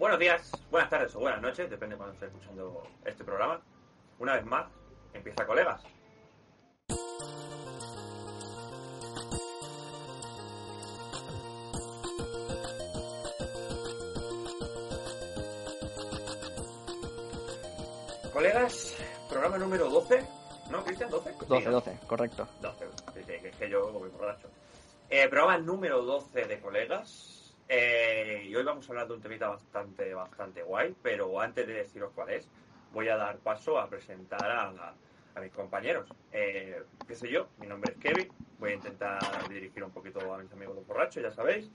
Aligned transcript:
buenos 0.00 0.18
días, 0.18 0.50
buenas 0.70 0.88
tardes 0.88 1.14
o 1.14 1.20
buenas 1.20 1.42
noches, 1.42 1.68
depende 1.68 1.94
de 1.94 1.98
cuando 1.98 2.14
esté 2.14 2.26
escuchando 2.26 2.82
este 3.04 3.22
programa. 3.22 3.60
Una 4.18 4.34
vez 4.34 4.46
más, 4.46 4.66
empieza 5.12 5.46
colegas. 5.46 5.82
Colegas, 18.32 18.94
programa 19.28 19.58
número 19.58 19.88
12. 19.90 20.26
¿No, 20.70 20.84
Cristian? 20.84 21.10
¿12? 21.10 21.36
12, 21.46 21.58
Sí, 21.58 21.64
¿no? 21.66 21.72
12, 21.72 21.98
correcto. 22.06 22.48
12, 22.62 22.86
sí, 23.14 23.20
sí, 23.26 23.32
que 23.42 23.48
es 23.48 23.56
que 23.56 23.68
yo 23.68 23.92
voy 23.92 24.08
borracho. 24.08 24.48
Eh, 25.08 25.28
programa 25.28 25.58
número 25.58 26.02
12 26.02 26.44
de 26.46 26.60
colegas. 26.60 27.39
Eh, 27.72 28.46
y 28.48 28.56
hoy 28.56 28.64
vamos 28.64 28.88
a 28.88 28.92
hablar 28.92 29.06
de 29.06 29.14
un 29.14 29.20
temita 29.20 29.48
bastante, 29.48 30.12
bastante 30.12 30.60
guay, 30.64 30.92
pero 31.00 31.40
antes 31.40 31.64
de 31.68 31.74
deciros 31.74 32.10
cuál 32.12 32.30
es, 32.30 32.50
voy 32.92 33.06
a 33.06 33.16
dar 33.16 33.38
paso 33.38 33.78
a 33.78 33.88
presentar 33.88 34.50
a, 34.50 34.96
a 35.36 35.40
mis 35.40 35.52
compañeros. 35.52 36.12
Eh, 36.32 36.82
¿Qué 37.06 37.14
sé 37.14 37.30
yo? 37.30 37.46
Mi 37.58 37.68
nombre 37.68 37.92
es 37.92 37.98
Kevin. 37.98 38.28
Voy 38.58 38.72
a 38.72 38.74
intentar 38.74 39.48
dirigir 39.48 39.84
un 39.84 39.92
poquito 39.92 40.34
a 40.34 40.38
mis 40.38 40.50
amigos 40.52 40.74
los 40.74 40.86
borrachos, 40.88 41.22
ya 41.22 41.30
sabéis. 41.30 41.70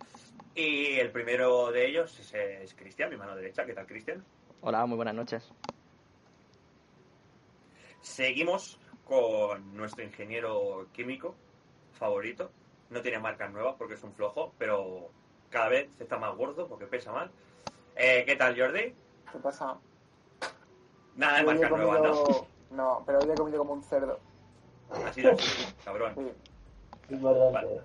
Y 0.53 1.00
el 1.00 1.13
primero 1.13 1.72
de 1.72 1.88
ellos 1.88 2.20
es, 2.20 2.34
es 2.34 2.73
Cristian, 2.75 3.09
mi 3.09 3.16
mano 3.16 3.34
derecha. 3.34 3.66
¿Qué 3.66 3.73
tal, 3.73 3.88
Cristian? 3.88 4.22
Hola, 4.59 4.86
muy 4.86 4.98
buenas 4.98 5.16
noches. 5.16 5.50
Seguimos 8.02 8.81
con 9.05 9.77
nuestro 9.77 10.03
ingeniero 10.03 10.88
químico 10.91 11.36
favorito. 11.94 12.52
No 12.89 13.02
tiene 13.02 13.17
marcas 13.20 13.50
nuevas 13.53 13.75
porque 13.77 13.94
es 13.94 14.03
un 14.03 14.14
flojo, 14.14 14.53
pero 14.58 15.09
cada 15.55 15.70
vez 15.70 15.90
está 16.02 16.18
más 16.18 16.36
gordo 16.36 16.68
porque 16.68 16.86
pesa 16.86 17.14
más. 17.14 17.32
Eh, 17.95 18.23
¿Qué 18.26 18.36
tal, 18.36 18.59
Jordi? 18.59 18.94
¿Qué 19.32 19.38
pasa? 19.41 19.78
Nada 21.16 21.38
de 21.38 21.45
Hoy 21.45 21.54
marcas 21.54 21.72
nuevas, 21.72 22.02
¿no? 22.02 22.23
comido... 22.23 22.47
No, 22.72 23.03
pero 23.06 23.20
hoy 23.20 23.30
he 23.31 23.36
comido 23.36 23.59
como 23.59 23.72
un 23.72 23.81
cerdo. 23.81 24.20
Así 25.06 25.22
de 25.22 25.31
así, 25.31 25.73
cabrón. 25.86 26.14
Sí. 27.08 27.16
Vale. 27.22 27.81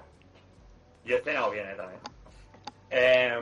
Yo 1.05 1.17
he 1.17 1.23
cenado 1.23 1.53
bien, 1.53 1.69
eh, 1.69 1.75
también. 1.77 2.01
Eh, 2.91 3.41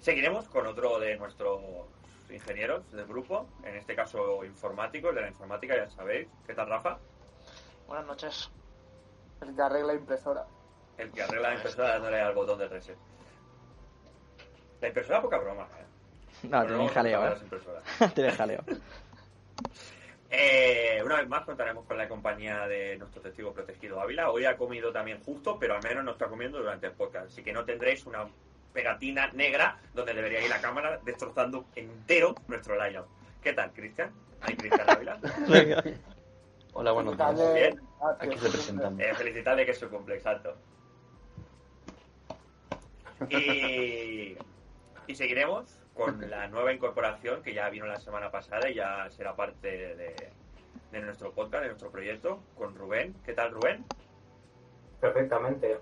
seguiremos 0.00 0.46
con 0.48 0.66
otro 0.66 1.00
de 1.00 1.16
nuestros 1.16 1.62
ingenieros 2.28 2.92
del 2.92 3.06
grupo, 3.06 3.46
en 3.64 3.76
este 3.76 3.96
caso 3.96 4.44
informáticos, 4.44 5.14
de 5.14 5.22
la 5.22 5.28
informática, 5.28 5.76
ya 5.76 5.88
sabéis. 5.88 6.28
¿Qué 6.46 6.52
tal, 6.52 6.68
Rafa? 6.68 6.98
Buenas 7.88 8.06
noches. 8.06 8.50
El 9.40 9.56
que 9.56 9.62
arregla 9.62 9.94
impresora. 9.94 10.44
El 10.98 11.10
que 11.10 11.22
arregla 11.22 11.48
la 11.48 11.54
impresora 11.54 11.88
dándole 11.88 12.20
al 12.20 12.34
botón 12.34 12.58
de 12.58 12.68
reset. 12.68 12.98
La 14.82 14.88
impresora 14.88 15.22
poca 15.22 15.38
broma, 15.38 15.62
¿eh? 15.62 16.48
No, 16.48 16.58
Bueno, 16.58 16.76
tiene 16.76 16.88
jaleo, 16.88 17.28
¿eh? 17.28 17.36
tiene 18.14 18.32
jaleo. 18.32 18.64
Eh, 20.28 21.00
una 21.04 21.18
vez 21.18 21.28
más 21.28 21.44
contaremos 21.44 21.86
con 21.86 21.96
la 21.96 22.08
compañía 22.08 22.66
de 22.66 22.96
nuestro 22.96 23.22
testigo 23.22 23.52
protegido 23.52 24.00
Ávila. 24.00 24.30
Hoy 24.30 24.44
ha 24.44 24.56
comido 24.56 24.92
también 24.92 25.22
justo, 25.22 25.56
pero 25.56 25.76
al 25.76 25.82
menos 25.84 26.02
no 26.02 26.10
está 26.10 26.26
comiendo 26.26 26.58
durante 26.58 26.88
el 26.88 26.94
podcast. 26.94 27.28
Así 27.28 27.44
que 27.44 27.52
no 27.52 27.64
tendréis 27.64 28.04
una 28.06 28.26
pegatina 28.72 29.30
negra 29.32 29.78
donde 29.94 30.14
debería 30.14 30.42
ir 30.42 30.50
la 30.50 30.60
cámara 30.60 30.98
destrozando 31.04 31.66
entero 31.76 32.34
nuestro 32.48 32.74
layout. 32.74 33.06
¿Qué 33.40 33.52
tal, 33.52 33.72
Cristian? 33.72 34.10
¿Hay 34.40 34.56
Cristian 34.56 34.90
Ávila? 34.90 35.20
Hola, 36.72 36.90
buenos 36.90 37.16
días. 37.16 37.54
Bien. 37.54 37.80
Aquí 38.18 38.30
tío, 38.30 38.42
representando. 38.42 39.00
Eh, 39.00 39.14
felicitarle 39.14 39.64
que 39.64 39.70
es 39.70 39.78
su 39.78 39.88
cumple, 39.88 40.16
exacto. 40.16 40.56
Y, 43.30 44.36
y 45.06 45.14
seguiremos 45.14 45.78
con 45.94 46.28
la 46.30 46.48
nueva 46.48 46.72
incorporación 46.72 47.42
que 47.42 47.52
ya 47.54 47.68
vino 47.68 47.86
la 47.86 48.00
semana 48.00 48.30
pasada 48.30 48.68
y 48.70 48.74
ya 48.74 49.08
será 49.10 49.36
parte 49.36 49.68
de, 49.94 50.30
de 50.90 51.00
nuestro 51.00 51.32
podcast, 51.32 51.62
de 51.62 51.68
nuestro 51.68 51.90
proyecto, 51.90 52.42
con 52.56 52.74
Rubén. 52.74 53.14
¿Qué 53.24 53.34
tal, 53.34 53.50
Rubén? 53.52 53.84
Perfectamente. 55.00 55.78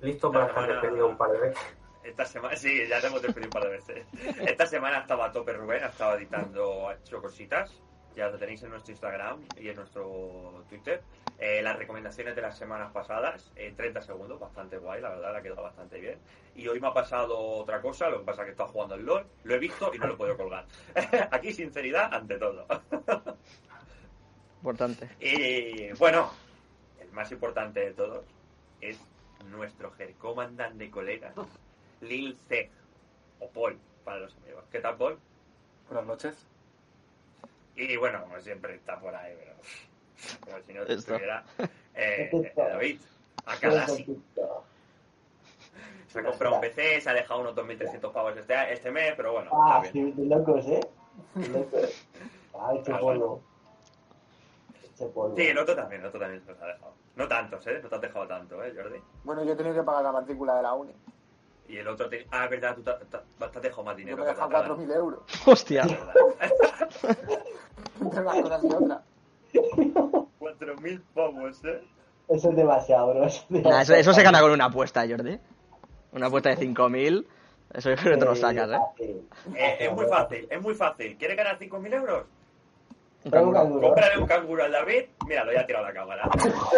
Listo 0.00 0.30
para 0.30 0.48
semana- 0.48 0.66
despedido 0.74 1.08
un 1.08 1.16
par 1.16 1.30
de 1.32 1.38
veces. 1.38 1.62
Esta 2.02 2.26
semana, 2.26 2.54
sí, 2.54 2.86
ya 2.86 3.00
te 3.00 3.06
hemos 3.06 3.22
despedido 3.22 3.46
un 3.48 3.52
par 3.52 3.62
de 3.64 3.70
veces. 3.70 4.06
Esta 4.46 4.66
semana 4.66 4.98
estaba 4.98 5.26
a 5.26 5.32
tope 5.32 5.54
Rubén, 5.54 5.82
ha 5.82 5.86
estado 5.86 6.16
editando, 6.18 6.88
ha 6.90 6.94
hecho 6.94 7.22
cositas. 7.22 7.80
Ya 8.14 8.28
lo 8.28 8.38
tenéis 8.38 8.62
en 8.62 8.70
nuestro 8.70 8.92
Instagram 8.92 9.42
y 9.58 9.70
en 9.70 9.76
nuestro 9.76 10.62
Twitter. 10.68 11.02
Eh, 11.46 11.60
las 11.60 11.76
recomendaciones 11.76 12.34
de 12.34 12.40
las 12.40 12.56
semanas 12.56 12.90
pasadas, 12.90 13.52
en 13.56 13.76
30 13.76 14.00
segundos, 14.00 14.40
bastante 14.40 14.78
guay, 14.78 15.02
la 15.02 15.10
verdad, 15.10 15.30
le 15.30 15.38
ha 15.38 15.42
quedado 15.42 15.62
bastante 15.62 16.00
bien. 16.00 16.18
Y 16.56 16.66
hoy 16.68 16.80
me 16.80 16.88
ha 16.88 16.94
pasado 16.94 17.38
otra 17.38 17.82
cosa, 17.82 18.08
lo 18.08 18.20
que 18.20 18.24
pasa 18.24 18.40
es 18.40 18.44
que 18.46 18.48
he 18.48 18.52
estado 18.52 18.70
jugando 18.70 18.94
el 18.94 19.04
LOL, 19.04 19.26
lo 19.42 19.54
he 19.54 19.58
visto 19.58 19.92
y 19.94 19.98
no 19.98 20.06
lo 20.06 20.16
puedo 20.16 20.38
colgar. 20.38 20.64
Aquí 21.32 21.52
sinceridad 21.52 22.14
ante 22.14 22.38
todo. 22.38 22.66
Importante. 24.56 25.10
Y 25.20 25.92
bueno, 25.98 26.30
el 26.98 27.12
más 27.12 27.30
importante 27.30 27.80
de 27.80 27.92
todos 27.92 28.24
es 28.80 28.98
nuestro 29.50 29.92
comandante 30.16 30.84
de 30.84 30.90
colegas, 30.90 31.34
Lil 32.00 32.38
C, 32.48 32.70
o 33.40 33.50
Paul, 33.50 33.78
para 34.02 34.20
los 34.20 34.34
amigos. 34.38 34.64
¿Qué 34.72 34.80
tal, 34.80 34.96
Paul? 34.96 35.18
Buenas 35.88 36.06
noches. 36.06 36.46
Y 37.76 37.98
bueno, 37.98 38.22
como 38.22 38.40
siempre 38.40 38.76
está 38.76 38.98
por 38.98 39.14
ahí, 39.14 39.34
pero 39.38 39.52
como 40.44 40.56
si 40.66 40.72
no 40.72 40.82
Esto. 40.82 40.92
estuviera. 40.94 41.44
Eh, 41.94 42.52
David. 42.56 43.00
Se 46.08 46.20
ha 46.20 46.24
comprado 46.24 46.54
un 46.56 46.60
PC, 46.60 47.00
se 47.00 47.10
ha 47.10 47.14
dejado 47.14 47.40
unos 47.40 47.54
2.300 47.56 48.12
pavos 48.12 48.36
este, 48.36 48.72
este 48.72 48.90
mes, 48.90 49.14
pero 49.16 49.32
bueno, 49.32 49.50
Ah, 49.52 49.80
está 49.84 49.92
bien. 49.92 50.14
de 50.16 50.24
locos, 50.26 50.64
¿eh? 50.66 50.80
De 51.34 51.48
locos. 51.48 52.06
Ah, 52.54 52.72
este 52.76 52.92
Ah, 52.92 52.98
polvo. 52.98 53.42
Este 54.84 55.06
polvo. 55.06 55.34
Sí, 55.36 55.42
el 55.48 55.58
otro 55.58 55.74
también, 55.74 56.00
el 56.02 56.06
otro 56.06 56.20
también 56.20 56.40
se 56.44 56.52
los 56.52 56.62
ha 56.62 56.66
dejado. 56.66 56.94
No 57.16 57.28
tantos, 57.28 57.66
¿eh? 57.66 57.80
No 57.82 57.88
te 57.88 57.94
has 57.96 58.00
dejado 58.00 58.26
tanto, 58.28 58.62
¿eh, 58.64 58.72
Jordi? 58.76 58.98
Bueno, 59.24 59.44
yo 59.44 59.52
he 59.52 59.56
tenido 59.56 59.74
que 59.74 59.82
pagar 59.82 60.04
la 60.04 60.12
matrícula 60.12 60.54
de 60.56 60.62
la 60.62 60.72
uni. 60.74 60.92
Y 61.68 61.78
el 61.78 61.88
otro... 61.88 62.08
Te... 62.08 62.26
Ah, 62.30 62.44
es 62.44 62.50
verdad, 62.50 62.74
tú 62.76 62.82
te, 62.82 62.90
has 62.90 63.62
dejado 63.62 63.82
más 63.84 63.94
Yo 63.94 63.98
dinero. 63.98 64.16
me 64.18 64.22
he 64.24 64.26
dejado 64.26 64.48
¿verdad? 64.50 64.70
4.000 64.76 64.94
euros. 64.94 65.20
Hostia. 65.46 65.82
Entre 68.00 68.20
unas 68.20 68.42
cosas 68.42 68.64
y 68.64 68.72
otras. 68.72 69.00
4.000 70.66 71.02
pavos, 71.14 71.64
¿eh? 71.64 71.82
Eso 72.28 72.50
es 72.50 72.56
demasiado, 72.56 73.08
bro. 73.14 73.24
Eso, 73.24 73.44
es 73.44 73.50
Nah, 73.50 73.58
demasiado. 73.58 73.82
eso, 73.82 73.94
eso 73.94 74.12
se 74.14 74.22
gana 74.22 74.40
con 74.40 74.50
una 74.50 74.66
apuesta, 74.66 75.06
Jordi. 75.08 75.38
Una 76.12 76.26
apuesta 76.26 76.50
de 76.50 76.56
5.000. 76.58 77.26
Eso 77.74 77.90
yo 77.90 77.96
creo 77.96 78.12
que 78.14 78.18
te 78.20 78.24
lo 78.24 78.34
sacas, 78.36 78.70
¿eh? 79.00 79.16
Eh, 79.56 79.76
es 79.80 79.92
muy 79.92 80.06
fácil, 80.06 80.46
es 80.48 80.62
muy 80.62 80.74
fácil. 80.74 81.16
¿Quieres 81.18 81.36
ganar 81.36 81.58
5.000 81.58 81.92
euros? 81.92 82.24
Un 83.24 83.30
canguro. 83.30 83.80
Cómprale 83.80 84.18
un 84.18 84.26
canguro 84.26 84.64
al 84.64 84.72
David. 84.72 85.04
Mira, 85.26 85.44
lo 85.44 85.52
ya 85.52 85.60
ha 85.62 85.66
tirado 85.66 85.86
la 85.86 85.92
cámara. 85.94 86.28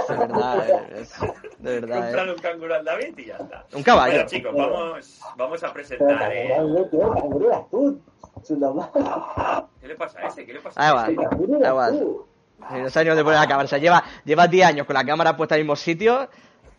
De 0.09 0.17
verdad, 0.17 0.69
eh, 0.69 1.01
es- 1.01 1.21
de 1.59 1.81
verdad, 1.81 1.97
Cómprale 2.03 2.31
eh. 2.31 2.35
un 2.35 2.41
canguro 2.41 2.75
al 2.77 2.85
David 2.85 3.19
y 3.19 3.25
ya 3.27 3.37
está. 3.37 3.67
Un 3.75 3.83
caballo. 3.83 4.13
Bueno, 4.15 4.29
chicos, 4.29 4.55
vamos, 4.57 5.21
vamos 5.37 5.65
a 5.65 5.73
presentar. 5.73 6.33
eh. 6.33 6.55
¿Qué 9.81 9.89
le 9.89 9.95
pasa 9.97 10.21
a 10.21 10.27
ese? 10.29 10.47
¿Qué 10.47 10.53
le 10.55 10.61
pasa 10.61 10.81
a 11.05 11.07
ese? 11.11 11.17
Canguro 11.17 11.59
Da 11.59 11.91
dónde 12.59 13.25
poner 13.25 13.39
la 13.41 13.47
cámara. 13.49 13.69
O 13.71 13.77
lleva, 13.79 14.05
lleva 14.25 14.47
10 14.49 14.67
años 14.67 14.87
con 14.87 14.95
la 14.95 15.05
cámara 15.05 15.37
puesta 15.37 15.55
en 15.55 15.61
el 15.61 15.65
mismo 15.65 15.77
sitio 15.77 16.29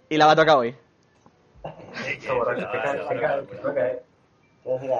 y 0.09 0.17
la 0.17 0.25
va 0.25 0.31
a 0.33 0.35
tocar 0.35 0.57
hoy. 0.57 0.75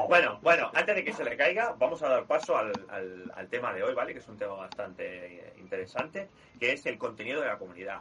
Bueno, 0.08 0.40
bueno, 0.42 0.72
antes 0.74 0.96
de 0.96 1.04
que 1.04 1.12
se 1.14 1.24
le 1.26 1.36
caiga, 1.36 1.76
vamos 1.78 2.02
a 2.02 2.08
dar 2.08 2.26
paso 2.26 2.58
al, 2.58 2.72
al- 2.90 3.32
al 3.36 3.48
tema 3.50 3.74
de 3.74 3.84
hoy, 3.84 3.94
¿vale? 3.94 4.14
Que 4.14 4.20
es 4.20 4.28
un 4.30 4.38
tema 4.38 4.54
bastante 4.54 5.54
interesante, 5.60 6.30
que 6.60 6.72
es 6.74 6.86
el 6.86 6.98
contenido 6.98 7.42
de 7.42 7.48
la 7.48 7.58
comunidad. 7.58 8.00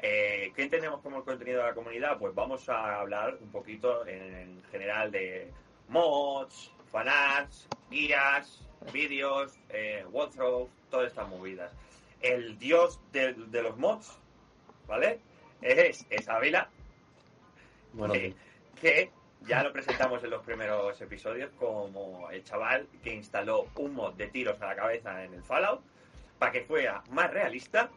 Eh, 0.00 0.52
¿Qué 0.54 0.62
entendemos 0.64 1.00
como 1.00 1.18
el 1.18 1.24
contenido 1.24 1.60
de 1.60 1.66
la 1.68 1.74
comunidad? 1.74 2.18
Pues 2.18 2.34
vamos 2.34 2.68
a 2.68 3.00
hablar 3.00 3.36
un 3.40 3.50
poquito 3.50 4.06
en 4.06 4.62
general 4.70 5.10
de 5.10 5.50
mods, 5.88 6.70
fanarts, 6.92 7.68
guías, 7.90 8.60
vídeos, 8.92 9.58
eh, 9.70 10.04
walkthroughs, 10.10 10.70
todas 10.90 11.08
estas 11.08 11.26
movidas. 11.28 11.72
El 12.20 12.58
dios 12.58 13.00
de, 13.12 13.34
de 13.34 13.62
los 13.62 13.76
mods, 13.76 14.18
¿vale? 14.86 15.20
Es, 15.62 16.06
es 16.10 16.28
Ávila, 16.28 16.68
Bueno, 17.92 18.14
que, 18.14 18.34
que 18.80 19.10
ya 19.46 19.62
lo 19.62 19.72
presentamos 19.72 20.22
en 20.24 20.30
los 20.30 20.42
primeros 20.44 21.00
episodios 21.00 21.50
como 21.58 22.28
el 22.30 22.44
chaval 22.44 22.86
que 23.02 23.14
instaló 23.14 23.66
un 23.76 23.94
mod 23.94 24.14
de 24.14 24.28
tiros 24.28 24.60
a 24.62 24.66
la 24.66 24.76
cabeza 24.76 25.24
en 25.24 25.34
el 25.34 25.42
Fallout 25.42 25.80
para 26.38 26.52
que 26.52 26.62
fuera 26.62 27.02
más 27.10 27.30
realista, 27.32 27.90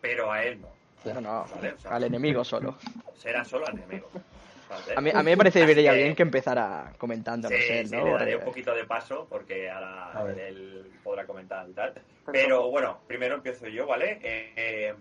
pero 0.00 0.30
a 0.30 0.42
él 0.44 0.60
no. 0.60 0.68
No, 1.12 1.20
no, 1.20 1.46
Vale, 1.54 1.72
o 1.72 1.78
sea, 1.78 1.90
al 1.96 2.04
enemigo 2.04 2.44
solo. 2.44 2.76
Será 3.16 3.44
solo 3.44 3.66
al 3.66 3.74
enemigo. 3.74 4.08
¿Vale? 4.74 4.94
A 4.96 5.00
mí, 5.00 5.10
a 5.14 5.22
mí 5.22 5.30
me 5.30 5.36
parece 5.36 5.58
que 5.60 5.64
Así 5.64 5.68
debería 5.74 5.92
que- 5.92 6.02
bien 6.02 6.14
que 6.16 6.22
empezara 6.22 6.92
comentando, 6.98 7.48
no 7.50 7.56
Sí, 7.56 7.62
sé, 7.62 7.86
sí, 7.86 7.96
¿no? 7.96 8.04
le 8.04 8.12
daré 8.12 8.36
un 8.36 8.44
poquito 8.44 8.74
de 8.74 8.84
paso 8.84 9.26
porque 9.28 9.70
ahora 9.70 10.12
él 10.38 10.90
podrá 11.02 11.26
comentar 11.26 11.68
y 11.68 11.72
tal. 11.72 11.94
Pero 12.32 12.70
bueno, 12.70 13.00
primero 13.06 13.34
empiezo 13.36 13.66
yo, 13.68 13.86
¿vale? 13.86 14.18
Eh, 14.22 14.52
eh, 14.56 14.94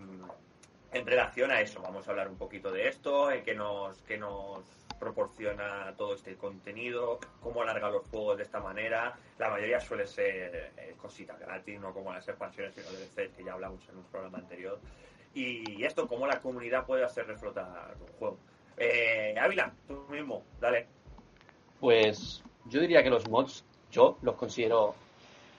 en 0.93 1.05
relación 1.07 1.49
a 1.51 1.59
eso, 1.61 1.81
vamos 1.81 2.07
a 2.07 2.11
hablar 2.11 2.27
un 2.27 2.37
poquito 2.37 2.71
de 2.71 2.87
esto, 2.87 3.31
en 3.31 3.43
qué 3.43 3.55
nos, 3.55 3.97
qué 4.03 4.17
nos 4.17 4.63
proporciona 4.99 5.93
todo 5.97 6.13
este 6.15 6.35
contenido, 6.35 7.19
cómo 7.41 7.61
alarga 7.61 7.89
los 7.89 8.07
juegos 8.09 8.37
de 8.37 8.43
esta 8.43 8.59
manera. 8.59 9.13
La 9.37 9.49
mayoría 9.49 9.79
suele 9.79 10.07
ser 10.07 10.71
eh, 10.77 10.95
cositas 11.01 11.37
gratis, 11.39 11.79
no 11.79 11.93
como 11.93 12.13
las 12.13 12.27
expansiones 12.27 12.73
y 12.77 12.81
los 12.81 12.91
DLCs 13.15 13.35
que 13.35 13.43
ya 13.43 13.53
hablamos 13.53 13.81
en 13.89 13.97
un 13.97 14.03
programa 14.05 14.37
anterior. 14.37 14.79
Y 15.35 15.83
esto, 15.83 16.07
cómo 16.07 16.27
la 16.27 16.39
comunidad 16.39 16.85
puede 16.85 17.03
hacer 17.03 17.25
reflotar 17.25 17.95
un 17.99 18.07
juego. 18.19 18.37
Eh, 18.77 19.35
Ávila, 19.39 19.73
tú 19.87 20.05
mismo, 20.09 20.43
dale. 20.59 20.87
Pues 21.79 22.43
yo 22.65 22.81
diría 22.81 23.03
que 23.03 23.09
los 23.09 23.27
mods, 23.29 23.63
yo 23.91 24.17
los 24.21 24.35
considero 24.35 24.95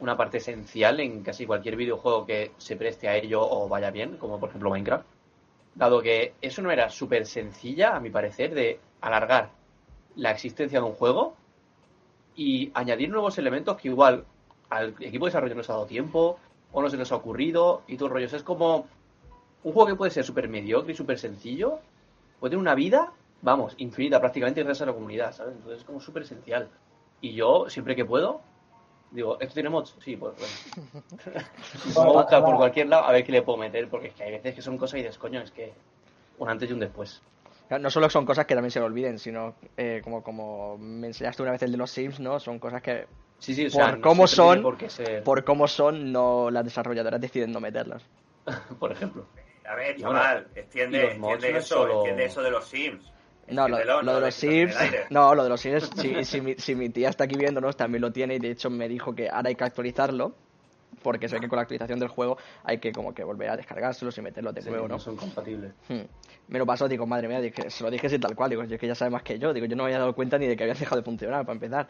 una 0.01 0.17
parte 0.17 0.39
esencial 0.39 1.01
en 1.01 1.23
casi 1.23 1.47
cualquier 1.47 1.77
videojuego 1.77 2.27
que 2.27 2.53
se 2.59 2.77
preste 2.77 3.09
a 3.09 3.17
ello 3.17 3.41
o 3.43 3.69
vaya 3.69 3.91
bien, 3.91 4.17
como 4.17 4.41
por 4.41 4.49
ejemplo 4.49 4.71
Minecraft. 4.71 5.07
Dado 5.75 6.03
que 6.03 6.35
eso 6.41 6.63
no 6.63 6.71
era 6.71 6.89
súper 6.89 7.27
sencilla, 7.27 7.97
a 7.97 8.01
mi 8.01 8.11
parecer, 8.11 8.55
de 8.55 8.81
alargar 9.01 9.51
la 10.17 10.31
existencia 10.31 10.81
de 10.81 10.87
un 10.87 10.95
juego 10.95 11.37
y 12.37 12.71
añadir 12.75 13.11
nuevos 13.11 13.39
elementos 13.39 13.77
que 13.77 13.89
igual 13.89 14.25
al 14.71 14.95
equipo 15.01 15.27
de 15.27 15.31
desarrollo 15.31 15.55
no 15.55 15.63
se 15.63 15.73
ha 15.73 15.75
dado 15.75 15.87
tiempo 15.87 16.39
o 16.73 16.83
no 16.83 16.91
se 16.91 16.97
les 16.97 17.11
ha 17.13 17.17
ocurrido 17.17 17.83
y 17.87 17.97
todo 17.97 18.07
el 18.07 18.15
rollo. 18.15 18.27
Es 18.27 18.43
como 18.43 18.87
un 19.63 19.73
juego 19.73 19.87
que 19.89 19.95
puede 19.97 20.11
ser 20.11 20.25
súper 20.25 20.49
mediocre 20.49 20.93
y 20.93 20.97
súper 20.97 21.19
sencillo, 21.19 21.81
puede 22.45 22.51
tener 22.51 22.61
una 22.61 22.75
vida, 22.75 23.11
vamos, 23.41 23.75
infinita 23.79 24.21
prácticamente 24.21 24.63
gracias 24.63 24.83
a 24.83 24.91
la 24.91 24.93
comunidad, 24.93 25.33
¿sabes? 25.33 25.55
Entonces 25.57 25.79
es 25.81 25.85
como 25.87 25.99
súper 25.99 26.25
esencial. 26.25 26.69
Y 27.23 27.33
yo, 27.33 27.71
siempre 27.71 27.97
que 27.97 28.05
puedo, 28.05 28.43
digo, 29.11 29.41
¿esto 29.41 29.55
tiene 29.55 29.71
mods? 29.71 29.95
Sí, 30.05 30.15
pues 30.15 30.35
bueno. 30.37 30.53
Voy 31.95 32.07
a 32.07 32.13
buscar 32.13 32.45
por 32.45 32.57
cualquier 32.57 32.89
lado 32.89 33.05
a 33.05 33.13
ver 33.13 33.25
qué 33.25 33.33
le 33.33 33.41
puedo 33.41 33.57
meter, 33.57 33.89
porque 33.89 34.09
es 34.09 34.15
que 34.15 34.25
hay 34.25 34.33
veces 34.33 34.55
que 34.57 34.61
son 34.61 34.77
cosas 34.77 34.97
y 35.01 35.03
dices, 35.05 35.17
coño, 35.17 35.41
es 35.41 35.51
que 35.53 35.73
un 36.37 36.51
antes 36.51 36.69
y 36.69 36.75
un 36.75 36.81
después. 36.81 37.23
No 37.71 37.89
solo 37.89 38.11
son 38.11 38.27
cosas 38.27 38.45
que 38.45 38.53
también 38.55 38.71
se 38.71 38.79
me 38.79 38.85
olviden, 38.85 39.19
sino 39.19 39.55
eh, 39.79 40.03
como, 40.05 40.23
como 40.23 40.77
me 40.77 41.07
enseñaste 41.07 41.41
una 41.41 41.53
vez 41.53 41.63
el 41.63 41.73
de 41.73 41.79
los 41.79 41.91
Sims, 41.91 42.21
¿no? 42.21 42.39
Son 42.41 42.59
cosas 42.59 42.83
que 42.83 43.07
Sí, 43.39 43.55
sí, 43.55 43.69
o 43.69 43.71
por 43.71 43.97
no 43.97 44.03
cómo 44.03 44.27
son, 44.27 44.63
por 44.63 44.91
ser- 44.91 45.25
por 45.25 45.45
cómo 45.45 45.67
son, 45.67 46.13
no 46.13 46.51
las 46.51 46.63
desarrolladoras 46.65 47.23
deciden 47.23 47.53
no 47.53 47.61
meterlas. 47.61 48.03
por 48.79 48.93
ejemplo. 48.93 49.25
A 49.67 49.75
ver, 49.75 49.97
chaval, 49.97 50.35
bueno, 50.45 50.49
extiende, 50.57 51.07
extiende 51.07 51.53
no 51.53 51.59
eso, 51.59 51.75
solo- 51.75 51.95
extiende 51.95 52.25
eso 52.25 52.43
de 52.43 52.51
los 52.51 52.65
Sims. 52.67 53.13
No, 53.49 53.69
lo, 53.69 53.77
de 53.77 54.21
los 54.21 54.35
Sims, 54.35 54.77
no, 55.11 55.35
lo 55.35 55.43
de 55.45 55.49
los 55.51 55.61
Sims, 55.61 55.91
si, 55.97 56.25
si, 56.25 56.41
mi, 56.41 56.55
si 56.55 56.75
mi 56.75 56.89
tía 56.89 57.11
está 57.11 57.25
aquí 57.25 57.37
viéndonos, 57.37 57.77
también 57.77 58.01
lo 58.03 58.11
tiene 58.11 58.37
y 58.37 58.39
de 58.39 58.51
hecho 58.51 58.71
me 58.71 58.89
dijo 58.89 59.15
que 59.15 59.29
ahora 59.29 59.49
hay 59.51 59.55
que 59.55 59.65
actualizarlo, 59.65 60.35
porque 61.03 61.29
sé 61.29 61.41
que 61.41 61.49
con 61.49 61.57
la 61.57 61.63
actualización 61.63 61.99
del 61.99 62.09
juego 62.09 62.39
hay 62.63 62.79
que 62.79 62.93
como 62.93 63.13
que 63.15 63.23
volver 63.23 63.51
a 63.51 63.57
descargárselos 63.57 64.17
y 64.17 64.23
meterlos 64.23 64.55
de 64.55 64.63
Sí, 64.63 64.71
nuevo, 64.71 64.89
¿no? 64.89 64.95
no 64.95 65.01
son 65.01 65.17
compatibles. 65.17 65.73
Hmm. 65.89 66.01
Me 66.49 66.59
lo 66.59 66.65
pasó, 66.65 66.89
digo, 66.89 67.07
madre 67.07 67.29
mía, 67.29 67.41
dije, 67.41 67.69
se 67.71 67.85
lo 67.85 67.91
dije 67.91 68.07
así 68.07 68.19
tal 68.19 68.35
cual, 68.35 68.51
digo, 68.51 68.65
yo 68.65 68.75
es 68.75 68.81
que 68.81 68.87
ya 68.87 68.95
sabe 68.95 69.11
más 69.11 69.23
que 69.23 69.39
yo, 69.39 69.53
digo, 69.53 69.67
yo 69.67 69.77
no 69.77 69.83
me 69.83 69.89
había 69.89 69.99
dado 69.99 70.15
cuenta 70.15 70.39
ni 70.39 70.47
de 70.47 70.57
que 70.57 70.63
había 70.65 70.75
dejado 70.75 70.97
de 70.97 71.03
funcionar, 71.05 71.45
para 71.45 71.55
empezar. 71.55 71.89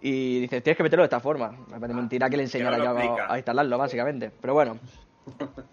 Y 0.00 0.40
dice, 0.40 0.60
tienes 0.60 0.76
que 0.76 0.82
meterlo 0.82 1.02
de 1.02 1.06
esta 1.06 1.20
forma. 1.20 1.50
Me 1.68 1.78
parece 1.78 1.94
mentira 1.94 2.28
que 2.30 2.36
le 2.36 2.44
enseñara 2.44 2.76
Ah, 2.76 2.78
no 2.78 2.84
yo 2.84 3.22
a, 3.22 3.32
a 3.34 3.36
instalarlo, 3.36 3.78
básicamente. 3.78 4.30
Pero 4.40 4.54
bueno. 4.54 4.78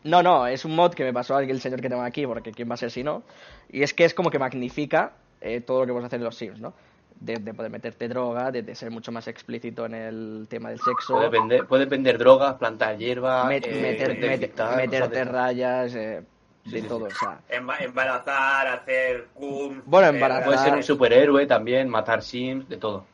No, 0.03 0.21
no, 0.23 0.47
es 0.47 0.65
un 0.65 0.75
mod 0.75 0.93
que 0.93 1.03
me 1.03 1.13
pasó 1.13 1.39
el 1.39 1.59
señor 1.61 1.81
que 1.81 1.89
tengo 1.89 2.01
aquí, 2.03 2.25
porque 2.27 2.51
quién 2.51 2.69
va 2.69 2.73
a 2.75 2.77
ser 2.77 2.91
si 2.91 3.03
no. 3.03 3.23
Y 3.69 3.83
es 3.83 3.93
que 3.93 4.05
es 4.05 4.13
como 4.13 4.29
que 4.29 4.39
magnifica 4.39 5.13
eh, 5.41 5.61
todo 5.61 5.81
lo 5.81 5.85
que 5.87 5.91
puedes 5.93 6.05
hacer 6.07 6.19
en 6.19 6.25
los 6.25 6.35
Sims, 6.35 6.59
¿no? 6.59 6.73
De, 7.19 7.35
de 7.37 7.53
poder 7.53 7.71
meterte 7.71 8.07
droga, 8.09 8.51
de, 8.51 8.61
de 8.61 8.75
ser 8.75 8.91
mucho 8.91 9.11
más 9.11 9.27
explícito 9.27 9.85
en 9.85 9.93
el 9.93 10.47
tema 10.49 10.69
del 10.69 10.79
sexo. 10.79 11.13
Puedes 11.15 11.31
vender, 11.31 11.65
puedes 11.65 11.87
vender 11.87 12.17
drogas, 12.17 12.55
plantar 12.55 12.97
hierba, 12.97 13.45
met- 13.49 13.65
eh, 13.65 13.81
meter- 13.81 14.09
meterte 14.09 14.27
met- 14.27 14.33
infectar, 14.33 14.65
cosas 14.67 14.77
de 14.81 14.87
meterte 14.87 15.19
estas. 15.21 15.33
rayas, 15.33 15.95
eh, 15.95 16.23
Sí, 16.65 16.71
de 16.71 16.81
sí, 16.81 16.87
todo, 16.87 17.09
sí. 17.09 17.15
o 17.15 17.19
sea. 17.19 17.39
Emba- 17.59 17.77
Embarazar, 17.79 18.67
hacer 18.67 19.27
cum. 19.33 19.81
Bueno, 19.85 20.07
eh, 20.07 20.11
embarazar- 20.19 20.45
Puedes 20.45 20.61
ser 20.61 20.73
un 20.73 20.83
superhéroe 20.83 21.45
también, 21.45 21.87
matar 21.87 22.21
sims, 22.21 22.67
de 22.67 22.77
todo. 22.77 23.05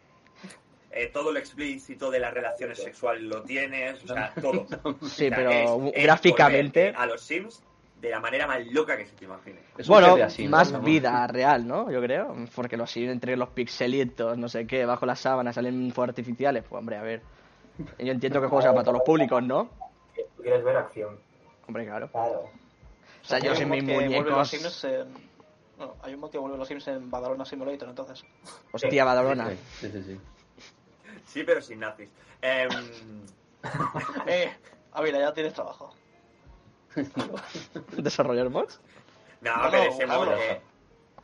Eh, 0.93 1.07
todo 1.07 1.31
lo 1.31 1.39
explícito 1.39 2.09
de 2.11 2.19
las 2.19 2.33
relaciones 2.33 2.81
sexuales 2.81 3.23
lo 3.23 3.41
tienes, 3.43 4.03
o 4.03 4.07
sea, 4.07 4.33
todo. 4.41 4.65
Sí, 4.67 4.77
O 5.01 5.07
sea, 5.07 5.35
pero 5.35 5.51
es- 5.93 6.03
gráficamente. 6.03 6.93
A 6.95 7.05
los 7.05 7.21
Sims 7.21 7.63
de 8.01 8.09
la 8.09 8.19
manera 8.19 8.47
más 8.47 8.65
loca 8.67 8.97
que 8.97 9.05
se 9.05 9.15
te 9.15 9.25
imagine. 9.25 9.59
Es 9.77 9.87
Bueno, 9.87 10.17
más 10.49 10.71
¿no? 10.71 10.79
vida 10.81 11.27
real, 11.27 11.67
¿no? 11.67 11.91
Yo 11.91 12.01
creo. 12.01 12.35
Porque 12.55 12.75
los 12.77 12.89
Sims 12.91 13.11
entre 13.11 13.37
los 13.37 13.49
pixelitos, 13.49 14.37
no 14.37 14.49
sé 14.49 14.65
qué, 14.65 14.85
bajo 14.85 15.05
las 15.05 15.19
sábanas 15.19 15.55
salen 15.55 15.91
fuegos 15.93 16.09
artificiales. 16.09 16.63
Pues, 16.67 16.79
hombre, 16.79 16.97
a 16.97 17.01
ver. 17.03 17.21
Yo 17.99 18.11
entiendo 18.11 18.39
que 18.39 18.45
el 18.45 18.49
juego 18.49 18.61
sea 18.61 18.71
para 18.71 18.83
todos 18.83 18.97
los 18.97 19.05
públicos, 19.05 19.41
¿no? 19.43 19.69
Tú 20.35 20.41
quieres 20.43 20.63
ver 20.63 20.77
acción. 20.77 21.17
Hombre, 21.67 21.85
claro. 21.85 22.09
Claro. 22.11 22.49
O 23.21 23.23
sea, 23.25 23.39
yo 23.39 23.55
sin 23.55 23.69
mis 23.69 23.83
muñecos. 23.83 24.51
Bueno, 25.77 25.95
hay 26.03 26.13
un 26.13 26.19
mod 26.19 26.29
que 26.31 26.37
vuelve 26.37 26.57
los 26.57 26.67
Sims 26.67 26.87
en 26.89 27.09
Badalona 27.09 27.45
Simulator, 27.45 27.89
entonces. 27.89 28.23
Hostia, 28.71 29.03
Badalona. 29.05 29.49
Sí, 29.79 29.89
sí, 29.91 30.03
sí. 30.03 30.19
Sí, 31.31 31.43
pero 31.43 31.61
sin 31.61 31.79
nazis. 31.79 32.09
Em, 32.41 32.69
Eh, 34.27 34.51
Ávila, 34.93 35.19
ya 35.19 35.33
tienes 35.33 35.53
trabajo. 35.53 35.93
¿Desarrollar 37.97 38.49
mods? 38.49 38.79
no, 39.41 39.55
No, 39.63 39.71
pero 39.71 39.83
ese 39.83 40.05
mod. 40.07 40.27
eh, 40.37 40.61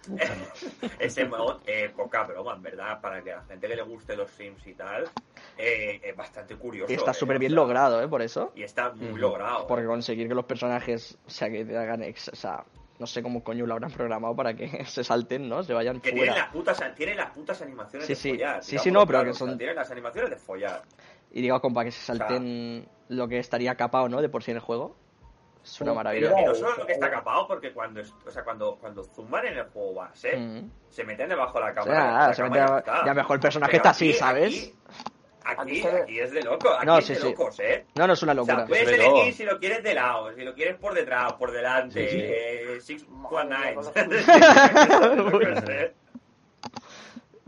ese 1.00 1.26
mod, 1.26 1.58
eh, 1.68 1.92
poca 1.96 2.24
broma, 2.24 2.54
en 2.56 2.62
verdad, 2.62 3.02
para 3.02 3.22
que 3.22 3.34
a 3.34 3.38
la 3.38 3.44
gente 3.44 3.68
que 3.68 3.76
le 3.76 3.82
guste 3.82 4.16
los 4.16 4.32
Sims 4.32 4.66
y 4.66 4.74
tal, 4.74 5.10
eh, 5.58 6.00
es 6.04 6.16
bastante 6.16 6.56
curioso. 6.56 6.94
Está 6.94 7.12
eh, 7.12 7.14
súper 7.14 7.36
o 7.36 7.40
bien 7.40 7.52
sea, 7.52 7.56
logrado, 7.58 8.02
¿eh? 8.02 8.08
Por 8.08 8.22
eso. 8.22 8.52
Y 8.56 8.64
está 8.64 8.92
muy 8.94 9.10
Ujú. 9.10 9.18
logrado. 9.18 9.68
Porque 9.68 9.86
conseguir 9.86 10.30
que 10.30 10.36
los 10.36 10.46
personajes, 10.46 11.18
o 11.26 11.30
sea, 11.30 11.50
que 11.50 11.66
te 11.66 11.78
hagan. 11.78 12.04
ex- 12.04 12.30
O 12.30 12.36
sea, 12.36 12.64
no 13.00 13.06
sé 13.08 13.22
cómo 13.22 13.44
coño 13.44 13.66
lo 13.66 13.74
habrán 13.74 13.92
programado 13.92 14.36
para 14.36 14.54
que 14.56 14.68
se 14.86 15.04
salten, 15.04 15.48
¿no? 15.48 15.64
Se 15.64 15.74
vayan 15.74 16.00
Que 16.02 16.12
fuera. 16.12 16.36
las, 16.36 16.48
putas, 16.50 16.82
tiene 16.96 17.16
las 17.16 17.30
putas 17.32 17.62
animaciones 17.62 18.08
Sí, 18.08 18.14
de 18.14 18.20
sí. 18.20 18.30
follar. 18.32 18.64
Sí, 18.64 18.78
sí, 18.80 18.92
no, 18.92 19.00
pero 19.02 19.20
claro, 19.20 19.24
que 19.26 19.30
o 19.32 19.34
sea, 19.34 19.48
son- 19.48 19.58
tiene 19.58 19.74
las 19.74 19.92
animaciones 19.92 20.30
de 20.32 20.38
follar. 20.38 20.82
Y 21.32 21.42
digo, 21.42 21.60
compa, 21.62 21.84
que 21.84 21.92
se 21.92 22.02
salten 22.02 22.88
lo 23.10 23.28
que 23.28 23.38
estaría 23.40 23.76
capado, 23.76 24.08
¿no? 24.10 24.22
De 24.22 24.30
por 24.30 24.44
sí 24.44 24.52
en 24.52 24.58
el 24.58 24.64
juego. 24.64 24.96
Es 25.64 25.82
una 25.82 25.94
maravilla. 25.94 26.30
Pero 26.30 26.42
y 26.42 26.46
no 26.46 26.56
solo 26.56 26.78
lo 26.78 26.86
que 26.86 26.94
está 26.94 27.12
capado, 27.12 27.46
porque 27.46 27.74
cuando, 27.74 28.02
o 28.26 28.32
sea, 28.32 28.42
cuando, 28.46 28.78
cuando 28.78 29.04
zooman 29.04 29.48
en 29.48 29.58
el 29.58 29.66
juego 29.66 29.96
base, 29.96 30.38
Mm. 30.38 30.72
se 30.90 31.04
meten 31.04 31.28
debajo 31.28 31.60
de 31.60 31.66
la 31.66 31.72
O 31.72 31.74
sea, 31.74 31.84
cámara. 31.84 32.08
nada, 32.14 32.28
la 32.30 32.34
se 32.34 32.42
cámara 32.42 32.66
mete- 32.68 32.78
está. 32.80 33.06
ya 33.06 33.14
mejor 33.14 33.36
el 33.36 33.40
personaje 33.42 33.72
Pero 33.72 33.78
está 33.82 33.90
así, 33.90 34.14
¿sabes? 34.14 34.48
Aquí, 34.58 34.74
aquí, 35.48 35.62
Aquí 35.62 35.82
se 35.82 35.92
ve- 35.92 36.02
aquí 36.02 36.20
es 36.20 36.32
de 36.32 36.44
loco, 36.44 36.70
aquí 36.70 36.86
No, 36.86 36.98
es 36.98 37.06
sí, 37.06 37.14
de 37.14 37.20
sí. 37.20 37.30
locos, 37.30 37.60
¿eh? 37.60 37.86
No, 37.96 38.08
no 38.08 38.14
es 38.14 38.24
una 38.24 38.34
O 38.34 38.44
sea, 38.44 38.56
locura. 38.56 38.68
puedes 38.68 38.88
elegir 38.90 39.34
si 39.34 39.44
lo 39.44 39.60
quieres 39.60 39.84
de 39.84 39.94
lado, 39.94 40.34
si 40.34 40.42
lo 40.44 40.54
quieres 40.54 40.76
por 40.78 40.94
detrás, 40.94 41.34
por 41.34 41.52
delante, 41.52 42.08
Sí, 42.10 42.18
sí. 42.20 42.24
eh, 42.24 42.78
six 42.82 43.06
one 43.30 43.50
nine. 43.56 43.76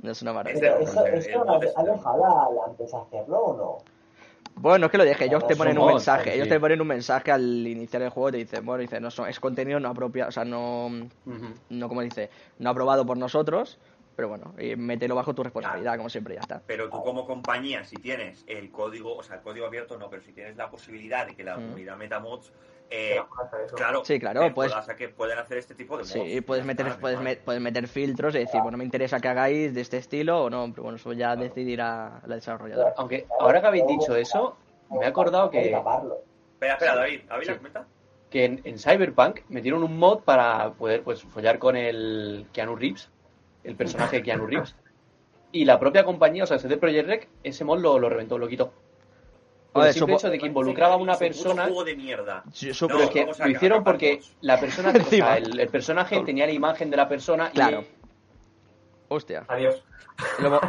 No 0.02 0.12
es 0.12 0.22
una 0.22 0.34
maravilla. 0.34 0.78
Eso, 0.80 1.06
antes 2.66 2.94
hacerlo 2.94 3.38
o 3.40 3.58
no? 3.58 3.78
Bueno, 4.56 4.88
es 4.88 4.92
que 4.92 4.98
lo 4.98 5.06
dije, 5.06 5.26
ellos 5.26 5.46
te 5.48 5.56
ponen 5.56 5.78
un 5.78 5.88
mensaje, 5.88 6.32
sí. 6.32 6.36
ellos 6.36 6.50
te 6.50 6.60
ponen 6.60 6.82
un 6.82 6.88
mensaje 6.88 7.32
al 7.32 7.66
iniciar 7.66 8.02
el 8.02 8.10
juego 8.10 8.32
te 8.32 8.38
dicen, 8.40 8.66
bueno, 8.66 8.82
dice, 8.82 9.00
no 9.00 9.08
es 9.08 9.40
contenido 9.40 9.80
no 9.80 9.88
apropiado, 9.90 10.30
o 10.30 10.32
sea, 10.34 10.44
no, 10.44 10.90
no 11.70 11.88
como 11.88 12.02
dice, 12.02 12.30
no 12.58 12.70
aprobado 12.70 13.06
por 13.06 13.16
nosotros, 13.18 13.80
pero 14.20 14.28
bueno, 14.28 14.54
y 14.60 14.76
mételo 14.76 15.16
bajo 15.16 15.34
tu 15.34 15.44
responsabilidad, 15.44 15.96
como 15.96 16.10
siempre, 16.10 16.36
ya 16.36 16.42
está. 16.42 16.62
Pero 16.68 16.90
tú 16.90 17.02
como 17.02 17.26
compañía, 17.26 17.86
si 17.86 17.96
tienes 17.96 18.44
el 18.48 18.70
código, 18.70 19.16
o 19.16 19.24
sea, 19.24 19.38
el 19.38 19.42
código 19.42 19.66
abierto 19.66 19.98
no, 19.98 20.10
pero 20.10 20.22
si 20.22 20.34
tienes 20.34 20.58
la 20.58 20.70
posibilidad 20.70 21.26
de 21.26 21.38
que 21.38 21.44
la 21.46 21.56
Mm. 21.56 21.62
comunidad 21.62 21.96
meta 21.96 22.20
mods, 22.20 22.52
¿Qué 22.90 23.16
eh, 23.16 23.22
pasa 23.34 23.64
eso? 23.66 23.76
claro, 23.78 24.04
Sí, 24.04 24.20
claro, 24.20 24.44
eh, 24.44 24.52
pues- 24.54 24.74
que 24.98 25.08
pueden 25.08 25.40
hacer 25.40 25.58
este 25.60 25.74
tipo 25.74 25.96
de 25.96 26.04
mods. 26.04 26.12
Sí, 26.12 26.42
puedes 26.42 26.66
meter, 26.66 26.86
está, 26.88 27.00
puedes, 27.00 27.22
me- 27.22 27.38
puedes 27.38 27.62
meter 27.62 27.88
filtros 27.88 28.36
y 28.36 28.40
decir, 28.40 28.60
bueno, 28.62 28.78
me 28.78 28.84
interesa 28.84 29.22
que 29.22 29.30
hagáis 29.30 29.74
de 29.74 29.80
este 29.80 29.96
estilo 29.96 30.44
o 30.44 30.50
no, 30.50 30.70
pero 30.70 30.84
bueno, 30.84 30.98
eso 30.98 31.14
ya 31.14 31.38
decidirá 31.38 32.20
la 32.26 32.36
desarrolladora. 32.36 32.94
Aunque 32.98 33.26
ahora 33.40 33.62
que 33.62 33.68
habéis 33.68 33.88
dicho 33.88 34.18
eso, 34.18 34.58
me 34.92 35.06
he 35.06 35.08
acordado 35.08 35.50
que. 35.50 35.62
Espera, 35.72 36.74
espera, 36.74 36.96
David, 36.96 37.22
David, 37.30 37.46
Sí. 37.46 37.52
¿la 37.52 37.58
comenta? 37.58 37.88
que 38.30 38.44
en, 38.46 38.62
en 38.66 38.78
Cyberpunk 38.78 39.40
metieron 39.50 39.82
un 39.82 39.98
mod 39.98 40.20
para 40.24 40.72
poder 40.74 41.04
pues 41.04 41.24
follar 41.24 41.58
con 41.58 41.76
el 41.78 42.46
Keanu 42.54 42.76
Reeves, 42.76 43.10
el 43.70 43.76
personaje 43.76 44.18
de 44.18 44.24
Keanu 44.24 44.48
Reeves. 44.48 44.76
Y 45.52 45.66
la 45.66 45.80
propia 45.80 46.04
compañía, 46.04 46.44
o 46.44 46.48
sea, 46.48 46.60
CD 46.60 46.78
Projekt 46.78 47.08
Rec, 47.08 47.28
ese 47.44 47.64
mod 47.64 47.80
lo, 47.80 47.98
lo 47.98 48.10
reventó, 48.10 48.38
lo 48.38 48.48
quitó. 48.48 48.74
Por 49.72 49.86
el 49.86 49.94
simple 49.94 50.16
hecho 50.16 50.30
de 50.30 50.40
que 50.40 50.48
involucraba 50.48 50.96
a 50.96 50.98
una 50.98 51.14
Es 51.14 51.22
un 51.22 51.28
persona. 51.28 51.64
juego 51.66 51.84
de 51.84 51.96
mierda. 51.96 52.44
Sí, 52.52 52.72
No, 52.82 52.88
Pero 52.88 53.00
es 53.04 53.10
que 53.12 53.26
lo 53.44 53.50
hicieron 53.50 53.84
porque 53.84 54.20
la 54.42 54.60
persona, 54.60 54.92
o 55.00 55.04
sea, 55.10 55.38
el, 55.38 55.60
el 55.60 55.68
personaje 55.70 56.20
tenía 56.22 56.46
la 56.48 56.52
imagen 56.52 56.90
de 56.90 56.98
la 56.98 57.08
persona 57.08 57.50
y 57.52 57.56
Claro. 57.56 57.84
Hostia, 59.08 59.46
Adiós. 59.48 59.84
lo- 60.40 60.60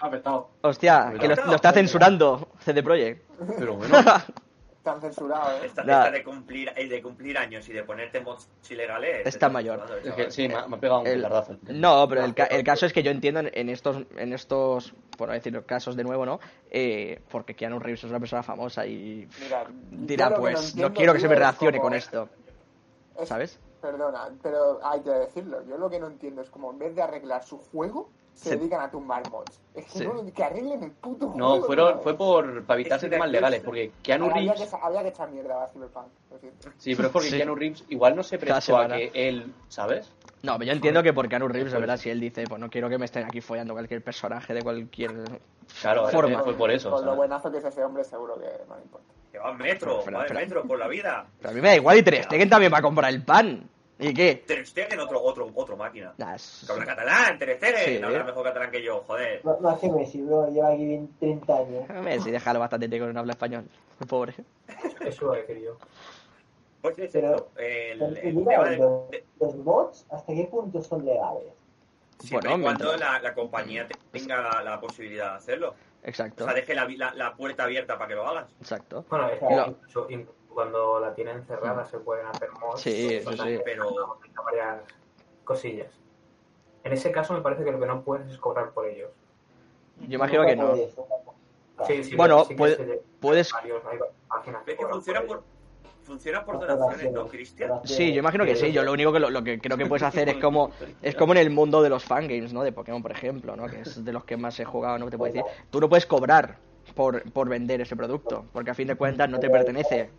hostia, 0.62 1.12
que 1.18 1.28
lo, 1.28 1.34
lo 1.46 1.54
está 1.56 1.72
censurando 1.72 2.48
CD 2.60 2.82
Projekt. 2.82 3.24
Pero 3.58 3.74
bueno, 3.74 3.94
Están 4.78 5.00
censurados, 5.00 5.60
¿eh? 5.62 5.66
Esta, 5.66 5.82
esta 5.82 6.10
de 6.10 6.24
cumplir 6.24 6.72
eh, 6.76 6.88
de 6.88 7.02
cumplir 7.02 7.36
años 7.36 7.68
y 7.68 7.72
de 7.72 7.82
ponerte 7.82 8.20
mods 8.20 8.48
ilegales. 8.70 9.26
Está 9.26 9.48
mayor. 9.48 9.84
es 10.04 10.14
que 10.14 10.30
sí, 10.30 10.48
me, 10.48 10.54
ha- 10.54 10.66
me 10.68 10.76
ha 10.76 10.80
pegado 10.80 11.00
un 11.00 11.06
El- 11.08 11.16
petardazo. 11.16 11.56
No, 11.68 12.08
pero 12.08 12.24
el, 12.24 12.32
ca- 12.34 12.44
el 12.46 12.62
caso 12.64 12.86
es 12.86 12.92
que 12.92 13.02
yo 13.02 13.10
entiendo 13.10 13.40
en, 13.40 13.68
estos, 13.68 14.04
en 14.16 14.32
estos, 14.32 14.94
por 15.18 15.28
no 15.28 15.34
decir 15.34 15.62
casos 15.66 15.96
de 15.96 16.04
nuevo, 16.04 16.24
¿no? 16.24 16.38
Eh, 16.70 17.20
porque 17.28 17.54
Keanu 17.54 17.80
Reeves 17.80 18.04
es 18.04 18.10
una 18.10 18.20
persona 18.20 18.42
famosa 18.42 18.86
y 18.86 19.28
Mira, 19.42 19.66
dirá, 19.90 20.34
pues, 20.34 20.54
no, 20.54 20.60
entiendo, 20.68 20.94
quiero 20.94 21.12
que 21.12 21.20
se 21.20 21.28
me 21.28 21.34
reaccione 21.34 21.78
como- 21.78 21.88
con 21.90 21.94
esto, 21.98 22.28
es- 23.20 23.28
¿sabes? 23.28 23.58
Perdona, 23.82 24.28
pero 24.42 24.80
hay 24.82 25.00
que 25.00 25.10
decirlo. 25.10 25.64
Yo 25.68 25.76
lo 25.76 25.90
que 25.90 25.98
no 26.00 26.06
entiendo 26.06 26.40
es 26.40 26.50
como 26.50 26.70
en 26.72 26.78
vez 26.78 26.94
de 26.94 27.02
arreglar 27.02 27.44
su 27.44 27.58
juego, 27.58 28.10
se 28.38 28.50
Sí. 28.50 28.56
dedican 28.56 28.80
a 28.82 28.90
tumbar 28.90 29.28
mods. 29.30 29.60
Es 29.74 29.84
que 29.86 29.98
Sí. 29.98 30.04
no, 30.06 30.24
que 30.32 30.44
arreglen 30.44 30.82
el 30.82 30.90
puto 30.92 31.28
juego. 31.30 31.38
No, 31.58 31.62
fueron, 31.64 32.00
fue 32.02 32.16
por 32.16 32.64
para 32.64 32.80
evitarse 32.80 33.06
Es 33.06 33.10
que 33.10 33.16
temas 33.16 33.30
legales, 33.30 33.62
porque 33.64 33.90
Keanu 34.02 34.26
había, 34.30 34.52
Reeves... 34.52 34.70
que, 34.70 34.76
había 34.80 35.02
que 35.02 35.08
echar 35.08 35.30
mierda 35.30 35.64
a 35.64 35.66
Cyberpunk, 35.68 36.06
lo 36.30 36.38
siento. 36.38 36.68
Sí, 36.78 36.94
pero 36.94 37.08
es 37.08 37.12
porque 37.12 37.28
Sí. 37.30 37.36
Keanu 37.36 37.54
Reeves 37.56 37.84
igual 37.88 38.14
no 38.14 38.22
se 38.22 38.38
prestó 38.38 38.76
a 38.78 38.86
que 38.88 39.10
él, 39.12 39.52
¿sabes? 39.68 40.12
No, 40.42 40.52
pero 40.56 40.66
yo 40.68 40.72
entiendo 40.72 41.02
que 41.02 41.12
por 41.12 41.28
Keanu 41.28 41.48
Reeves, 41.48 41.72
de 41.72 41.80
verdad, 41.80 41.96
si 41.96 42.10
él 42.10 42.20
dice, 42.20 42.44
pues 42.48 42.60
no 42.60 42.70
quiero 42.70 42.88
que 42.88 42.96
me 42.96 43.06
estén 43.06 43.24
aquí 43.24 43.40
follando 43.40 43.74
cualquier 43.74 44.02
personaje 44.04 44.54
de 44.54 44.62
cualquier 44.62 45.12
Claro, 45.80 46.08
forma. 46.08 46.40
fue 46.44 46.54
por 46.54 46.70
eso. 46.70 46.90
Con 46.92 47.04
lo 47.04 47.16
buenazo 47.16 47.50
que 47.50 47.58
es 47.58 47.64
ese 47.64 47.82
hombre, 47.84 48.04
seguro 48.04 48.34
que 48.38 48.46
no 48.68 48.76
le 48.76 48.82
importa. 48.82 49.06
Que 49.32 49.38
va 49.38 49.52
metro, 49.52 50.00
Pero, 50.04 50.16
va 50.18 50.24
pero- 50.26 50.40
metro 50.40 50.62
por 50.64 50.78
la 50.78 50.86
vida. 50.88 51.26
Pero 51.38 51.50
a 51.50 51.52
mí 51.52 51.60
me 51.60 51.68
da 51.68 51.74
igual 51.76 51.98
y 51.98 52.02
Ter 52.04 52.22
Stegen 52.24 52.48
también 52.48 52.72
va 52.72 52.78
a 52.78 52.82
comprar 52.82 53.10
el 53.12 53.22
pan. 53.24 53.68
¿Y 54.00 54.14
qué? 54.14 54.36
Ter 54.46 54.64
Stegen, 54.66 55.00
otro, 55.00 55.20
otro, 55.20 55.50
otro 55.54 55.76
máquina. 55.76 56.14
Nah, 56.18 56.34
es- 56.36 56.62
Que 56.66 56.72
habla 56.72 56.86
catalán, 56.86 57.38
Ter 57.38 57.56
Stegen, 57.56 57.98
Sí. 57.98 58.02
habla 58.04 58.22
mejor 58.24 58.44
catalán 58.44 58.70
que 58.70 58.82
yo, 58.82 59.02
joder. 59.06 59.44
No, 59.44 59.58
no 59.60 59.68
hace 59.70 59.90
Messi, 59.90 60.22
bro. 60.22 60.48
Lleva 60.50 60.68
aquí 60.72 60.86
20, 60.86 61.12
30 61.18 61.56
años. 61.58 61.88
Messi, 62.04 62.30
déjalo 62.30 62.60
bastante 62.60 62.88
tiempo 62.88 63.08
que 63.08 63.12
no 63.12 63.20
habla 63.20 63.32
español. 63.32 63.64
El 64.00 64.06
pobre. 64.06 64.34
Eso 65.00 65.32
decir 65.32 65.58
yo. 65.62 65.76
Pues 66.80 66.96
es 67.00 67.10
Pero- 67.12 67.34
esto, 67.34 67.50
el, 67.56 68.16
el 68.18 68.34
mira, 68.34 68.50
tema 68.52 68.68
de, 68.70 68.76
los, 68.76 69.10
de- 69.10 69.24
los 69.40 69.56
mods, 69.56 70.06
¿hasta 70.10 70.32
qué 70.32 70.44
punto 70.44 70.80
son 70.82 71.04
legales? 71.04 71.52
siempre 72.20 72.50
Bueno, 72.50 72.62
y 72.62 72.64
cuando 72.64 72.84
mientras- 72.90 73.12
la, 73.12 73.20
la 73.20 73.34
compañía 73.34 73.88
tenga 74.12 74.40
la, 74.42 74.62
la 74.62 74.80
posibilidad 74.80 75.30
de 75.32 75.36
hacerlo. 75.38 75.70
O 75.70 75.74
Exacto, 76.08 76.44
sea, 76.44 76.54
deje 76.54 76.74
la, 76.76 76.86
la, 76.96 77.14
la 77.14 77.34
puerta 77.34 77.64
abierta 77.64 77.96
para 77.98 78.08
que 78.08 78.14
lo 78.14 78.26
hagas. 78.28 78.48
exacto. 78.60 79.04
Bueno, 79.08 79.28
es 79.28 79.38
Claro. 79.40 79.64
que 79.64 79.70
incluso, 79.70 80.06
incluso 80.10 80.47
cuando 80.58 80.98
la 80.98 81.14
tienen 81.14 81.44
cerrada 81.44 81.84
se 81.84 81.98
pueden 82.00 82.26
hacer 82.26 82.50
mods. 82.60 82.80
Sí. 82.80 83.20
Pero- 83.64 84.18
varias 84.44 84.80
cosillas. 85.44 85.92
En 86.82 86.92
ese 86.92 87.12
caso 87.12 87.32
me 87.32 87.42
parece 87.42 87.62
que 87.62 87.70
lo 87.70 87.78
que 87.78 87.86
no 87.86 88.02
puedes 88.02 88.28
es 88.28 88.38
cobrar 88.38 88.70
por 88.72 88.86
ellos. 88.86 89.10
Yo 90.08 90.16
imagino 90.16 90.44
que 90.44 90.56
no. 90.56 90.74
Sí, 91.86 92.02
sí, 92.02 92.16
Bueno, 92.16 92.44
sí 92.44 92.56
puede- 92.56 92.74
se- 92.76 93.00
puedes- 93.20 93.52
varios- 93.52 93.82
hay 93.86 93.98
páginas 94.28 94.64
que 94.64 94.74
funciona 94.84 95.22
por 95.22 95.44
funciona 96.02 96.44
por 96.44 96.58
Donaciones, 96.58 97.12
¿no, 97.12 97.28
Cristian? 97.28 97.70
Sí, 97.84 98.12
yo 98.12 98.18
imagino 98.18 98.44
que 98.44 98.56
sí. 98.56 98.72
Yo 98.72 98.82
lo 98.82 98.92
único 98.92 99.12
que 99.12 99.20
lo, 99.20 99.30
lo 99.30 99.44
que 99.44 99.60
creo 99.60 99.76
que 99.76 99.86
puedes 99.86 100.02
hacer 100.02 100.28
es 100.28 100.38
como 100.38 100.72
es 101.02 101.14
como 101.14 101.34
en 101.34 101.38
el 101.38 101.50
mundo 101.50 101.82
de 101.82 101.88
los 101.90 102.02
fangames, 102.04 102.52
¿no? 102.52 102.64
De 102.64 102.72
Pokémon, 102.72 103.00
por 103.00 103.12
ejemplo, 103.12 103.54
¿no? 103.54 103.68
Que 103.68 103.82
es 103.82 104.04
de 104.04 104.12
los 104.12 104.24
que 104.24 104.36
más 104.36 104.58
he 104.58 104.64
jugado, 104.64 104.98
no 104.98 105.08
te 105.08 105.16
puedo 105.16 105.32
decir. 105.32 105.48
Tú 105.70 105.80
no 105.80 105.88
puedes 105.88 106.04
cobrar 106.06 106.56
por, 106.96 107.22
por 107.32 107.48
vender 107.48 107.80
ese 107.82 107.94
producto, 107.94 108.46
porque 108.52 108.70
a 108.70 108.74
fin 108.74 108.88
de 108.88 108.96
cuentas 108.96 109.28
no 109.30 109.38
te 109.38 109.48
pertenece. 109.50 110.10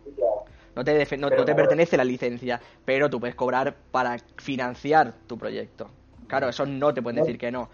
No 0.74 0.84
te, 0.84 1.16
no, 1.16 1.30
no 1.30 1.44
te 1.44 1.54
pertenece 1.54 1.96
la 1.96 2.04
licencia, 2.04 2.60
pero 2.84 3.10
tú 3.10 3.18
puedes 3.20 3.34
cobrar 3.34 3.74
para 3.90 4.16
financiar 4.36 5.12
tu 5.26 5.36
proyecto. 5.36 5.90
Claro, 6.28 6.48
eso 6.48 6.64
no 6.64 6.94
te 6.94 7.02
pueden 7.02 7.20
decir 7.22 7.36
que 7.38 7.50
no. 7.50 7.68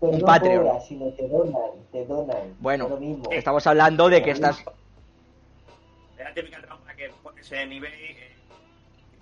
Pero 0.00 0.12
un 0.12 0.18
no 0.20 0.26
Patreon. 0.26 0.64
cobras, 0.64 0.86
sino 0.86 1.06
te 1.12 1.28
donan, 1.28 1.60
te 1.92 2.06
donan. 2.06 2.56
Bueno, 2.60 2.84
Es 2.84 2.90
lo 2.90 2.96
mismo. 2.98 3.30
Estamos 3.30 3.66
hablando 3.66 4.08
de 4.08 4.22
que 4.22 4.30
estás... 4.30 4.58
Es 6.16 6.24
la 6.24 6.32
típica 6.34 6.60
trampa 6.62 6.94
que 6.94 7.10
pones 7.22 7.52
en 7.52 7.72
eBay, 7.72 7.92
eh, 7.92 8.32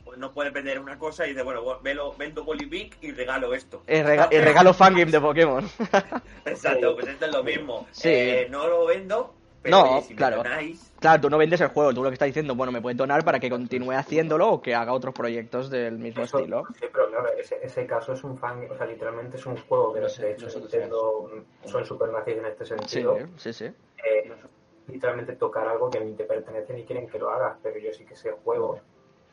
pues 0.05 0.19
no 0.19 0.33
puedes 0.33 0.53
vender 0.53 0.79
una 0.79 0.99
cosa 0.99 1.27
y 1.27 1.31
dices, 1.31 1.45
bueno, 1.45 1.63
bueno, 1.63 1.81
velo- 1.83 2.15
vendo 2.17 2.45
Bolivic 2.45 2.97
y 3.03 3.11
regalo 3.13 3.53
esto. 3.55 3.83
El, 3.87 4.05
rega- 4.07 4.29
el 4.31 4.45
regalo 4.45 4.73
fangame 4.73 5.11
de 5.11 5.21
Pokémon. 5.21 5.69
Exacto, 6.45 6.95
pues 6.95 7.09
esto 7.09 7.27
es 7.27 7.33
lo 7.33 7.43
mismo. 7.43 7.87
Sí. 7.91 8.09
Eh, 8.09 8.49
no 8.51 8.67
lo 8.69 8.87
vendo, 8.87 9.35
pero 9.67 9.77
No, 9.85 9.93
oye, 9.97 10.03
si 10.03 10.15
me 10.15 10.19
claro. 10.19 10.37
donáis, 10.39 10.93
Claro, 11.01 11.21
tú 11.21 11.31
no 11.31 11.39
vendes 11.39 11.61
el 11.61 11.69
juego, 11.69 11.93
tú 11.93 12.03
lo 12.03 12.09
que 12.09 12.15
estás 12.15 12.27
diciendo, 12.27 12.55
bueno, 12.55 12.73
me 12.73 12.81
puedes 12.81 12.97
donar 12.97 13.23
para 13.25 13.39
que 13.39 13.51
continúe 13.51 13.93
haciéndolo 13.93 14.49
o 14.51 14.63
que 14.63 14.75
haga 14.75 14.93
otros 14.93 15.15
proyectos 15.15 15.69
del 15.71 15.99
mismo 15.99 16.23
Eso- 16.25 16.39
estilo. 16.39 16.65
Sí, 16.81 16.87
pero 16.93 17.09
claro, 17.11 17.29
ese, 17.37 17.59
ese 17.63 17.87
caso 17.87 18.13
es 18.15 18.25
un 18.25 18.39
fan, 18.39 18.67
o 18.71 18.77
sea, 18.77 18.87
literalmente 18.87 19.37
es 19.37 19.45
un 19.47 19.57
juego 19.57 19.93
que 19.93 20.01
No 20.01 20.09
sé, 20.09 20.23
de 20.25 20.33
hecho 20.33 20.47
no 20.47 20.51
sé, 20.53 20.59
Nintendo 20.61 21.31
son 21.65 21.85
super 21.85 22.09
nazis 22.11 22.37
en 22.39 22.47
este 22.47 22.65
Sí, 22.65 22.71
sentido. 22.77 23.19
sí, 23.37 23.53
sí. 23.53 23.65
Eh, 23.67 24.33
literalmente 24.87 25.35
tocar 25.37 25.67
algo 25.69 25.91
que 25.91 26.01
ni 26.01 26.15
te 26.15 26.25
pertenece 26.25 26.73
ni 26.73 26.85
quieren 26.85 27.09
que 27.09 27.19
lo 27.19 27.29
hagas, 27.31 27.59
pero 27.63 27.79
yo 27.79 27.93
sí 27.93 28.05
que 28.07 28.15
sé 28.17 28.31
juegos, 28.45 28.81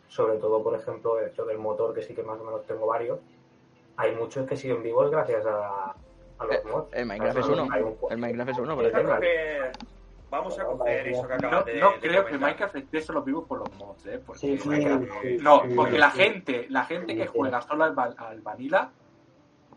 sobre 0.09 0.37
todo 0.37 0.61
por 0.63 0.75
ejemplo 0.75 1.19
el 1.19 1.29
hecho 1.29 1.45
del 1.45 1.59
motor, 1.59 1.93
que 1.93 2.01
sí 2.01 2.13
que 2.13 2.23
más 2.23 2.39
o 2.39 2.43
menos 2.43 2.65
tengo 2.65 2.87
varios, 2.87 3.19
hay 3.95 4.13
muchos 4.15 4.47
que 4.47 4.57
siguen 4.57 4.83
vivos 4.83 5.09
gracias 5.11 5.45
a, 5.45 5.95
a 6.39 6.45
los 6.45 6.55
Eh, 6.55 6.61
mods. 6.69 6.89
El 6.93 7.05
Minecraft 7.05 7.39
es 7.39 7.45
uno. 7.49 7.63
un- 7.63 7.97
El 8.11 8.17
Minecraft 8.17 8.49
es 8.51 8.57
uno, 8.57 8.75
por 8.75 8.85
Sí, 8.85 8.91
ejemplo. 8.91 9.15
Vamos 10.33 10.57
a 10.59 10.65
coger 10.65 11.07
eso 11.07 11.21
que 11.27 11.37
No, 11.37 11.47
acabas 11.47 11.65
de 11.65 11.79
no 11.79 11.91
de 11.91 11.99
creo 11.99 12.25
que. 12.25 12.37
Minecraft 12.37 12.75
esté 12.75 13.01
solo 13.01 13.21
vivo 13.21 13.45
por 13.45 13.59
los 13.59 13.71
mods, 13.77 14.05
¿eh? 14.07 14.19
Porque, 14.25 14.39
Sí, 14.39 14.57
sí, 14.57 14.69
sí, 14.81 15.37
no, 15.41 15.61
sí, 15.61 15.73
porque 15.75 15.91
sí. 15.93 15.97
la 15.99 16.09
gente, 16.11 16.65
la 16.69 16.85
gente 16.85 17.15
que 17.15 17.23
Sí. 17.23 17.29
juega 17.33 17.61
solo 17.61 17.83
al, 17.83 17.97
va- 17.97 18.13
al 18.17 18.41
Vanilla, 18.41 18.89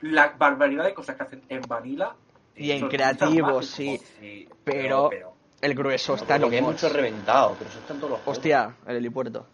la 0.01 0.29
barbaridad 0.39 0.85
de 0.85 0.95
cosas 0.95 1.17
que 1.17 1.23
hacen 1.25 1.43
en 1.49 1.61
Vanilla 1.63 2.15
Y 2.57 2.71
en 2.73 2.89
creativo, 2.89 3.47
mágicos. 3.61 3.67
sí. 3.67 4.49
Pero- 4.65 5.09
pero 5.11 5.33
El 5.61 5.75
grueso 5.75 6.15
está 6.15 6.37
en 6.37 6.43
los 6.43 6.51
mods. 6.51 6.63
mucho 6.63 6.89
reventado, 6.89 7.55
pero 7.59 7.71
eso 7.71 7.79
está 7.81 7.93
en 7.95 7.99
todos 8.01 8.11
los 8.13 8.21
juegos. 8.21 8.39
Hostia, 8.39 8.75
el 8.87 8.97
helipuerto. 8.97 9.47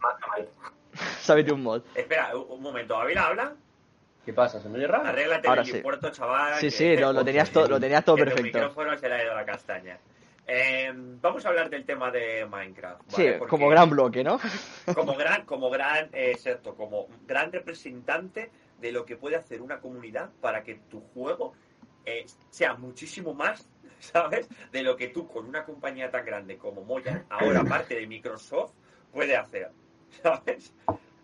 Sábete 1.20 1.52
un 1.52 1.62
mod. 1.62 1.82
Espera, 1.94 2.30
un, 2.36 2.62
momento, 2.62 2.96
¿Ávila 2.96 3.26
habla? 3.26 3.52
¿Qué 4.24 4.32
pasa? 4.32 4.60
¿Se 4.60 4.68
me 4.68 4.78
oye 4.78 4.86
raro? 4.86 5.06
Arréglate 5.06 5.46
Ahora 5.48 5.60
el 5.62 5.66
sí. 5.68 5.78
puerto, 5.80 6.10
chaval. 6.10 6.54
Sí, 6.56 6.70
sí, 6.70 6.96
lo, 6.96 7.12
lo 7.12 7.24
tenías 7.24 7.50
todo, 7.50 7.68
lo 7.68 7.78
tenías 7.80 8.04
todo 8.04 8.16
que 8.16 8.24
perfecto. 8.24 8.42
micrófono 8.58 8.96
se 8.96 9.08
le 9.08 9.14
ha 9.14 9.24
ido 9.24 9.34
la 9.34 9.44
castaña. 9.44 9.98
Eh, 10.48 10.92
vamos 10.94 11.44
a 11.44 11.48
hablar 11.48 11.68
del 11.70 11.84
tema 11.84 12.10
de 12.10 12.46
Minecraft. 12.46 13.02
Sí, 13.08 13.26
como 13.48 13.68
gran 13.68 13.90
bloque, 13.90 14.22
¿no? 14.22 14.38
Como 14.94 15.16
gran, 15.16 15.44
como 15.44 15.70
gran, 15.70 16.04
eh, 16.12 16.30
exacto, 16.30 16.76
como 16.76 17.08
gran 17.26 17.50
representante 17.50 18.50
de 18.80 18.92
lo 18.92 19.04
que 19.04 19.16
puede 19.16 19.34
hacer 19.34 19.60
una 19.60 19.80
comunidad 19.80 20.30
para 20.40 20.62
que 20.62 20.76
tu 20.88 21.00
juego 21.00 21.54
eh, 22.04 22.24
sea 22.50 22.74
muchísimo 22.74 23.34
más, 23.34 23.68
¿sabes? 23.98 24.48
De 24.70 24.82
lo 24.82 24.96
que 24.96 25.08
tú 25.08 25.26
con 25.26 25.46
una 25.46 25.64
compañía 25.64 26.10
tan 26.10 26.24
grande 26.24 26.56
como 26.56 26.84
Moya, 26.84 27.24
ahora 27.28 27.64
parte 27.68 27.96
de 27.96 28.06
Microsoft, 28.06 28.72
puede 29.12 29.36
hacer, 29.36 29.72
¿sabes? 30.22 30.72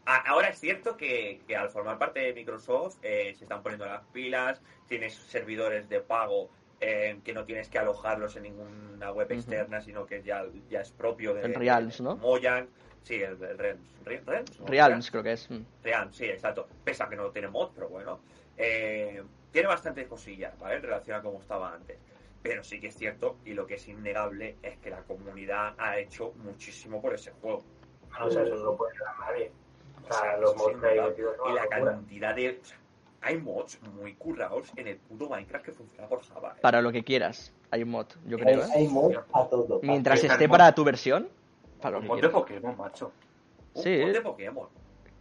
Ahora 0.04 0.48
es 0.48 0.58
cierto 0.58 0.96
que, 0.96 1.42
que 1.46 1.56
al 1.56 1.70
formar 1.70 1.96
parte 1.96 2.18
de 2.18 2.34
Microsoft 2.34 2.98
eh, 3.02 3.32
se 3.38 3.44
están 3.44 3.62
poniendo 3.62 3.86
las 3.86 4.04
pilas, 4.06 4.60
tienes 4.88 5.14
servidores 5.14 5.88
de 5.88 6.00
pago 6.00 6.50
eh, 6.84 7.20
que 7.24 7.32
no 7.32 7.44
tienes 7.44 7.68
que 7.68 7.78
alojarlos 7.78 8.34
en 8.36 8.42
ninguna 8.42 9.12
web 9.12 9.30
externa, 9.30 9.80
sino 9.80 10.04
que 10.04 10.22
ya, 10.22 10.44
ya 10.68 10.80
es 10.80 10.90
propio 10.90 11.32
de, 11.32 11.42
El 11.42 11.54
Realms, 11.54 12.00
¿no? 12.00 12.16
Mojang. 12.16 12.66
Sí, 13.04 13.14
el, 13.22 13.40
el 13.42 13.56
Realms. 13.58 13.88
¿Re- 14.04 14.22
¿Realms? 14.26 14.60
¿no? 14.60 14.66
Realms, 14.66 15.10
creo 15.10 15.22
que 15.22 15.32
es. 15.32 15.48
Mm. 15.50 15.62
Realms, 15.84 16.16
sí, 16.16 16.24
exacto. 16.26 16.66
Pese 16.84 17.02
a 17.04 17.08
que 17.08 17.16
no 17.16 17.30
tiene 17.30 17.48
mod, 17.48 17.70
pero 17.74 17.88
bueno. 17.88 18.20
Eh, 18.56 19.22
tiene 19.52 19.68
bastantes 19.68 20.06
cosillas, 20.08 20.58
¿vale? 20.58 20.76
En 20.76 20.82
relación 20.82 21.16
a 21.18 21.22
cómo 21.22 21.40
estaba 21.40 21.72
antes. 21.72 21.98
Pero 22.42 22.64
sí 22.64 22.80
que 22.80 22.88
es 22.88 22.96
cierto, 22.96 23.36
y 23.44 23.54
lo 23.54 23.66
que 23.66 23.74
es 23.74 23.86
innegable, 23.86 24.56
es 24.62 24.76
que 24.78 24.90
la 24.90 25.02
comunidad 25.02 25.74
ha 25.78 25.98
hecho 25.98 26.32
muchísimo 26.38 27.00
por 27.00 27.14
ese 27.14 27.30
juego. 27.40 27.62
No, 28.18 28.26
o 28.26 28.30
sea, 28.30 28.42
eso 28.42 28.56
no 28.56 28.64
lo 28.64 28.76
puede 28.76 28.92
dar 28.98 29.18
nadie. 29.20 29.52
O 30.02 30.08
O 30.08 30.12
sea, 30.12 30.20
sea, 30.20 30.36
los 30.38 30.56
mods 30.56 30.80
que 30.80 30.86
hay 30.86 30.92
innegable. 30.92 31.10
metidos 31.10 31.36
son 31.36 31.50
Y 31.50 31.54
la 31.54 31.62
locura. 31.62 31.84
cantidad 31.92 32.34
de... 32.34 32.58
o 32.60 32.64
sea, 32.64 32.78
hay 33.22 33.38
mods 33.38 33.78
muy 33.94 34.14
currados 34.14 34.72
en 34.76 34.88
el 34.88 34.96
puto 34.96 35.28
Minecraft 35.28 35.64
que 35.64 35.72
funciona 35.72 36.08
por 36.08 36.22
Java. 36.22 36.54
¿eh? 36.56 36.60
Para 36.60 36.82
lo 36.82 36.90
que 36.92 37.02
quieras. 37.04 37.52
Hay 37.70 37.82
un 37.82 37.90
mod, 37.90 38.06
yo 38.26 38.36
Hay, 38.36 38.42
creo, 38.42 38.62
¿eh? 38.62 38.68
hay 38.74 38.88
mod 38.88 39.12
a 39.32 39.44
todo. 39.48 39.80
Mientras 39.82 40.22
esté 40.22 40.46
mod. 40.48 40.52
para 40.56 40.74
tu 40.74 40.84
versión, 40.84 41.28
para 41.80 41.92
lo 41.92 41.98
Un 41.98 42.02
que 42.02 42.08
mod 42.08 42.20
de. 42.20 42.28
Pokémon, 42.28 42.76
macho. 42.76 43.12
Un 43.74 43.82
sí. 43.82 43.98
mod 44.04 44.12
de 44.12 44.20
Pokémon. 44.20 44.68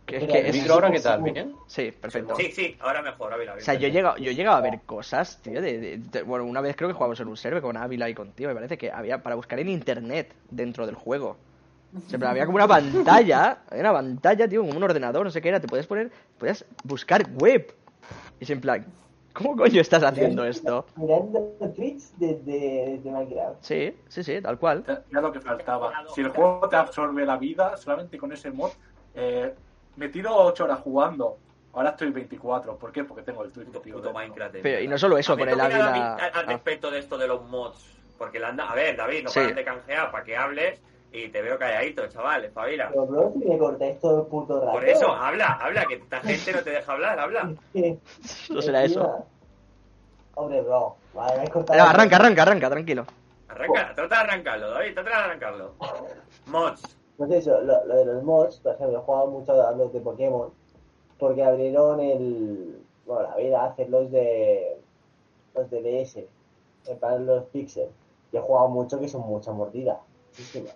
Que 0.06 0.18
es 0.18 0.24
que 0.26 0.40
es- 0.40 0.46
¿El 0.48 0.54
micro 0.62 0.74
ahora 0.74 0.92
qué 0.92 1.00
tal? 1.00 1.22
¿Bien? 1.22 1.56
Sí, 1.68 1.92
perfecto. 1.92 2.36
Sí, 2.36 2.52
sí, 2.52 2.76
ahora 2.82 3.02
mejor, 3.02 3.32
Ávila. 3.34 3.54
O 3.54 3.60
sea, 3.62 3.76
yo 3.76 3.88
he 3.88 3.92
llegado, 3.92 4.18
yo 4.18 4.32
he 4.32 4.36
llegado 4.36 4.58
a 4.58 4.62
ver 4.62 4.82
cosas, 4.82 5.40
tío, 5.42 5.62
de, 5.62 5.80
de- 5.80 5.98
de- 6.00 6.24
bueno, 6.24 6.44
una 6.44 6.60
vez 6.60 6.76
creo 6.76 6.90
que 6.90 6.94
jugamos 6.96 7.20
en 7.22 7.28
un 7.30 7.38
server 7.38 7.62
con 7.62 7.78
Ávila 7.78 8.10
y 8.10 8.14
contigo, 8.16 8.50
me 8.50 8.56
parece 8.56 8.78
que 8.78 8.92
había 8.92 9.22
para 9.24 9.36
buscar 9.36 9.60
en 9.60 9.70
internet 9.70 10.34
dentro 10.50 10.86
del 10.86 10.96
juego. 10.96 11.38
O 11.96 12.10
sea, 12.10 12.18
pero 12.18 12.30
había 12.32 12.46
como 12.46 12.56
una 12.56 12.68
pantalla, 12.68 13.60
una 13.72 13.94
pantalla, 13.94 14.48
tío, 14.50 14.62
como 14.66 14.76
un 14.76 14.84
ordenador, 14.84 15.24
no 15.24 15.30
sé 15.32 15.42
qué 15.42 15.50
era, 15.50 15.60
te 15.62 15.68
puedes 15.68 15.86
poner, 15.88 16.12
podías 16.38 16.66
buscar 16.84 17.30
web. 17.36 17.72
Y 18.42 18.44
es 18.44 18.50
en 18.50 18.60
plan, 18.60 18.84
¿cómo 19.34 19.56
coño 19.56 19.80
estás 19.80 20.02
haciendo 20.02 20.44
esto? 20.44 20.84
Mirando 20.96 21.54
Twitch 21.76 22.02
desde, 22.18 22.98
desde 22.98 23.12
Minecraft. 23.12 23.62
Sí, 23.62 23.96
sí, 24.08 24.24
sí, 24.24 24.42
tal 24.42 24.58
cual. 24.58 24.84
Ya 24.88 25.04
ya 25.14 25.22
lo 25.22 25.32
que 25.32 25.40
faltaba. 25.40 25.94
Si 26.16 26.22
el 26.22 26.30
juego 26.30 26.68
te 26.68 26.76
absorbe 26.76 27.24
la 27.24 27.38
vida, 27.38 27.78
solamente 27.78 28.18
con 28.18 28.32
ese 28.32 28.50
mod, 28.50 28.72
eh, 29.14 29.54
me 29.96 30.10
tiro 30.10 30.36
8 30.36 30.64
horas 30.64 30.80
jugando. 30.80 31.38
Ahora 31.74 31.92
estoy 31.92 32.10
24. 32.10 32.78
¿Por 32.78 32.92
qué? 32.92 33.04
Porque 33.04 33.22
tengo 33.22 33.44
el 33.44 33.52
Twitch 33.52 33.68
Puto, 33.68 33.84
puto. 33.84 34.12
Minecraft. 34.12 34.54
de 34.56 34.60
Pero, 34.62 34.82
y 34.82 34.88
no 34.88 34.98
solo 34.98 35.20
eso, 35.20 35.38
con 35.38 35.48
el 35.48 35.56
¿qué 35.56 35.62
opinas, 35.62 35.88
Ávila... 35.88 36.16
Al, 36.16 36.22
al 36.22 36.32
ah. 36.34 36.44
respecto 36.48 36.90
de 36.90 36.98
esto 36.98 37.16
de 37.20 37.28
los 37.28 37.48
mods. 37.48 37.92
Porque 38.18 38.44
anda. 38.44 38.72
A 38.72 38.74
ver, 38.74 38.98
David, 38.98 39.26
no 39.26 39.30
Sí. 39.30 39.40
paras 39.40 39.56
de 39.56 39.64
canjear 39.64 40.12
para 40.12 40.24
que 40.24 40.36
hables 40.36 40.82
y 41.14 41.28
te 41.30 41.42
veo 41.42 41.60
calladito, 41.60 42.08
chaval, 42.08 42.46
espabila. 42.46 42.90
Pero, 42.90 43.06
bro, 43.06 43.34
si 43.34 43.40
me 43.40 43.58
cortáis 43.58 44.00
todo 44.00 44.22
el 44.22 44.28
puto 44.28 44.60
rato. 44.60 44.72
Por 44.72 44.86
eso, 44.86 45.12
habla, 45.12 45.54
habla, 45.62 45.86
que 45.86 45.96
esta 45.96 46.22
gente 46.22 46.54
no 46.54 46.64
te 46.64 46.70
deja 46.70 46.92
hablar, 46.92 47.20
habla. 47.20 47.54
No 48.50 48.62
será 48.62 48.84
eso. 48.84 49.26
Hombre, 50.36 50.62
bro. 50.62 50.96
Vale, 51.14 51.38
me 51.38 51.44
has 51.44 51.50
cortado. 51.50 51.84
Arranca, 51.84 52.16
arranca, 52.16 52.42
arranca, 52.44 52.70
tranquilo. 52.70 53.06
Arranca, 53.50 53.94
trata 53.94 54.16
de 54.16 54.22
arrancarlo, 54.22 54.70
David, 54.72 54.94
trata 54.94 55.10
de 55.10 55.16
arrancarlo. 55.16 55.74
Mods. 56.46 56.98
Pues 57.18 57.32
eso, 57.32 57.60
lo, 57.62 57.86
lo 57.86 57.96
de 57.98 58.06
los 58.06 58.24
mods, 58.24 58.60
por 58.62 58.76
ejemplo, 58.76 58.98
he 59.00 59.02
jugado 59.02 59.28
mucho 59.28 59.68
a 59.68 59.72
los 59.74 59.92
de 59.92 60.00
Pokémon, 60.00 60.50
porque 61.20 61.44
abrieron 61.44 62.00
el. 62.00 62.82
Bueno, 63.06 63.24
la 63.30 63.36
vida, 63.36 63.66
hacer 63.66 63.90
los 63.90 64.10
de. 64.10 64.78
los 65.54 65.70
de 65.70 65.82
DS, 65.82 66.18
en 66.90 67.00
plan 67.00 67.26
los 67.26 67.44
Pixel. 67.46 67.90
Y 68.32 68.38
he 68.38 68.40
jugado 68.40 68.70
mucho 68.70 68.98
que 69.00 69.10
son 69.10 69.22
mucha 69.22 69.52
mordida. 69.52 70.00
muchísima. 70.30 70.70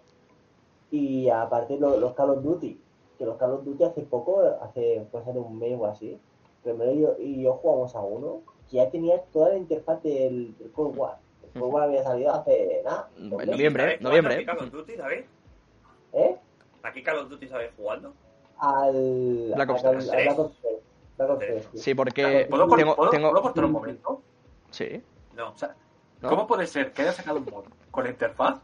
Y 0.96 1.30
aparte 1.30 1.78
lo- 1.78 1.98
los 1.98 2.14
Call 2.14 2.30
of 2.30 2.42
Duty, 2.44 2.80
que 3.18 3.26
los 3.26 3.36
Call 3.38 3.52
of 3.52 3.66
Duty 3.66 3.84
hace 3.84 4.02
poco, 4.04 4.42
hace 4.62 5.06
puede 5.12 5.26
ser 5.26 5.38
un 5.38 5.60
mes 5.60 5.78
o 5.78 5.86
así, 5.88 6.18
primero 6.64 6.94
yo, 6.94 7.16
y 7.20 7.44
yo 7.44 7.54
jugamos 7.56 7.94
a 7.96 8.00
uno 8.00 8.42
que 8.70 8.78
ya 8.78 8.90
tenía 8.90 9.22
toda 9.34 9.50
la 9.50 9.58
interfaz 9.58 10.02
del, 10.04 10.58
del 10.58 10.72
Cold 10.72 10.98
War. 10.98 11.18
El 11.54 11.60
Cold 11.60 11.74
War 11.74 11.84
había 11.84 12.04
salido 12.04 12.34
hace 12.34 12.82
nada. 12.86 13.10
dos 13.18 13.42
En 13.44 13.50
noviembre, 13.52 13.84
¿Sabéis 13.84 13.98
jugando 14.00 14.10
noviembre. 14.10 14.34
aquí 14.36 14.46
Call 14.46 14.58
of 14.60 14.72
Duty, 14.72 14.96
David? 14.96 15.24
¿Eh? 16.14 16.36
¿Aquí 16.84 17.04
Call 17.04 17.18
of 17.18 17.30
Duty 17.30 17.48
sabéis 17.50 17.72
jugando? 17.76 18.14
Al. 18.58 19.52
Black 19.54 19.70
Ops 19.70 19.84
al- 19.86 19.98
3. 19.98 20.10
al 20.12 20.24
Black 20.24 20.40
Ops 20.40 20.58
3. 20.62 20.74
Black 21.18 21.30
Ops 21.30 21.40
3, 21.40 21.68
sí. 21.74 21.78
Sí, 21.78 21.94
porque 21.96 22.48
¿Puedo, 22.50 22.68
por- 22.68 22.78
tengo, 22.80 22.96
¿puedo, 22.96 23.10
tengo... 23.10 23.30
¿puedo 23.32 23.42
cortar 23.44 23.66
un 23.66 23.72
momento? 23.74 24.22
Sí, 24.72 25.02
No. 25.36 25.50
O 25.52 25.58
sea, 25.58 25.76
¿no? 26.22 26.30
¿Cómo 26.30 26.48
puede 26.48 26.66
ser 26.68 26.94
que 26.94 27.02
haya 27.02 27.12
sacado 27.12 27.40
un 27.40 27.46
mod 27.46 27.66
con 27.92 28.06
la 28.06 28.10
interfaz 28.12 28.60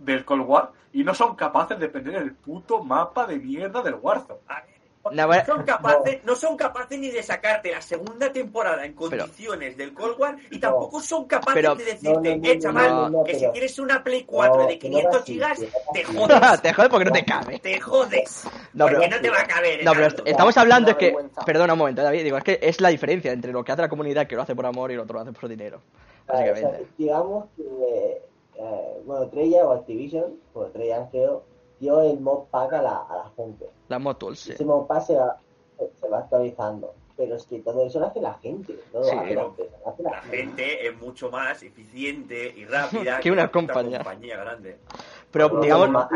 del 0.00 0.24
Cold 0.24 0.44
War 0.46 0.70
y 0.92 1.04
no 1.04 1.14
son 1.14 1.36
capaces 1.36 1.78
de 1.78 1.88
prender 1.88 2.16
el 2.16 2.34
puto 2.34 2.82
mapa 2.82 3.26
de 3.26 3.36
mierda 3.38 3.80
del 3.82 3.94
Warzone? 3.94 4.40
A 4.48 4.60
ver, 4.62 4.70
No, 5.02 5.10
No 5.12 5.26
bueno, 5.28 5.44
son, 5.46 5.62
capaces, 5.62 6.24
no 6.24 6.36
son 6.36 6.56
capaces 6.58 6.98
ni 6.98 7.10
de 7.10 7.22
sacarte 7.22 7.70
la 7.72 7.80
segunda 7.80 8.30
temporada 8.30 8.84
en 8.84 8.92
condiciones 8.92 9.74
del 9.76 9.94
Cold 9.94 10.18
War 10.20 10.36
y 10.50 10.58
tampoco 10.58 11.00
son 11.00 11.24
capaces 11.26 11.54
Pero- 11.54 11.74
de 11.74 11.84
decirte, 11.84 12.10
No, 12.12 12.20
no, 12.36 12.42
no, 12.42 12.50
eh, 12.50 12.58
chaval, 12.58 12.90
no, 12.90 13.08
no, 13.08 13.24
que 13.24 13.34
si 13.38 13.46
quieres 13.46 13.78
una 13.78 14.04
Play 14.04 14.24
4 14.24 14.62
No, 14.62 14.66
de 14.68 14.78
que 14.78 14.90
no 14.90 14.96
500 14.98 15.14
va 15.16 15.22
así, 15.22 15.32
gigas, 15.32 15.58
te 15.94 16.04
jodes. 16.04 16.60
te 16.62 16.72
jodes 16.74 16.90
porque 16.90 17.04
no 17.06 17.12
te 17.12 17.24
cabe. 17.24 17.58
te 17.60 17.80
jodes. 17.80 18.44
No, 18.74 18.84
porque 18.86 18.98
pero- 19.00 19.16
no 19.16 19.22
te 19.22 19.30
va 19.30 19.40
a 19.40 19.44
caber. 19.46 19.84
No, 19.84 19.92
pero 19.94 20.08
estamos 20.26 20.56
hablando 20.58 20.90
es 20.90 20.96
que... 20.98 21.14
Perdona 21.46 21.72
un 21.72 21.78
momento, 21.78 22.02
David. 22.02 22.24
Digo, 22.24 22.36
es 22.36 22.44
que 22.44 22.58
es 22.60 22.80
la 22.82 22.90
diferencia 22.90 23.32
entre 23.32 23.52
lo 23.52 23.64
que 23.64 23.72
hace 23.72 23.80
la 23.82 23.88
comunidad 23.88 24.26
que 24.26 24.36
lo 24.36 24.42
hace 24.42 24.54
por 24.54 24.66
amor 24.66 24.90
y 24.92 24.96
lo 24.96 25.04
otro 25.04 25.14
lo 25.14 25.20
hace 25.22 25.32
por 25.32 25.48
dinero. 25.48 25.80
Vale, 26.26 26.40
o 26.42 26.44
sea, 26.44 26.52
Básicamente. 26.52 26.86
digamos 26.98 27.46
que, 27.56 28.22
eh, 28.62 29.02
bueno, 29.06 29.26
Treyarch 29.28 29.66
o 29.66 29.72
Activision, 29.72 30.38
bueno, 30.54 30.70
Treyarch 30.70 31.10
creo, 31.10 31.42
dio 31.78 32.00
el 32.02 32.20
mod 32.20 32.44
pack 32.50 32.74
a 32.74 32.82
la, 32.82 32.96
a 33.08 33.16
la 33.16 33.30
gente. 33.36 33.66
Las 33.88 34.00
mod 34.00 34.16
tools, 34.16 34.38
sí. 34.38 34.52
Ese 34.52 34.64
mod 34.64 34.86
pack 34.86 35.02
se 35.06 35.16
va, 35.16 35.38
se 36.00 36.08
va 36.08 36.18
actualizando. 36.18 36.94
Pero 37.16 37.36
es 37.36 37.44
que 37.44 37.58
todo 37.60 37.84
eso 37.84 38.00
lo 38.00 38.06
hace 38.06 38.20
la 38.20 38.32
gente, 38.34 38.72
Sí. 39.02 39.10
hace 39.10 39.34
la 39.34 39.42
empresa, 39.42 39.76
lo 39.84 39.90
hace 39.90 40.02
la, 40.02 40.10
La 40.10 40.22
gente 40.22 40.86
es 40.86 40.96
mucho 40.98 41.30
más 41.30 41.62
eficiente 41.62 42.54
y 42.56 42.64
rápida 42.66 43.20
Que 43.20 43.30
una 43.30 43.42
la 43.42 43.50
compañía 43.50 44.36
grande. 44.38 44.78
Pero, 45.30 45.60
digamos, 45.60 46.06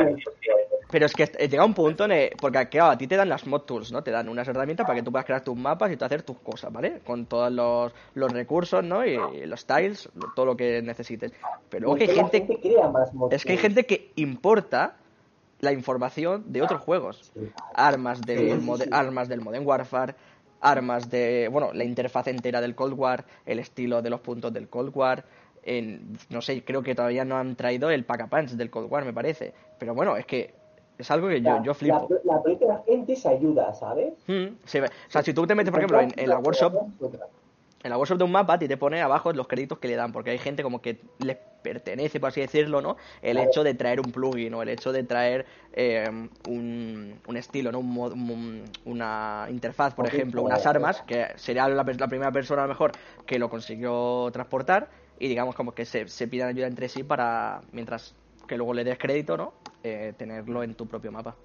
pero 0.90 1.06
es 1.06 1.14
que 1.14 1.26
llega 1.48 1.64
un 1.64 1.74
punto 1.74 2.04
en 2.04 2.12
el- 2.12 2.30
porque 2.40 2.68
claro, 2.68 2.92
a 2.92 2.98
ti 2.98 3.06
te 3.06 3.16
dan 3.16 3.28
las 3.28 3.46
mod 3.46 3.62
tools, 3.62 3.90
¿no? 3.90 4.02
Te 4.02 4.10
dan 4.10 4.28
unas 4.28 4.46
herramientas 4.46 4.86
para 4.86 4.96
que 4.96 5.02
tú 5.02 5.10
puedas 5.10 5.24
crear 5.24 5.42
tus 5.42 5.56
mapas 5.56 5.90
y 5.90 5.96
tú 5.96 6.04
hacer 6.04 6.22
tus 6.22 6.38
cosas, 6.38 6.72
¿vale? 6.72 7.00
Con 7.04 7.26
todos 7.26 7.50
los, 7.52 7.92
los 8.14 8.32
recursos, 8.32 8.84
¿no? 8.84 9.04
Y, 9.04 9.46
los 9.46 9.66
tiles, 9.66 10.08
todo 10.34 10.46
lo 10.46 10.56
que 10.56 10.82
necesites. 10.82 11.32
Pero 11.68 11.86
luego 11.86 11.96
que 11.96 12.04
hay 12.04 12.16
la 12.16 12.28
gente, 12.28 12.60
crea 12.60 12.88
más 12.88 13.10
es 13.30 13.44
que 13.44 13.52
hay 13.52 13.58
gente 13.58 13.86
que 13.86 14.12
importa 14.16 14.96
la 15.60 15.72
información 15.72 16.44
de 16.52 16.62
otros 16.62 16.80
juegos. 16.82 17.32
Armas 17.74 18.20
del, 18.22 18.60
mode- 18.60 18.88
armas 18.92 19.28
del 19.28 19.40
Modern 19.40 19.66
Warfare, 19.66 20.14
armas 20.60 21.10
de, 21.10 21.48
bueno, 21.50 21.72
la 21.72 21.84
interfaz 21.84 22.28
entera 22.28 22.60
del 22.60 22.74
Cold 22.74 22.94
War, 22.98 23.24
el 23.46 23.58
estilo 23.58 24.00
de 24.02 24.10
los 24.10 24.20
puntos 24.20 24.52
del 24.52 24.68
Cold 24.68 24.92
War. 24.94 25.24
En, 25.66 26.12
no 26.30 26.42
sé, 26.42 26.62
creo 26.64 26.82
que 26.82 26.94
todavía 26.94 27.24
no 27.24 27.36
han 27.38 27.56
traído 27.56 27.90
el 27.90 28.04
pack 28.04 28.20
a 28.22 28.26
punch 28.26 28.50
del 28.50 28.70
Cold 28.70 28.90
War, 28.90 29.04
me 29.04 29.12
parece. 29.12 29.54
Pero 29.78 29.94
bueno, 29.94 30.16
es 30.16 30.26
que 30.26 30.54
es 30.98 31.10
algo 31.10 31.28
que 31.28 31.40
yo, 31.40 31.56
La- 31.56 31.62
yo 31.62 31.74
flipo. 31.74 32.08
La, 32.24 32.34
la 32.36 32.42
propia 32.42 32.82
gente 32.86 33.16
se 33.16 33.28
ayuda, 33.28 33.72
¿sabes? 33.74 34.12
Mm, 34.26 34.46
O 34.64 34.68
sea, 35.08 35.22
si 35.22 35.32
tú 35.32 35.46
te 35.46 35.54
metes, 35.54 35.70
por 35.70 35.80
ejemplo, 35.80 36.00
en, 36.00 36.12
en 36.16 36.28
la 36.28 36.38
workshop, 36.38 36.74
en 37.82 37.90
la 37.90 37.98
workshop 37.98 38.18
de 38.18 38.24
un 38.24 38.32
mapa, 38.32 38.54
a 38.54 38.58
ti 38.58 38.68
te 38.68 38.76
pone 38.76 39.02
abajo 39.02 39.32
los 39.32 39.46
créditos 39.46 39.78
que 39.78 39.88
le 39.88 39.96
dan, 39.96 40.12
porque 40.12 40.30
hay 40.30 40.38
gente 40.38 40.62
como 40.62 40.80
que 40.80 41.00
les 41.18 41.36
pertenece, 41.60 42.20
por 42.20 42.28
así 42.28 42.40
decirlo, 42.40 42.80
¿no? 42.82 42.96
El 43.22 43.32
Claro. 43.36 43.48
hecho 43.50 43.64
de 43.64 43.74
traer 43.74 44.00
un 44.00 44.12
plugin 44.12 44.52
o 44.54 44.62
el 44.62 44.68
hecho 44.68 44.92
de 44.92 45.02
traer 45.02 45.46
eh, 45.72 46.10
un, 46.44 47.20
un 47.26 47.36
estilo, 47.36 47.72
¿no? 47.72 47.80
Un 47.80 47.94
mod- 47.94 48.12
un- 48.12 48.64
una 48.84 49.46
interfaz, 49.50 49.94
por 49.94 50.06
ejemplo, 50.06 50.42
unas 50.42 50.64
armas, 50.66 51.02
que 51.02 51.26
sería 51.36 51.68
la, 51.68 51.82
la 51.84 52.08
primera 52.08 52.32
persona 52.32 52.62
a 52.62 52.66
lo 52.66 52.68
mejor 52.72 52.94
que 53.26 53.38
lo 53.38 53.48
consiguió 53.50 54.30
transportar 54.32 54.88
y 55.18 55.28
digamos 55.28 55.54
como 55.54 55.72
que 55.72 55.84
se, 55.84 56.08
se 56.08 56.28
pidan 56.28 56.48
ayuda 56.48 56.66
entre 56.66 56.88
sí 56.88 57.02
para, 57.02 57.62
mientras 57.72 58.14
que 58.46 58.56
luego 58.56 58.74
le 58.74 58.84
des 58.84 58.98
crédito, 58.98 59.36
¿no? 59.36 59.52
Eh, 59.82 60.14
tenerlo 60.16 60.62
en 60.62 60.74
tu 60.74 60.86
propio 60.86 61.12
mapa. 61.12 61.36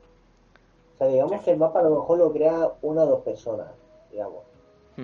O 0.95 0.97
sea, 0.97 1.08
digamos 1.08 1.41
que 1.43 1.51
el 1.51 1.58
mapa 1.58 1.79
a 1.79 1.84
lo 1.84 1.91
mejor 1.91 2.17
lo 2.17 2.34
crea 2.34 2.71
una 2.82 3.03
o 3.03 3.08
dos 3.08 3.21
personas, 3.21 3.67
digamos. 4.12 4.43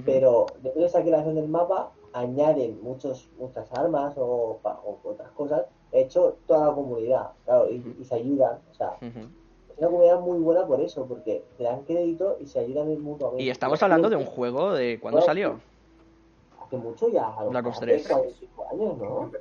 Pero 0.05 0.53
después 0.61 0.81
de 0.81 0.85
esa 0.85 1.01
creación 1.01 1.35
del 1.35 1.47
mapa, 1.47 1.91
añaden 2.11 2.81
muchos, 2.83 3.29
muchas 3.37 3.71
armas 3.71 4.13
o, 4.17 4.59
otras 5.03 5.31
cosas. 5.31 5.65
De 5.91 6.01
hecho, 6.01 6.37
toda 6.45 6.67
la 6.67 6.73
comunidad, 6.73 7.31
claro, 7.45 7.69
y, 7.69 7.81
y 7.99 8.03
se 8.03 8.15
ayudan. 8.15 8.59
O 8.69 8.73
sea, 8.73 8.97
Ujú. 9.01 9.29
es 9.69 9.77
una 9.77 9.87
comunidad 9.87 10.19
muy 10.19 10.39
buena 10.39 10.67
por 10.67 10.81
eso, 10.81 11.07
porque 11.07 11.45
te 11.57 11.63
dan 11.63 11.83
crédito 11.83 12.37
y 12.41 12.45
se 12.47 12.59
ayudan 12.59 13.01
mutuamente. 13.01 13.43
Y 13.43 13.49
estamos 13.49 13.81
hablando 13.81 14.09
de 14.09 14.17
un 14.17 14.25
juego 14.25 14.73
de 14.73 14.99
cuándo 14.99 15.19
Bueno, 15.19 15.25
salió. 15.25 15.59
Hace 16.65 16.77
mucho 16.77 17.09
ya, 17.09 17.27
a 17.27 17.43
lo 17.43 17.49
Black 17.51 17.65
Ops 17.67 17.81
mejor 17.81 17.87
3. 17.89 18.05
hace 18.05 18.13
45 18.13 18.67
años, 18.71 18.97
¿no? 18.97 19.31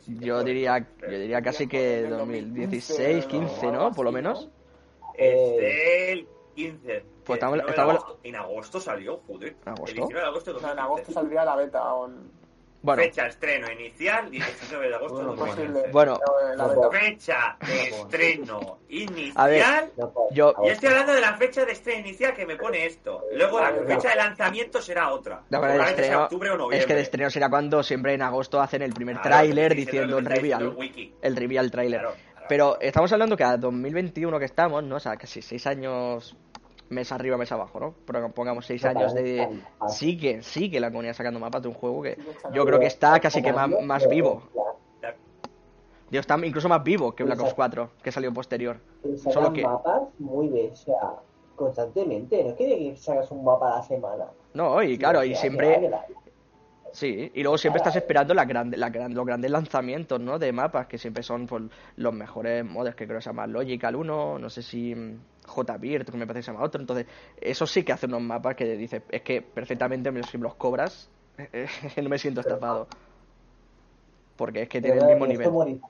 Sí, 0.00 0.18
que 0.18 0.24
Yo 0.24 0.42
diría, 0.44 0.78
yo 1.00 1.18
diría 1.18 1.42
casi 1.42 1.66
que 1.66 2.02
2016, 2.08 3.26
15, 3.26 3.72
¿no? 3.72 3.92
Por 3.92 4.04
lo 4.04 4.12
menos. 4.12 4.48
El 5.14 6.26
15. 6.54 7.04
Pues 7.24 7.36
estamos- 7.36 7.54
19 7.56 7.62
de 7.64 7.70
estamos- 7.70 7.94
agosto. 7.96 8.20
En 8.22 8.36
agosto 8.36 8.80
salió, 8.80 9.20
joder. 9.26 9.56
¿Agosto? 9.64 9.86
El 9.90 9.94
19 9.96 10.20
de 10.20 10.26
agosto 10.26 10.50
de 10.52 10.56
en 10.56 10.62
2015. 10.62 10.80
agosto 10.82 11.12
saldría 11.12 11.44
la 11.44 11.56
beta. 11.56 11.94
O 11.94 12.06
en- 12.06 12.30
Bueno, 12.82 13.02
Fecha 13.02 13.26
estreno 13.26 13.70
inicial 13.70 14.30
19 14.30 14.88
de 14.88 14.94
agosto 14.94 15.18
de 15.18 15.24
Bueno, 15.24 15.36
2015. 15.36 15.72
posible. 15.72 15.92
Bueno. 15.92 16.18
Fecha 16.90 17.56
de 17.66 17.88
estreno 17.88 18.78
inicial. 18.88 19.34
A 19.36 19.46
ver, 19.46 19.92
No, 19.98 20.12
Yo- 20.30 20.54
Yo 20.64 20.70
estoy 20.72 20.88
hablando 20.88 21.12
de 21.12 21.20
la 21.20 21.34
fecha 21.36 21.64
de 21.66 21.72
estreno 21.72 22.00
inicial 22.00 22.34
que 22.34 22.46
me 22.46 22.56
pone 22.56 22.86
esto. 22.86 23.24
Luego 23.34 23.60
la 23.60 23.72
fecha 23.86 24.08
de 24.10 24.16
lanzamiento 24.16 24.80
será 24.80 25.12
otra. 25.12 25.42
de 25.50 25.82
estreno, 25.90 26.22
octubre 26.24 26.50
o 26.50 26.56
noviembre. 26.56 26.78
es 26.78 26.86
que 26.86 26.94
de 26.94 27.02
estreno 27.02 27.28
será 27.30 27.50
cuando 27.50 27.82
siempre 27.82 28.14
en 28.14 28.22
agosto 28.22 28.60
hacen 28.60 28.80
el 28.82 28.92
primer 28.94 29.16
Claro, 29.16 29.28
tráiler 29.28 29.74
diciendo 29.74 30.18
el 30.18 30.24
reveal, 30.24 30.74
el 31.22 31.36
reveal 31.36 31.70
tráiler. 31.70 32.00
Claro, 32.00 32.14
claro. 32.32 32.46
Pero 32.48 32.80
estamos 32.80 33.12
hablando 33.12 33.36
que 33.36 33.44
a 33.44 33.56
2021 33.58 34.38
que 34.38 34.44
estamos, 34.46 34.82
¿no? 34.84 34.96
O 34.96 35.00
sea, 35.00 35.16
casi 35.16 35.42
seis 35.42 35.66
años 35.66 36.34
mes 36.90 37.10
arriba, 37.12 37.36
mes 37.36 37.50
abajo, 37.52 37.80
¿no? 37.80 37.94
Pero 38.04 38.30
pongamos 38.32 38.66
seis 38.66 38.84
años 38.84 39.14
de... 39.14 39.48
Sí 39.88 40.18
que, 40.18 40.42
sí 40.42 40.70
que 40.70 40.78
la 40.80 40.90
comunidad 40.90 41.14
sacando 41.14 41.40
mapas 41.40 41.62
de 41.62 41.68
un 41.68 41.74
juego 41.74 42.02
que 42.02 42.18
yo 42.52 42.64
creo 42.66 42.78
que 42.78 42.86
está 42.86 43.18
casi 43.20 43.40
que 43.42 43.52
más, 43.52 43.70
más 43.82 44.08
vivo. 44.08 44.42
Dios, 46.10 46.22
está 46.22 46.36
incluso 46.44 46.68
más 46.68 46.82
vivo 46.82 47.14
que 47.14 47.22
Black 47.22 47.40
Ops 47.40 47.54
4, 47.54 47.90
que 48.02 48.10
salió 48.10 48.32
posterior. 48.34 48.80
Solo 49.32 49.52
que- 49.52 49.62
mapas 49.62 50.02
muy 50.18 50.48
bien, 50.48 50.72
o 50.72 50.76
sea, 50.76 50.96
constantemente. 51.54 52.42
No 52.42 52.50
es 52.50 52.56
que 52.56 52.96
sacas 52.96 53.30
un 53.30 53.44
mapa 53.44 53.72
a 53.74 53.76
la 53.76 53.82
semana. 53.84 54.24
No, 54.54 54.82
y 54.82 54.98
claro, 54.98 55.22
y 55.24 55.34
siempre... 55.36 55.90
Sí, 56.92 57.30
y 57.32 57.42
luego 57.44 57.56
siempre 57.56 57.78
estás 57.78 57.94
esperando 57.94 58.34
la 58.34 58.44
grande, 58.44 58.76
la 58.76 58.90
gran- 58.90 59.14
los 59.14 59.24
grandes 59.24 59.52
lanzamientos, 59.52 60.18
¿no? 60.18 60.40
De 60.40 60.50
mapas, 60.50 60.88
que 60.88 60.98
siempre 60.98 61.22
son 61.22 61.46
pues, 61.46 61.62
los 61.94 62.12
mejores 62.12 62.64
modos, 62.64 62.96
que 62.96 63.06
creo 63.06 63.18
que 63.18 63.22
se 63.22 63.28
llama 63.30 63.46
Logical 63.46 63.94
1, 63.94 64.40
no 64.40 64.50
sé 64.50 64.60
si 64.62 64.92
mm, 64.92 65.20
JBeard, 65.50 66.04
que 66.06 66.16
me 66.16 66.26
parece 66.26 66.40
que 66.40 66.44
se 66.46 66.52
llama 66.52 66.64
otro. 66.64 66.80
Entonces, 66.80 67.06
eso 67.40 67.66
sí 67.66 67.84
que 67.84 67.92
hace 67.92 68.06
unos 68.06 68.22
mapas 68.22 68.56
que 68.56 68.76
dices, 68.76 69.02
es 69.10 69.22
que 69.22 69.42
perfectamente 69.42 70.10
me- 70.12 70.24
si 70.24 70.38
los 70.38 70.54
cobras, 70.56 71.10
no 72.02 72.08
me 72.08 72.18
siento 72.18 72.40
estafado. 72.40 72.88
Porque 74.36 74.62
es 74.62 74.68
que 74.68 74.80
tiene 74.80 74.98
el 74.98 75.04
mismo 75.06 75.26
esto 75.26 75.28
nivel. 75.28 75.50
Morirá. 75.52 75.86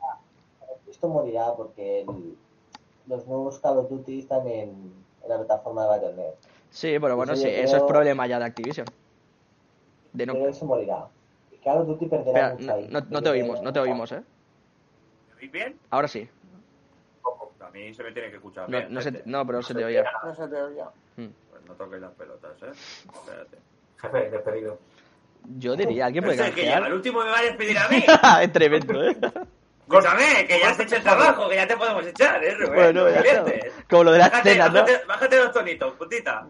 Esto 0.86 1.08
morirá 1.08 1.54
porque 1.56 2.00
el- 2.02 2.38
los 3.06 3.26
nuevos 3.26 3.60
Call 3.60 3.78
of 3.78 3.90
Duty 3.90 4.20
están 4.20 4.46
en, 4.48 5.06
en 5.22 5.28
la 5.28 5.38
plataforma 5.38 5.82
de 5.84 5.88
Battle.net. 5.88 6.34
Sí, 6.70 6.98
pero 7.00 7.16
bueno, 7.16 7.34
Eso 7.34 7.42
sí, 7.42 7.48
eso 7.48 7.76
es 7.76 7.82
problema 7.82 8.26
ya 8.26 8.38
de 8.38 8.44
Activision. 8.44 8.92
De 10.12 10.26
no... 10.26 10.34
Pero 10.34 10.48
eso 10.48 10.66
morirá. 10.66 11.10
Call 11.62 11.78
of 11.82 11.86
Duty 11.88 12.06
perderá 12.06 12.38
Espera, 12.38 12.50
mucho 12.52 12.72
no, 12.72 12.74
ahí. 12.74 12.88
no- 12.90 13.06
no 13.10 13.22
te 13.22 13.30
oímos, 13.30 13.60
no 13.62 13.72
te 13.72 13.80
oímos, 13.80 14.12
¿eh? 14.12 14.22
¿Me 15.28 15.34
oís 15.36 15.52
bien? 15.52 15.80
Ahora 15.90 16.08
sí. 16.08 16.28
A 17.70 17.72
mí 17.72 17.94
se 17.94 18.02
me 18.02 18.10
tiene 18.12 18.30
que 18.30 18.36
escuchar 18.36 18.68
No, 18.68 18.78
bien. 18.78 18.92
no, 18.92 19.00
se, 19.00 19.12
gente. 19.12 19.22
no 19.30 19.46
pero 19.46 19.62
se 19.62 19.74
te 19.74 19.84
oía. 19.84 20.04
No 20.24 20.34
se 20.34 20.48
te 20.48 20.60
oía. 20.60 20.84
Pues 21.14 21.64
no 21.66 21.74
toques 21.74 22.00
las 22.00 22.10
pelotas, 22.12 22.50
¿eh? 22.62 22.70
Espérate. 23.14 23.58
Jefe, 24.00 24.30
despedido. 24.30 24.78
Yo 25.56 25.76
diría, 25.76 26.06
¿alguien 26.06 26.24
No 26.24 26.30
puede 26.30 26.42
sé, 26.44 26.50
que 26.52 26.62
llega 26.62 26.74
el 26.74 26.80
canjear? 26.80 26.94
último 26.94 27.20
me 27.24 27.30
va 27.30 27.38
a 27.38 27.42
despedir 27.42 27.78
a 27.78 27.88
mí. 27.88 28.04
es 28.42 28.52
tremendo, 28.52 29.04
¿eh? 29.04 29.16
Escúchame, 29.88 30.46
que 30.46 30.58
ya 30.60 30.70
has 30.70 30.80
hecho 30.80 30.96
el 30.96 31.02
trabajo, 31.02 31.48
que 31.48 31.56
ya 31.56 31.66
te 31.66 31.76
podemos 31.76 32.06
echar, 32.06 32.42
¿eh, 32.44 32.54
Rubén? 32.54 32.74
Bueno, 32.74 33.08
ya. 33.10 33.44
Como 33.88 34.04
lo 34.04 34.12
de 34.12 34.18
las 34.18 34.30
Bájate, 34.30 34.50
escenas, 34.50 34.72
¿no? 34.72 34.80
bájate, 34.82 35.06
bájate 35.06 35.36
los 35.36 35.52
tonitos, 35.52 35.94
putita. 35.94 36.46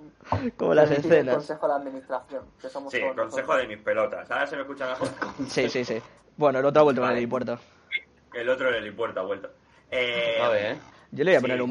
Como 0.57 0.75
las 0.75 0.91
el 0.91 0.97
escenas. 0.99 1.35
consejo 1.37 1.69
de 1.69 1.75
administración. 1.75 2.45
Que 2.61 2.69
somos 2.69 2.93
Sí, 2.93 3.01
todos 3.01 3.17
consejo 3.17 3.57
de 3.57 3.67
mis 3.67 3.79
pelotas. 3.79 4.31
Ahora 4.31 4.47
se 4.47 4.57
me 4.57 4.63
escucha 4.63 4.87
mejor. 4.89 5.09
Sí, 5.49 5.69
sí, 5.69 5.85
sí. 5.85 6.03
Bueno, 6.37 6.59
el 6.61 6.65
otro 6.65 6.81
ha 6.81 6.85
vuelto 6.85 7.01
con 7.03 7.09
el 7.09 7.13
Vale. 7.15 7.19
helipuerto. 7.21 7.59
El 8.35 8.49
otro 8.49 8.69
en 8.69 8.75
el 8.77 8.87
impuerto 8.87 9.21
ha 9.21 9.25
vuelto. 9.25 9.51
Eh, 9.91 10.39
A 10.43 10.49
ver, 10.51 10.73
¿eh? 10.73 10.79
Yo 11.12 11.25
le 11.25 11.31
voy 11.33 11.37
a 11.37 11.40
Sí, 11.40 11.42
poner 11.44 11.62
un 11.62 11.70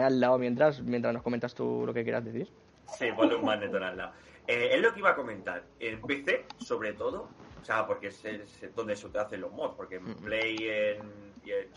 eh, 0.00 0.04
al 0.04 0.20
lado 0.20 0.38
mientras, 0.38 0.80
mientras 0.82 1.14
nos 1.14 1.22
comentas 1.22 1.54
tú 1.54 1.84
lo 1.86 1.94
que 1.94 2.02
quieras 2.02 2.24
decir. 2.24 2.50
Sí, 2.98 3.06
ponle 3.16 3.36
un 3.36 3.44
magneton 3.44 3.82
al 3.82 3.96
lado. 3.96 4.12
Eh, 4.46 4.70
es 4.72 4.80
lo 4.80 4.92
que 4.92 4.98
iba 4.98 5.10
a 5.10 5.14
comentar. 5.14 5.64
En 5.78 6.00
PC, 6.02 6.44
sobre 6.58 6.92
todo, 6.94 7.28
eh. 7.30 7.42
En 7.56 7.62
o 7.62 7.64
sea, 7.64 7.86
porque 7.86 8.08
es, 8.08 8.24
es 8.24 8.74
donde 8.74 8.96
se 8.96 9.06
hacen 9.16 9.40
los 9.40 9.52
mods, 9.52 9.74
porque 9.76 9.96
en 9.96 10.14
Play 10.16 10.64
y 10.64 10.68
en, 10.68 11.32
y 11.44 11.50
en, 11.52 11.68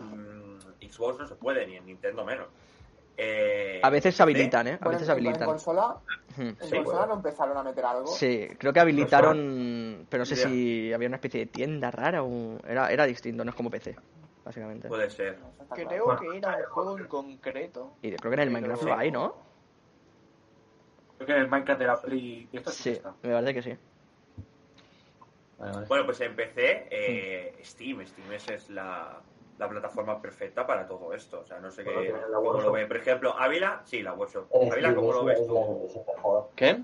mm, 0.00 0.58
Xbox 0.88 1.18
no 1.18 1.26
se 1.26 1.34
puede, 1.34 1.66
ni 1.66 1.76
en 1.76 1.86
Nintendo 1.86 2.24
menos. 2.24 2.46
Eh, 3.16 3.80
A 3.82 3.90
veces 3.90 4.14
se 4.14 4.22
habilitan, 4.22 4.66
¿eh? 4.68 4.78
A 4.80 4.88
veces 4.88 5.02
en- 5.02 5.06
se 5.06 5.12
En 5.12 5.18
habilitan. 5.18 5.46
consola, 5.48 5.98
Hmm. 6.36 6.40
en 6.42 6.56
Sí, 6.60 6.76
consola 6.76 6.82
bueno. 6.82 7.06
no 7.08 7.14
empezaron 7.14 7.56
a 7.56 7.62
meter 7.62 7.84
algo. 7.84 8.06
Sí, 8.06 8.48
creo 8.58 8.72
que 8.72 8.80
habilitaron, 8.80 10.06
pero 10.08 10.20
no 10.22 10.24
sé 10.26 10.36
si 10.36 10.92
había 10.92 11.08
una 11.08 11.16
especie 11.16 11.40
de 11.40 11.46
tienda 11.46 11.90
rara 11.90 12.22
o 12.22 12.58
era, 12.66 12.90
era 12.92 13.04
distinto, 13.06 13.44
no 13.44 13.50
es 13.50 13.56
como 13.56 13.70
PC, 13.70 13.96
básicamente. 14.44 14.88
Puede 14.88 15.10
ser. 15.10 15.38
Creo 15.74 16.16
que 16.18 16.36
era 16.36 16.56
un 16.58 16.64
juego 16.66 16.98
en 16.98 17.06
concreto. 17.06 17.92
Y 18.02 18.12
creo 18.16 18.30
que 18.30 18.34
en 18.34 18.40
el 18.40 18.50
Minecraft 18.50 18.82
lo 18.82 18.94
hay, 18.96 19.10
¿no? 19.10 19.34
Creo 21.18 21.26
que 21.26 21.36
el 21.36 21.48
Minecraft 21.48 21.80
de 21.80 21.86
la 21.86 22.00
Play 22.00 22.48
y 22.50 22.56
esto 22.56 22.70
sí, 22.70 22.82
Sí, 22.82 22.90
está. 22.90 23.14
me 23.22 23.32
parece 23.32 23.54
que 23.54 23.62
sí. 23.62 23.78
Vale, 25.58 25.72
vale. 25.72 25.86
Bueno, 25.86 26.04
pues 26.06 26.20
en 26.20 26.34
PC, 26.34 26.88
eh, 26.90 27.54
Steam. 27.62 28.04
Steam 28.06 28.32
es, 28.32 28.48
es 28.50 28.70
la, 28.70 29.20
la 29.58 29.68
plataforma 29.68 30.20
perfecta 30.20 30.66
para 30.66 30.86
todo 30.88 31.14
esto. 31.14 31.40
O 31.40 31.46
sea, 31.46 31.60
no 31.60 31.70
sé 31.70 31.84
qué, 31.84 32.12
cómo 32.32 32.60
lo 32.60 32.72
ve. 32.72 32.86
Por 32.86 32.96
ejemplo, 32.96 33.34
Ávila, 33.38 33.82
sí, 33.84 34.02
la 34.02 34.14
workshop. 34.14 34.46
El 34.52 34.72
Ávila, 34.72 34.94
¿cómo 34.96 35.12
lo 35.12 35.24
ves 35.24 35.38
es 35.38 35.46
tú? 35.46 35.56
el. 35.56 36.44
¿Qué? 36.56 36.82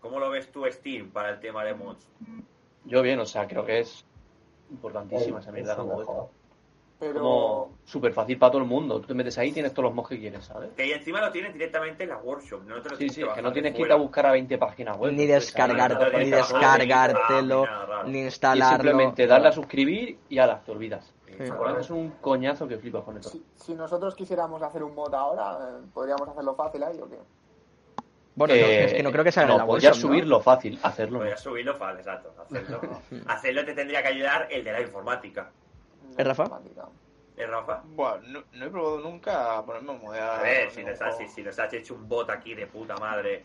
¿Cómo 0.00 0.20
lo 0.20 0.30
ves 0.30 0.50
tú, 0.52 0.64
Steam, 0.70 1.10
para 1.10 1.30
el 1.30 1.40
tema 1.40 1.64
de 1.64 1.74
mods? 1.74 2.06
Yo 2.84 3.02
bien, 3.02 3.18
o 3.18 3.26
sea, 3.26 3.46
creo 3.48 3.66
que 3.66 3.80
es 3.80 4.04
importantísima 4.70 5.38
El- 5.38 5.42
esa 5.42 5.52
mierda 5.52 5.72
el 5.72 5.78
como. 5.78 6.30
Pero 7.00 7.14
Como 7.20 7.70
súper 7.86 8.12
fácil 8.12 8.38
para 8.38 8.52
todo 8.52 8.60
el 8.60 8.68
mundo. 8.68 9.00
Tú 9.00 9.06
te 9.08 9.14
metes 9.14 9.36
ahí 9.38 9.48
y 9.48 9.52
tienes 9.52 9.72
todos 9.72 9.84
los 9.86 9.94
mods 9.94 10.10
que 10.10 10.18
quieres, 10.20 10.44
¿sabes? 10.44 10.70
Que 10.76 10.94
encima 10.94 11.20
lo 11.22 11.32
tienes 11.32 11.54
directamente 11.54 12.02
en 12.04 12.10
la 12.10 12.18
workshop. 12.18 12.62
No 12.66 12.82
te 12.82 12.90
lo 12.90 12.96
Sí, 12.96 12.98
tienes 12.98 13.14
sí, 13.14 13.22
que 13.22 13.28
es 13.28 13.34
que 13.34 13.42
no 13.42 13.52
tienes 13.54 13.74
que 13.74 13.82
ir 13.82 13.90
a 13.92 13.96
buscar 13.96 14.26
a 14.26 14.32
20 14.32 14.58
páginas 14.58 14.98
web. 14.98 15.12
Ni 15.12 15.22
Entonces, 15.22 15.46
descargar, 15.46 15.92
no 15.94 16.10
te 16.10 16.18
ni 16.18 16.30
descargártelo, 16.30 17.66
ni 18.06 18.18
Y 18.18 18.22
instalarlo. 18.24 18.76
simplemente 18.76 19.26
darle 19.26 19.48
a 19.48 19.52
suscribir 19.52 20.18
y 20.28 20.38
ala, 20.38 20.60
te 20.60 20.70
olvidas. 20.72 21.12
Sí. 21.26 21.34
Es 21.78 21.90
un 21.90 22.10
coñazo 22.20 22.68
que 22.68 22.76
flipas 22.76 23.02
con 23.02 23.16
esto. 23.16 23.30
si, 23.30 23.42
si 23.56 23.74
nosotros 23.74 24.14
quisiéramos 24.14 24.62
hacer 24.62 24.82
un 24.84 24.94
mod 24.94 25.14
ahora, 25.14 25.58
eh, 25.62 25.86
¿podríamos 25.94 26.28
hacerlo 26.28 26.54
fácil 26.54 26.82
ahí 26.82 27.00
o 27.00 27.08
qué? 27.08 27.16
Bueno, 28.34 28.54
no, 28.54 28.60
Eh, 28.60 28.84
es 28.84 28.94
que 28.94 29.02
no 29.02 29.10
creo 29.10 29.24
que 29.24 29.32
salga 29.32 29.52
no, 29.52 29.58
la 29.58 29.66
podrías 29.66 29.92
workshop, 29.92 30.10
¿no? 30.10 30.14
subirlo 30.16 30.40
fácil, 30.40 30.78
hacerlo. 30.82 31.22
a 31.22 31.36
subirlo 31.36 31.74
fácil, 31.76 31.98
exacto. 32.00 32.34
Hacerlo. 32.42 32.80
hacerlo 33.26 33.64
te 33.64 33.74
tendría 33.74 34.02
que 34.02 34.08
ayudar 34.08 34.48
el 34.50 34.64
de 34.64 34.72
la 34.72 34.80
informática. 34.82 35.50
¿Eh, 36.16 36.24
Rafa? 36.24 36.44
¿Eh, 37.36 37.46
Rafa? 37.46 37.82
Bueno, 37.84 38.18
no, 38.26 38.44
no 38.52 38.64
he 38.66 38.70
probado 38.70 39.00
nunca 39.00 39.58
a 39.58 39.64
ponerme 39.64 39.92
a 39.92 39.96
modear. 39.96 40.40
A 40.40 40.42
ver, 40.42 40.70
si 40.70 40.84
nos, 40.84 41.00
has, 41.00 41.16
si, 41.16 41.28
si 41.28 41.42
nos 41.42 41.58
has 41.58 41.72
hecho 41.72 41.94
un 41.94 42.08
bot 42.08 42.28
aquí 42.30 42.54
de 42.54 42.66
puta 42.66 42.96
madre. 42.96 43.44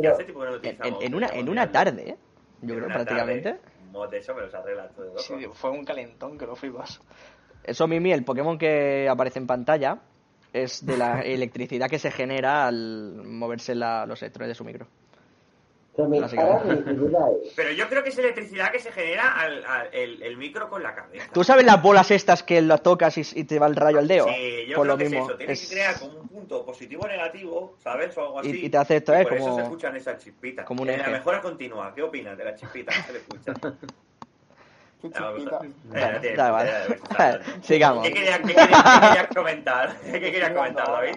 ¿Qué 0.00 0.06
hace 0.08 0.24
tiempo 0.24 0.40
que 0.40 0.46
no 0.46 0.50
lo 0.52 0.56
En, 0.58 0.60
utilizamos? 0.60 1.00
en- 1.02 1.06
en 1.06 1.14
una, 1.14 1.26
en 1.28 1.48
una 1.48 1.70
tarde, 1.72 2.10
¿eh? 2.10 2.16
Yo 2.60 2.76
creo, 2.76 2.86
prácticamente. 2.88 3.58
mod 3.90 4.08
de 4.10 4.18
eso 4.18 4.34
me 4.34 4.42
los 4.42 4.54
arregla 4.54 4.88
todo. 4.90 5.18
Sí, 5.18 5.34
fue 5.52 5.70
un 5.70 5.84
calentón 5.84 6.38
que 6.38 6.46
no 6.46 6.54
flipas. 6.54 7.00
Eso, 7.64 7.86
Mimi, 7.88 8.12
el 8.12 8.24
Pokémon 8.24 8.56
que 8.58 9.08
aparece 9.08 9.38
en 9.40 9.46
pantalla 9.46 9.98
es 10.52 10.84
de 10.86 10.96
la 10.96 11.20
electricidad 11.24 11.88
que 11.90 11.98
se 11.98 12.10
genera 12.10 12.66
al 12.68 13.22
moverse 13.24 13.74
la- 13.74 14.06
los 14.06 14.22
electrones 14.22 14.48
de 14.50 14.54
su 14.54 14.64
micro. 14.64 14.86
Pero 15.94 17.70
yo 17.72 17.88
creo 17.88 18.02
que 18.02 18.08
es 18.08 18.18
electricidad 18.18 18.70
que 18.72 18.78
se 18.80 18.90
genera 18.92 19.38
al, 19.38 19.64
al- 19.64 19.88
el, 19.92 20.22
el 20.22 20.36
micro 20.38 20.70
con 20.70 20.82
la 20.82 20.94
cabeza. 20.94 21.26
¿Tú 21.32 21.44
sabes 21.44 21.66
las 21.66 21.82
bolas 21.82 22.10
estas 22.10 22.42
que 22.42 22.62
lo 22.62 22.78
tocas 22.78 23.18
y, 23.18 23.22
y 23.34 23.44
te 23.44 23.58
va 23.58 23.66
el 23.66 23.76
rayo 23.76 23.98
al 23.98 24.08
dedo? 24.08 24.26
Sí, 24.28 24.64
yo 24.68 24.74
creo 24.80 24.84
lo 24.84 24.96
que 24.96 25.04
mismo. 25.04 25.18
es 25.24 25.28
eso. 25.28 25.36
Tienes 25.36 25.62
es- 25.62 25.68
que 25.68 25.74
crear 25.74 25.98
como 25.98 26.20
un 26.20 26.28
punto 26.28 26.64
positivo 26.64 27.02
o 27.04 27.08
negativo, 27.08 27.76
¿sabes? 27.82 28.16
O 28.16 28.22
algo 28.22 28.40
así. 28.40 28.50
Y- 28.50 28.66
y 28.66 28.70
te 28.70 28.78
hace 28.78 28.96
esto, 28.96 29.14
¿eh? 29.14 29.22
por 29.24 29.34
eso 29.34 29.44
Como- 29.44 29.56
se 29.56 29.62
escuchan 29.62 29.96
esas 29.96 30.18
chispitas. 30.22 30.64
como 30.66 30.82
un 30.82 30.88
En 30.90 30.96
la 30.98 31.02
eje. 31.04 31.12
mejora 31.12 31.40
continua, 31.42 31.92
¿qué 31.94 32.02
opinas 32.02 32.38
de 32.38 32.44
las 32.44 32.58
chispitas? 32.60 32.96
¿Qué 32.96 33.02
se 33.02 33.12
le 33.12 33.18
escucha? 33.18 33.52
Qué 35.02 35.08
vamos 35.18 35.40
chispita. 35.40 35.56
a- 35.58 35.64
Eh, 35.66 35.70
Bueno, 35.84 36.20
tiene- 36.20 36.36
da 36.36 36.46
igual. 36.48 36.66
eh, 36.68 37.38
Sigamos. 37.62 38.06
¿Qué 38.06 38.14
querías, 38.14 38.38
qué 38.38 38.46
querías- 38.54 38.68
qué 38.68 39.06
querías 39.08 39.26
comentar? 39.34 39.96
¿Qué 40.00 40.20
querías 40.20 40.50
comentar, 40.52 40.86
David? 40.92 41.16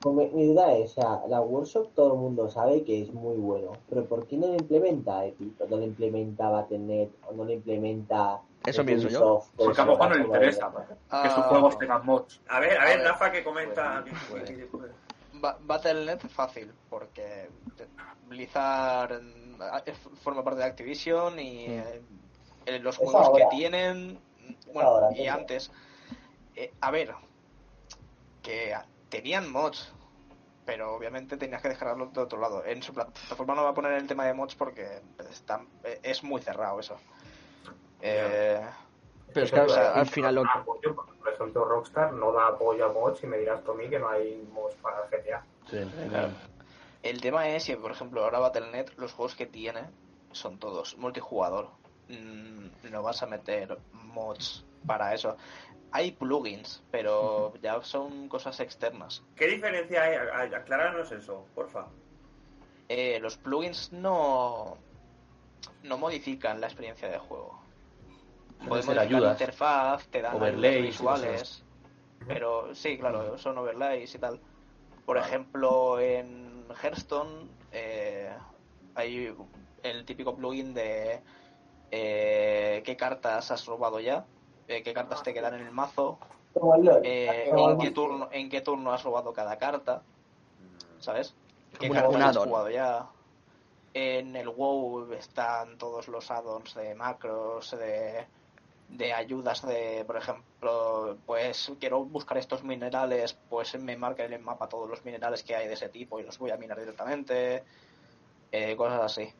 Pues 0.00 0.14
mi, 0.14 0.26
mi 0.28 0.46
duda 0.46 0.72
es, 0.76 0.92
o 0.92 0.94
sea, 1.02 1.20
la 1.28 1.40
workshop 1.40 1.92
todo 1.94 2.12
el 2.14 2.18
mundo 2.20 2.48
sabe 2.48 2.84
que 2.84 3.02
es 3.02 3.12
muy 3.12 3.36
bueno, 3.36 3.78
pero 3.88 4.04
¿por 4.06 4.26
qué 4.26 4.36
no 4.36 4.46
lo 4.46 4.54
implementa 4.54 5.24
Epic? 5.26 5.60
¿O 5.60 5.66
no 5.66 5.76
lo 5.76 5.82
implementa 5.84 6.48
Battle.net? 6.48 7.08
¿O 7.28 7.32
no 7.32 7.44
lo 7.44 7.52
implementa 7.52 8.40
Eso 8.64 8.84
pienso 8.84 9.08
yo. 9.08 9.42
Pues 9.56 9.76
Porque 9.76 9.80
a 9.80 9.84
no 9.84 10.14
le 10.14 10.24
interesa 10.24 10.72
que 11.22 11.30
sus 11.30 11.44
juegos 11.46 11.78
tengan 11.78 12.06
mods. 12.06 12.40
A 12.48 12.60
ver, 12.60 12.78
a 12.78 12.84
ver, 12.84 13.00
Rafa, 13.02 13.32
que 13.32 13.42
comenta. 13.42 14.04
pues, 14.30 14.44
¿qué- 14.44 14.56
qué- 14.56 14.68
qué- 14.68 15.08
Ba- 15.32 15.58
Battle.net 15.60 16.20
es 16.24 16.32
fácil, 16.32 16.72
porque 16.88 17.50
Blizzard 18.28 19.20
eh, 19.84 19.92
forma 20.22 20.42
parte 20.42 20.60
de 20.60 20.66
Activision 20.66 21.38
y 21.38 21.66
eh, 21.66 22.02
eh, 22.66 22.78
los 22.78 22.96
juegos 22.96 23.30
que 23.30 23.46
tienen, 23.50 24.18
bueno, 24.72 24.88
ahora, 24.90 25.12
y 25.12 25.26
antes, 25.26 25.70
eh, 26.54 26.72
a 26.80 26.90
ver, 26.90 27.14
que 28.42 28.74
tenían 29.08 29.50
mods, 29.50 29.92
pero 30.64 30.94
obviamente 30.94 31.36
tenías 31.36 31.62
que 31.62 31.68
descargarlos 31.68 32.12
de 32.12 32.20
otro 32.20 32.40
lado. 32.40 32.64
En 32.64 32.82
su 32.82 32.92
plataforma 32.92 33.54
no 33.54 33.64
va 33.64 33.70
a 33.70 33.74
poner 33.74 33.92
el 33.92 34.06
tema 34.06 34.26
de 34.26 34.34
mods 34.34 34.54
porque 34.54 35.00
está, 35.30 35.62
eh, 35.84 36.00
es 36.02 36.22
muy 36.22 36.40
cerrado 36.40 36.80
eso. 36.80 36.96
Eh, 38.00 38.64
Pero 39.32 39.46
es 39.46 39.52
que 39.52 39.60
o 39.60 39.68
sea, 39.68 39.94
al 39.94 40.06
final 40.06 40.36
lo... 40.36 40.42
Apoyo, 40.42 40.94
porque, 40.94 41.12
por 41.14 41.32
ejemplo, 41.32 41.64
Rockstar 41.64 42.12
no 42.12 42.32
da 42.32 42.48
apoyo 42.48 42.86
a 42.86 42.92
mods 42.92 43.22
y 43.24 43.26
me 43.26 43.38
dirás 43.38 43.60
mí 43.76 43.88
que 43.88 43.98
no 43.98 44.08
hay 44.08 44.46
mods 44.52 44.74
para 44.76 45.06
GTA. 45.06 45.44
Sí, 45.70 45.78
claro. 46.08 46.32
El 47.02 47.20
tema 47.20 47.48
es 47.48 47.66
que, 47.66 47.76
por 47.76 47.90
ejemplo, 47.90 48.24
ahora 48.24 48.38
Battle.net, 48.40 48.90
los 48.96 49.12
juegos 49.12 49.34
que 49.34 49.46
tiene 49.46 49.88
son 50.32 50.58
todos 50.58 50.96
multijugador. 50.98 51.70
Mm, 52.08 52.90
No 52.90 53.02
vas 53.02 53.22
a 53.22 53.26
meter 53.26 53.78
mods 53.92 54.64
para 54.86 55.14
eso. 55.14 55.36
Hay 55.92 56.12
plugins, 56.12 56.82
pero 56.90 57.52
ya 57.62 57.80
son 57.82 58.28
cosas 58.28 58.58
externas. 58.60 59.22
¿Qué 59.36 59.46
diferencia 59.46 60.02
hay? 60.02 60.54
Acláranos 60.54 61.10
eso, 61.12 61.46
porfa. 61.54 61.88
Eh, 62.88 63.18
los 63.20 63.36
plugins 63.36 63.92
no, 63.92 64.78
no 65.82 65.98
modifican 65.98 66.60
la 66.60 66.66
experiencia 66.68 67.08
de 67.08 67.18
juego. 67.18 67.60
Pueden 68.66 68.86
modificar 68.86 68.96
la 68.96 69.02
ayudas, 69.02 69.40
interfaz, 69.40 70.08
te 70.08 70.22
dan 70.22 70.36
overlays 70.36 70.82
visuales, 70.86 71.64
pero 72.26 72.74
sí, 72.74 72.98
claro, 72.98 73.38
son 73.38 73.56
overlays 73.58 74.14
y 74.14 74.18
tal. 74.18 74.40
Por 75.06 75.16
Vale. 75.16 75.28
ejemplo, 75.28 76.00
en 76.00 76.66
Hearthstone 76.82 77.48
eh, 77.70 78.36
hay 78.94 79.34
el 79.82 80.04
típico 80.04 80.34
plugin 80.36 80.74
de 80.74 81.22
eh, 81.90 82.82
qué 82.84 82.96
cartas 82.96 83.50
has 83.50 83.66
robado 83.66 84.00
ya, 84.00 84.24
eh, 84.66 84.82
qué 84.82 84.92
cartas 84.92 85.22
te 85.22 85.32
quedan 85.32 85.54
en 85.54 85.66
el 85.66 85.72
mazo, 85.72 86.18
eh, 87.02 87.50
en 87.50 87.78
qué 87.78 87.90
turno 87.90 88.28
en 88.32 88.48
qué 88.48 88.60
turno 88.60 88.92
has 88.92 89.02
robado 89.02 89.32
cada 89.32 89.58
carta, 89.58 90.02
¿sabes? 90.98 91.34
¿Qué 91.78 91.90
cartas 91.90 92.36
has 92.36 92.36
jugado 92.36 92.70
ya? 92.70 93.06
En 93.94 94.36
el 94.36 94.48
WoW 94.48 95.12
están 95.12 95.78
todos 95.78 96.08
los 96.08 96.30
add-ons 96.30 96.74
de 96.74 96.94
macros, 96.94 97.70
de, 97.70 98.26
de 98.88 99.12
ayudas 99.12 99.66
de, 99.66 100.04
por 100.06 100.16
ejemplo, 100.16 101.18
pues 101.26 101.72
quiero 101.78 102.04
buscar 102.04 102.38
estos 102.38 102.64
minerales, 102.64 103.36
pues 103.48 103.78
me 103.78 103.96
marca 103.96 104.24
en 104.24 104.32
el 104.32 104.40
mapa 104.40 104.68
todos 104.68 104.88
los 104.88 105.04
minerales 105.04 105.42
que 105.42 105.54
hay 105.54 105.68
de 105.68 105.74
ese 105.74 105.88
tipo 105.88 106.18
y 106.20 106.22
los 106.22 106.38
voy 106.38 106.50
a 106.50 106.56
minar 106.56 106.78
directamente, 106.78 107.64
eh, 108.50 108.76
cosas 108.76 109.02
así. 109.02 109.32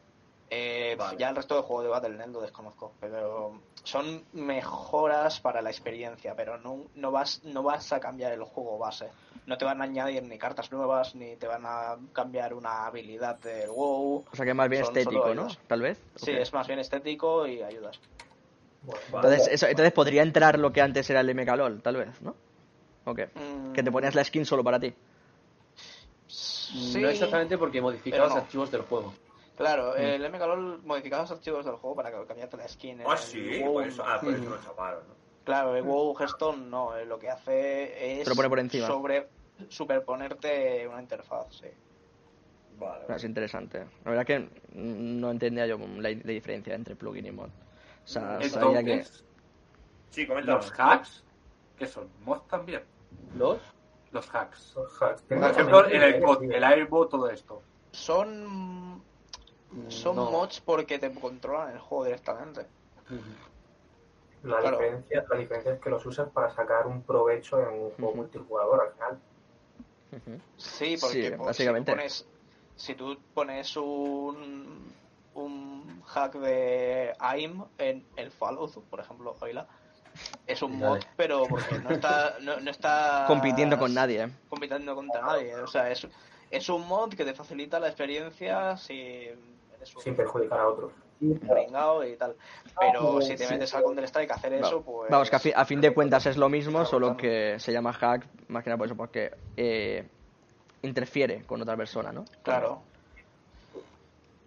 Eh, 0.51 0.95
Vale. 0.99 1.19
Ya 1.19 1.29
el 1.29 1.37
resto 1.37 1.55
del 1.57 1.65
juego 1.65 1.83
de 1.83 1.89
Battle.net 1.91 2.29
lo 2.29 2.41
desconozco, 2.41 2.93
pero 3.01 3.61
son 3.85 4.25
mejoras 4.33 5.41
para 5.41 5.61
la 5.61 5.69
experiencia, 5.71 6.35
pero 6.35 6.57
no, 6.59 6.85
no, 6.95 7.11
vas, 7.11 7.43
no 7.45 7.63
vas 7.63 7.93
a 7.93 8.01
cambiar 8.01 8.33
el 8.33 8.43
juego 8.45 8.79
base. 8.79 9.09
No 9.47 9.59
te 9.59 9.65
van 9.67 9.81
a 9.83 9.85
añadir 9.85 10.23
ni 10.23 10.39
cartas 10.39 10.73
nuevas, 10.73 11.15
ni 11.15 11.37
te 11.37 11.47
van 11.47 11.65
a 11.67 11.97
cambiar 12.15 12.55
una 12.55 12.87
habilidad 12.87 13.39
del 13.41 13.69
WoW. 13.71 14.25
O 14.33 14.37
sea 14.37 14.47
que 14.47 14.55
más 14.55 14.69
bien 14.71 14.85
Son 14.87 14.97
estético, 14.97 15.35
¿no? 15.35 15.49
Tal 15.67 15.83
vez. 15.83 15.99
Sí, 16.17 16.33
Ok. 16.33 16.39
es 16.41 16.53
más 16.55 16.67
bien 16.67 16.79
estético 16.79 17.47
y 17.47 17.63
ayudas. 17.63 18.01
Bueno, 18.83 19.01
Entonces, 19.29 19.49
eso, 19.49 19.67
entonces 19.67 19.93
podría 19.93 20.23
entrar 20.23 20.59
lo 20.59 20.73
que 20.73 20.81
antes 20.81 21.11
era 21.11 21.21
el 21.21 21.35
MKLOL, 21.35 21.83
tal 21.83 21.97
vez, 21.97 22.21
¿no? 22.23 22.35
¿O 23.05 23.15
qué? 23.15 23.27
Mm, 23.35 23.73
Que 23.75 23.83
te 23.83 23.91
ponías 23.93 24.15
la 24.15 24.25
skin 24.25 24.47
solo 24.47 24.65
para 24.65 24.81
ti. 24.81 24.95
Sí, 26.27 27.01
No 27.03 27.09
exactamente 27.09 27.59
porque 27.59 27.81
modifica 27.81 28.17
pero 28.17 28.25
los 28.29 28.35
no. 28.37 28.41
archivos 28.43 28.71
del 28.71 28.83
juego. 28.83 29.13
Claro, 29.59 29.95
el 29.97 30.23
MKLOL 30.31 30.83
modificaba 30.85 31.23
los 31.23 31.33
archivos 31.33 31.65
del 31.67 31.75
juego 31.77 31.97
para 31.97 32.11
cambiarte 32.25 32.57
la 32.57 32.67
skin. 32.69 33.01
en 33.01 33.07
Ah, 33.07 33.13
el 33.13 33.19
sí, 33.19 33.61
WoW. 33.61 33.73
por 33.75 33.87
eso, 33.87 34.05
ah, 34.07 34.19
por 34.21 34.33
eso 34.33 34.43
Mm. 34.45 34.49
lo 34.51 34.63
chaparon, 34.63 35.01
¿no? 35.09 35.15
Claro, 35.45 35.75
el 35.77 35.83
WoW 35.83 36.15
Hearthstone 36.17 36.71
no, 36.71 36.97
eh, 36.97 37.05
lo 37.05 37.19
que 37.19 37.29
hace 37.29 38.19
es 38.21 38.25
Te 38.25 38.31
lo 38.31 38.37
pone 38.37 38.49
por 38.49 38.59
encima. 38.61 38.87
sobre 38.87 39.29
superponerte 39.69 40.87
una 40.87 41.03
interfaz, 41.03 41.47
sí. 41.51 41.67
Vale. 42.79 43.05
Es 43.09 43.25
interesante. 43.25 43.85
La 44.05 44.11
verdad 44.13 44.25
que 44.25 44.49
no 44.75 45.31
entendía 45.33 45.67
yo 45.67 45.77
la, 45.79 46.11
la 46.11 46.33
diferencia 46.33 46.75
entre 46.77 46.95
plugin 46.95 47.27
y 47.27 47.33
mod. 47.33 47.49
O 47.49 48.07
sea, 48.07 48.41
sabía 48.49 48.85
que... 48.85 49.05
Sí, 50.11 50.25
coméntanos. 50.27 50.67
los 50.67 50.79
hacks, 50.79 51.25
que 51.77 51.87
son 51.87 52.09
mods 52.25 52.47
también. 52.47 52.83
¿Los? 53.35 53.59
Los 54.13 54.33
hacks. 54.33 54.75
Los 54.77 55.03
hacks. 55.03 55.23
Por 55.23 55.39
ejemplo, 55.51 55.89
en 55.91 56.03
el 56.03 56.23
COD, 56.23 56.43
el 56.53 56.63
Airbot, 56.65 57.11
todo 57.11 57.29
esto. 57.29 57.61
Son 57.91 59.03
son 59.89 60.17
No. 60.17 60.31
mods 60.31 60.61
porque 60.61 60.99
te 60.99 61.13
controlan 61.13 61.73
el 61.73 61.79
juego 61.79 62.05
directamente. 62.05 62.67
La, 64.43 64.61
Claro. 64.61 64.79
diferencia, 64.79 65.25
la 65.29 65.37
diferencia 65.37 65.73
es 65.75 65.81
que 65.81 65.91
los 65.91 66.05
usas 66.07 66.29
para 66.31 66.51
sacar 66.55 66.87
un 66.87 67.03
provecho 67.03 67.61
en 67.61 67.69
un 67.75 67.91
juego 67.93 68.15
multijugador 68.15 68.81
al 68.87 68.93
final. 68.93 69.19
Sí, 70.57 70.97
porque 71.01 71.31
Sí, 71.31 71.35
básicamente. 71.37 71.93
Si, 71.93 71.97
tú 71.97 71.99
pones, 71.99 72.27
si 72.77 72.95
tú 72.95 73.19
pones 73.35 73.77
un, 73.77 74.93
un 75.35 76.03
hack 76.07 76.35
de 76.37 77.13
AIM 77.19 77.65
en 77.79 78.07
el 78.17 78.31
Fallout, 78.31 78.73
por 78.89 79.01
ejemplo, 79.01 79.37
oíla, 79.41 79.67
es 80.47 80.63
un 80.63 80.79
mod, 80.79 80.95
Dale. 80.95 81.07
pero 81.17 81.47
porque 81.49 81.79
no 81.79 81.91
está, 81.93 82.37
no, 82.41 82.59
no 82.61 82.71
está 82.71 83.25
Compitiendo 83.27 83.79
con 83.79 83.93
nadie. 83.93 84.23
¿eh? 84.25 84.31
compitiendo 84.49 84.95
contra 84.95 85.21
nadie. 85.21 85.55
O 85.57 85.67
sea, 85.67 85.91
es, 85.91 86.07
es 86.51 86.69
un 86.69 86.87
mod 86.87 87.11
que 87.15 87.25
te 87.25 87.35
facilita 87.35 87.79
la 87.79 87.89
experiencia 87.89 88.77
si 88.77 88.95
eres 89.01 89.37
un 89.39 89.58
Sin 89.85 90.15
perjudicar 90.17 90.61
a 90.61 90.69
otros. 90.69 90.93
y 91.21 91.35
tal. 92.17 92.37
Pero 92.79 93.13
pues 93.13 93.27
si 93.27 93.37
te 93.37 93.47
sí. 93.47 93.53
metes 93.53 93.75
al 93.75 93.83
Counter 93.83 94.05
Strike 94.05 94.31
a 94.31 94.35
hacer 94.35 94.53
Va- 94.53 94.59
eso, 94.67 94.83
pues. 94.83 95.11
Vamos, 95.11 95.31
que 95.31 95.37
a, 95.37 95.39
fi- 95.39 95.53
a 95.55 95.65
fin 95.65 95.81
de 95.81 95.93
cuentas 95.93 96.27
es 96.27 96.37
lo 96.37 96.49
mismo, 96.49 96.85
solo 96.85 97.17
que 97.17 97.57
se 97.59 97.73
llama 97.73 97.93
hack, 97.93 98.27
más 98.49 98.63
que 98.63 98.71
nada 98.71 98.79
por 98.79 98.87
eso, 98.87 98.97
porque 98.97 99.31
eh, 99.57 100.09
interfiere 100.83 101.45
con 101.45 101.61
otra 101.63 101.77
persona, 101.77 102.13
¿no? 102.13 102.25
Claro. 102.43 102.83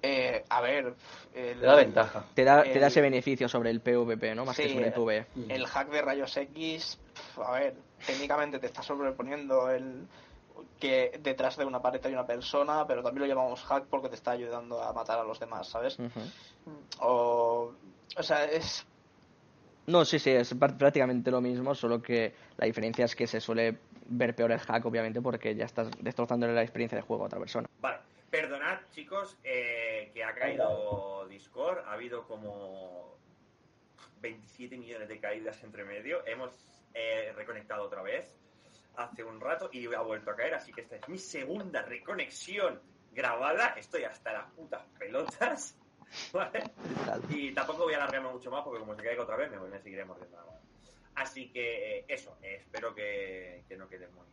Eh, 0.04 0.44
a 0.50 0.62
ver. 0.62 0.96
el- 1.34 1.60
Te 1.60 1.66
da 1.66 1.76
ventaja. 1.76 2.26
Te 2.34 2.44
da, 2.44 2.64
te 2.64 2.80
da 2.80 2.88
ese 2.88 3.02
beneficio 3.02 3.48
sobre 3.48 3.70
el 3.70 3.82
PvP, 3.82 4.34
¿no? 4.34 4.46
Más 4.46 4.58
que 4.58 4.70
sobre 4.70 4.88
el 4.88 4.94
PvE. 4.94 5.28
El 5.50 5.68
hack 5.68 5.90
de 5.90 6.02
rayos 6.02 6.36
X, 6.38 7.00
pf, 7.14 7.42
a 7.46 7.52
ver, 7.52 7.76
técnicamente 8.06 8.58
te 8.60 8.66
está 8.66 8.82
sobreponiendo 8.82 9.70
el 9.70 10.08
que 10.80 11.20
detrás 11.22 11.58
de 11.58 11.66
una 11.66 11.82
pared 11.82 12.06
hay 12.06 12.14
una 12.14 12.26
persona, 12.26 12.86
pero 12.88 13.04
también 13.04 13.28
lo 13.28 13.34
llamamos 13.36 13.64
hack 13.64 13.86
porque 13.90 14.10
te 14.10 14.16
está 14.16 14.32
ayudando 14.32 14.82
a 14.82 14.94
matar 14.94 15.20
a 15.20 15.24
los 15.24 15.40
demás, 15.40 15.68
¿sabes? 15.68 15.98
O, 17.00 17.74
o 18.18 18.24
sea, 18.24 18.46
es 18.46 18.86
No, 19.88 20.06
sí, 20.06 20.20
sí, 20.20 20.30
es 20.30 20.56
pr- 20.56 20.78
prácticamente 20.78 21.32
lo 21.32 21.42
mismo, 21.42 21.74
solo 21.76 22.02
que 22.02 22.34
la 22.58 22.66
diferencia 22.66 23.06
es 23.06 23.16
que 23.16 23.28
se 23.28 23.42
suele 23.42 23.78
ver 24.06 24.36
peor 24.36 24.52
el 24.52 24.60
hack, 24.60 24.86
obviamente, 24.86 25.22
porque 25.22 25.56
ya 25.56 25.66
estás 25.66 25.90
destrozándole 26.00 26.54
la 26.54 26.62
experiencia 26.62 26.98
de 26.98 27.02
juego 27.02 27.24
a 27.24 27.28
otra 27.28 27.40
persona. 27.40 27.68
Vale, 27.80 28.00
perdonad 28.30 28.80
chicos 28.92 29.38
eh, 29.44 30.12
que 30.14 30.24
ha 30.24 30.34
caído 30.36 31.26
Discord, 31.28 31.80
ha 31.86 31.94
habido 31.94 32.28
como 32.28 33.16
27 34.22 34.78
millones 34.78 35.08
de 35.10 35.20
caídas 35.20 35.64
entre 35.64 35.84
medio, 35.84 36.26
hemos 36.28 36.52
eh, 36.94 37.34
reconectado 37.36 37.84
otra 37.84 38.02
vez 38.04 38.38
hace 38.96 39.24
un 39.24 39.40
rato 39.40 39.70
y 39.72 39.92
ha 39.94 40.02
vuelto 40.02 40.32
a 40.32 40.36
caer, 40.36 40.54
así 40.56 40.72
que 40.74 40.82
esta 40.82 40.96
es 40.98 41.08
mi 41.10 41.18
segunda 41.18 41.82
reconexión 41.82 42.82
grabada, 43.12 43.70
estoy 43.78 44.04
hasta 44.04 44.34
las 44.34 44.52
putas 44.52 44.84
pelotas, 45.00 45.78
¿vale? 46.34 46.64
Y 47.30 47.54
tampoco 47.54 47.84
voy 47.84 47.94
a 47.94 47.98
alargarme 47.98 48.30
mucho 48.30 48.52
más 48.52 48.64
porque 48.64 48.80
como 48.80 48.96
se 48.96 49.04
caiga 49.04 49.24
otra 49.24 49.36
vez 49.36 49.50
me, 49.52 49.58
voy- 49.58 49.70
me 49.70 49.80
seguiré 49.80 50.06
mordiendo 50.06 50.38
la 50.38 50.46
mano. 50.46 50.60
Así 51.16 51.52
que 51.52 52.00
eh, 52.00 52.06
eso, 52.08 52.38
eh, 52.42 52.58
espero 52.62 52.96
que, 52.96 53.64
que 53.68 53.76
no 53.78 53.88
quede 53.88 54.08
muy... 54.10 54.26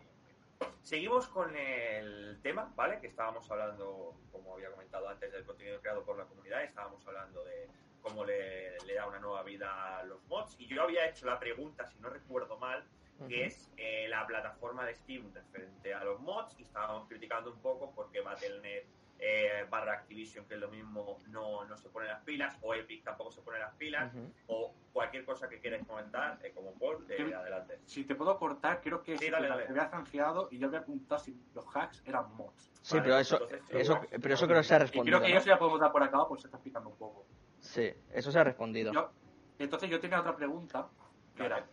Seguimos 0.82 1.28
con 1.28 1.54
el 1.54 2.38
tema, 2.42 2.72
¿vale? 2.74 2.98
Que 3.00 3.08
estábamos 3.08 3.48
hablando, 3.50 4.14
como 4.32 4.54
había 4.54 4.70
comentado 4.70 5.08
antes, 5.08 5.30
del 5.30 5.44
contenido 5.44 5.80
creado 5.80 6.02
por 6.04 6.16
la 6.16 6.24
comunidad. 6.24 6.62
Estábamos 6.64 7.06
hablando 7.06 7.44
de 7.44 7.68
cómo 8.00 8.24
le, 8.24 8.78
le 8.86 8.94
da 8.94 9.06
una 9.06 9.18
nueva 9.18 9.42
vida 9.42 9.98
a 9.98 10.04
los 10.04 10.22
mods. 10.28 10.56
Y 10.58 10.66
yo 10.66 10.82
había 10.82 11.06
hecho 11.08 11.26
la 11.26 11.38
pregunta, 11.38 11.86
si 11.86 11.98
no 12.00 12.08
recuerdo 12.08 12.56
mal, 12.58 12.82
que 13.26 13.46
es 13.46 13.70
eh, 13.76 14.06
la 14.08 14.26
plataforma 14.26 14.84
de 14.86 14.94
Steam 14.94 15.32
frente 15.50 15.92
a 15.94 16.04
los 16.04 16.20
mods. 16.20 16.54
Y 16.58 16.62
estábamos 16.62 17.08
criticando 17.08 17.52
un 17.52 17.60
poco 17.60 17.92
porque 17.94 18.20
Battle.net 18.20 18.84
eh, 19.20 19.66
barra 19.68 19.94
Activision, 19.94 20.46
que 20.46 20.54
es 20.54 20.60
lo 20.60 20.68
mismo, 20.68 21.18
no, 21.30 21.64
no 21.64 21.76
se 21.76 21.88
pone 21.88 22.06
las 22.06 22.22
pilas. 22.22 22.56
O 22.60 22.72
Epic 22.74 23.02
tampoco 23.02 23.32
se 23.32 23.40
pone 23.42 23.58
las 23.58 23.74
pilas. 23.74 24.14
Ujú. 24.14 24.32
O 24.46 24.74
cualquier 24.92 25.24
cosa 25.24 25.48
que 25.48 25.58
quieras 25.58 25.84
comentar, 25.86 26.38
eh, 26.44 26.52
como 26.54 26.72
Paul, 26.78 27.04
eh, 27.10 27.34
adelante. 27.34 27.80
Si 27.84 28.04
te 28.04 28.14
puedo 28.14 28.38
cortar, 28.38 28.80
creo 28.80 29.02
que 29.02 29.18
Sí, 29.18 29.28
dale, 29.30 29.48
dale. 29.48 29.64
te 29.64 29.70
había 29.70 29.88
zanjeado 29.88 30.48
y 30.52 30.58
yo 30.58 30.68
había 30.68 30.82
preguntado 30.84 31.20
si 31.20 31.36
los 31.54 31.64
hacks 31.74 32.02
eran 32.06 32.32
mods. 32.36 32.70
Sí, 32.82 32.94
Vale, 32.96 33.02
pero 33.08 33.18
eso, 33.18 33.34
entonces, 33.42 33.62
eso, 33.70 34.00
pero 34.22 34.34
eso 34.34 34.46
creo 34.46 34.58
que 34.60 34.64
se 34.64 34.74
ha 34.74 34.78
Y 34.78 34.80
respondido. 34.82 35.18
creo 35.18 35.26
que 35.26 35.32
¿no? 35.34 35.38
eso 35.40 35.48
ya 35.48 35.58
podemos 35.58 35.80
dar 35.80 35.90
por 35.92 36.02
acabado, 36.02 36.28
pues 36.28 36.40
se 36.42 36.46
está 36.46 36.56
explicando 36.58 36.88
un 36.90 36.96
poco. 36.96 37.26
Sí, 37.58 37.92
eso 38.12 38.30
se 38.30 38.38
ha 38.38 38.44
respondido. 38.44 38.92
Yo- 38.92 39.10
entonces 39.58 39.90
yo 39.90 39.98
tenía 40.00 40.20
otra 40.20 40.36
pregunta, 40.36 40.88
que 41.34 41.44
era, 41.44 41.66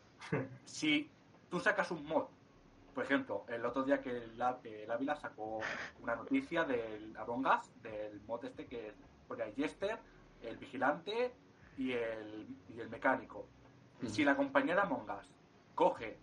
si 0.65 1.11
tú 1.55 1.61
sacas 1.61 1.89
un 1.89 2.05
mod, 2.05 2.25
por 2.93 3.05
ejemplo, 3.05 3.45
el 3.47 3.65
otro 3.65 3.83
día 3.83 4.01
que 4.01 4.09
el, 4.09 4.41
Ávila 4.91 5.15
sacó 5.15 5.61
una 6.01 6.13
noticia 6.17 6.65
del 6.65 7.15
Among 7.15 7.45
Us, 7.45 7.81
del 7.81 8.19
mod 8.27 8.43
este 8.43 8.65
que 8.65 8.93
ponía 9.25 9.45
Jester, 9.55 9.97
el 10.41 10.57
vigilante 10.57 11.33
y 11.77 11.93
el, 11.93 12.45
y 12.75 12.81
el 12.81 12.89
mecánico. 12.89 13.47
Si 14.05 14.25
la 14.25 14.35
compañía 14.35 14.75
de 14.75 14.81
Among 14.81 15.09
Us 15.09 15.31
coge 15.75 16.17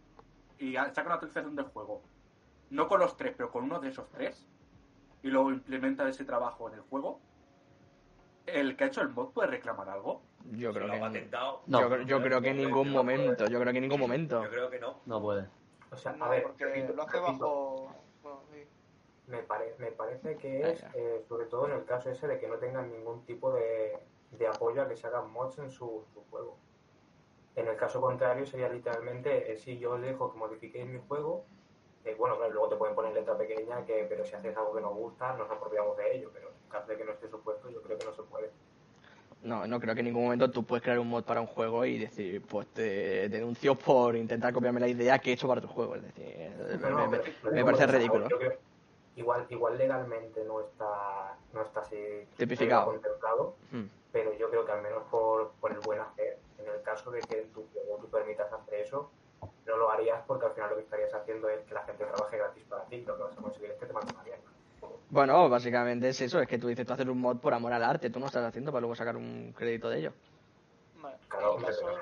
y 0.59 0.75
saca 0.75 1.05
una 1.05 1.15
actualización 1.15 1.57
del 1.57 1.65
juego, 1.65 2.03
no 2.69 2.87
con 2.87 3.01
los 3.01 3.17
tres, 3.17 3.33
pero 3.35 3.51
con 3.51 3.65
uno 3.65 3.81
de 3.81 3.89
esos 3.89 4.11
tres, 4.11 4.47
y 5.23 5.29
luego 5.29 5.51
implementa 5.51 6.07
ese 6.07 6.27
trabajo 6.27 6.69
en 6.69 6.75
el 6.75 6.83
juego, 6.83 7.21
¿el 8.45 8.77
que 8.77 8.85
ha 8.85 8.89
hecho 8.89 9.01
el 9.01 9.09
mod 9.09 9.31
puede 9.31 9.49
reclamar 9.49 9.89
algo? 9.89 10.21
Yo 10.51 10.73
creo 10.73 10.87
lo 10.87 10.93
que. 11.13 11.29
No. 11.67 11.81
yo, 11.81 11.89
creo- 11.89 12.03
yo 12.03 12.23
creo 12.23 12.41
que 12.41 12.49
en 12.51 12.57
ningún 12.59 12.91
momento, 12.91 13.47
yo 13.47 13.61
creo 13.61 13.73
que 13.73 13.79
en 13.79 13.83
ningún 13.83 14.01
momento. 14.01 14.43
Yo 14.43 14.51
creo 14.51 14.71
que 14.71 14.79
no. 14.81 15.01
No 15.07 15.21
puede. 15.21 15.47
O 15.91 15.97
sea, 15.97 16.13
no, 16.13 16.25
a 16.25 16.29
ver, 16.31 16.43
porque 16.43 16.65
repito, 16.67 16.93
lo 16.95 17.03
hace 17.03 17.19
bajo. 17.21 17.95
bueno, 18.23 18.41
sí. 18.53 18.67
Me, 19.27 19.39
pare- 19.43 19.75
me 19.79 19.93
parece 19.93 20.37
que 20.37 20.61
es, 20.73 20.83
Venga. 20.83 20.93
eh, 20.97 21.25
sobre 21.29 21.47
todo 21.47 21.67
en 21.67 21.73
el 21.73 21.85
caso 21.85 22.11
ese 22.11 22.27
de 22.27 22.39
que 22.41 22.49
no 22.49 22.57
tengan 22.57 22.91
ningún 22.91 23.25
tipo 23.25 23.53
de, 23.53 23.99
de 24.33 24.47
apoyo 24.49 24.83
a 24.83 24.89
que 24.89 24.97
se 24.97 25.07
hagan 25.07 25.31
mods 25.31 25.59
en 25.59 25.71
su, 25.71 26.05
su 26.13 26.25
juego. 26.31 26.59
En 27.55 27.69
el 27.69 27.77
caso 27.77 28.01
contrario 28.01 28.47
sería 28.47 28.69
literalmente, 28.69 29.53
eh, 29.53 29.57
si 29.57 29.79
yo 29.79 29.93
os 29.93 30.03
dejo 30.03 30.33
que 30.33 30.39
modifiquéis 30.39 30.87
mi 30.87 30.99
juego, 31.07 31.45
eh, 32.05 32.15
bueno, 32.19 32.37
claro, 32.37 32.53
luego 32.53 32.69
te 32.71 32.77
pueden 32.77 32.95
poner 32.95 33.13
letra 33.13 33.37
pequeña, 33.37 33.85
que 33.85 34.05
pero 34.09 34.25
si 34.25 34.35
haces 34.35 34.57
algo 34.57 34.75
que 34.75 34.81
nos 34.81 34.95
gusta, 34.95 35.35
nos 35.37 35.49
apropiamos 35.51 35.97
de 35.99 36.17
ello, 36.17 36.31
pero 36.33 36.49
en 36.49 36.69
caso 36.71 36.89
de 36.89 36.97
que 36.97 37.05
no 37.05 37.13
esté 37.13 37.29
supuesto, 37.29 37.71
yo 37.71 37.81
creo 37.83 37.99
que 37.99 38.07
no 38.07 38.13
se 38.15 38.23
puede. 38.25 38.51
No, 39.43 39.67
no 39.67 39.81
creo 39.81 39.95
que 39.95 40.01
en 40.01 40.07
ningún 40.07 40.25
momento 40.25 40.51
tú 40.51 40.65
puedes 40.65 40.83
crear 40.85 40.99
un 41.01 41.09
mod 41.09 41.25
para 41.25 41.41
un 41.41 41.49
juego 41.49 41.85
y 41.85 41.99
decir, 41.99 42.43
pues 42.47 42.69
te 42.69 43.29
denuncio 43.29 43.75
por 43.77 44.15
intentar 44.15 44.53
copiarme 44.53 44.79
la 44.79 44.87
idea 44.89 45.19
que 45.19 45.31
he 45.31 45.33
hecho 45.35 45.49
para 45.49 45.61
tu 45.61 45.67
juego. 45.67 45.97
Es 45.97 46.03
decir, 46.03 46.51
me, 46.59 46.77
No, 46.79 46.91
no, 46.91 47.09
me- 47.11 47.19
pero- 47.19 47.33
me 47.43 47.51
pero 47.51 47.65
parece 47.67 47.87
ridículo. 47.89 48.27
creo- 48.29 48.59
igual, 49.17 49.45
igual 49.49 49.77
legalmente 49.77 50.45
no 50.45 50.61
está, 50.61 51.37
no 51.53 51.63
está 51.63 51.81
así 51.81 51.97
Tipificado. 52.37 52.87
contemplado, 52.93 53.57
Mm. 53.73 53.83
pero 54.13 54.33
yo 54.35 54.49
creo 54.49 54.65
que 54.65 54.73
al 54.73 54.83
menos 54.83 55.03
por, 55.11 55.51
por 55.61 55.73
el 55.73 55.81
buen 55.81 55.99
hacer, 56.01 56.39
en 56.59 56.69
el 56.69 56.81
caso 56.83 57.11
de 57.11 57.21
que 57.23 57.43
tu 57.53 57.67
juego 57.73 57.99
tú 58.01 58.09
permitas 58.11 58.53
hacer 58.53 58.75
eso, 58.81 59.11
no 59.67 59.77
lo 59.77 59.91
harías 59.91 60.23
porque 60.27 60.47
al 60.47 60.53
final 60.53 60.71
lo 60.71 60.77
que 60.77 60.83
estarías 60.83 61.13
haciendo 61.15 61.49
es 61.49 61.65
que 61.65 61.75
la 61.75 61.83
gente 61.85 62.05
trabaje 62.05 62.37
gratis 62.39 62.63
para 62.69 62.85
ti, 62.85 63.01
lo 63.05 63.17
que 63.17 63.23
vas 63.25 63.37
a 63.37 63.41
conseguir 63.43 63.71
es 63.73 63.77
que 63.79 63.87
te 63.87 63.93
manden 63.93 64.15
mierda. 64.25 64.43
Bueno, 65.13 65.47
básicamente 65.51 66.09
es 66.09 66.19
eso, 66.23 66.41
es 66.41 66.49
que 66.49 66.57
tú 66.57 66.69
dices 66.69 66.87
tú 66.87 66.95
hacer 66.95 67.11
un 67.11 67.21
mod 67.21 67.37
por 67.37 67.53
amor 67.53 67.71
al 67.75 67.85
arte, 67.85 68.09
tú 68.09 68.19
no 68.19 68.29
estás 68.29 68.47
haciendo 68.47 68.73
para 68.73 68.81
luego 68.81 68.97
sacar 68.97 69.15
un 69.15 69.53
crédito 69.53 69.91
de 69.91 69.99
ello. 69.99 70.15
Vale, 70.95 71.19
Claro, 71.29 71.59
el, 71.59 71.65
caso, 71.67 71.99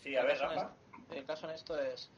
Sí, 0.00 0.14
a 0.16 0.22
ver, 0.22 0.30
el 0.30 0.38
caso 0.38 0.52
en 0.52 0.58
Rafa. 0.60 0.72
es- 1.10 1.16
el 1.16 1.26
caso 1.26 1.48
en 1.48 1.54
esto 1.56 1.80
es. 1.80 2.08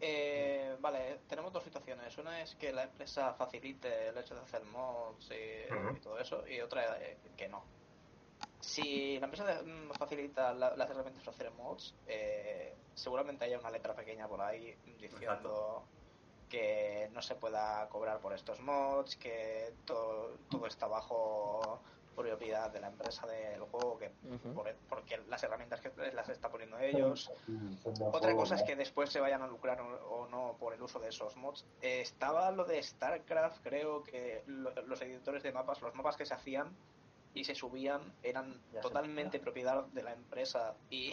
eh, 0.00 0.74
vale, 0.80 1.18
tenemos 1.28 1.52
dos 1.52 1.64
situaciones. 1.64 2.16
Una 2.16 2.40
es 2.40 2.54
que 2.54 2.72
la 2.72 2.84
empresa 2.84 3.34
facilite 3.34 4.08
el 4.08 4.16
hecho 4.16 4.34
de 4.36 4.40
hacer 4.40 4.62
mods 4.64 5.30
y, 5.32 6.00
todo 6.00 6.18
eso, 6.18 6.48
y 6.48 6.60
otra 6.62 6.96
eh, 7.02 7.18
que 7.36 7.48
no. 7.48 7.62
Si 8.60 9.18
la 9.18 9.26
empresa 9.26 9.44
de- 9.44 9.62
mm, 9.70 9.90
facilita 9.98 10.54
la- 10.54 10.74
las 10.76 10.88
herramientas 10.88 11.22
para 11.24 11.34
hacer 11.34 11.50
mods, 11.50 11.94
eh, 12.06 12.74
seguramente 12.94 13.44
haya 13.44 13.58
una 13.58 13.70
letra 13.70 13.92
pequeña 13.94 14.26
por 14.28 14.40
ahí 14.40 14.74
diciendo 14.98 15.84
que 16.48 17.08
no 17.12 17.22
se 17.22 17.34
pueda 17.34 17.88
cobrar 17.88 18.20
por 18.20 18.32
estos 18.32 18.60
mods, 18.60 19.16
que 19.16 19.74
todo, 19.84 20.38
todo 20.50 20.66
está 20.66 20.86
bajo 20.86 21.80
propiedad 22.16 22.68
de 22.72 22.80
la 22.80 22.88
empresa 22.88 23.26
del 23.28 23.60
juego, 23.62 23.96
que 23.96 24.10
por- 24.52 24.74
porque 24.88 25.18
las 25.28 25.40
herramientas 25.44 25.80
que 25.80 25.92
las 26.12 26.28
está 26.28 26.50
poniendo 26.50 26.76
ellos. 26.78 27.30
Otra 28.16 28.34
cosa 28.34 28.54
es 28.56 28.62
que 28.64 28.74
después 28.76 29.10
se 29.10 29.20
vayan 29.20 29.42
a 29.42 29.46
lucrar 29.46 29.80
o, 29.80 30.04
o 30.22 30.26
no 30.28 30.56
por 30.58 30.74
el 30.74 30.82
uso 30.82 30.98
de 30.98 31.10
esos 31.10 31.36
mods. 31.36 31.64
Eh, 31.80 32.00
estaba 32.00 32.50
lo 32.50 32.64
de 32.64 32.82
StarCraft, 32.82 33.62
creo 33.62 34.02
que 34.02 34.42
lo- 34.46 34.74
los 34.86 35.00
editores 35.00 35.44
de 35.44 35.52
mapas, 35.52 35.80
los 35.80 35.94
mapas 35.94 36.16
que 36.16 36.26
se 36.26 36.34
hacían 36.34 36.76
y 37.34 37.44
se 37.44 37.54
subían 37.54 38.12
eran 38.24 38.60
Ya 38.72 38.80
totalmente 38.80 39.38
propiedad 39.38 39.84
de 39.84 40.02
la 40.02 40.12
empresa 40.12 40.74
y, 40.90 41.12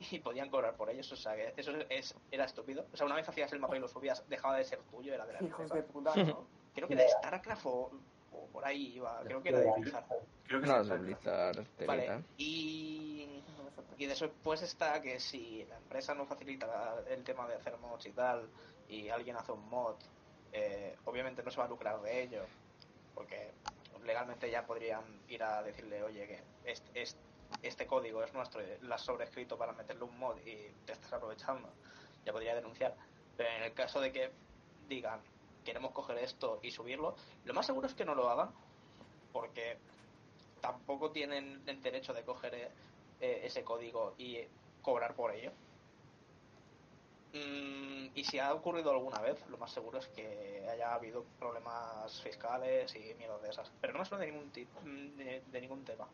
y 0.10 0.18
podían 0.18 0.50
cobrar 0.50 0.76
por 0.76 0.90
ellos. 0.90 1.10
O 1.12 1.16
sea, 1.16 1.34
que 1.34 1.54
eso 1.56 1.72
es, 1.88 2.14
era 2.30 2.44
estúpido. 2.44 2.86
O 2.92 2.96
sea, 2.96 3.06
una 3.06 3.16
vez 3.16 3.28
hacías 3.28 3.52
el 3.52 3.60
mapa 3.60 3.76
y 3.76 3.80
lo 3.80 3.88
subías, 3.88 4.28
dejaba 4.28 4.56
de 4.56 4.64
ser 4.64 4.80
tuyo, 4.90 5.14
era 5.14 5.26
de 5.26 5.32
la 5.34 5.42
Hijos 5.42 5.60
empresa. 5.60 5.74
de 5.74 5.82
puta, 5.82 6.16
¿no? 6.16 6.46
Creo 6.74 6.88
que 6.88 6.96
de 6.96 7.08
StarCraft 7.08 7.66
o, 7.66 7.90
o 8.32 8.46
por 8.52 8.64
ahí 8.66 8.96
iba, 8.96 9.22
creo 9.24 9.42
que 9.42 9.48
era 9.48 9.60
de 9.60 9.72
Blizzard. 9.80 10.04
Creo 10.46 10.60
que 10.60 10.66
No, 10.66 10.80
es 10.82 11.00
Blizzard, 11.00 11.66
Vale, 11.86 12.22
y. 12.36 13.42
Y 13.98 14.04
después 14.04 14.60
está 14.60 15.00
que 15.00 15.18
si 15.18 15.64
la 15.70 15.78
empresa 15.78 16.14
no 16.14 16.26
facilita 16.26 17.02
el 17.08 17.24
tema 17.24 17.48
de 17.48 17.54
hacer 17.54 17.78
mods 17.78 18.04
y 18.04 18.12
tal, 18.12 18.46
y 18.90 19.08
alguien 19.08 19.36
hace 19.36 19.52
un 19.52 19.66
mod, 19.70 19.94
eh, 20.52 20.94
obviamente 21.06 21.42
no 21.42 21.50
se 21.50 21.58
va 21.58 21.64
a 21.64 21.68
lucrar 21.68 22.02
de 22.02 22.22
ello, 22.22 22.42
porque 23.14 23.52
legalmente 24.04 24.50
ya 24.50 24.66
podrían 24.66 25.02
ir 25.28 25.42
a 25.42 25.62
decirle, 25.62 26.02
oye, 26.02 26.26
que 26.26 26.42
este, 26.70 27.02
este, 27.02 27.20
este 27.62 27.86
código 27.86 28.22
es 28.22 28.32
nuestro, 28.32 28.62
y 28.62 28.66
lo 28.82 28.94
has 28.94 29.02
sobrescrito 29.02 29.56
para 29.56 29.72
meterle 29.72 30.04
un 30.04 30.18
mod 30.18 30.38
y 30.38 30.70
te 30.84 30.92
estás 30.92 31.12
aprovechando, 31.12 31.68
ya 32.24 32.32
podría 32.32 32.54
denunciar. 32.54 32.94
Pero 33.36 33.50
en 33.50 33.62
el 33.64 33.74
caso 33.74 34.00
de 34.00 34.12
que 34.12 34.30
digan, 34.88 35.20
queremos 35.64 35.92
coger 35.92 36.18
esto 36.18 36.60
y 36.62 36.70
subirlo, 36.70 37.16
lo 37.44 37.54
más 37.54 37.66
seguro 37.66 37.86
es 37.86 37.94
que 37.94 38.04
no 38.04 38.14
lo 38.14 38.28
hagan, 38.28 38.50
porque 39.32 39.78
tampoco 40.60 41.10
tienen 41.10 41.62
el 41.66 41.82
derecho 41.82 42.12
de 42.12 42.24
coger 42.24 42.54
eh, 43.20 43.40
ese 43.44 43.64
código 43.64 44.14
y 44.18 44.38
cobrar 44.82 45.14
por 45.14 45.34
ello. 45.34 45.52
Mm, 47.32 48.08
y 48.14 48.24
si 48.24 48.38
ha 48.38 48.54
ocurrido 48.54 48.90
alguna 48.90 49.20
vez, 49.20 49.44
lo 49.48 49.58
más 49.58 49.70
seguro 49.70 49.98
es 49.98 50.08
que 50.08 50.66
haya 50.70 50.94
habido 50.94 51.24
problemas 51.38 52.20
fiscales 52.22 52.94
y 52.96 53.14
miedo 53.14 53.38
de 53.40 53.50
esas. 53.50 53.70
Pero 53.80 53.92
no 53.92 53.98
me 53.98 54.04
suena 54.04 54.24
de 54.24 54.30
ningún 54.30 54.50
tipo, 54.50 54.80
de 54.80 55.60
ningún 55.60 55.84
tema. 55.84 56.08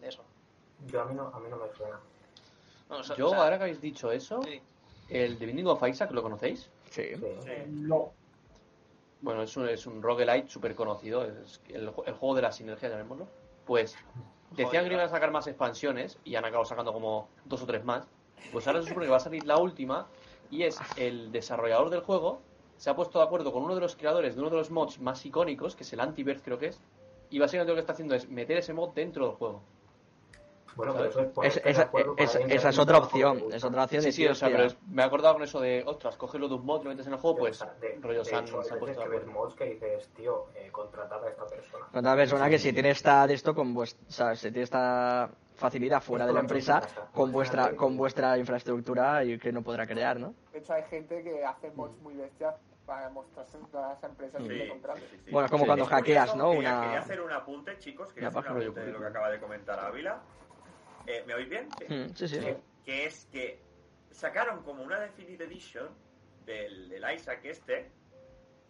De 0.00 0.08
eso. 0.08 0.22
Yo 0.86 1.00
a 1.02 1.04
mí 1.06 1.14
no, 1.14 1.28
a 1.28 1.40
mí 1.40 1.46
no 1.50 1.56
me 1.56 1.72
suena. 1.74 1.98
No, 2.90 2.98
o 2.98 3.02
sea- 3.02 3.16
Yo, 3.16 3.26
o 3.28 3.30
sea, 3.30 3.42
ahora 3.44 3.56
que 3.58 3.64
habéis 3.64 3.80
dicho 3.80 4.12
eso, 4.12 4.42
sí. 4.42 4.60
el 5.08 5.38
The 5.38 5.46
Binding 5.46 5.66
of 5.66 5.82
Isaac, 5.88 6.10
¿lo 6.12 6.22
conocéis? 6.22 6.70
Sí. 6.90 7.14
Sí. 7.16 7.50
No. 7.68 8.12
Bueno, 9.22 9.42
es 9.42 9.56
un, 9.56 9.68
es 9.68 9.86
un 9.86 10.02
roguelite 10.02 10.48
súper 10.48 10.74
conocido, 10.74 11.24
es 11.24 11.60
el 11.68 11.88
juego 11.90 12.34
de 12.34 12.42
la 12.42 12.52
sinergia, 12.52 12.88
llamémoslo. 12.88 13.26
Pues 13.64 13.96
decían 14.50 14.84
que 14.86 14.92
iban 14.92 15.04
a 15.04 15.08
sacar 15.08 15.30
más 15.30 15.46
expansiones 15.46 16.18
y 16.24 16.36
han 16.36 16.44
acabado 16.44 16.64
sacando 16.66 16.92
como 16.92 17.28
dos 17.44 17.62
o 17.62 17.66
tres 17.66 17.84
más. 17.84 18.06
Pues 18.52 18.66
ahora 18.66 18.82
se 18.82 18.88
supone 18.88 19.06
que 19.06 19.10
va 19.10 19.16
a 19.16 19.20
salir 19.20 19.44
la 19.44 19.56
última 19.56 20.06
y 20.50 20.62
es 20.62 20.78
el 20.96 21.32
desarrollador 21.32 21.90
del 21.90 22.00
juego 22.02 22.40
se 22.76 22.90
ha 22.90 22.94
puesto 22.94 23.18
de 23.18 23.24
acuerdo 23.24 23.52
con 23.52 23.62
uno 23.64 23.74
de 23.74 23.80
los 23.80 23.96
creadores 23.96 24.34
de 24.34 24.40
uno 24.42 24.50
de 24.50 24.56
los 24.58 24.70
mods 24.70 25.00
más 25.00 25.24
icónicos, 25.24 25.74
que 25.74 25.82
es 25.82 25.92
el 25.94 26.00
Antiverse 26.00 26.44
creo 26.44 26.58
que 26.58 26.66
es, 26.66 26.78
y 27.30 27.38
básicamente 27.38 27.70
lo 27.72 27.74
que 27.76 27.80
está 27.80 27.94
haciendo 27.94 28.14
es 28.14 28.28
meter 28.28 28.58
ese 28.58 28.74
mod 28.74 28.90
dentro 28.90 29.26
del 29.26 29.34
juego. 29.36 29.62
Bueno, 30.74 30.92
pero 30.94 31.04
eso 31.06 31.20
es 31.22 31.34
de 31.34 31.46
esa, 31.70 31.90
es- 32.18 32.36
esa 32.64 32.68
a 32.68 32.82
otra 32.82 32.98
opción. 32.98 33.44
Es 33.52 33.64
otra 33.64 33.84
opción 33.84 34.02
Sí, 34.02 34.08
de 34.08 34.12
sí, 34.12 34.26
o 34.26 34.34
sea, 34.34 34.48
pero 34.50 34.64
es- 34.64 34.76
me 34.88 35.02
he 35.02 35.04
acordado 35.06 35.34
con 35.34 35.42
eso 35.42 35.60
de, 35.60 35.82
ostras, 35.86 36.16
cógelo 36.16 36.48
de 36.48 36.54
un 36.54 36.66
mod, 36.66 36.82
lo 36.84 36.90
metes 36.90 37.06
en 37.06 37.14
el 37.14 37.18
juego, 37.18 37.36
O 37.36 37.40
pues 37.40 37.58
sea, 37.58 37.74
de, 37.80 37.98
rollo 38.00 38.18
de 38.18 38.24
se 38.24 38.34
han, 38.36 38.44
hecho, 38.44 38.62
se 38.62 38.74
han 38.74 38.78
puesto 38.80 39.00
de 39.00 39.06
que 39.08 39.16
ves 39.16 39.26
mods 39.26 39.54
que 39.54 39.64
dices, 39.64 40.08
tío, 40.14 40.46
eh, 40.54 40.68
contratad 40.70 41.24
a 41.24 41.28
esta 41.30 41.46
persona. 41.46 41.86
Otra 41.94 42.16
persona 42.16 42.50
que 42.50 42.58
si 42.58 42.72
tiene 42.72 42.90
esta 42.90 43.26
de 43.26 43.34
esto 43.34 43.54
con 43.54 43.72
vuestra, 43.72 44.34
si 44.36 44.50
tiene 44.50 44.64
esta 44.64 45.30
facilidad 45.54 46.02
fuera 46.02 46.26
de 46.26 46.34
la 46.34 46.40
empresa 46.40 46.82
con 47.14 47.32
vuestra 47.32 47.74
con 47.74 47.96
vuestra 47.96 48.36
infraestructura 48.36 49.24
y 49.24 49.38
que 49.38 49.52
no 49.52 49.62
podrá 49.62 49.86
crear, 49.86 50.20
¿no? 50.20 50.34
De 50.52 50.58
hecho, 50.58 50.74
hay 50.74 50.82
gente 50.84 51.22
que 51.22 51.42
hace 51.44 51.70
mods 51.70 51.98
muy 52.02 52.14
bestias 52.14 52.54
para 52.84 53.08
mostrarse 53.08 53.56
en 53.56 53.64
todas 53.66 53.94
las 54.00 54.10
empresas 54.10 54.42
Sí, 54.42 54.48
que 54.48 54.54
le 54.54 54.68
compran. 54.68 54.96
sí, 54.98 55.04
sí. 55.24 55.30
Bueno, 55.30 55.46
es 55.46 55.50
como 55.50 55.64
Sí. 55.64 55.66
cuando 55.68 55.86
hackeas, 55.86 56.36
¿no? 56.36 56.50
Quería, 56.52 56.70
Una 56.72 56.80
quería 56.82 56.98
hacer 57.00 57.20
un 57.22 57.32
apunte, 57.32 57.78
chicos, 57.78 58.12
quería 58.12 58.28
Una 58.28 58.38
hacer 58.38 58.52
un 58.52 58.62
apunte 58.62 58.80
de 58.84 58.92
lo 58.92 59.00
que 59.00 59.06
acaba 59.06 59.30
de 59.30 59.40
comentar 59.40 59.80
Ávila. 59.80 60.20
Eh, 61.06 61.22
¿Me 61.26 61.34
oís 61.34 61.48
bien? 61.48 61.68
Sí. 61.78 61.84
Mm, 61.92 62.14
sí, 62.14 62.28
sí. 62.28 62.40
Sí. 62.40 62.46
Que 62.84 63.06
es 63.06 63.26
que 63.32 63.60
sacaron 64.10 64.62
como 64.62 64.82
una 64.82 65.00
Definitive 65.00 65.44
Edition 65.44 65.88
del, 66.44 66.88
del 66.88 67.14
Isaac 67.14 67.40
este 67.44 67.90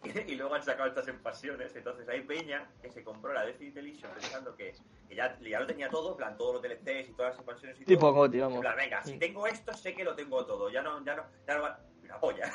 y 0.27 0.35
luego 0.35 0.55
han 0.55 0.63
sacado 0.63 0.89
estas 0.89 1.07
expansiones. 1.07 1.75
Entonces 1.75 2.07
hay 2.09 2.21
Peña 2.21 2.67
que 2.81 2.91
se 2.91 3.03
compró 3.03 3.33
la 3.33 3.45
Definitive 3.45 3.81
Edition 3.81 4.11
pensando 4.11 4.55
que, 4.55 4.73
que 5.07 5.15
ya, 5.15 5.37
ya 5.39 5.59
lo 5.59 5.67
tenía 5.67 5.89
todo, 5.89 6.11
en 6.11 6.17
plan 6.17 6.37
todos 6.37 6.53
los 6.55 6.61
DLCs 6.61 7.09
y 7.09 7.13
todas 7.13 7.31
las 7.31 7.39
expansiones 7.39 7.79
y 7.81 7.85
Tipo 7.85 8.07
todo. 8.07 8.13
Goti, 8.13 8.37
En 8.37 8.43
vamos. 8.43 8.59
plan, 8.59 8.75
venga, 8.75 9.03
si 9.03 9.17
tengo 9.17 9.47
esto, 9.47 9.73
sé 9.73 9.93
que 9.95 10.03
lo 10.03 10.15
tengo 10.15 10.45
todo. 10.45 10.69
Ya 10.69 10.81
no, 10.81 11.03
ya 11.03 11.15
no, 11.15 11.23
ya 11.47 11.55
no 11.55 11.61
va. 11.63 11.79
Una 12.03 12.19
polla. 12.21 12.49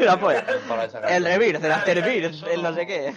La 0.00 0.18
polla. 0.18 0.40
El 1.16 1.24
Rebirth, 1.24 1.62
el 1.62 1.70
Afterbirth, 1.72 2.30
Eso 2.34 2.46
el 2.48 2.60
no 2.62 2.70
no- 2.70 2.76
sé 2.76 2.86
qué. 2.86 3.14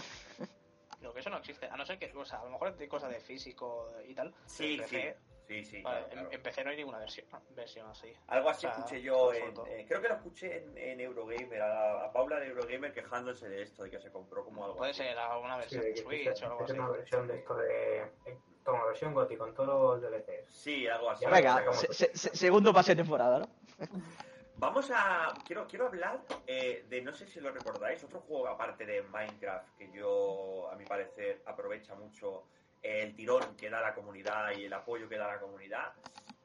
Creo 0.99 1.11
que 1.13 1.19
eso 1.19 1.29
no 1.31 1.37
existe. 1.37 1.65
A 1.67 1.75
no 1.77 1.83
ser 1.85 1.97
que, 1.97 2.11
o 2.15 2.23
sea, 2.25 2.39
a 2.41 2.43
lo 2.45 2.51
mejor 2.51 2.67
es 2.69 2.77
de 2.77 2.87
cosas 2.87 3.09
de 3.09 3.19
físico 3.19 3.91
y 4.07 4.13
tal. 4.13 4.33
Sí, 4.45 4.79
en 4.79 4.87
sí. 4.87 5.01
Sí, 5.47 5.63
sí. 5.65 5.81
vale, 5.81 6.05
claro, 6.05 6.09
claro. 6.09 6.27
En, 6.29 6.33
en 6.35 6.41
PC 6.43 6.63
no 6.63 6.69
hay 6.69 6.77
ninguna 6.77 6.99
versión, 6.99 7.27
versión 7.49 7.87
así. 7.89 8.13
Algo 8.27 8.49
así 8.49 8.65
O 8.65 8.69
sea, 8.69 8.79
escuché 8.79 9.01
yo 9.01 9.33
en, 9.33 9.53
eh, 9.67 9.85
creo 9.87 10.01
que 10.01 10.07
lo 10.07 10.15
escuché 10.15 10.63
en, 10.63 10.77
en 10.77 10.99
Eurogamer, 11.01 11.61
a, 11.61 12.05
a 12.05 12.13
Paula 12.13 12.39
de 12.39 12.47
Eurogamer 12.47 12.93
quejándose 12.93 13.49
de 13.49 13.61
esto, 13.61 13.83
de 13.83 13.89
que 13.91 13.99
se 13.99 14.11
compró 14.11 14.45
como 14.45 14.63
algo 14.63 14.77
Puede 14.77 14.91
así. 14.91 15.03
ser 15.03 15.17
alguna 15.17 15.55
Sí, 15.67 15.77
versión 15.77 15.81
de 15.83 15.89
de 15.89 15.97
Switch 15.97 16.27
es 16.27 16.41
o 16.43 16.45
algo 16.45 16.63
así. 16.63 16.73
una 16.73 16.89
versión 16.89 17.27
de 17.27 17.37
esto 17.37 17.55
de... 17.55 17.97
eh, 18.25 18.37
Toma, 18.63 18.85
versión 18.85 19.13
GOTI 19.13 19.35
con 19.35 19.53
todos 19.53 20.01
los 20.01 20.11
DLCs. 20.11 20.53
Sí, 20.53 20.87
algo 20.87 21.09
así. 21.09 21.25
Venga, 21.25 21.57
Venga, 21.57 21.73
se- 21.73 21.93
se- 21.93 22.15
se- 22.17 22.35
segundo 22.35 22.73
pase 22.73 22.95
de 22.95 23.03
temporada, 23.03 23.39
¿no? 23.39 23.49
Vamos 24.55 24.89
a... 24.95 25.43
Quiero, 25.45 25.67
quiero 25.67 25.87
hablar 25.87 26.21
eh, 26.47 26.85
de, 26.87 27.01
no 27.01 27.11
sé 27.11 27.27
si 27.27 27.41
lo 27.41 27.51
recordáis, 27.51 28.01
otro 28.05 28.21
juego 28.21 28.47
aparte 28.47 28.85
de 28.85 29.01
Minecraft 29.03 29.75
que 29.77 29.91
yo, 29.91 30.69
a 30.71 30.75
mi 30.77 30.85
parecer, 30.85 31.43
aprovecha 31.45 31.95
mucho 31.95 32.47
el 32.83 33.15
tirón 33.15 33.55
que 33.55 33.69
da 33.69 33.81
la 33.81 33.95
comunidad 33.95 34.51
y 34.57 34.65
el 34.65 34.73
apoyo 34.73 35.07
que 35.09 35.17
da 35.17 35.27
la 35.27 35.39
comunidad. 35.39 35.93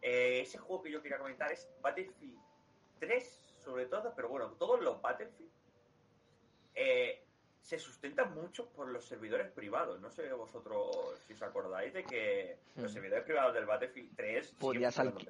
Eh, 0.01 0.41
ese 0.41 0.59
juego 0.59 0.83
que 0.83 0.91
yo 0.93 1.03
quería 1.03 1.19
comentar 1.19 1.51
es 1.53 1.69
Battlefield 1.83 2.39
3, 3.01 3.55
sobre 3.59 3.87
todo, 3.87 4.13
pero 4.15 4.29
bueno, 4.29 4.53
todos 4.53 4.81
los 4.81 5.03
Battlefield 5.03 5.51
eh, 6.75 7.25
se 7.61 7.79
sustentan 7.79 8.33
mucho 8.35 8.69
por 8.71 8.89
los 8.89 9.05
servidores 9.05 9.51
privados. 9.51 10.01
No 10.01 10.11
sé 10.11 10.33
vosotros 10.33 11.19
si 11.27 11.35
os 11.35 11.43
acordáis 11.43 11.93
de 11.93 12.05
que 12.05 12.57
los 12.77 12.91
Mm. 12.91 12.95
servidores 12.95 13.25
privados 13.25 13.53
del 13.55 13.67
Battlefield 13.67 14.17
3 14.17 14.47
siguen 14.47 14.59
Podías, 14.61 14.99
alqui- 14.99 15.29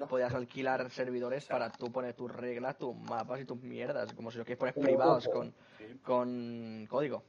alqui- 0.00 0.34
alquilar 0.34 0.90
servidores 0.90 1.44
para 1.46 1.70
tú 1.70 1.90
poner 1.92 2.14
tus 2.14 2.30
reglas, 2.34 2.78
tus 2.78 2.94
mapas 2.96 3.40
y 3.40 3.44
tus 3.44 3.60
mierdas, 3.60 4.12
como 4.14 4.30
si 4.30 4.38
lo 4.38 4.44
quieres 4.44 4.58
poner 4.60 4.74
privados 4.74 5.28
con, 5.28 5.52
Sí. 5.76 5.98
con 6.02 6.86
código. 6.88 7.24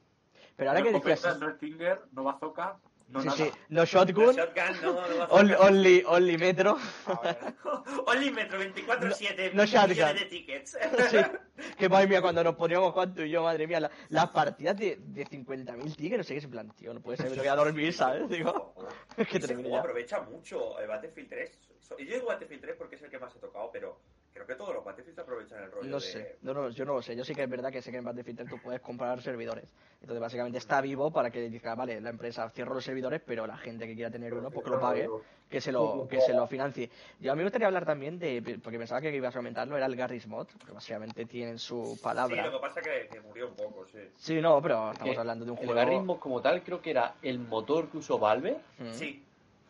Pero 0.56 0.70
ahora 0.72 0.82
no 0.82 1.02
que 1.02 1.10
decías... 1.10 1.39
no 1.39 1.52
Stinger, 1.56 2.02
no 2.13 2.24
bazooka, 2.24 2.78
no 3.10 3.20
Sí, 3.22 3.26
nada. 3.28 3.38
sí, 3.38 3.52
no 3.70 3.80
La 3.82 3.86
shotgun, 3.86 4.36
shotgun 4.36 4.82
no, 4.82 4.94
no 4.94 5.18
va 5.18 5.26
a 5.26 5.28
only, 5.30 5.54
only, 5.60 6.04
only 6.08 6.38
metro. 6.38 6.78
Only 8.08 8.32
Metro 8.32 8.60
24-7, 8.62 9.54
No- 9.54 9.63
no 9.63 9.65
shotgun. 9.65 9.89
millones 9.89 10.20
de 10.22 10.26
tickets. 10.26 10.78
Sí, 11.12 11.18
que 11.78 11.89
madre 11.89 12.08
mía, 12.08 12.22
cuando 12.22 12.44
nos 12.44 12.56
poníamos 12.56 12.94
Juan 12.94 13.13
tú 13.13 13.22
y 13.22 13.30
yo, 13.30 13.44
madre 13.44 13.68
mía, 13.68 13.80
la- 13.80 13.91
las 14.10 14.30
partidas 14.30 14.78
de, 14.78 14.98
de 14.98 15.26
50.000 15.26 15.96
tigres, 15.96 16.18
no 16.20 16.24
sé 16.24 16.34
qué 16.34 16.39
es 16.39 16.48
plan, 16.48 16.70
tío, 16.72 16.94
no 16.94 17.00
puede 17.02 17.18
ser, 17.18 17.30
me 17.32 17.38
voy 17.38 17.48
a 17.48 17.56
dormir, 17.56 17.94
¿sabes? 17.94 18.28
Digo, 18.30 18.74
es 19.18 19.28
que 19.28 19.38
Ese 19.38 19.54
juego 19.56 19.70
ya. 19.70 19.80
aprovecha 19.80 20.22
mucho 20.22 20.80
el 20.80 20.88
Battlefield 20.88 21.30
3. 21.30 21.60
So- 21.82 21.98
Yo 21.98 22.06
digo 22.06 22.28
Battlefield 22.28 22.62
3 22.62 22.76
porque 22.78 22.96
es 22.96 23.02
el 23.04 23.10
que 23.10 23.20
más 23.20 23.36
he 23.36 23.39
tocado, 23.39 23.70
pero 23.72 24.00
creo 24.36 24.45
que 24.45 24.56
todos 24.56 24.76
los 24.76 24.84
Battlefield 24.84 25.17
aprovechan 25.17 25.63
el 25.63 25.71
rollo 25.71 25.89
No 25.89 25.95
de... 25.95 26.02
sé, 26.02 26.36
no, 26.41 26.54
no, 26.54 26.69
yo 26.69 26.84
no 26.84 26.95
lo 26.95 27.02
sé. 27.02 27.15
Yo 27.15 27.24
sí 27.24 27.34
que 27.34 27.43
es 27.43 27.50
verdad 27.50 27.71
que 27.71 27.82
sé 27.82 27.89
que 27.89 27.98
en 27.98 28.04
Battlefield 28.04 28.39
3 28.39 28.50
tú 28.50 28.60
puedes 28.62 28.82
comprar 28.82 29.21
servidores. 29.21 29.63
Entonces, 30.02 30.19
básicamente 30.19 30.58
está 30.58 30.82
vivo 30.82 31.10
para 31.10 31.32
que 31.32 31.50
diga, 31.50 31.74
vale, 31.74 32.02
la 32.02 32.10
empresa 32.10 32.50
cierra 32.50 32.74
los 32.74 32.84
servidores, 32.84 33.21
pero 33.26 33.48
la 33.48 33.56
gente 33.56 33.88
que 33.88 33.95
quiera 33.95 34.12
tener 34.12 34.34
uno, 34.34 34.52
pues 34.52 34.65
que 34.65 34.69
lo 34.71 34.80
pague, 34.82 35.10
que 35.50 35.62
se 35.62 35.71
lo, 35.71 36.06
que 36.10 36.19
se 36.19 36.34
lo 36.34 36.45
financie. 36.48 36.89
Yo 37.21 37.32
a 37.32 37.36
mí 37.36 37.39
me 37.39 37.43
gustaría 37.45 37.67
hablar 37.67 37.86
también 37.86 38.19
de, 38.19 38.60
porque 38.62 38.78
pensaba 38.78 39.00
que 39.00 39.15
ibas 39.15 39.34
a 39.34 39.39
comentarlo, 39.39 39.78
era 39.78 39.86
el 39.86 39.95
Garry's 39.95 40.28
Mod, 40.28 40.48
que 40.48 40.71
básicamente 40.74 41.26
tienen 41.26 41.58
su 41.58 41.93
Sí, 41.95 42.02
palabra. 42.04 42.45
lo 42.48 42.52
que 42.52 42.60
pasa 42.60 42.82
es 42.82 42.88
que, 42.88 43.08
que 43.08 43.21
murió 43.21 43.48
un 43.48 43.56
poco, 43.56 43.86
sí. 43.88 44.00
Sí, 44.17 44.41
no, 44.41 44.62
pero 44.62 44.91
estamos 44.91 45.13
Que 45.13 45.19
hablando 45.21 45.45
de 45.45 45.52
un 45.52 45.58
el 45.60 45.65
juego. 45.65 45.80
Garry's 45.80 46.19
como 46.19 46.41
tal 46.41 46.62
creo 46.62 46.82
que 46.82 46.91
era 46.91 47.15
el 47.21 47.39
motor 47.39 47.89
que 47.89 47.98
usó 48.00 48.19
Valve 48.19 48.58
Mm. 48.78 48.91
Sí, 48.91 49.24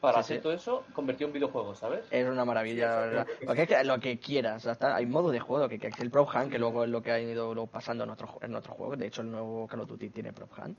para 0.06 0.18
Sí, 0.24 0.34
hacer 0.34 0.38
sí. 0.38 0.44
todo 0.44 0.54
eso, 0.54 0.86
convirtió 0.94 1.28
en 1.28 1.34
videojuegos, 1.34 1.80
¿sabes? 1.80 2.06
Es 2.12 2.28
una 2.28 2.46
maravilla, 2.46 2.88
la 2.90 3.00
verdad. 3.02 3.28
Porque 3.46 3.64
es 3.64 3.68
que 3.68 3.84
lo 3.84 4.00
que 4.00 4.20
quieras, 4.20 4.66
está- 4.66 4.96
hay 4.96 5.06
modo 5.06 5.32
de 5.32 5.40
juego, 5.40 5.68
que, 5.68 5.78
que 5.80 5.88
es 5.88 6.00
el 6.00 6.12
Prop 6.12 6.30
Hunt, 6.34 6.52
que 6.52 6.60
luego 6.60 6.84
es 6.84 6.90
lo 6.90 7.02
que 7.02 7.12
ha 7.12 7.20
ido 7.20 7.54
luego 7.54 7.68
pasando 7.68 8.04
en 8.04 8.10
otros 8.12 8.30
en 8.42 8.56
otros 8.56 8.76
juegos. 8.78 8.98
De 8.98 9.08
hecho, 9.08 9.22
el 9.22 9.32
nuevo 9.32 9.68
Call 9.68 9.82
of 9.82 9.90
Duty 9.90 10.10
tiene 10.10 10.32
Prop 10.34 10.52
Hunt. 10.58 10.78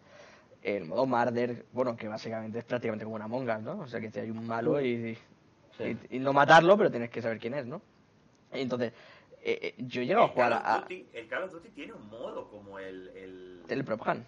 El 0.62 0.84
modo 0.86 1.06
Marder, 1.06 1.66
bueno, 1.72 1.96
que 1.96 2.08
básicamente 2.08 2.58
es 2.58 2.64
prácticamente 2.64 3.04
como 3.04 3.16
una 3.16 3.26
Among 3.26 3.48
Us, 3.48 3.60
¿no? 3.62 3.78
O 3.80 3.86
sea, 3.86 4.00
que 4.00 4.10
si 4.10 4.20
hay 4.20 4.30
un 4.30 4.46
malo 4.46 4.80
y, 4.80 5.16
Sí. 5.76 5.96
y, 6.10 6.16
y 6.16 6.18
no 6.18 6.32
matarlo, 6.32 6.76
pero 6.78 6.90
tienes 6.90 7.10
que 7.10 7.20
saber 7.20 7.38
quién 7.38 7.54
es, 7.54 7.66
¿no? 7.66 7.82
Entonces, 8.50 8.92
eh, 9.42 9.58
eh, 9.62 9.74
yo 9.78 10.00
he 10.00 10.06
llegado 10.06 10.24
a 10.26 10.28
jugar 10.28 10.50
Call, 10.52 10.60
of 10.62 10.66
a, 10.66 10.78
Duty, 10.82 11.06
el 11.12 11.28
Call 11.28 11.42
of 11.44 11.52
Duty 11.52 11.68
tiene 11.70 11.92
un 11.92 12.08
modo 12.08 12.48
como 12.48 12.78
el, 12.78 13.08
el, 13.14 13.62
el 13.68 13.84
Prop 13.84 14.00
Hunt. 14.06 14.24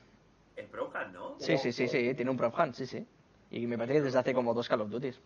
el 0.57 0.67
Pro 0.67 0.87
Hunt, 0.87 1.13
¿no? 1.15 1.37
Sí, 1.39 1.57
sí, 1.59 1.73
sí, 1.73 1.89
sí, 1.89 2.15
tiene 2.15 2.31
un 2.31 2.37
Prop 2.37 2.55
Hunt, 2.59 2.75
sí, 2.75 2.87
sí. 2.87 3.07
Y 3.51 3.67
me 3.67 3.79
parece 3.79 3.95
que 3.95 4.03
desde 4.03 4.19
hace 4.19 4.35
como 4.35 4.55
dos 4.55 4.69
Call 4.69 4.83
of 4.83 4.91
Duties. 4.91 5.21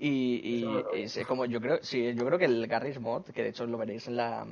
Y, 0.00 0.40
y 0.44 1.02
es 1.02 1.18
como 1.26 1.44
yo 1.44 1.60
creo, 1.60 1.78
sí, 1.82 2.14
yo 2.14 2.24
creo 2.24 2.38
que 2.38 2.44
el 2.44 2.66
Garry's 2.66 3.00
Mod, 3.00 3.24
que 3.24 3.42
de 3.42 3.48
hecho 3.48 3.66
lo 3.66 3.78
veréis 3.78 4.06
en 4.06 4.16
la 4.16 4.46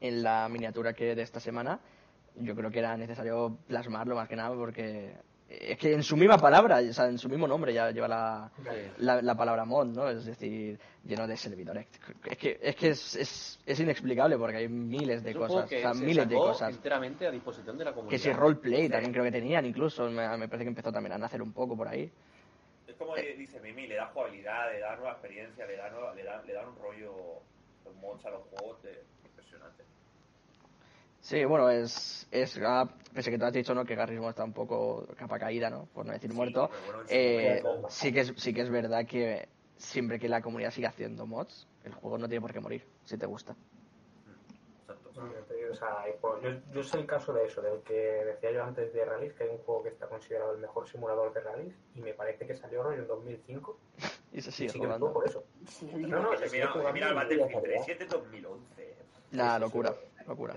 en 0.00 0.22
la 0.22 0.48
miniatura 0.50 0.92
que 0.92 1.14
de 1.14 1.22
esta 1.22 1.40
semana, 1.40 1.80
yo 2.36 2.54
creo 2.54 2.70
que 2.70 2.80
era 2.80 2.96
necesario 2.96 3.56
plasmarlo 3.66 4.14
más 4.14 4.28
que 4.28 4.36
nada 4.36 4.54
porque 4.54 5.14
es 5.48 5.78
que 5.78 5.92
en 5.92 6.02
su 6.02 6.16
misma 6.16 6.38
palabra, 6.38 6.80
o 6.88 6.92
sea, 6.92 7.06
en 7.06 7.18
su 7.18 7.28
mismo 7.28 7.46
nombre 7.46 7.72
ya 7.72 7.90
lleva 7.90 8.08
la, 8.08 8.50
la, 8.98 9.22
la 9.22 9.34
palabra 9.36 9.64
mod, 9.64 9.86
¿no? 9.86 10.08
Es 10.08 10.24
decir, 10.24 10.78
lleno 11.04 11.26
de 11.26 11.36
servidores. 11.36 11.86
Es 12.24 12.36
que 12.36 12.58
es, 12.60 12.74
que 12.76 12.88
es, 12.88 13.14
es, 13.16 13.60
es 13.64 13.80
inexplicable 13.80 14.36
porque 14.38 14.56
hay 14.56 14.68
miles 14.68 15.22
de 15.22 15.30
Es 15.30 15.36
cosas, 15.36 15.68
que 15.68 15.78
o 15.78 15.80
sea, 15.80 15.94
se 15.94 16.04
miles 16.04 16.28
de 16.28 16.34
sacó 16.34 16.46
cosas. 16.48 16.74
enteramente 16.74 17.26
a 17.26 17.30
disposición 17.30 17.78
de 17.78 17.84
la 17.84 17.92
comunidad. 17.92 18.10
Que 18.10 18.18
si 18.18 18.32
roleplay 18.32 18.88
también 18.88 19.12
creo 19.12 19.24
que 19.24 19.32
tenían, 19.32 19.64
incluso 19.66 20.10
me, 20.10 20.28
me 20.36 20.48
parece 20.48 20.64
que 20.64 20.70
empezó 20.70 20.90
también 20.90 21.12
a 21.12 21.18
nacer 21.18 21.40
un 21.40 21.52
poco 21.52 21.76
por 21.76 21.86
ahí. 21.86 22.10
como 22.98 23.14
dice 23.14 23.60
Mimi, 23.60 23.86
le 23.86 23.96
da 23.96 24.06
jugabilidad, 24.06 24.72
le 24.72 24.80
da 24.80 24.96
nueva 24.96 25.12
experiencia, 25.12 25.64
le 25.66 25.76
da, 25.76 25.90
nueva, 25.90 26.12
le 26.14 26.24
da, 26.24 26.42
le 26.42 26.52
da 26.54 26.66
un 26.68 26.76
rollo, 26.76 27.12
los 27.84 27.94
mods 27.96 28.24
a 28.26 28.30
los 28.30 28.42
juegos 28.50 28.82
de. 28.82 29.05
Sí, 31.26 31.44
bueno, 31.44 31.68
es, 31.68 32.28
es 32.30 32.60
pese 33.12 33.32
que 33.32 33.38
tú 33.38 33.44
has 33.46 33.52
dicho 33.52 33.74
no 33.74 33.84
que 33.84 33.96
Garry's 33.96 34.20
Mod 34.20 34.28
está 34.28 34.44
un 34.44 34.52
poco 34.52 35.04
capa 35.16 35.40
caída, 35.40 35.68
¿no? 35.68 35.86
Por 35.86 36.06
no 36.06 36.12
decir 36.12 36.30
Sí, 36.30 36.36
muerto. 36.36 36.70
bueno, 36.86 37.02
eh, 37.08 37.64
sí, 37.88 38.12
que 38.12 38.20
es 38.20 38.32
sí 38.36 38.54
que 38.54 38.60
es 38.60 38.70
verdad 38.70 39.04
que 39.04 39.48
siempre 39.76 40.20
que 40.20 40.28
la 40.28 40.40
comunidad 40.40 40.70
siga 40.70 40.90
haciendo 40.90 41.26
mods, 41.26 41.66
el 41.82 41.92
juego 41.94 42.16
no 42.16 42.28
tiene 42.28 42.42
por 42.42 42.52
qué 42.52 42.60
morir, 42.60 42.86
si 43.02 43.18
te 43.18 43.26
gusta. 43.26 43.56
O 45.68 45.74
sea, 45.74 46.04
yo, 46.42 46.50
yo 46.72 46.82
sé 46.84 46.98
el 46.98 47.06
caso 47.06 47.32
de 47.32 47.44
eso, 47.44 47.60
del 47.60 47.80
que 47.80 47.92
decía 47.92 48.52
yo 48.52 48.62
antes 48.62 48.92
de 48.92 49.04
Rallys, 49.04 49.32
que 49.32 49.42
hay 49.42 49.50
un 49.50 49.58
juego 49.58 49.82
que 49.82 49.88
está 49.88 50.06
considerado 50.06 50.52
el 50.52 50.60
mejor 50.60 50.88
simulador 50.88 51.34
de 51.34 51.40
rallies, 51.40 51.74
y 51.96 52.02
me 52.02 52.14
parece 52.14 52.46
que 52.46 52.54
salió 52.54 52.84
rollo 52.84 53.02
en 53.02 53.08
2005, 53.08 53.76
Y 54.32 54.40
se 54.42 54.50
y 54.50 54.68
sigue 54.68 54.78
jugando. 54.78 55.12
por 55.12 55.26
eso. 55.26 55.42
Sí, 55.68 55.86
No, 55.92 56.22
no, 56.22 56.36
se 56.36 56.48
mira, 56.50 56.70
el 56.72 57.12
y 57.12 57.16
Battlefield 57.16 57.50
ya 57.50 57.56
está, 57.56 57.96
3, 57.98 58.08
2011. 58.10 58.96
Nah, 59.32 59.54
sí, 59.54 59.60
locura, 59.60 59.94
locura. 60.26 60.54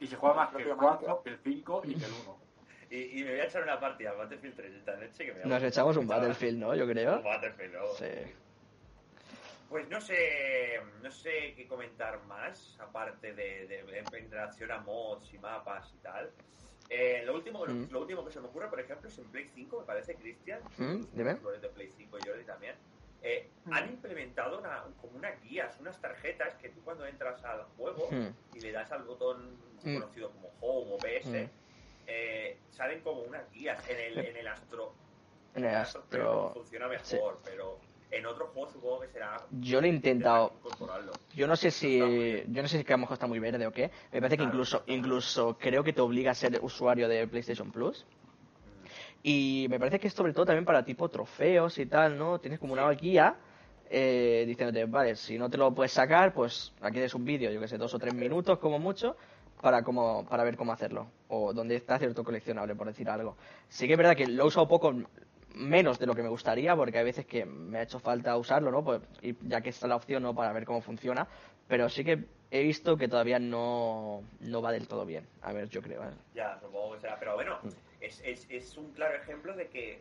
Y, 0.00 0.06
se 0.06 0.16
juega 0.16 0.34
más 0.36 0.50
que 0.50 0.58
el 0.58 0.64
Propio 0.64 0.88
4, 0.88 1.22
que 1.24 1.30
el 1.30 1.38
5 1.42 1.82
y 1.86 1.94
que 1.96 2.04
el 2.04 2.12
1. 2.12 2.38
Y, 2.90 3.20
y 3.20 3.22
me 3.24 3.32
voy 3.32 3.40
a 3.40 3.44
echar 3.44 3.62
una 3.64 3.78
partida 3.78 4.12
al 4.12 4.16
Battlefield 4.16 4.56
3 4.56 4.72
esta 4.76 4.96
noche 4.96 5.26
que 5.26 5.34
me 5.34 5.44
Nos 5.44 5.62
echamos 5.62 5.94
un 5.98 6.06
Battlefield, 6.08 6.58
¿no? 6.58 6.74
Yo 6.74 6.86
creo. 6.86 7.16
Un 7.18 7.22
Battlefield, 7.24 7.74
¿no? 7.74 7.86
Sí. 7.98 8.06
Pues 9.68 9.86
no 9.90 10.00
sé, 10.00 10.80
no 11.02 11.10
sé 11.10 11.52
qué 11.54 11.66
comentar 11.68 12.18
más, 12.24 12.78
aparte 12.80 13.34
de, 13.34 13.66
de, 13.66 13.82
de- 13.82 13.98
en 14.18 14.30
relación 14.30 14.70
a 14.72 14.78
mods 14.78 15.34
y 15.34 15.38
mapas 15.38 15.92
y 15.94 15.98
tal. 15.98 16.30
Eh, 16.88 17.22
lo, 17.26 17.34
último, 17.34 17.66
Mm. 17.66 17.90
lo 17.90 18.00
último 18.00 18.24
que 18.24 18.32
se 18.32 18.40
me 18.40 18.46
ocurre, 18.46 18.68
por 18.68 18.80
ejemplo, 18.80 19.06
es 19.10 19.18
en 19.18 19.24
Play 19.26 19.46
5, 19.54 19.80
me 19.80 19.84
parece, 19.84 20.14
Cristian. 20.14 20.60
Mm, 20.78 21.02
dime. 21.12 21.34
De 21.60 21.68
Play 21.68 21.92
5 21.94 22.16
y 22.18 22.26
Jordi 22.26 22.44
también. 22.44 22.74
Eh, 23.22 23.48
Mm. 23.64 23.72
Han 23.72 23.88
implementado 23.90 24.58
una, 24.60 24.82
como 25.00 25.16
unas 25.18 25.42
guías, 25.42 25.76
unas 25.80 26.00
tarjetas 26.00 26.54
que 26.56 26.70
tú 26.70 26.80
cuando 26.82 27.04
entras 27.06 27.42
al 27.44 27.64
juego 27.76 28.08
Hmm. 28.10 28.28
y 28.56 28.60
le 28.60 28.72
das 28.72 28.90
al 28.92 29.02
botón 29.02 29.56
Mm. 29.84 29.94
conocido 29.94 30.30
como 30.30 30.50
Home 30.60 30.94
o 30.94 30.98
PS, 30.98 31.48
eh, 32.06 32.56
salen 32.70 33.00
como 33.02 33.20
unas 33.22 33.50
guías. 33.52 33.78
En 33.88 33.98
el, 33.98 34.18
en 34.26 34.36
el 34.36 34.48
Astro 34.48 34.92
En 35.54 35.64
el 35.64 35.74
Astro. 35.74 36.52
funciona 36.54 36.88
mejor, 36.88 37.40
pero 37.44 37.78
en 38.10 38.24
otros 38.24 38.48
juegos 38.50 38.72
supongo 38.72 39.00
que 39.00 39.08
será. 39.08 39.44
Yo 39.60 39.80
lo 39.80 39.86
he 39.86 39.90
intentado. 39.90 40.52
Yo 41.34 41.46
no 41.46 41.56
sé 41.56 41.70
si. 41.70 41.98
Yo 42.48 42.62
no 42.62 42.68
sé 42.68 42.78
si 42.78 42.84
que 42.84 42.92
a 42.94 42.96
lo 42.96 43.00
mejor 43.02 43.14
está 43.14 43.26
muy 43.26 43.38
verde 43.38 43.66
o 43.66 43.72
qué. 43.72 43.90
Me 44.12 44.20
parece 44.20 44.38
que 44.38 44.44
incluso, 44.44 44.82
incluso 44.86 45.58
creo 45.58 45.84
que 45.84 45.92
te 45.92 46.00
obliga 46.00 46.30
a 46.30 46.34
ser 46.34 46.58
usuario 46.62 47.06
de 47.08 47.26
PlayStation 47.28 47.70
Plus. 47.70 48.06
Y 49.22 49.66
me 49.68 49.78
parece 49.78 49.98
que 49.98 50.08
es 50.08 50.14
sobre 50.14 50.32
todo 50.32 50.46
también 50.46 50.64
para 50.64 50.84
tipo 50.84 51.08
trofeos 51.08 51.78
y 51.78 51.86
tal, 51.86 52.16
¿no? 52.16 52.38
Tienes 52.38 52.58
como 52.60 52.72
una 52.72 52.88
guía 52.90 53.36
eh, 53.90 54.44
diciéndote, 54.46 54.84
vale, 54.84 55.16
si 55.16 55.38
no 55.38 55.50
te 55.50 55.56
lo 55.58 55.74
puedes 55.74 55.92
sacar, 55.92 56.32
pues 56.32 56.72
aquí 56.80 56.94
tienes 56.94 57.14
un 57.14 57.24
vídeo, 57.24 57.50
yo 57.50 57.60
que 57.60 57.68
sé, 57.68 57.78
dos 57.78 57.92
o 57.94 57.98
tres 57.98 58.14
minutos 58.14 58.58
como 58.58 58.78
mucho, 58.78 59.16
para 59.60 59.82
cómo, 59.82 60.24
para 60.28 60.44
ver 60.44 60.56
cómo 60.56 60.72
hacerlo. 60.72 61.08
O 61.28 61.52
dónde 61.52 61.74
está 61.74 61.98
cierto 61.98 62.22
coleccionable, 62.22 62.74
por 62.74 62.86
decir 62.86 63.08
algo. 63.10 63.36
Sí 63.68 63.86
que 63.86 63.94
es 63.94 63.98
verdad 63.98 64.14
que 64.16 64.26
lo 64.26 64.44
he 64.44 64.46
usado 64.46 64.68
poco 64.68 64.94
menos 65.54 65.98
de 65.98 66.06
lo 66.06 66.14
que 66.14 66.22
me 66.22 66.28
gustaría, 66.28 66.76
porque 66.76 66.98
hay 66.98 67.04
veces 67.04 67.26
que 67.26 67.44
me 67.44 67.78
ha 67.78 67.82
hecho 67.82 67.98
falta 67.98 68.36
usarlo, 68.36 68.70
¿no? 68.70 68.84
Pues, 68.84 69.00
y 69.22 69.34
ya 69.48 69.60
que 69.60 69.70
está 69.70 69.88
la 69.88 69.96
opción, 69.96 70.22
¿no? 70.22 70.34
Para 70.34 70.52
ver 70.52 70.64
cómo 70.64 70.80
funciona. 70.80 71.26
Pero 71.66 71.88
sí 71.88 72.04
que 72.04 72.24
he 72.50 72.62
visto 72.62 72.96
que 72.96 73.08
todavía 73.08 73.38
no, 73.38 74.22
no 74.40 74.62
va 74.62 74.70
del 74.70 74.86
todo 74.86 75.04
bien. 75.04 75.26
A 75.42 75.52
ver, 75.52 75.68
yo 75.68 75.82
creo. 75.82 76.04
¿eh? 76.04 76.12
Ya, 76.34 76.58
supongo 76.60 76.94
que 76.94 77.00
será. 77.00 77.18
Pero 77.18 77.34
bueno, 77.34 77.58
Mm. 77.62 77.68
Es, 78.00 78.20
es, 78.24 78.46
es 78.50 78.76
un 78.76 78.92
claro 78.92 79.16
ejemplo 79.16 79.54
de 79.54 79.68
que 79.68 80.00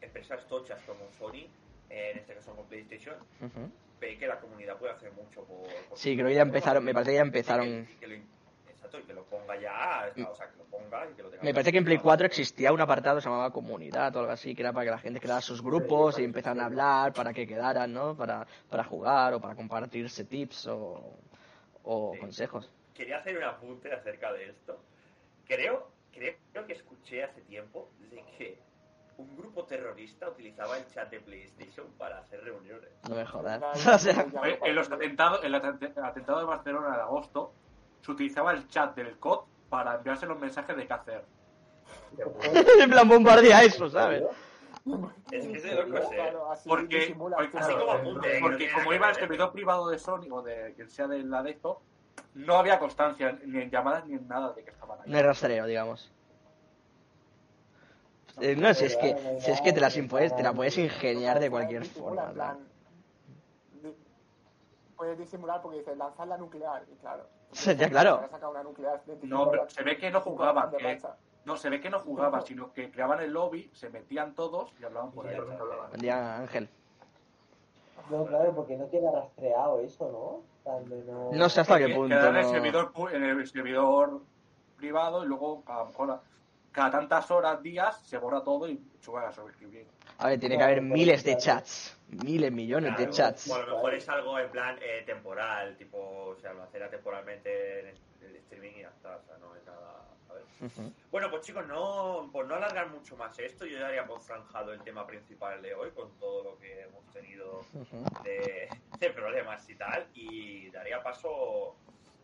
empresas 0.00 0.46
tochas 0.48 0.80
como 0.82 1.10
Sony, 1.18 1.46
eh, 1.90 2.10
en 2.12 2.18
este 2.18 2.34
caso 2.34 2.54
con 2.54 2.66
PlayStation, 2.66 3.14
Ujú. 3.40 3.70
ve 4.00 4.18
que 4.18 4.26
la 4.26 4.38
comunidad 4.40 4.76
puede 4.76 4.92
hacer 4.92 5.12
mucho 5.12 5.44
por. 5.44 5.66
por 5.88 5.98
Sí, 5.98 6.14
creo 6.16 6.28
que 6.28 6.34
ya 6.34 6.42
empezaron, 6.42 6.84
me 6.84 6.92
parece 6.92 7.12
que 7.12 7.16
ya 7.16 7.22
empezaron. 7.22 7.86
que- 7.86 7.96
que 8.00 8.06
lo, 8.08 8.14
exacto, 8.70 8.98
y 8.98 9.02
que 9.04 9.14
lo 9.14 9.24
ponga 9.24 9.56
ya, 9.60 10.12
o 10.30 10.34
sea, 10.34 10.50
que 10.50 10.56
lo 10.58 10.64
ponga 10.64 11.08
y 11.10 11.14
que 11.14 11.22
lo 11.22 11.30
tenga. 11.30 11.42
Me 11.44 11.52
parece 11.52 11.72
que 11.72 11.78
en 11.78 11.84
Play 11.84 11.98
4 11.98 12.26
existía 12.26 12.72
un 12.72 12.80
apartado 12.80 13.16
que 13.16 13.22
se 13.22 13.28
llamaba 13.28 13.52
comunidad 13.52 14.14
o 14.16 14.20
algo 14.20 14.32
así, 14.32 14.54
que 14.54 14.62
era 14.62 14.72
para 14.72 14.84
que 14.84 14.90
la 14.90 14.98
gente 14.98 15.20
creara 15.20 15.40
sus 15.40 15.62
grupos 15.62 16.18
y 16.18 16.24
empezaran 16.24 16.60
a 16.60 16.66
hablar 16.66 17.12
para 17.12 17.32
que 17.32 17.46
quedaran, 17.46 17.92
¿no? 17.92 18.16
Para, 18.16 18.46
para 18.68 18.84
jugar 18.84 19.34
o 19.34 19.40
para 19.40 19.54
compartirse 19.54 20.24
tips 20.24 20.66
o, 20.68 21.16
o 21.84 22.12
Sí. 22.14 22.18
consejos. 22.20 22.70
Quería 22.94 23.18
hacer 23.18 23.36
un 23.36 23.44
apunte 23.44 23.92
acerca 23.92 24.32
de 24.32 24.48
esto. 24.50 24.78
Creo, 25.46 25.90
creo, 26.16 26.34
creo 26.52 26.66
que 26.66 26.72
escuché 26.72 27.24
hace 27.24 27.40
tiempo 27.42 27.90
de 28.10 28.24
que 28.38 28.58
un 29.18 29.36
grupo 29.36 29.64
terrorista 29.64 30.28
utilizaba 30.28 30.76
el 30.76 30.86
chat 30.88 31.10
de 31.10 31.20
PlayStation 31.20 31.86
para 31.98 32.18
hacer 32.18 32.42
reuniones. 32.44 32.90
No 33.08 33.14
me 33.14 33.24
jodas. 33.24 33.58
Una- 33.58 33.94
O 33.94 33.98
sea, 33.98 34.26
Oye, 34.42 34.58
En 34.62 34.74
los 34.74 34.90
atentados, 34.90 35.40
en 35.44 35.54
el 35.54 35.62
atent- 35.62 36.04
atentado 36.04 36.38
de 36.40 36.44
Barcelona 36.44 36.96
de 36.96 37.02
agosto, 37.02 37.52
se 38.02 38.10
utilizaba 38.12 38.52
el 38.52 38.68
chat 38.68 38.94
del 38.94 39.18
COD 39.18 39.40
para 39.70 39.94
enviarse 39.96 40.26
los 40.26 40.38
mensajes 40.38 40.76
de 40.76 40.86
qué 40.86 40.92
hacer. 40.92 41.24
en 42.80 42.90
plan 42.90 43.08
bombardea 43.08 43.62
eso, 43.62 43.88
¿sabes? 43.88 44.22
Es 45.32 45.46
que 45.46 45.52
es 45.56 45.62
de 45.62 45.74
locos, 45.74 46.12
eh. 46.12 46.32
Porque- 46.66 46.98
disimula, 47.00 47.36
porque-. 47.36 47.58
Así 47.58 47.74
como 47.74 48.20
Porque 48.40 48.70
como 48.72 48.92
iba 48.92 49.08
el 49.08 49.14
servidor 49.16 49.52
privado 49.52 49.88
de 49.88 49.98
Sony 49.98 50.28
o 50.30 50.42
de 50.42 50.74
quien 50.74 50.88
sea 50.88 51.08
de 51.08 51.22
la 51.24 51.42
de 51.42 51.50
esto, 51.52 51.80
no 52.34 52.56
había 52.56 52.78
constancia 52.78 53.38
ni 53.44 53.60
en 53.62 53.70
llamadas 53.70 54.06
ni 54.06 54.14
en 54.14 54.28
nada 54.28 54.52
de 54.52 54.62
que 54.64 54.70
estaban 54.70 55.00
ahí. 55.00 55.10
No 55.10 55.16
hay 55.16 55.22
rastreo, 55.22 55.66
digamos. 55.66 56.10
Eh, 58.40 58.54
no, 58.54 58.72
si 58.74 58.84
es 58.84 58.96
que, 58.96 59.38
si 59.40 59.50
es 59.50 59.60
que 59.62 59.72
te, 59.72 59.80
las 59.80 59.96
puedes, 60.10 60.36
te 60.36 60.42
la 60.42 60.52
puedes 60.52 60.76
ingeniar 60.76 61.40
de 61.40 61.50
cualquier 61.50 61.86
forma. 61.86 62.22
en 62.22 62.28
¿no? 62.28 62.34
plan, 62.34 62.58
di- 63.82 63.96
Puedes 64.94 65.18
disimular 65.18 65.62
porque 65.62 65.78
dices 65.78 65.96
lanzar 65.96 66.28
la 66.28 66.36
nuclear 66.36 66.84
y 66.92 66.96
claro. 66.96 67.26
Ya, 67.78 67.88
claro. 67.88 68.28
No, 69.22 69.50
pero 69.50 69.70
se 69.70 69.82
ve 69.82 69.96
que 69.96 70.10
no 70.10 70.20
jugaban, 70.20 70.70
que-. 70.72 71.00
No, 71.46 71.56
se 71.56 71.70
ve 71.70 71.80
que 71.80 71.88
no 71.88 72.00
jugaban, 72.00 72.44
sino 72.44 72.72
que 72.72 72.90
creaban 72.90 73.20
el 73.22 73.32
lobby, 73.32 73.70
se 73.72 73.88
metían 73.88 74.34
todos 74.34 74.72
y 74.80 74.84
hablaban 74.84 75.12
por 75.12 75.28
ahí. 75.28 75.38
Buen 75.38 76.00
día, 76.00 76.36
Ángel. 76.38 76.68
No, 78.10 78.24
claro, 78.26 78.54
porque 78.54 78.76
no 78.76 78.86
tiene 78.86 79.10
rastreado 79.10 79.80
eso, 79.80 80.10
¿no? 80.10 80.56
No... 81.06 81.32
No 81.32 81.48
sé 81.48 81.60
hasta 81.60 81.78
qué 81.78 81.88
punto. 81.94 82.08
quedan 82.08 82.30
en 82.30 82.36
el 82.36 82.42
no- 82.42 82.50
servidor 82.50 82.92
pu- 82.92 83.12
en 83.12 83.22
el 83.24 83.46
servidor 83.46 84.20
privado 84.76 85.24
y 85.24 85.28
luego 85.28 85.62
a 85.66 85.78
lo 85.78 85.86
mejor 85.86 86.20
cada 86.72 86.90
tantas 86.90 87.30
horas, 87.30 87.62
días, 87.62 87.98
se 88.04 88.18
borra 88.18 88.42
todo 88.42 88.68
y 88.68 88.78
se 89.00 89.10
vuelve 89.10 89.28
a 89.28 89.32
sobreescribir. 89.32 89.86
A 90.18 90.28
ver, 90.28 90.40
tiene 90.40 90.58
que 90.58 90.64
haber 90.64 90.82
miles 90.82 91.24
de 91.24 91.36
chats. 91.36 91.96
Miles, 92.08 92.52
millones 92.52 92.96
de 92.96 93.08
chats. 93.10 93.48
O 93.50 93.54
a 93.54 93.58
lo 93.60 93.74
mejor 93.76 93.94
es 93.94 94.08
algo 94.08 94.38
en 94.38 94.50
plan 94.50 94.76
eh, 94.82 95.02
temporal, 95.06 95.76
tipo, 95.76 95.98
o 95.98 96.36
sea, 96.36 96.52
lo 96.52 96.62
hacerá 96.64 96.88
temporalmente 96.90 97.80
en 97.80 97.86
el, 97.88 97.96
el 98.22 98.36
streaming 98.36 98.72
y 98.76 98.82
ya 98.82 98.88
está, 98.88 99.16
o 99.16 99.22
sea, 99.26 99.36
no 99.38 99.54
es 99.56 99.64
nada. 99.66 99.95
A. 100.60 100.64
Ujú. 100.66 100.92
Bueno, 101.10 101.30
pues 101.30 101.42
chicos, 101.42 101.66
no, 101.66 102.28
por 102.32 102.46
no 102.46 102.54
alargar 102.54 102.88
mucho 102.88 103.16
más 103.16 103.38
esto, 103.38 103.64
yo 103.66 103.78
ya 103.78 103.88
haría 103.88 104.06
por 104.06 104.22
zanjado 104.22 104.72
el 104.72 104.82
tema 104.82 105.06
principal 105.06 105.60
de 105.62 105.74
hoy 105.74 105.90
con 105.92 106.16
todo 106.18 106.42
lo 106.44 106.58
que 106.58 106.82
hemos 106.82 107.04
tenido 107.12 107.60
Ujú. 107.74 108.04
de, 108.22 108.68
de 108.98 109.10
problemas 109.10 109.68
y 109.68 109.74
tal, 109.76 110.08
y 110.14 110.70
daría 110.70 111.02
paso 111.02 111.76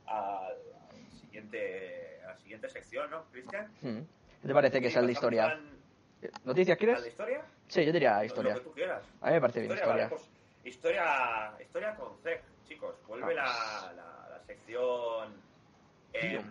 al, 0.06 0.52
al 0.90 1.10
siguiente, 1.20 2.20
a 2.24 2.28
la 2.28 2.36
siguiente 2.38 2.68
sección, 2.68 3.10
¿no, 3.10 3.24
Cristian? 3.30 3.72
¿Qué 3.80 4.48
te 4.48 4.54
parece 4.54 4.80
que 4.80 4.90
sea 4.90 5.02
de 5.02 5.12
historia? 5.12 5.58
¿Noticias 6.44 6.78
¿Al, 6.80 6.88
al 6.88 7.02
de 7.02 7.02
quieres? 7.02 7.06
historia? 7.06 7.44
Sí, 7.68 7.84
yo 7.84 7.92
diría 7.92 8.18
Lo- 8.18 8.24
historia. 8.24 8.54
Lo 8.54 8.58
que 8.60 8.64
tú 8.68 8.72
quieras. 8.74 9.04
A 9.20 9.26
mí 9.28 9.32
me 9.34 9.40
parece 9.40 9.60
bien 9.60 9.72
Historia, 9.72 10.04
historia. 10.04 10.08
vale, 10.08 10.16
pues, 10.16 10.30
historia, 10.64 11.52
historia 11.60 11.96
con 11.96 12.18
Zeg, 12.22 12.42
chicos. 12.64 12.94
Vuelve 13.06 13.34
la, 13.34 13.92
la, 13.96 14.28
la 14.30 14.40
sección 14.44 15.32
em, 16.12 16.42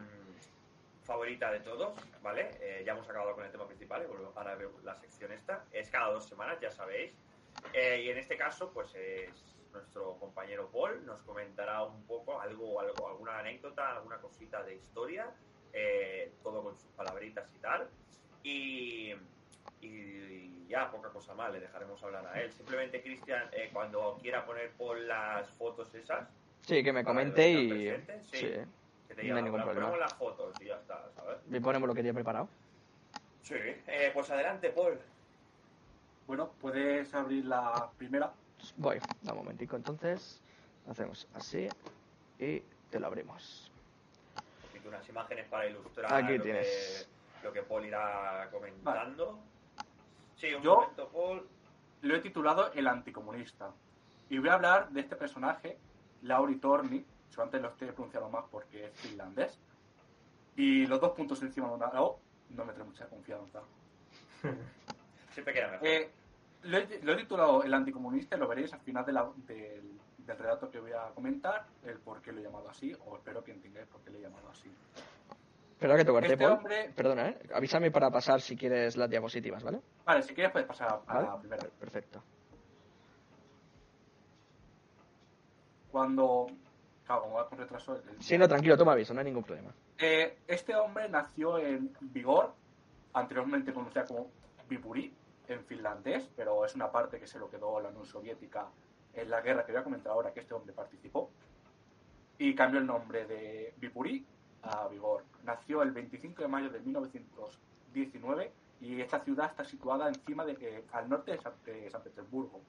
favorita 1.12 1.52
de 1.52 1.60
todos, 1.60 1.94
¿vale? 2.22 2.52
Eh, 2.62 2.84
ya 2.86 2.94
hemos 2.94 3.08
acabado 3.10 3.36
con 3.36 3.44
el 3.44 3.52
tema 3.52 3.68
principal 3.68 4.02
y 4.04 4.08
volvemos 4.08 4.36
a 4.38 4.44
ver 4.56 4.70
la 4.84 4.96
sección 4.96 5.32
esta. 5.34 5.66
Es 5.74 5.90
cada 5.90 6.10
dos 6.12 6.26
semanas, 6.26 6.58
ya 6.62 6.72
sabéis. 6.72 7.14
Eh, 7.74 8.04
y 8.06 8.10
en 8.10 8.18
este 8.18 8.38
caso, 8.38 8.72
pues 8.74 8.96
es 8.96 9.58
nuestro 9.74 10.16
compañero 10.18 10.70
Paul. 10.72 11.06
Nos 11.06 11.22
comentará 11.24 11.84
un 11.84 12.06
poco 12.08 12.40
algo, 12.40 12.80
algo 12.80 13.10
alguna 13.10 13.40
anécdota, 13.40 13.92
alguna 13.98 14.18
cosita 14.20 14.64
de 14.64 14.76
historia. 14.76 15.30
eh, 15.74 16.34
todo 16.44 16.62
con 16.64 16.78
sus 16.78 16.92
palabritas 16.92 17.50
y 17.56 17.60
tal. 17.60 17.90
Y, 18.44 19.14
y 19.82 20.68
ya, 20.68 20.90
poca 20.92 21.10
cosa 21.10 21.34
más, 21.34 21.52
le 21.54 21.60
dejaremos 21.62 22.02
hablar 22.04 22.26
a 22.28 22.42
él. 22.42 22.52
Simplemente, 22.54 23.02
Cristian, 23.02 23.50
eh, 23.54 23.70
cuando 23.72 24.18
quiera 24.22 24.46
poner 24.46 24.72
por 24.72 24.98
las 25.00 25.50
fotos 25.52 25.94
esas, 25.96 26.28
Sí, 26.62 26.84
que 26.84 26.92
me 26.94 27.04
comente 27.04 27.50
y. 27.50 27.90
sí. 28.22 28.38
Sí. 28.38 28.54
Que 29.16 29.22
te 29.22 29.28
No 29.28 29.36
hay 29.36 29.44
ningún 29.44 29.60
"Bueno, 29.60 29.66
problema. 29.66 29.90
ponemos 29.92 30.10
las 30.10 30.14
fotos 30.18 30.62
y 30.62 30.66
ya 30.66 30.76
está, 30.76 31.10
¿sabes? 31.16 31.38
Me 31.48 31.60
ponemos 31.62 31.88
lo 31.88 31.94
que 31.94 32.02
tiene 32.02 32.14
preparado. 32.14 32.48
Sí. 33.44 33.56
Eh, 33.56 34.12
pues 34.14 34.30
adelante, 34.30 34.70
Paul. 34.70 35.00
Bueno, 36.28 36.52
puedes 36.62 37.14
abrir 37.14 37.46
la 37.46 37.90
primera. 37.98 38.32
Voy, 38.78 39.00
da 39.22 39.34
un 39.34 39.40
momentico 39.40 39.76
entonces. 39.76 40.42
Hacemos 40.90 41.28
así 41.34 41.68
y 42.40 42.60
te 42.90 43.00
lo 43.00 43.08
abrimos. 43.08 43.72
Unas 44.86 45.08
imágenes 45.10 45.46
para 45.48 45.68
ilustrar 45.68 46.12
Aquí 46.12 46.38
lo, 46.38 46.44
tienes. 46.44 47.08
Que, 47.42 47.46
lo 47.48 47.54
que 47.54 47.62
Paul 47.64 47.86
irá 47.86 48.48
comentando. 48.52 49.40
Sí, 50.36 50.54
un 50.56 50.64
Yo- 50.64 50.76
momento, 50.78 51.08
Paul. 51.10 51.48
lo 52.02 52.16
he 52.16 52.20
titulado 52.20 52.72
El 52.74 52.88
Anticomunista. 52.88 53.72
Y 54.30 54.40
voy 54.40 54.50
a 54.50 54.54
hablar 54.54 54.90
de 54.90 55.02
este 55.02 55.16
personaje, 55.16 55.78
Lauri 56.24 56.56
Torni, 56.56 57.06
yo 57.32 57.42
antes 57.44 57.62
lo 57.62 57.70
estoy 57.70 57.88
pronunciando 57.92 58.30
más 58.30 58.46
porque 58.52 58.86
es 58.88 58.94
finlandés. 59.00 59.58
Y 60.56 60.86
los 60.86 61.00
dos 61.00 61.12
puntos 61.12 61.42
encima 61.42 61.68
de 61.70 61.74
una 61.76 61.88
O 62.02 62.20
no 62.50 62.66
me 62.66 62.74
trae 62.74 62.86
mucha 62.86 63.08
confianza. 63.08 63.62
Siempre 65.34 65.54
queda 65.54 65.72
mejor. 65.72 65.88
Eh, 65.88 66.12
lo, 66.64 66.78
he, 66.78 67.00
lo 67.04 67.14
he 67.14 67.18
titulado 67.18 67.64
El 67.64 67.74
Anticomunista 67.74 68.36
y 68.36 68.40
lo 68.40 68.48
veréis 68.48 68.74
al 68.74 68.82
final 68.82 69.06
de 69.06 69.14
la- 69.14 69.32
del, 69.48 69.98
del 70.18 70.38
relato 70.38 70.70
que 70.70 70.80
voy 70.80 70.92
a 70.92 71.10
comentar, 71.16 71.66
el 71.86 71.98
por 72.00 72.22
qué 72.22 72.32
lo 72.32 72.40
he 72.42 72.44
llamado 72.44 72.70
así, 72.70 72.94
o 73.06 73.16
espero 73.18 73.44
que 73.44 73.52
entendáis 73.52 73.88
por 73.88 74.02
qué 74.02 74.10
lo 74.12 74.18
he 74.18 74.22
llamado 74.22 74.50
así. 74.50 74.70
Perdona 75.80 75.98
que 76.00 76.06
te 76.06 76.12
corté, 76.12 76.34
Este 76.34 76.38
Paul. 76.46 76.58
hombre- 76.58 76.92
Perdona, 76.96 77.30
¿eh? 77.30 77.40
Avísame 77.56 77.90
para 77.90 78.12
pasar 78.12 78.40
si 78.42 78.56
quieres 78.56 78.96
las 78.98 79.10
diapositivas, 79.10 79.64
¿vale? 79.64 79.80
Vale, 80.06 80.22
si 80.22 80.34
quieres 80.36 80.52
puedes 80.52 80.68
pasar 80.68 81.02
a 81.08 81.14
¿Vale? 81.14 81.28
la 81.28 81.40
primera. 81.40 81.64
Perfecto. 81.80 82.22
Cuando... 85.92 86.48
Claro, 87.12 87.24
como 87.24 87.36
va 87.36 87.50
con 87.50 87.58
retraso... 87.58 87.96
el- 87.96 88.22
Sí, 88.24 88.38
no, 88.38 88.48
tranquilo, 88.48 88.78
toma 88.78 88.94
aviso, 88.94 89.14
no 89.14 89.20
hay 89.20 89.26
ningún 89.26 89.44
problema. 89.44 89.72
Eh, 89.98 90.38
este 90.48 90.74
hombre 90.76 91.10
nació 91.10 91.58
en 91.58 91.94
Vigor, 92.00 92.54
anteriormente 93.14 93.74
conocida 93.74 94.06
como 94.06 94.30
Vipuri, 94.70 95.14
en 95.50 95.66
finlandés, 95.66 96.30
pero 96.38 96.64
es 96.66 96.74
una 96.76 96.90
parte 96.90 97.20
que 97.20 97.28
se 97.28 97.38
lo 97.38 97.50
quedó 97.50 97.82
la 97.82 97.90
Unión 97.90 98.06
Soviética 98.06 98.68
en 99.14 99.30
la 99.30 99.42
guerra 99.42 99.66
que 99.66 99.74
voy 99.74 99.82
a 99.82 99.84
comentar 99.84 100.14
ahora 100.14 100.32
que 100.34 100.40
este 100.40 100.54
hombre 100.54 100.72
participó. 100.74 101.30
Y 102.38 102.56
cambió 102.56 102.80
el 102.80 102.86
nombre 102.88 103.26
de 103.26 103.74
Vipuri 103.78 104.26
a 104.64 104.88
Vigor. 104.88 105.26
Nació 105.44 105.82
el 105.84 105.92
25 105.92 106.42
de 106.44 106.48
mayo 106.48 106.70
de 106.70 106.80
1919 106.80 108.52
y 108.80 109.02
esta 109.02 109.20
ciudad 109.20 109.50
está 109.50 109.66
situada 109.66 110.08
encima 110.08 110.46
de, 110.46 110.54
eh, 110.62 110.86
al 110.94 111.10
norte 111.10 111.32
de 111.32 111.38
San, 111.40 111.54
de 111.66 111.90
San 111.90 112.02
Petersburgo. 112.04 112.62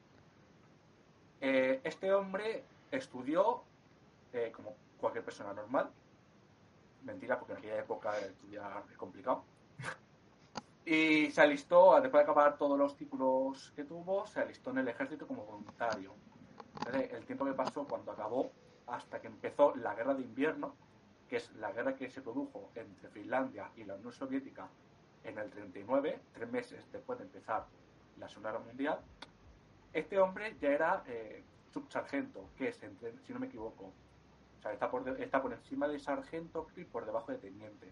Eh, 1.40 1.80
este 1.84 2.12
hombre 2.12 2.64
estudió 2.90 3.62
eh, 4.33 4.53
como 4.55 4.76
cualquier 4.99 5.24
persona 5.24 5.53
normal, 5.53 5.91
mentira, 7.03 7.39
porque 7.39 7.53
en 7.53 7.59
aquella 7.59 7.78
época 7.78 8.18
estudiar 8.20 8.85
es 8.91 8.97
complicado. 8.97 9.45
Y 10.85 11.30
se 11.30 11.41
alistó, 11.41 12.01
después 12.01 12.20
de 12.24 12.30
acabar 12.30 12.57
todos 12.59 12.76
los 12.78 12.97
títulos 12.97 13.72
que 13.76 13.85
tuvo, 13.85 14.26
se 14.26 14.41
alistó 14.41 14.70
en 14.70 14.78
el 14.78 14.89
ejército 14.89 15.26
como 15.28 15.45
voluntario. 15.45 16.12
Entonces, 16.78 17.12
el 17.12 17.24
tiempo 17.24 17.45
que 17.45 17.53
pasó 17.53 17.87
cuando 17.87 18.11
acabó 18.11 18.51
hasta 18.89 19.20
que 19.20 19.28
empezó 19.28 19.74
la 19.76 19.95
guerra 19.95 20.14
de 20.14 20.22
invierno, 20.22 20.74
que 21.28 21.37
es 21.37 21.53
la 21.57 21.70
guerra 21.72 21.95
que 21.95 22.11
se 22.11 22.20
produjo 22.20 22.70
entre 22.74 23.09
Finlandia 23.11 23.70
y 23.76 23.85
la 23.85 23.95
Unión 23.95 24.12
Soviética 24.12 24.68
en 25.22 25.39
el 25.39 25.51
39, 25.51 26.20
tres 26.33 26.51
meses 26.51 26.91
después 26.91 27.18
de 27.18 27.26
empezar 27.26 27.64
la 28.18 28.28
Segunda 28.28 28.51
Guerra 28.51 28.64
Mundial, 28.64 29.01
este 29.93 30.18
hombre 30.18 30.57
ya 30.61 30.70
era 30.70 31.05
eh, 31.07 31.45
subsargento, 31.72 32.51
que 32.57 32.68
es, 32.68 32.83
entre- 32.83 33.16
si 33.24 33.33
no 33.33 33.39
me 33.39 33.47
equivoco, 33.47 33.93
o 34.63 34.65
sea, 34.65 34.73
está 34.73 34.89
por, 34.93 35.03
de- 35.03 35.21
está 35.25 35.43
por 35.43 35.53
encima 35.53 35.89
de 35.89 35.99
sargento 35.99 36.69
y 36.77 36.85
por 36.85 37.05
debajo 37.05 37.33
de 37.33 37.39
teniente. 37.39 37.91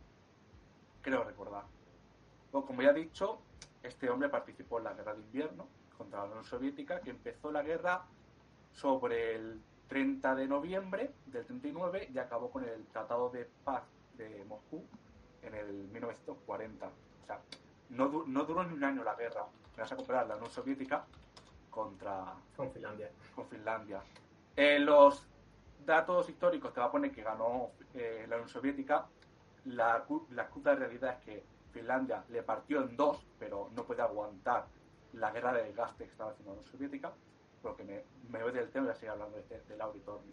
Creo 1.02 1.24
recordar. 1.24 1.64
Bueno, 2.52 2.64
como 2.66 2.82
ya 2.82 2.90
he 2.90 2.94
dicho, 2.94 3.40
este 3.82 4.08
hombre 4.08 4.28
participó 4.28 4.78
en 4.78 4.84
la 4.84 4.92
guerra 4.94 5.14
de 5.14 5.20
invierno 5.20 5.66
contra 5.98 6.20
la 6.20 6.26
Unión 6.26 6.44
Soviética, 6.44 7.00
que 7.00 7.10
empezó 7.10 7.50
la 7.50 7.62
guerra 7.62 8.04
sobre 8.72 9.34
el 9.34 9.60
30 9.88 10.36
de 10.36 10.46
noviembre 10.46 11.10
del 11.26 11.44
39 11.44 12.08
y 12.14 12.18
acabó 12.18 12.50
con 12.52 12.62
el 12.64 12.86
Tratado 12.86 13.30
de 13.30 13.48
Paz 13.64 13.82
de 14.16 14.44
Moscú 14.44 14.84
en 15.42 15.54
el 15.56 15.88
1940. 15.88 16.86
O 16.86 17.26
sea, 17.26 17.40
no, 17.88 18.08
du- 18.08 18.26
no 18.28 18.44
duró 18.44 18.62
ni 18.62 18.74
un 18.74 18.84
año 18.84 19.02
la 19.02 19.16
guerra. 19.16 19.44
Vas 19.76 19.90
a 19.90 19.96
comparar 19.96 20.28
la 20.28 20.36
Unión 20.36 20.50
Soviética 20.52 21.04
contra, 21.70 22.34
Con 22.56 22.70
Finlandia. 22.70 23.10
con 23.34 23.46
Finlandia. 23.48 24.02
En 24.56 24.84
los 24.86 25.26
datos 25.84 26.28
históricos 26.28 26.72
te 26.72 26.80
va 26.80 26.86
a 26.86 26.92
poner 26.92 27.10
que 27.12 27.22
ganó 27.22 27.70
eh, 27.94 28.26
la 28.28 28.36
Unión 28.36 28.48
Soviética. 28.48 29.06
La, 29.66 30.04
la 30.30 30.48
cruda 30.48 30.74
realidad 30.74 31.18
es 31.18 31.24
que 31.24 31.44
Finlandia 31.72 32.24
le 32.30 32.42
partió 32.42 32.82
en 32.82 32.96
dos, 32.96 33.26
pero 33.38 33.70
no 33.74 33.84
puede 33.84 34.02
aguantar 34.02 34.66
la 35.12 35.30
guerra 35.30 35.52
de 35.52 35.64
desgaste 35.64 36.04
que 36.04 36.10
estaba 36.10 36.30
haciendo 36.30 36.52
la 36.54 36.58
Unión 36.60 36.72
Soviética. 36.72 37.12
Porque 37.62 37.84
me, 37.84 38.42
voy 38.42 38.52
del 38.52 38.70
tema 38.70 38.86
y 38.86 38.98
voy 38.98 39.08
a 39.08 39.12
hablando 39.12 39.36
de, 39.36 39.42
este- 39.42 39.60
del 39.68 39.80
auditorio. 39.80 40.32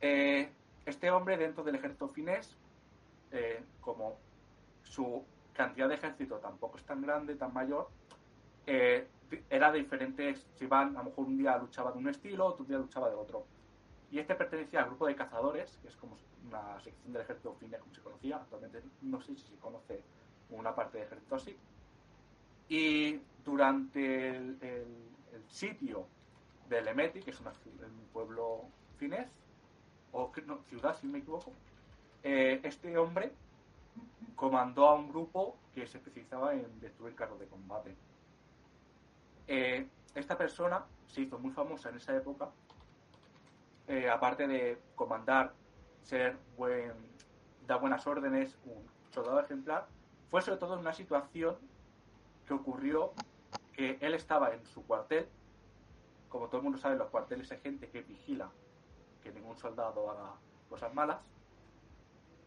Eh, 0.00 0.50
este 0.86 1.10
hombre 1.10 1.36
dentro 1.36 1.62
del 1.62 1.74
ejército 1.74 2.08
finés, 2.08 2.56
eh, 3.30 3.62
como 3.80 4.18
su 4.82 5.24
cantidad 5.52 5.88
de 5.88 5.94
ejército 5.94 6.38
tampoco 6.38 6.78
es 6.78 6.84
tan 6.84 7.00
grande, 7.02 7.36
tan 7.36 7.52
mayor, 7.52 7.88
eh, 8.66 9.08
era 9.50 9.72
de 9.72 9.78
diferentes, 9.78 10.46
si 10.54 10.66
van, 10.66 10.96
a 10.96 11.02
lo 11.02 11.10
mejor 11.10 11.26
un 11.26 11.38
día 11.38 11.56
luchaba 11.58 11.92
de 11.92 11.98
un 11.98 12.08
estilo, 12.08 12.46
otro 12.46 12.64
día 12.64 12.78
luchaba 12.78 13.08
de 13.08 13.14
otro. 13.14 13.46
Y 14.14 14.20
este 14.20 14.36
pertenecía 14.36 14.78
al 14.78 14.86
grupo 14.86 15.08
de 15.08 15.16
cazadores, 15.16 15.76
que 15.82 15.88
es 15.88 15.96
como 15.96 16.16
una 16.46 16.78
sección 16.80 17.12
del 17.12 17.22
ejército 17.22 17.52
finés, 17.54 17.80
como 17.80 17.92
se 17.92 18.00
conocía. 18.00 18.36
Actualmente 18.36 18.80
no 19.02 19.20
sé 19.20 19.34
si 19.34 19.42
se 19.42 19.56
conoce 19.56 20.04
una 20.50 20.72
parte 20.72 20.98
del 20.98 21.08
ejército 21.08 21.34
así. 21.34 21.56
Y 22.68 23.20
durante 23.44 24.36
el, 24.36 25.10
sitio 25.48 26.06
de 26.68 26.80
Lemeti, 26.82 27.22
que 27.22 27.32
es 27.32 27.40
un 27.40 28.08
pueblo 28.12 28.66
finés, 28.98 29.28
o 30.12 30.30
ciudad, 30.68 30.96
si 30.96 31.08
me 31.08 31.18
equivoco, 31.18 31.52
eh, 32.22 32.60
este 32.62 32.96
hombre 32.96 33.32
comandó 34.36 34.90
a 34.90 34.94
un 34.94 35.08
grupo 35.08 35.56
que 35.74 35.88
se 35.88 35.98
especializaba 35.98 36.54
en 36.54 36.78
destruir 36.78 37.16
carros 37.16 37.40
de 37.40 37.48
combate. 37.48 37.96
Eh, 39.48 39.88
esta 40.14 40.38
persona 40.38 40.84
se 41.08 41.22
hizo 41.22 41.36
muy 41.40 41.50
famosa 41.50 41.88
en 41.88 41.96
esa 41.96 42.16
época, 42.16 42.48
eh, 43.88 44.08
aparte 44.08 44.46
de 44.46 44.78
comandar, 44.94 45.52
ser 46.02 46.36
buen, 46.56 46.92
dar 47.66 47.80
buenas 47.80 48.06
órdenes, 48.06 48.56
un 48.64 48.84
soldado 49.10 49.40
ejemplar, 49.40 49.86
fue 50.30 50.42
sobre 50.42 50.58
todo 50.58 50.74
en 50.74 50.80
una 50.80 50.92
situación 50.92 51.56
que 52.46 52.54
ocurrió 52.54 53.12
que 53.72 53.98
él 54.00 54.14
estaba 54.14 54.54
en 54.54 54.64
su 54.66 54.86
cuartel, 54.86 55.28
como 56.28 56.46
todo 56.46 56.58
el 56.58 56.64
mundo 56.64 56.78
sabe, 56.78 56.96
los 56.96 57.08
cuarteles 57.08 57.50
hay 57.52 57.60
gente 57.60 57.88
que 57.88 58.02
vigila 58.02 58.50
que 59.22 59.32
ningún 59.32 59.56
soldado 59.56 60.10
haga 60.10 60.32
cosas 60.68 60.92
malas, 60.94 61.18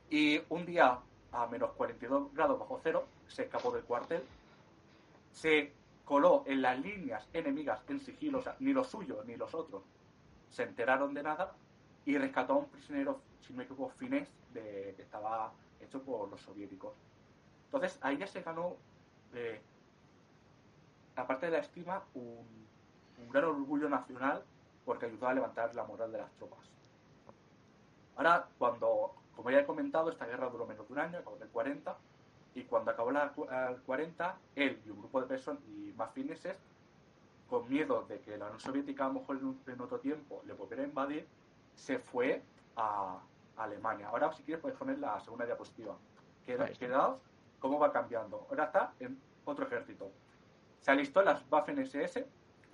y 0.09 0.41
un 0.49 0.65
día 0.65 0.99
a 1.31 1.47
menos 1.47 1.71
42 1.73 2.33
grados 2.33 2.59
bajo 2.59 2.79
cero 2.81 3.05
se 3.27 3.43
escapó 3.43 3.71
del 3.71 3.83
cuartel, 3.83 4.23
se 5.33 5.73
coló 6.05 6.43
en 6.47 6.61
las 6.61 6.79
líneas 6.79 7.27
enemigas 7.33 7.83
en 7.89 7.99
sigilo, 7.99 8.41
ni 8.59 8.73
los 8.73 8.87
suyos 8.87 9.25
ni 9.25 9.35
los 9.35 9.53
otros 9.53 9.83
se 10.49 10.63
enteraron 10.63 11.13
de 11.13 11.23
nada 11.23 11.53
y 12.05 12.17
rescató 12.17 12.53
a 12.53 12.57
un 12.57 12.69
prisionero, 12.69 13.19
si 13.41 13.53
no 13.53 13.63
me 13.63 13.89
finés, 13.91 14.29
que 14.53 14.95
estaba 14.97 15.51
hecho 15.81 16.01
por 16.01 16.29
los 16.29 16.41
soviéticos. 16.41 16.93
Entonces, 17.65 17.99
ahí 18.01 18.17
ya 18.17 18.27
se 18.27 18.41
ganó, 18.41 18.77
eh, 19.33 19.61
aparte 21.15 21.47
de 21.47 21.51
la 21.51 21.59
estima, 21.59 22.03
un, 22.13 22.67
gran 23.29 23.45
orgullo 23.45 23.89
nacional 23.89 24.43
porque 24.85 25.07
ayudó 25.07 25.27
a 25.27 25.33
levantar 25.33 25.75
la 25.75 25.83
moral 25.83 26.11
de 26.11 26.19
las 26.19 26.31
tropas. 26.33 26.59
Ahora, 28.15 28.47
cuando, 28.57 29.15
como 29.35 29.51
ya 29.51 29.59
he 29.59 29.65
comentado, 29.65 30.09
esta 30.09 30.25
guerra 30.25 30.49
duró 30.49 30.65
menos 30.65 30.87
de 30.87 30.93
un 30.93 30.99
año, 30.99 31.19
acabó 31.19 31.35
en 31.35 31.41
el 31.43 31.49
40, 31.49 31.97
y 32.55 32.63
cuando 32.63 32.91
acabó 32.91 33.11
la 33.11 33.33
el 33.69 33.81
40, 33.81 34.37
él 34.55 34.81
y 34.85 34.89
un 34.89 34.99
grupo 34.99 35.19
de 35.19 35.27
personas 35.27 35.61
y 35.67 35.93
más 35.97 36.11
fineses, 36.13 36.55
con 37.49 37.67
miedo 37.69 38.03
de 38.09 38.19
que 38.19 38.37
la 38.37 38.45
Unión 38.45 38.59
Soviética 38.59 39.05
a 39.05 39.07
lo 39.07 39.15
mejor 39.21 39.37
en, 39.37 39.45
un- 39.45 39.61
en 39.67 39.81
otro 39.81 39.99
tiempo 39.99 40.41
le 40.45 40.53
volviera 40.53 40.83
a 40.83 40.87
invadir, 40.87 41.27
se 41.75 41.99
fue 41.99 42.41
a 42.75 43.19
Alemania. 43.57 44.07
Ahora, 44.09 44.31
si 44.33 44.43
quieres, 44.43 44.61
puedes 44.61 44.77
poner 44.77 44.99
la 44.99 45.19
segunda 45.21 45.45
diapositiva. 45.45 45.97
Queda- 46.45 46.65
Ahí 46.65 46.73
está. 46.73 46.85
Quedaos 46.85 47.19
cómo 47.59 47.79
va 47.79 47.91
cambiando. 47.91 48.45
Ahora 48.49 48.65
está 48.65 48.93
en 48.99 49.19
otro 49.45 49.65
ejército. 49.65 50.11
Se 50.81 50.91
alistó 50.91 51.21
las 51.21 51.41
Waffen 51.49 51.79
SS, 51.79 52.25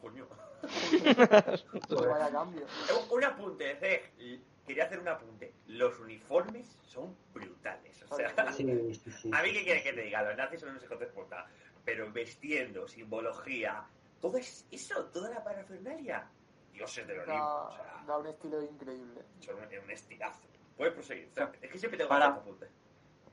Coño. 0.01 0.27
Eh, 1.89 2.93
Un 3.11 3.23
apunte, 3.23 3.77
eh, 3.81 4.41
quería 4.65 4.85
hacer 4.85 4.99
un 4.99 5.07
apunte. 5.07 5.53
Los 5.67 5.99
uniformes 5.99 6.77
son 6.83 7.15
brutales. 7.33 8.03
O 8.09 8.15
sea, 8.15 8.51
Sí, 8.51 8.93
sí, 8.95 9.11
sí. 9.11 9.31
a 9.33 9.41
mí 9.43 9.53
qué 9.53 9.63
quieres 9.63 9.83
que 9.83 9.93
te 9.93 10.01
diga, 10.01 10.21
los 10.23 10.35
nazis 10.37 10.59
son 10.59 10.69
unos 10.69 10.83
hijos 10.83 10.99
de 10.99 11.07
puta. 11.07 11.47
Pero 11.85 12.11
vestiendo, 12.11 12.87
simbología, 12.87 13.83
todo 14.23 14.37
es 14.37 14.65
eso, 14.71 15.03
toda 15.07 15.29
la 15.29 15.43
parafernalia. 15.43 16.25
Dioses 16.71 17.05
del 17.05 17.19
Olimpo. 17.19 17.43
O 17.43 17.69
Da, 17.69 17.71
sea, 17.75 18.03
da 18.07 18.17
un 18.17 18.27
estilo 18.27 18.61
increíble. 18.61 19.21
son 19.41 19.55
un, 19.57 19.63
un 19.83 19.91
estilazo. 19.91 20.47
Puedes 20.77 20.93
proseguir. 20.93 21.27
O 21.29 21.33
sea, 21.33 21.51
es 21.61 21.69
que 21.69 21.77
siempre 21.77 21.97
tengo 21.97 22.07
Para- 22.09 22.27
hacer 22.27 22.37
este 22.39 22.49
apunte. 22.49 22.69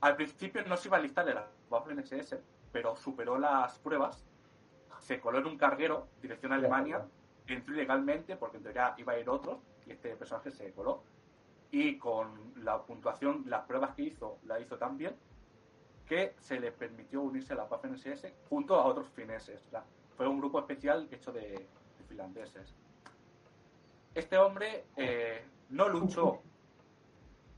Al 0.00 0.16
principio 0.16 0.64
no 0.66 0.76
se 0.76 0.88
iba 0.88 0.96
a 0.96 1.00
listar 1.00 1.28
en 1.28 1.36
la 1.36 1.46
Waffen 1.70 2.00
SS, 2.00 2.42
pero 2.72 2.96
superó 2.96 3.38
las 3.38 3.78
pruebas, 3.78 4.26
se 4.98 5.20
coló 5.20 5.38
en 5.38 5.46
un 5.46 5.56
carguero, 5.56 6.08
dirección 6.20 6.52
a 6.52 6.56
Alemania, 6.56 7.06
entró 7.46 7.72
ilegalmente 7.74 8.36
porque 8.36 8.56
en 8.56 8.64
teoría 8.64 8.94
iba 8.98 9.12
a 9.12 9.18
ir 9.20 9.28
otro, 9.30 9.62
y 9.86 9.92
este 9.92 10.16
personaje 10.16 10.50
se 10.50 10.72
coló. 10.72 11.04
Y 11.70 11.98
con 11.98 12.52
la 12.64 12.82
puntuación, 12.82 13.44
las 13.46 13.64
pruebas 13.64 13.94
que 13.94 14.02
hizo, 14.02 14.38
la 14.44 14.58
hizo 14.58 14.76
tan 14.76 14.98
bien 14.98 15.16
que 16.06 16.34
se 16.40 16.58
le 16.58 16.72
permitió 16.72 17.22
unirse 17.22 17.52
a 17.52 17.56
la 17.56 17.64
Waffen 17.64 17.94
SS 17.94 18.34
junto 18.48 18.74
a 18.74 18.84
otros 18.86 19.08
fineses. 19.10 19.64
O 19.66 19.70
sea, 19.70 19.84
fue 20.20 20.28
un 20.28 20.38
grupo 20.38 20.58
especial 20.58 21.08
hecho 21.10 21.32
de, 21.32 21.40
de 21.40 22.04
finlandeses. 22.06 22.74
Este 24.14 24.36
hombre 24.36 24.84
eh, 24.94 25.42
no 25.70 25.88
luchó, 25.88 26.42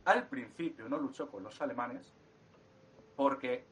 al 0.04 0.28
principio 0.28 0.88
no 0.88 0.96
luchó 0.96 1.28
con 1.28 1.42
los 1.42 1.60
alemanes, 1.60 2.06
porque 3.16 3.64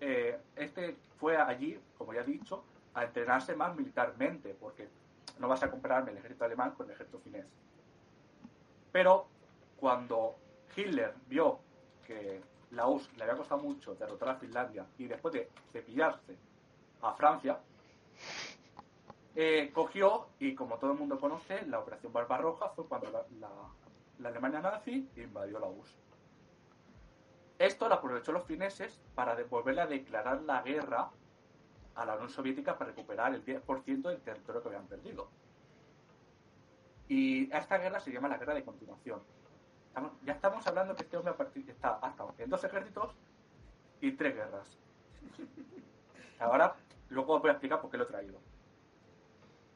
eh, 0.00 0.36
este 0.56 0.96
fue 1.16 1.36
allí, 1.36 1.78
como 1.96 2.12
ya 2.12 2.22
he 2.22 2.24
dicho, 2.24 2.64
a 2.92 3.04
entrenarse 3.04 3.54
más 3.54 3.76
militarmente, 3.76 4.56
porque 4.58 4.88
no 5.38 5.46
vas 5.46 5.62
a 5.62 5.70
compararme 5.70 6.10
el 6.10 6.18
ejército 6.18 6.44
alemán 6.44 6.72
con 6.72 6.86
el 6.86 6.92
ejército 6.92 7.20
finés. 7.20 7.46
Pero 8.90 9.28
cuando 9.78 10.34
Hitler 10.74 11.14
vio 11.28 11.60
que 12.04 12.42
la 12.72 12.88
URSS 12.88 13.16
le 13.16 13.22
había 13.22 13.36
costado 13.36 13.62
mucho 13.62 13.94
derrotar 13.94 14.30
a 14.30 14.34
Finlandia 14.34 14.84
y 14.98 15.06
después 15.06 15.32
de 15.34 15.48
cepillarse 15.70 16.36
a 17.02 17.12
Francia, 17.12 17.60
eh, 19.36 19.70
cogió 19.72 20.28
y 20.38 20.54
como 20.54 20.78
todo 20.78 20.92
el 20.92 20.98
mundo 20.98 21.20
conoce, 21.20 21.64
la 21.66 21.78
Operación 21.78 22.12
Barbarroja 22.12 22.70
fue 22.70 22.86
cuando 22.86 23.10
la, 23.10 23.22
la- 23.38 23.70
la 24.18 24.28
Alemania 24.30 24.60
nazi 24.62 25.08
invadió 25.16 25.58
la 25.60 25.66
URSS. 25.66 25.94
Esto 27.58 27.88
lo 27.88 27.94
aprovechó 27.96 28.32
los 28.32 28.44
fineses 28.44 28.98
para 29.14 29.34
devolverle 29.36 29.82
a 29.82 29.86
declarar 29.86 30.40
la 30.42 30.62
guerra 30.62 31.10
a 31.94 32.04
la 32.06 32.14
Unión 32.14 32.30
Soviética 32.30 32.76
para 32.78 32.90
recuperar 32.90 33.34
el 33.34 33.44
10% 33.44 34.08
del 34.08 34.20
territorio 34.22 34.62
que 34.62 34.68
habían 34.68 34.86
perdido. 34.86 35.28
Y 37.08 37.52
a 37.52 37.58
esta 37.58 37.78
guerra 37.78 38.00
se 38.00 38.10
llama 38.10 38.28
la 38.28 38.38
guerra 38.38 38.54
de 38.54 38.64
continuación. 38.64 39.22
Estamos- 39.88 40.12
ya 40.22 40.32
estamos 40.32 40.66
hablando 40.66 40.94
que 40.94 41.02
este 41.02 41.16
hombre 41.16 41.34
está, 41.68 41.98
ha 42.02 42.08
estado 42.10 42.34
en 42.38 42.50
dos 42.50 42.64
ejércitos 42.64 43.14
y 44.00 44.12
tres 44.12 44.34
guerras. 44.34 44.78
Ahora, 46.38 46.74
luego 47.10 47.34
os 47.34 47.40
voy 47.40 47.50
a 47.50 47.52
explicar 47.52 47.80
por 47.80 47.90
qué 47.90 47.96
lo 47.98 48.04
he 48.04 48.08
traído. 48.08 48.38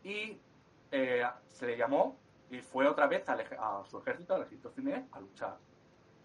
Y 0.05 0.40
eh, 0.90 1.24
se 1.48 1.66
le 1.66 1.76
llamó 1.76 2.16
y 2.51 2.61
fue 2.61 2.86
otra 2.86 3.07
vez 3.07 3.24
ej- 3.28 3.57
a, 3.59 3.84
su 3.84 3.98
ejército, 3.98 4.34
al 4.34 4.42
ejército 4.42 4.70
finés, 4.70 5.05
a 5.12 5.20
luchar 5.20 5.59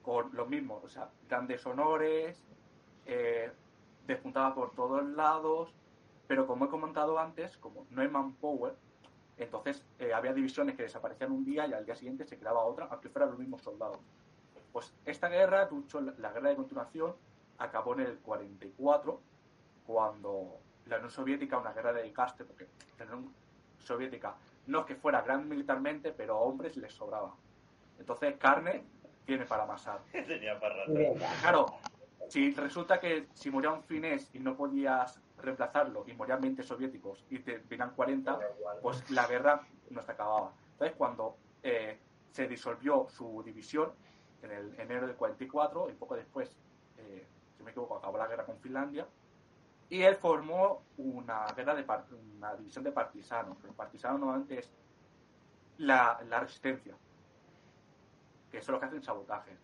con 0.01 0.35
los 0.35 0.47
mismos, 0.47 0.83
o 0.83 0.87
sea, 0.87 1.09
grandes 1.27 1.65
honores, 1.65 2.43
eh, 3.05 3.51
despuntaba 4.05 4.53
por 4.53 4.71
todos 4.75 5.03
lados, 5.03 5.73
pero 6.27 6.45
como 6.45 6.65
he 6.65 6.69
comentado 6.69 7.17
antes, 7.19 7.57
como 7.57 7.87
no 7.89 8.01
hay 8.01 8.07
manpower, 8.07 8.75
entonces 9.37 9.85
eh, 9.99 10.13
había 10.13 10.33
divisiones 10.33 10.75
que 10.75 10.83
desaparecían 10.83 11.31
un 11.31 11.43
día 11.43 11.67
y 11.67 11.73
al 11.73 11.85
día 11.85 11.95
siguiente 11.95 12.25
se 12.25 12.37
creaba 12.37 12.63
otra, 12.63 12.87
aunque 12.89 13.09
fueran 13.09 13.31
los 13.31 13.39
mismos 13.39 13.61
soldados. 13.61 13.99
Pues 14.71 14.93
esta 15.05 15.27
guerra, 15.27 15.69
la, 16.17 16.31
guerra 16.31 16.49
de 16.49 16.55
continuación, 16.55 17.15
acabó 17.57 17.93
en 17.93 18.01
el 18.01 18.17
44, 18.19 19.19
cuando 19.87 20.59
la 20.85 20.97
Unión 20.97 21.11
Soviética, 21.11 21.57
una 21.57 21.73
guerra 21.73 21.93
de 21.93 22.03
desgaste, 22.03 22.43
porque 22.45 22.67
Soviética 23.85 24.35
no 24.67 24.79
es 24.81 24.85
que 24.85 24.95
fuera 24.95 25.21
gran 25.21 25.47
militarmente, 25.47 26.11
pero 26.11 26.35
a 26.35 26.39
hombres 26.39 26.75
les 26.77 26.91
sobraba. 26.93 27.35
Entonces, 27.99 28.35
carne 28.37 28.83
tiene 29.25 29.45
para 29.45 29.63
amasar. 29.63 30.01
Tenía 30.11 30.59
para 30.59 30.75
rato. 30.75 30.93
Venga. 30.93 31.29
Claro, 31.41 31.65
si 32.27 32.51
resulta 32.51 32.99
que 32.99 33.27
si 33.33 33.51
moría 33.51 33.71
un 33.71 33.83
finés 33.83 34.29
y 34.33 34.39
no 34.39 34.55
podías 34.55 35.21
reemplazarlo 35.37 36.03
y 36.07 36.13
morían 36.13 36.41
20 36.41 36.63
soviéticos 36.63 37.23
y 37.29 37.39
te 37.39 37.59
venían 37.59 37.91
40, 37.91 38.31
Da 38.37 38.49
igual. 38.57 38.77
pues 38.81 39.09
la 39.11 39.27
guerra 39.27 39.61
no 39.91 40.01
se 40.01 40.11
acababa. 40.11 40.51
Entonces, 40.73 40.95
cuando 40.97 41.37
eh, 41.61 41.99
se 42.31 42.47
disolvió 42.47 43.07
su 43.09 43.43
división 43.43 43.91
en 44.41 44.51
el 44.51 44.79
enero 44.79 45.07
del 45.07 45.15
44, 45.15 45.89
y 45.89 45.93
poco 45.93 46.15
después, 46.15 46.55
eh, 46.97 47.25
si 47.55 47.63
me 47.63 47.71
equivoco, 47.71 47.97
acabó 47.97 48.17
la 48.17 48.27
guerra 48.27 48.45
con 48.45 48.57
Finlandia, 48.59 49.07
y 49.89 50.01
él 50.01 50.15
formó 50.15 50.83
una 50.97 51.45
guerra 51.55 51.75
de 51.75 51.83
par- 51.83 52.05
una 52.37 52.55
división 52.55 52.83
de 52.83 52.91
partisanos. 52.91 53.57
El 53.63 53.71
partisano 53.73 54.17
normalmente 54.17 54.59
es 54.59 54.71
la, 55.77 56.19
la 56.27 56.39
resistencia, 56.39 56.95
que 58.51 58.61
son 58.61 58.73
los 58.73 58.79
que 58.81 58.87
hacen 58.87 59.03
sabotajes. 59.03 59.57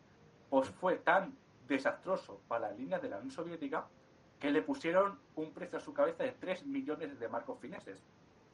Pues 0.50 0.70
fue 0.70 0.98
tan 0.98 1.36
desastroso 1.68 2.42
para 2.48 2.70
las 2.70 2.78
líneas 2.78 3.02
de 3.02 3.10
la 3.10 3.18
Unión 3.18 3.32
Soviética 3.32 3.88
que 4.40 4.52
le 4.52 4.62
pusieron 4.62 5.20
un 5.36 5.52
precio 5.54 5.78
a 5.78 5.82
su 5.82 5.94
cabeza 5.94 6.24
de 6.24 6.32
3 6.34 6.66
millones 6.66 7.18
de 7.20 7.28
marcos 7.30 7.60
fineses, 7.60 8.04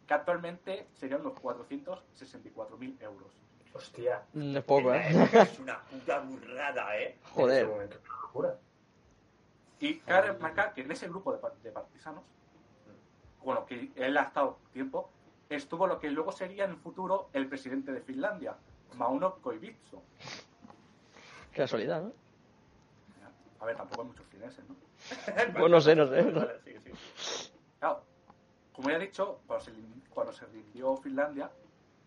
que 0.05 0.13
actualmente 0.13 0.88
serían 0.93 1.22
unos 1.22 1.34
464.000 1.41 3.01
euros. 3.01 3.34
Hostia. 3.74 4.24
Mm, 4.34 4.57
Es 4.57 4.63
poco, 4.63 4.93
En 4.93 5.01
¿eh? 5.22 5.28
Es 5.34 5.59
una 5.59 5.80
puta 5.82 6.20
burrada, 6.20 6.97
¿eh? 6.97 7.05
En 7.11 7.11
ese 7.20 7.30
Joder. 7.34 7.68
momento, 7.68 7.97
una 8.05 8.22
locura. 8.22 8.57
Y 9.80 9.99
cabe 9.99 10.34
remarcar 10.34 10.73
que 10.73 10.82
en 10.82 10.91
ese 10.91 11.07
grupo 11.07 11.32
de, 11.32 11.39
de 11.63 11.71
partisanos, 11.71 12.23
lo 13.45 13.65
que 13.65 13.91
él 13.95 14.17
ha 14.17 14.23
estado 14.23 14.57
tiempo, 14.73 15.09
estuvo 15.49 15.88
lo 15.88 15.99
que 15.99 16.09
luego 16.09 16.32
sería 16.32 16.65
en 16.65 16.71
el 16.71 16.78
futuro 16.78 17.30
el 17.34 17.47
presidente 17.47 17.91
de 17.91 18.01
Finlandia, 18.01 18.55
Mauno 18.95 19.36
Koivisto. 19.36 20.01
Qué 21.51 21.57
casualidad, 21.61 22.01
¿no? 22.01 22.11
A 23.59 23.65
ver, 23.65 23.75
tampoco 23.75 24.01
hay 24.01 24.07
muchos 24.09 24.25
fineses, 24.28 24.63
¿no? 24.67 24.75
Pues 25.57 25.71
no 25.71 25.82
sé, 25.82 25.95
no 25.95 26.07
sé. 26.07 26.21
Vale. 26.23 26.61
Claro, 27.80 28.03
como 28.73 28.89
ya 28.89 28.97
he 28.97 28.99
dicho, 28.99 29.39
cuando 29.47 29.65
se, 29.65 29.71
cuando 30.13 30.34
se 30.34 30.45
rindió 30.47 30.95
Finlandia, 30.97 31.49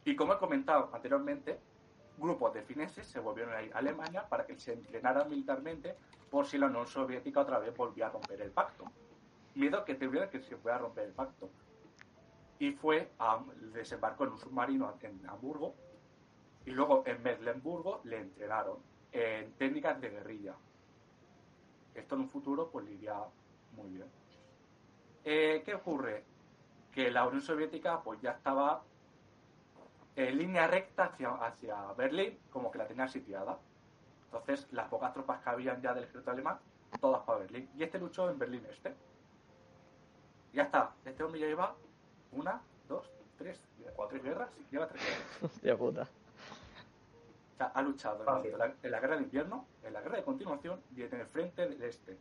y 0.05 0.17
como 0.17 0.35
he 0.35 0.39
comentado 0.39 0.91
anteriormente, 0.93 1.59
grupos 2.21 2.55
de 2.55 2.63
fineses 2.63 3.07
se 3.07 3.19
volvieron 3.19 3.55
a 3.55 3.63
ir 3.63 3.73
a 3.75 3.79
Alemania 3.79 4.29
para 4.29 4.47
que 4.47 4.59
se 4.59 4.75
entrenaran 4.75 5.29
militarmente 5.29 5.97
por 6.31 6.47
si 6.47 6.59
la 6.59 6.67
Unión 6.67 6.87
Soviética 6.87 7.41
otra 7.41 7.59
vez 7.59 7.77
volvía 7.77 8.07
a 8.07 8.11
romper 8.11 8.41
el 8.43 8.51
pacto. 8.51 8.85
Miedo 9.55 9.85
que 9.85 9.95
tuviera 9.95 10.31
que 10.31 10.41
se 10.41 10.57
fuera 10.57 10.77
a 10.77 10.81
romper 10.81 11.05
el 11.07 11.13
pacto. 11.13 11.51
Y 12.59 12.73
fue 12.73 13.11
a 13.19 13.43
desembarcó 13.73 14.25
en 14.25 14.31
un 14.31 14.39
submarino 14.39 14.95
en 15.01 15.27
Hamburgo 15.27 15.75
y 16.67 16.71
luego 16.71 17.03
en 17.07 17.23
Mecklenburgo 17.23 18.01
le 18.05 18.19
entrenaron 18.19 18.79
en 19.13 19.53
técnicas 19.55 20.01
de 20.01 20.11
guerrilla. 20.11 20.55
Esto 21.95 22.15
en 22.15 22.21
un 22.21 22.29
futuro 22.29 22.71
pues 22.71 22.85
le 22.85 22.93
iría 22.93 23.17
muy 23.73 23.91
bien. 23.91 24.09
Eh, 25.25 25.63
¿Qué 25.65 25.75
ocurre? 25.75 26.25
Que 26.93 27.11
la 27.11 27.27
Unión 27.27 27.41
Soviética 27.43 28.03
pues 28.03 28.21
ya 28.21 28.33
estaba 28.33 28.83
en 30.29 30.39
línea 30.39 30.67
recta 30.67 31.05
hacia, 31.05 31.31
hacia 31.31 31.93
Berlín, 31.95 32.39
como 32.51 32.71
que 32.71 32.79
la 32.79 32.87
tenía 32.87 33.09
sitiada. 33.09 33.59
Entonces, 34.27 34.69
las 34.73 34.89
pocas 34.89 35.13
tropas 35.13 35.43
que 35.43 35.51
habían 35.51 35.81
ya 35.81 35.95
del 35.95 36.05
ejército 36.05 36.31
alemán, 36.31 36.59
todas 37.01 37.23
para 37.23 37.41
Berlín. 37.41 37.69
Y 37.77 37.83
este 37.83 37.99
luchó 37.99 38.31
en 38.31 38.39
Berlín 38.39 38.65
Este. 38.71 38.95
Ya 40.53 40.65
está. 40.65 40.93
Este 41.05 41.23
hombre 41.23 41.41
ya 41.41 41.47
lleva 41.47 41.75
una, 42.33 42.61
dos, 42.89 43.11
tres, 43.39 43.65
cuatro 43.95 44.21
guerras. 44.21 44.51
Sí, 44.57 44.67
lleva 44.71 44.89
tres 44.89 45.03
guerras. 45.03 45.27
Hostia 45.43 45.77
puta. 45.77 46.03
O 46.03 47.57
sea, 47.57 47.67
ha 47.69 47.83
luchado 47.83 48.45
en 48.45 48.59
la, 48.59 48.75
en 48.83 48.91
la 48.91 49.01
guerra 49.01 49.17
de 49.17 49.23
invierno, 49.23 49.67
en 49.83 49.93
la 49.93 50.01
guerra 50.01 50.17
de 50.17 50.25
continuación 50.25 50.81
y 50.97 51.03
en 51.03 51.15
el 51.15 51.27
frente 51.27 51.69
del 51.69 51.83
este. 51.83 52.17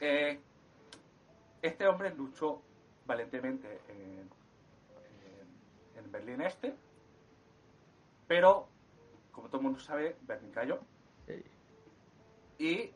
Eh, 0.00 0.40
este 1.62 1.86
hombre 1.88 2.14
luchó 2.14 2.62
valientemente 3.06 3.80
en, 3.88 4.30
en- 5.98 6.04
en 6.04 6.12
Berlín 6.12 6.40
Este, 6.40 6.74
pero, 8.26 8.68
como 9.32 9.48
todo 9.48 9.58
el 9.58 9.64
mundo 9.64 9.80
sabe, 9.80 10.16
Berlín 10.22 10.50
cayó 10.52 10.80
Sí. 11.26 11.42
y 12.58 12.90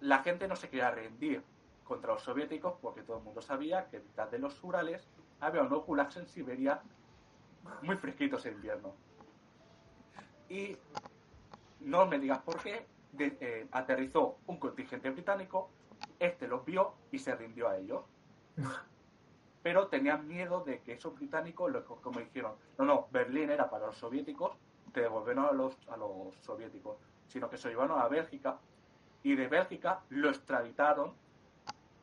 la 0.00 0.18
gente 0.22 0.46
no 0.48 0.56
se 0.56 0.68
quería 0.68 0.90
rendir 0.90 1.42
contra 1.84 2.12
los 2.12 2.22
soviéticos 2.22 2.74
porque 2.80 3.02
todo 3.02 3.18
el 3.18 3.24
mundo 3.24 3.40
sabía 3.40 3.88
que 3.88 4.00
detrás 4.00 4.30
de 4.30 4.38
los 4.38 4.62
Urales 4.62 5.08
había 5.40 5.62
unos 5.62 5.84
gulags 5.86 6.16
en 6.16 6.26
Siberia 6.26 6.82
muy 7.82 7.96
fresquitos 7.96 8.44
en 8.46 8.54
invierno. 8.54 8.94
Y 10.48 10.76
no 11.80 12.06
me 12.06 12.18
digas 12.18 12.38
por 12.40 12.62
qué, 12.62 12.86
de- 13.12 13.36
eh, 13.40 13.68
aterrizó 13.72 14.38
un 14.46 14.58
contingente 14.58 15.10
británico, 15.10 15.70
este 16.18 16.46
los 16.46 16.64
vio 16.64 16.94
y 17.10 17.18
se 17.18 17.34
rindió 17.34 17.68
a 17.68 17.76
ellos. 17.78 18.04
Pero 19.68 19.88
tenían 19.88 20.26
miedo 20.26 20.64
de 20.64 20.80
que 20.80 20.94
esos 20.94 21.14
británicos, 21.14 21.70
como 22.00 22.20
dijeron, 22.20 22.54
no, 22.78 22.86
no, 22.86 23.06
Berlín 23.10 23.50
era 23.50 23.68
para 23.68 23.88
los 23.88 23.98
soviéticos, 23.98 24.56
te 24.94 25.02
devolvieron 25.02 25.44
a 25.44 25.52
los, 25.52 25.76
a 25.90 25.96
los 25.98 26.34
soviéticos, 26.36 26.96
sino 27.26 27.50
que 27.50 27.58
se 27.58 27.68
llevaron 27.68 28.00
a 28.00 28.08
Bélgica 28.08 28.56
y 29.22 29.36
de 29.36 29.46
Bélgica 29.46 30.00
lo 30.08 30.30
extraditaron 30.30 31.12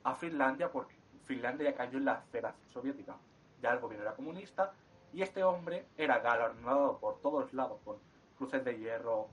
a 0.03 0.13
Finlandia 0.13 0.71
porque 0.71 0.93
Finlandia 1.23 1.71
ya 1.71 1.75
cayó 1.75 1.97
en 1.97 2.05
la 2.05 2.13
esfera 2.19 2.53
soviética. 2.71 3.15
Ya 3.63 3.71
el 3.71 3.79
gobierno 3.79 4.05
era 4.05 4.15
comunista 4.15 4.71
y 5.11 5.23
este 5.23 5.43
hombre 5.43 5.87
era 5.97 6.19
galardonado 6.19 6.99
por 6.99 7.19
todos 7.19 7.51
lados 7.51 7.79
con 7.83 7.97
cruces 8.37 8.63
de 8.63 8.77
hierro 8.77 9.27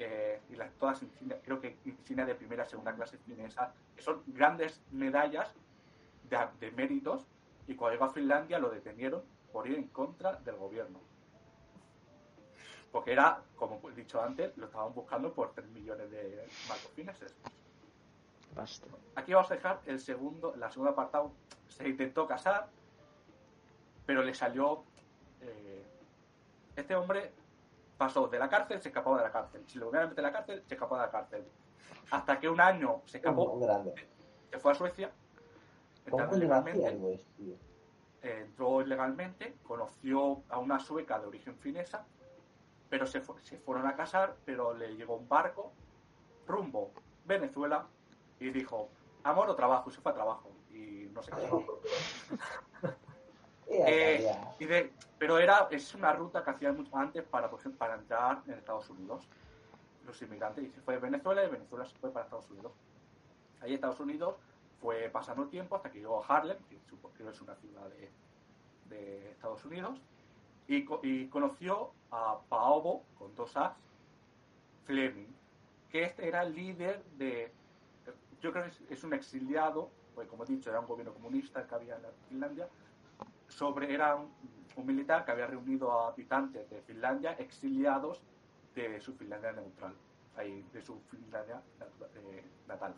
eh, 0.00 0.40
y 0.50 0.56
las, 0.56 0.72
todas 0.72 1.00
insignias, 1.00 1.38
creo 1.44 1.60
que 1.60 1.76
insignias 1.84 2.26
de 2.26 2.34
primera 2.34 2.64
segunda 2.64 2.92
clase 2.92 3.18
finesa, 3.18 3.72
que 3.94 4.02
son 4.02 4.20
grandes 4.26 4.82
medallas 4.90 5.54
de, 6.28 6.38
de 6.58 6.72
méritos 6.72 7.24
y 7.68 7.76
cuando 7.76 7.92
llegó 7.92 8.04
a 8.06 8.12
Finlandia 8.12 8.58
lo 8.58 8.70
detenieron 8.70 9.22
por 9.52 9.68
ir 9.68 9.76
en 9.76 9.88
contra 9.88 10.32
del 10.36 10.56
gobierno. 10.56 11.00
Porque 12.90 13.12
era, 13.12 13.42
como 13.56 13.78
he 13.88 13.92
dicho 13.92 14.20
antes, 14.22 14.56
lo 14.56 14.66
estaban 14.66 14.94
buscando 14.94 15.32
por 15.34 15.52
3 15.52 15.68
millones 15.68 16.10
de 16.10 16.48
marcos 16.66 16.90
fineses. 16.96 17.36
pasta. 18.54 18.86
Aquí 19.14 19.34
vamos 19.34 19.50
a 19.50 19.54
dejar 19.54 19.80
el 19.84 20.00
segundo, 20.00 20.56
la 20.56 20.70
segunda 20.70 20.92
apartado. 20.92 21.32
Se 21.68 21.86
intentó 21.86 22.26
casar, 22.26 22.68
pero 24.06 24.22
le 24.22 24.34
salió. 24.34 24.84
eh, 25.42 25.84
este 26.74 26.94
hombre 26.96 27.32
pasó 27.98 28.28
de 28.28 28.38
la 28.38 28.48
cárcel, 28.48 28.80
se 28.80 28.88
escapó 28.88 29.16
de 29.16 29.24
la 29.24 29.30
cárcel. 29.30 29.62
Si 29.66 29.78
lo 29.78 29.86
volvieron 29.86 30.06
a 30.06 30.10
meter 30.10 30.24
en 30.24 30.32
la 30.32 30.38
cárcel, 30.38 30.62
se 30.66 30.74
escapó 30.74 30.94
de 30.94 31.02
la 31.02 31.10
cárcel. 31.10 31.44
Hasta 32.10 32.40
que 32.40 32.48
un 32.48 32.60
año 32.60 33.02
se 33.04 33.18
escapó, 33.18 33.60
se 34.50 34.58
fue 34.58 34.72
a 34.72 34.74
Suecia. 34.74 35.12
¿Cómo 36.10 36.24
entró 36.24 36.38
coño 36.38 36.48
lo 36.48 36.54
hacía 36.56 36.74
ilegalmente, 36.74 36.86
algo 36.88 37.08
eh, 38.22 38.42
entró 38.44 38.80
ilegalmente, 38.82 39.56
conoció 39.62 40.42
a 40.48 40.58
una 40.58 40.78
sueca 40.80 41.18
de 41.18 41.26
origen 41.26 41.56
finesa, 41.56 42.04
pero 42.88 43.06
se, 43.06 43.22
se 43.42 43.58
fueron 43.58 43.86
a 43.86 43.94
casar, 43.94 44.36
pero 44.44 44.74
le 44.74 44.96
llegó 44.96 45.16
un 45.16 45.28
barco 45.28 45.72
rumbo 46.46 46.92
Venezuela 47.24 47.86
y 48.40 48.50
dijo, 48.50 48.88
amor 49.24 49.50
o 49.50 49.54
trabajo, 49.56 49.90
y 49.90 49.92
se 49.92 50.00
fue 50.00 50.12
a 50.12 50.14
trabajo. 50.14 50.50
Y 50.72 51.08
no 51.12 51.22
se 51.22 51.30
casó. 51.30 51.64
Eh, 53.70 54.34
y 54.58 54.64
de- 54.64 54.92
pero 55.18 55.38
era 55.38 55.68
es 55.70 55.94
una 55.94 56.12
ruta 56.14 56.42
que 56.42 56.48
hacían 56.50 56.74
mucho 56.74 56.96
antes 56.96 57.22
para, 57.24 57.50
por 57.50 57.60
ejemplo, 57.60 57.78
para 57.78 57.96
entrar 57.96 58.42
en 58.46 58.54
Estados 58.54 58.88
Unidos. 58.88 59.28
Los 60.06 60.22
inmigrantes. 60.22 60.64
Y 60.64 60.70
se 60.70 60.80
fue 60.80 60.94
de 60.94 61.00
Venezuela 61.00 61.44
y 61.44 61.50
Venezuela 61.50 61.84
se 61.84 61.94
fue 61.98 62.10
para 62.10 62.24
Estados 62.24 62.48
Unidos. 62.48 62.72
Ahí 63.60 63.74
Estados 63.74 64.00
Unidos 64.00 64.36
fue 64.80 65.08
pasando 65.10 65.42
el 65.42 65.48
tiempo 65.48 65.76
hasta 65.76 65.90
que 65.90 65.98
llegó 65.98 66.22
a 66.22 66.26
Harlem, 66.26 66.58
que 66.68 66.78
supongo 66.88 67.14
es 67.30 67.40
una 67.40 67.54
ciudad 67.56 67.88
de, 67.90 68.10
de 68.88 69.30
Estados 69.32 69.64
Unidos, 69.64 70.00
y, 70.66 70.86
y 71.02 71.28
conoció 71.28 71.92
a 72.10 72.38
Paobo, 72.48 73.04
con 73.18 73.34
dos 73.34 73.56
As, 73.56 73.72
Fleming, 74.84 75.28
que 75.90 76.04
este 76.04 76.28
era 76.28 76.42
el 76.42 76.54
líder 76.54 77.02
de, 77.16 77.50
yo 78.40 78.52
creo 78.52 78.64
que 78.64 78.70
es, 78.70 78.80
es 78.90 79.04
un 79.04 79.14
exiliado, 79.14 79.90
pues 80.14 80.28
como 80.28 80.44
he 80.44 80.46
dicho, 80.46 80.70
era 80.70 80.80
un 80.80 80.86
gobierno 80.86 81.12
comunista 81.12 81.66
que 81.66 81.74
había 81.74 81.96
en 81.96 82.02
la 82.02 82.10
Finlandia, 82.28 82.68
sobre, 83.48 83.92
era 83.92 84.16
un, 84.16 84.30
un 84.76 84.86
militar 84.86 85.24
que 85.24 85.32
había 85.32 85.46
reunido 85.46 85.90
a 85.92 86.08
habitantes 86.08 86.68
de 86.70 86.80
Finlandia 86.82 87.32
exiliados 87.32 88.22
de 88.74 89.00
su 89.00 89.14
Finlandia 89.14 89.52
neutral, 89.52 89.94
ahí, 90.36 90.64
de 90.72 90.82
su 90.82 91.00
Finlandia 91.10 91.60
eh, 92.14 92.44
natal. 92.68 92.94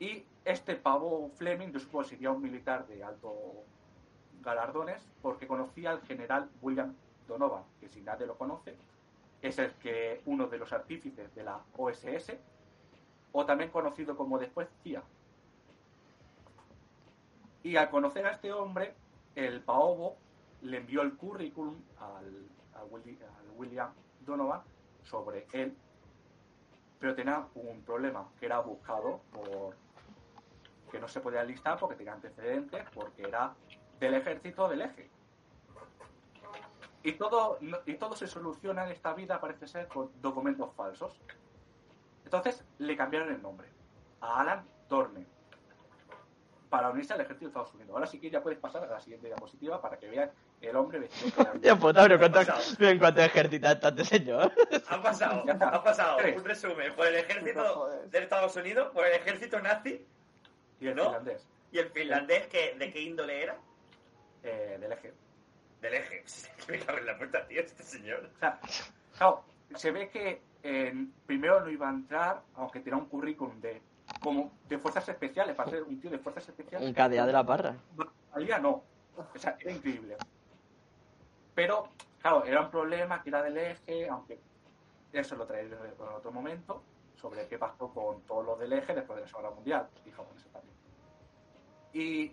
Y 0.00 0.24
este 0.46 0.76
pavo 0.76 1.30
Fleming, 1.36 1.68
yo 1.68 1.78
supongo 1.78 2.04
que 2.04 2.10
sería 2.10 2.30
un 2.30 2.40
militar 2.40 2.86
de 2.86 3.04
alto 3.04 3.34
galardones, 4.40 5.06
porque 5.20 5.46
conocía 5.46 5.90
al 5.90 6.00
general 6.00 6.48
William 6.62 6.94
Donovan, 7.28 7.64
que 7.78 7.88
si 7.90 8.00
nadie 8.00 8.26
lo 8.26 8.36
conoce, 8.36 8.74
es 9.42 9.58
el 9.58 9.72
que 9.74 10.22
uno 10.24 10.46
de 10.46 10.56
los 10.56 10.72
artífices 10.72 11.34
de 11.34 11.44
la 11.44 11.60
OSS, 11.76 12.32
o 13.32 13.44
también 13.44 13.70
conocido 13.70 14.16
como 14.16 14.38
después 14.38 14.68
CIA. 14.82 15.02
Y 17.62 17.76
al 17.76 17.90
conocer 17.90 18.26
a 18.26 18.30
este 18.30 18.52
hombre, 18.54 18.94
el 19.34 19.60
Paobo 19.60 20.16
le 20.62 20.78
envió 20.78 21.02
el 21.02 21.14
currículum 21.14 21.76
al 21.98 22.48
William 23.56 23.92
Donovan 24.24 24.62
sobre 25.02 25.46
él, 25.52 25.76
pero 26.98 27.14
tenía 27.14 27.46
un 27.54 27.82
problema, 27.82 28.26
que 28.38 28.46
era 28.46 28.60
buscado 28.60 29.20
por 29.30 29.76
que 30.90 30.98
no 30.98 31.08
se 31.08 31.20
podía 31.20 31.42
listar 31.44 31.78
porque 31.78 31.96
tenía 31.96 32.12
antecedentes, 32.12 32.84
porque 32.94 33.22
era 33.22 33.54
del 33.98 34.14
ejército 34.14 34.68
del 34.68 34.82
eje. 34.82 35.10
Y 37.02 37.12
todo, 37.12 37.58
y 37.86 37.94
todo 37.94 38.14
se 38.14 38.26
soluciona 38.26 38.84
en 38.84 38.90
esta 38.90 39.14
vida, 39.14 39.40
parece 39.40 39.66
ser, 39.66 39.88
con 39.88 40.10
documentos 40.20 40.74
falsos. 40.74 41.18
Entonces 42.24 42.64
le 42.78 42.96
cambiaron 42.96 43.32
el 43.32 43.40
nombre 43.40 43.68
a 44.20 44.40
Alan 44.40 44.64
Dorne 44.88 45.26
para 46.68 46.90
unirse 46.90 47.12
al 47.12 47.20
ejército 47.20 47.46
de 47.46 47.48
Estados 47.48 47.74
Unidos. 47.74 47.90
Ahora 47.92 48.06
sí 48.06 48.20
que 48.20 48.30
ya 48.30 48.42
puedes 48.42 48.58
pasar 48.58 48.84
a 48.84 48.86
la 48.86 49.00
siguiente 49.00 49.26
diapositiva 49.26 49.80
para 49.80 49.98
que 49.98 50.08
vean 50.08 50.30
el 50.60 50.76
hombre 50.76 51.00
vestido 51.00 51.44
con 51.44 51.60
Ya, 51.62 51.74
puta, 51.74 52.02
pero 52.02 52.18
¿cuánto, 52.18 52.38
pasado? 52.38 52.88
en 52.88 52.98
cuánto 52.98 53.20
ejército 53.22 53.68
está 53.68 53.88
este 53.88 54.04
señor? 54.04 54.52
Han 54.88 55.02
pasado, 55.02 55.44
han 55.48 55.82
pasado, 55.82 56.16
Tres. 56.18 56.36
un 56.36 56.44
resumen, 56.44 56.94
por 56.94 57.06
el 57.06 57.16
ejército 57.16 57.88
de 58.06 58.18
Estados 58.18 58.54
Unidos, 58.56 58.90
por 58.92 59.06
el 59.06 59.14
ejército 59.14 59.60
nazi 59.60 60.06
y 60.80 60.88
el 60.88 60.96
¿No? 60.96 61.04
finlandés 61.04 61.46
y 61.72 61.78
el 61.78 61.90
finlandés, 61.90 62.46
que, 62.48 62.74
¿de 62.74 62.92
qué 62.92 63.00
índole 63.00 63.42
era? 63.42 63.56
eh, 64.42 64.78
del 64.80 64.92
eje. 64.92 65.12
Del 65.80 65.94
eje. 65.94 66.24
Me 66.68 66.78
cago 66.78 66.98
en 66.98 67.06
la 67.06 67.16
puerta, 67.16 67.46
tío, 67.46 67.60
este 67.60 67.82
señor. 67.82 68.30
O 68.34 68.38
sea, 68.38 68.58
claro, 69.16 69.44
se 69.74 69.90
ve 69.90 70.08
que 70.08 70.42
primero 71.26 71.60
no 71.60 71.70
iba 71.70 71.88
a 71.88 71.92
entrar, 71.92 72.42
aunque 72.54 72.80
tenía 72.80 72.98
un 72.98 73.06
currículum 73.06 73.60
de 73.60 73.80
como 74.20 74.52
de 74.68 74.78
fuerzas 74.78 75.08
especiales, 75.08 75.54
para 75.54 75.70
ser 75.70 75.82
un 75.84 76.00
tío 76.00 76.10
de 76.10 76.18
fuerzas 76.18 76.48
especiales. 76.48 76.86
Un 76.86 76.92
cadea 76.94 77.24
de 77.24 77.32
la 77.32 77.44
parra. 77.46 77.76
Salía 78.32 78.58
no. 78.58 78.82
O 79.16 79.38
sea, 79.38 79.56
era 79.60 79.72
increíble. 79.72 80.16
Pero, 81.54 81.88
claro, 82.20 82.44
era 82.44 82.62
un 82.62 82.70
problema 82.70 83.22
que 83.22 83.28
era 83.28 83.42
del 83.42 83.56
eje, 83.56 84.08
aunque 84.08 84.38
eso 85.12 85.36
lo 85.36 85.46
traeré 85.46 85.68
en 85.68 86.14
otro 86.14 86.32
momento, 86.32 86.82
sobre 87.20 87.46
qué 87.46 87.58
pasó 87.58 87.92
con 87.92 88.22
todo 88.22 88.42
lo 88.42 88.56
del 88.56 88.72
eje 88.72 88.94
después 88.94 89.16
de 89.16 89.22
la 89.22 89.28
Segunda 89.28 89.50
Mundial 89.50 89.88
y 90.06 90.10
japoneses 90.10 90.50
también. 90.50 90.76
Y 91.92 92.32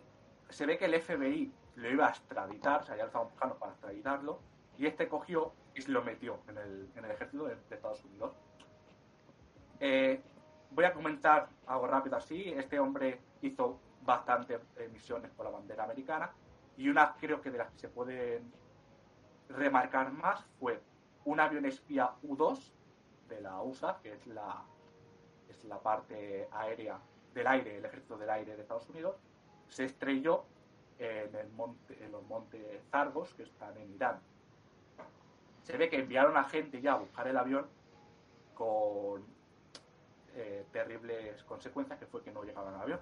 se 0.50 0.66
ve 0.66 0.78
que 0.78 0.86
el 0.86 1.02
FBI 1.02 1.52
lo 1.76 1.90
iba 1.90 2.08
a 2.08 2.10
extraditar, 2.10 2.82
o 2.82 2.86
sea, 2.86 2.96
ya 2.96 3.04
lo 3.04 3.08
estaban 3.08 3.30
buscando 3.30 3.56
para 3.58 3.72
extraditarlo, 3.74 4.40
y 4.78 4.86
este 4.86 5.08
cogió 5.08 5.52
y 5.76 5.82
se 5.82 5.92
lo 5.92 6.04
metió 6.04 6.40
en 6.48 6.58
el, 6.58 6.90
en 6.96 7.06
el 7.06 7.12
ejército 7.12 7.46
de, 7.46 7.56
de 7.56 7.76
Estados 7.76 8.04
Unidos. 8.06 8.34
Eh, 9.80 10.22
voy 10.72 10.86
a 10.86 10.94
comentar 10.94 11.50
algo 11.66 11.88
rápido 11.88 12.16
así. 12.16 12.50
Este 12.50 12.80
hombre 12.80 13.20
hizo 13.42 13.80
bastantes 14.04 14.60
eh, 14.78 14.90
misiones 14.92 15.32
por 15.32 15.46
la 15.46 15.52
bandera 15.52 15.84
americana 15.84 16.32
y 16.78 16.90
una 16.90 17.16
creo 17.16 17.42
que 17.42 17.52
de 17.52 17.58
las 17.58 17.72
que 17.72 17.80
se 17.80 17.90
pueden 17.90 18.52
remarcar 19.50 20.12
más 20.12 20.46
fue 20.60 20.82
un 21.26 21.40
avión 21.40 21.66
espía 21.66 22.14
U-2 22.24 22.72
de 23.28 23.42
la 23.42 23.62
USA, 23.62 24.00
que 24.02 24.14
es 24.14 24.28
la, 24.28 24.64
es 25.58 25.66
la 25.66 25.80
parte 25.80 26.48
aérea 26.52 27.00
del 27.34 27.48
aire, 27.48 27.78
el 27.78 27.86
ejército 27.86 28.18
del 28.18 28.30
aire 28.30 28.56
de 28.56 28.62
Estados 28.62 28.90
Unidos, 28.90 29.16
se 29.70 29.86
estrelló 29.86 30.44
en, 31.00 31.36
el 31.36 32.12
los 32.12 32.24
montes 32.24 32.62
Zargos, 32.90 33.34
que 33.34 33.44
están 33.44 33.78
en 33.78 33.94
Irán. 33.94 34.20
Se 35.64 35.78
ve 35.78 35.90
que 35.90 36.00
enviaron 36.00 36.38
a 36.38 36.46
gente 36.46 36.82
ya 36.82 36.94
a 36.94 36.98
buscar 36.98 37.28
el 37.28 37.38
avión 37.38 37.68
con 38.56 39.24
eh, 40.36 40.66
terribles 40.72 41.44
consecuencias, 41.44 42.00
que 42.00 42.06
fue 42.06 42.24
que 42.24 42.32
no 42.32 42.44
llegaban 42.44 42.74
al 42.76 42.82
avión. 42.82 43.00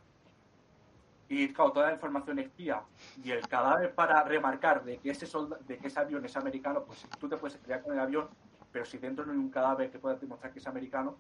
Y 1.28 1.51
claro, 1.53 1.72
toda 1.72 1.88
la 1.88 1.93
información 1.93 2.38
espía 2.39 2.84
y 3.24 3.32
el 3.32 3.47
cadáver 3.47 3.95
para 3.95 4.24
remarcar 4.24 4.84
de 4.84 4.97
que 4.97 5.12
ese 5.12 5.26
solda- 5.26 5.58
de 5.60 5.78
que 5.78 5.88
ese 5.88 5.99
avión 5.99 6.24
es 6.26 6.36
americano, 6.38 6.84
pues 6.84 7.06
tú 7.20 7.28
te 7.28 7.38
puedes 7.38 7.56
estrellar 7.56 7.82
con 7.84 7.93
el 7.93 7.99
avión, 7.99 8.30
pero 8.72 8.86
si 8.86 8.97
dentro 8.97 9.26
no 9.26 9.32
hay 9.32 9.38
un 9.38 9.49
cadáver 9.49 9.89
que 9.89 9.97
pueda 9.97 10.16
demostrar 10.16 10.51
que 10.51 10.60
es 10.60 10.68
americano, 10.68 11.18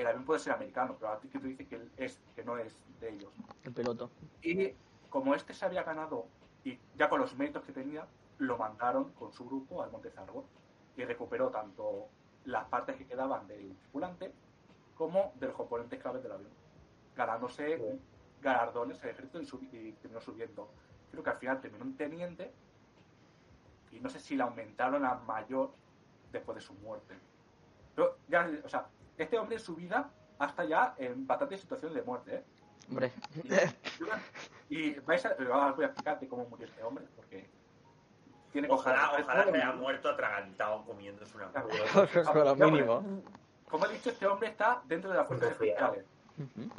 el 0.00 0.06
avión 0.06 0.24
puede 0.24 0.40
ser 0.40 0.52
americano, 0.52 0.96
pero 0.98 1.12
a 1.12 1.18
ti 1.18 1.28
que 1.28 1.38
tú 1.38 1.46
dices 1.46 1.66
que 1.66 1.76
él 1.76 1.90
es, 1.96 2.20
que 2.34 2.44
no 2.44 2.56
es 2.58 2.74
de 3.00 3.10
ellos. 3.10 3.32
El 3.64 3.72
piloto. 3.72 4.10
Y 4.42 4.72
como 5.10 5.34
este 5.34 5.54
se 5.54 5.64
había 5.64 5.82
ganado, 5.82 6.26
y 6.64 6.78
ya 6.96 7.08
con 7.08 7.20
los 7.20 7.34
méritos 7.36 7.62
que 7.64 7.72
tenía, 7.72 8.06
lo 8.38 8.56
mandaron 8.58 9.12
con 9.12 9.32
su 9.32 9.44
grupo 9.46 9.82
al 9.82 9.90
Monte 9.90 10.10
Zargo 10.10 10.44
y 10.96 11.04
recuperó 11.04 11.50
tanto 11.50 12.08
las 12.44 12.66
partes 12.66 12.96
que 12.96 13.06
quedaban 13.06 13.46
del 13.48 13.76
tripulante 13.76 14.32
como 14.96 15.32
de 15.36 15.46
los 15.48 15.56
componentes 15.56 16.00
claves 16.00 16.22
del 16.22 16.32
avión, 16.32 16.50
ganándose 17.16 17.76
Sí. 17.76 18.00
galardones 18.40 19.02
el 19.02 19.10
ejército 19.10 19.40
y, 19.40 19.76
y 19.76 19.92
terminó 19.92 20.20
subiendo. 20.20 20.68
Creo 21.10 21.22
que 21.24 21.30
al 21.30 21.38
final 21.38 21.60
terminó 21.60 21.84
un 21.84 21.96
teniente 21.96 22.52
y 23.90 24.00
no 24.00 24.08
sé 24.08 24.20
si 24.20 24.36
le 24.36 24.42
aumentaron 24.42 25.04
a 25.04 25.14
mayor 25.14 25.72
después 26.30 26.56
de 26.56 26.60
su 26.60 26.74
muerte. 26.74 27.14
Pero 27.96 28.16
ya, 28.28 28.48
o 28.64 28.68
sea, 28.68 28.86
este 29.22 29.38
hombre 29.38 29.56
en 29.56 29.62
su 29.62 29.74
vida 29.74 30.10
hasta 30.38 30.64
ya 30.64 30.94
en 30.98 31.26
bastantes 31.26 31.60
situaciones 31.60 31.96
de 31.96 32.02
muerte, 32.02 32.34
¿eh? 32.36 32.44
Hombre. 32.88 33.12
Y 34.70 34.94
vais 35.00 35.24
a, 35.26 35.30
ahora 35.30 35.66
os 35.70 35.76
voy 35.76 35.84
a 35.84 35.88
explicarte 35.88 36.28
cómo 36.28 36.44
murió 36.46 36.66
este 36.66 36.82
hombre, 36.82 37.04
porque 37.16 37.48
tiene 38.52 38.68
Ojalá, 38.70 39.08
cosas- 39.10 39.22
ojalá 39.24 39.44
se 39.44 39.56
haya 39.56 39.72
muerto 39.72 40.08
atragantado 40.08 40.84
comiéndose 40.84 41.36
una 41.36 41.48
Claro. 41.50 41.68
hamburguesa. 41.68 42.32
Con 42.32 42.44
lo 42.44 42.56
mínimo. 42.70 43.22
Como 43.68 43.86
he 43.86 43.92
dicho, 43.92 44.10
este 44.10 44.26
hombre 44.26 44.48
está 44.48 44.80
dentro 44.86 45.10
de 45.10 45.16
las 45.18 45.26
fuerzas 45.26 45.50
especiales. 45.52 46.04
Ujú. 46.38 46.70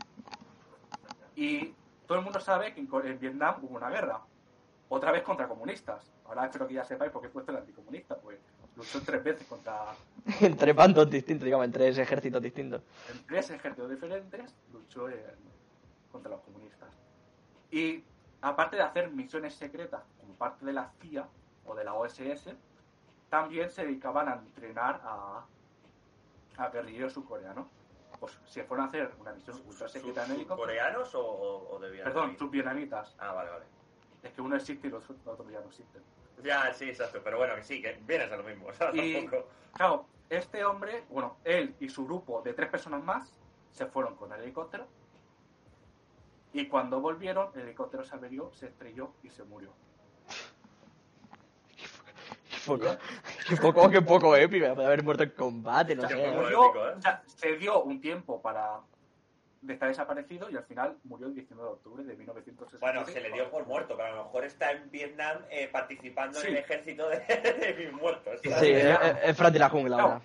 Y 1.35 1.75
todo 2.07 2.17
el 2.17 2.23
mundo 2.23 2.39
sabe 2.39 2.73
que 2.73 2.79
en, 2.81 2.89
en 3.05 3.19
Vietnam 3.19 3.57
hubo 3.61 3.75
una 3.77 3.89
guerra. 3.89 4.21
Otra 4.89 5.11
vez 5.11 5.21
contra 5.21 5.47
comunistas. 5.47 6.11
Ahora 6.25 6.45
espero 6.45 6.67
que 6.67 6.73
ya 6.73 6.83
sepáis 6.83 7.11
por 7.11 7.21
qué 7.21 7.27
he 7.27 7.31
puesto 7.31 7.51
el 7.51 7.57
anticomunista. 7.59 8.15
Pues 8.17 8.39
luchó 8.79 9.01
tres 9.05 9.23
veces 9.23 9.45
contra 9.47 9.93
Entre 10.41 10.73
bandos 10.73 11.09
distintos, 11.09 11.45
digamos, 11.45 11.65
entre 11.65 11.87
ese 11.87 12.01
ejércitos 12.01 12.41
distintos. 12.41 12.81
en 13.11 13.25
tres 13.27 13.49
ejércitos 13.51 13.89
diferentes, 13.89 14.55
luchó 14.73 15.07
en- 15.09 15.49
contra 16.11 16.31
los 16.31 16.41
comunistas. 16.41 16.89
Y 17.71 18.03
aparte 18.41 18.75
de 18.77 18.81
hacer 18.81 19.11
misiones 19.11 19.53
secretas 19.53 20.01
como 20.19 20.33
parte 20.33 20.65
de 20.65 20.73
la 20.73 20.89
CIA 20.99 21.27
o 21.65 21.75
de 21.75 21.83
la 21.83 21.93
OSS, 21.93 22.55
también 23.29 23.69
se 23.69 23.85
dedicaban 23.85 24.27
a 24.27 24.33
entrenar 24.33 24.99
a, 25.03 25.45
a 26.57 26.69
guerrilleros 26.69 27.13
surcoreanos. 27.13 27.67
pues 28.19 28.37
se 28.47 28.63
fueron 28.63 28.87
a 28.87 28.89
hacer 28.89 29.11
una 29.19 29.31
misión 29.33 29.61
ultra 29.67 29.87
secreta 29.87 30.25
en 30.25 30.31
helicóptero. 30.31 30.57
¿Coreanos 30.67 31.13
o, 31.15 31.21
o 31.21 31.75
o 31.75 31.79
de 31.79 31.91
Vietnam? 31.91 32.13
Perdón, 32.13 32.37
subvietnamitas. 32.39 33.15
Ah, 33.19 33.33
vale, 33.33 33.51
vale. 33.51 33.65
Es 34.23 34.33
que 34.33 34.41
uno 34.41 34.55
existe 34.55 34.87
y 34.87 34.89
los 34.91 35.07
otros 35.09 35.47
ya 35.51 35.59
no 35.61 35.67
existen. 35.67 36.01
Ya, 36.43 36.73
sí, 36.73 36.89
exacto. 36.89 37.21
Pero 37.23 37.37
bueno, 37.37 37.55
que 37.55 37.63
sí, 37.63 37.81
que 37.81 37.99
vienes 38.05 38.31
a 38.31 38.37
lo 38.37 38.43
mismo. 38.43 38.67
O 38.69 38.73
sea, 38.73 38.91
Y, 38.93 39.13
tampoco... 39.13 39.47
claro, 39.73 40.05
este 40.29 40.63
hombre, 40.63 41.03
bueno, 41.09 41.37
él 41.43 41.75
y 41.79 41.89
su 41.89 42.05
grupo 42.05 42.41
de 42.41 42.53
tres 42.53 42.69
personas 42.69 43.03
más 43.03 43.31
se 43.71 43.85
fueron 43.85 44.15
con 44.15 44.31
el 44.33 44.41
helicóptero. 44.41 44.87
Y 46.53 46.67
cuando 46.67 46.99
volvieron, 46.99 47.51
el 47.55 47.61
helicóptero 47.61 48.03
se 48.03 48.15
averió, 48.15 48.51
se 48.53 48.67
estrelló 48.67 49.11
y 49.23 49.29
se 49.29 49.43
murió. 49.43 49.71
Qué 52.49 52.57
poco, 52.65 52.97
qué 53.47 53.55
poco, 53.55 53.89
qué 53.89 54.01
poco 54.01 54.35
épico. 54.35 54.73
Puede 54.73 54.87
haber 54.87 55.03
muerto 55.03 55.23
en 55.23 55.29
combate, 55.31 55.95
no 55.95 56.07
sé. 56.07 56.15
Murió, 56.15 56.65
épico, 56.65 56.87
¿eh? 56.87 56.93
o 56.97 57.01
sea, 57.01 57.23
se 57.25 57.55
dio 57.57 57.83
un 57.83 58.01
tiempo 58.01 58.41
para 58.41 58.79
de 59.61 59.73
estar 59.73 59.89
desaparecido 59.89 60.49
y 60.49 60.55
al 60.55 60.63
final 60.63 60.97
murió 61.03 61.27
el 61.27 61.33
19 61.35 61.67
de 61.69 61.73
octubre 61.75 62.03
de 62.03 62.15
1960. 62.15 62.79
Bueno, 62.85 63.05
se 63.05 63.19
le 63.19 63.31
dio 63.31 63.49
por 63.51 63.65
muerto, 63.65 63.95
pero 63.97 64.07
a 64.07 64.15
lo 64.15 64.23
mejor 64.25 64.45
está 64.45 64.71
en 64.71 64.89
Vietnam 64.89 65.43
eh, 65.49 65.67
participando 65.71 66.39
Sí. 66.39 66.47
en 66.47 66.53
el 66.53 66.59
ejército 66.59 67.09
de, 67.09 67.17
de 67.27 67.75
mis 67.77 67.93
muertos. 67.93 68.39
Sí, 68.41 68.49
es, 68.71 68.97
es 69.23 69.37
Fran 69.37 69.51
de 69.51 69.59
la 69.59 69.69
jungla 69.69 69.97
Claro. 69.97 70.21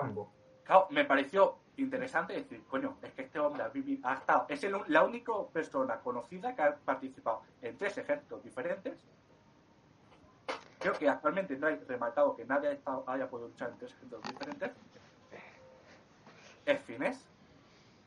ahora. 0.00 0.28
Claro, 0.64 0.86
me 0.90 1.04
pareció 1.04 1.58
interesante 1.78 2.32
decir, 2.34 2.62
coño, 2.66 2.98
es 3.02 3.12
que 3.12 3.22
este 3.22 3.38
hombre 3.38 3.62
ha, 3.62 3.72
vivi- 3.72 4.00
ha 4.02 4.14
estado, 4.14 4.46
es 4.48 4.62
el- 4.64 4.76
la 4.88 5.04
única 5.04 5.32
persona 5.52 5.98
conocida 6.00 6.54
que 6.54 6.62
ha 6.62 6.74
participado 6.76 7.42
en 7.62 7.76
tres 7.78 7.96
ejércitos 7.98 8.42
diferentes. 8.42 8.94
Creo 10.78 10.92
que 10.94 11.08
actualmente 11.08 11.56
no 11.56 11.66
hay 11.68 11.76
remarcado 11.88 12.36
que 12.36 12.44
nadie 12.44 12.68
haya, 12.68 12.76
estado- 12.78 13.04
haya 13.06 13.26
podido 13.28 13.48
luchar 13.48 13.70
en 13.70 13.78
tres 13.78 13.92
ejércitos 13.92 14.22
diferentes. 14.22 14.70
Es 16.66 16.80
finés. 16.80 17.28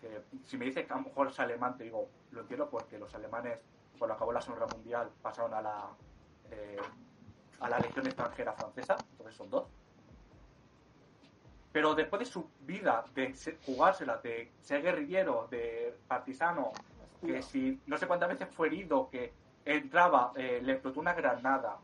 Que 0.02 0.22
si 0.46 0.58
me 0.58 0.66
dices 0.66 0.86
que 0.86 0.94
a 0.94 0.98
lo 0.98 1.04
mejor 1.04 1.28
es 1.28 1.40
alemán, 1.40 1.78
te 1.78 1.84
digo, 1.84 2.08
lo 2.32 2.42
entiendo 2.42 2.70
porque 2.70 2.98
los 2.98 3.14
alemanes, 3.16 3.60
cuando 3.98 4.16
acabó 4.16 4.32
la 4.32 4.42
Segunda 4.42 4.66
Mundial, 4.68 5.10
pasaron 5.22 5.54
a 5.54 5.62
la, 5.62 5.90
eh, 6.52 6.78
a 7.60 7.70
la 7.70 7.80
Legión 7.80 8.08
extranjera 8.08 8.54
francesa, 8.54 8.98
entonces 9.12 9.36
son 9.36 9.50
dos 9.50 9.68
pero 11.72 11.94
después 11.94 12.20
de 12.20 12.26
su 12.26 12.50
vida 12.62 13.06
de 13.14 13.34
se- 13.36 13.58
jugársela, 13.66 14.18
de 14.18 14.52
ser 14.60 14.82
guerrillero, 14.82 15.48
de 15.52 15.96
partisano, 16.08 16.72
que 17.24 17.42
si 17.44 17.80
no 17.86 17.96
sé 17.98 18.08
cuántas 18.08 18.30
veces 18.30 18.50
fue 18.50 18.68
herido, 18.68 19.08
que 19.10 19.34
entraba, 19.66 20.34
eh, 20.36 20.62
le 20.64 20.74
explotó 20.74 21.00
una 21.00 21.14
granada 21.14 21.78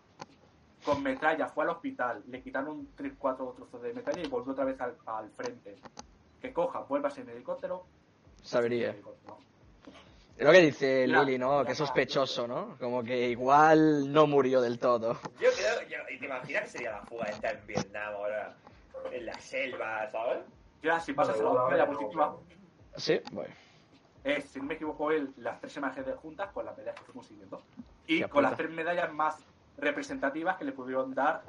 con 0.83 1.03
metralla, 1.03 1.47
fue 1.47 1.65
al 1.65 1.69
hospital, 1.71 2.23
le 2.27 2.41
quitaron 2.41 2.87
3-4 2.95 3.53
trozos 3.55 3.81
de 3.81 3.93
metralla 3.93 4.21
y 4.21 4.27
volvió 4.27 4.53
otra 4.53 4.65
vez 4.65 4.79
al, 4.81 4.97
al 5.05 5.29
frente. 5.31 5.75
Que 6.41 6.51
coja, 6.51 6.79
vuelvas 6.79 7.17
en 7.19 7.29
helicóptero. 7.29 7.85
Sabería. 8.45 8.95
lo 10.37 10.51
que 10.51 10.59
dice 10.61 11.07
La- 11.07 11.23
Lili, 11.23 11.37
¿no? 11.39 11.63
Que 11.65 11.71
es 11.71 11.77
sospechoso, 11.77 12.47
¿no? 12.47 12.77
Como 12.79 13.03
que 13.03 13.29
igual 13.29 14.11
no 14.11 14.27
murió 14.27 14.61
del 14.61 14.77
todo. 14.79 15.13
Yo 15.39 15.49
creo, 15.51 15.81
yo- 15.89 16.13
y 16.13 16.19
te 16.19 16.25
imaginas 16.25 16.63
que 16.63 16.69
sería 16.69 16.91
la 16.91 17.01
fuga 17.03 17.25
esta 17.25 17.51
en 17.51 17.65
Vietnam 17.65 18.13
ahora, 18.13 18.55
en 19.11 19.25
la 19.25 19.39
selva, 19.39 20.09
¿sabes? 20.11 20.39
Ya, 20.83 20.99
si 20.99 21.13
pasas 21.13 21.39
a 21.39 21.43
la 21.75 21.85
bueno. 21.85 22.41
Sí, 22.97 23.19
bueno. 23.31 23.53
es, 24.23 24.45
si 24.45 24.59
no 24.59 24.65
me 24.65 24.75
equivoco, 24.75 25.11
él 25.11 25.33
las 25.37 25.59
tres 25.59 25.75
imágenes 25.77 26.05
de 26.05 26.13
juntas 26.13 26.51
con 26.53 26.65
las 26.65 26.77
medallas 26.77 26.99
que 26.99 27.05
fuimos 27.05 27.27
siguiendo. 27.27 27.61
Y 28.07 28.21
con 28.23 28.43
las 28.43 28.55
tres 28.55 28.69
medallas 28.69 29.11
más 29.13 29.37
representativas 29.77 30.57
que 30.57 30.65
le 30.65 30.71
pudieron 30.73 31.13
dar. 31.15 31.41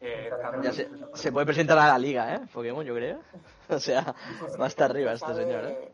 Eh, 0.00 0.30
Ya 0.62 0.72
se, 0.72 0.88
se 1.14 1.32
puede 1.32 1.44
presentar 1.46 1.76
a 1.78 1.88
la 1.88 1.98
liga, 1.98 2.34
¿eh? 2.36 2.40
Pokémon, 2.52 2.84
yo 2.84 2.94
creo. 2.94 3.20
O 3.70 3.78
sea, 3.78 4.14
va 4.58 4.64
a 4.64 4.68
estar 4.68 4.90
arriba 4.90 5.10
¿Se 5.16 5.24
este 5.26 5.34
señor, 5.42 5.64
¿eh? 5.66 5.92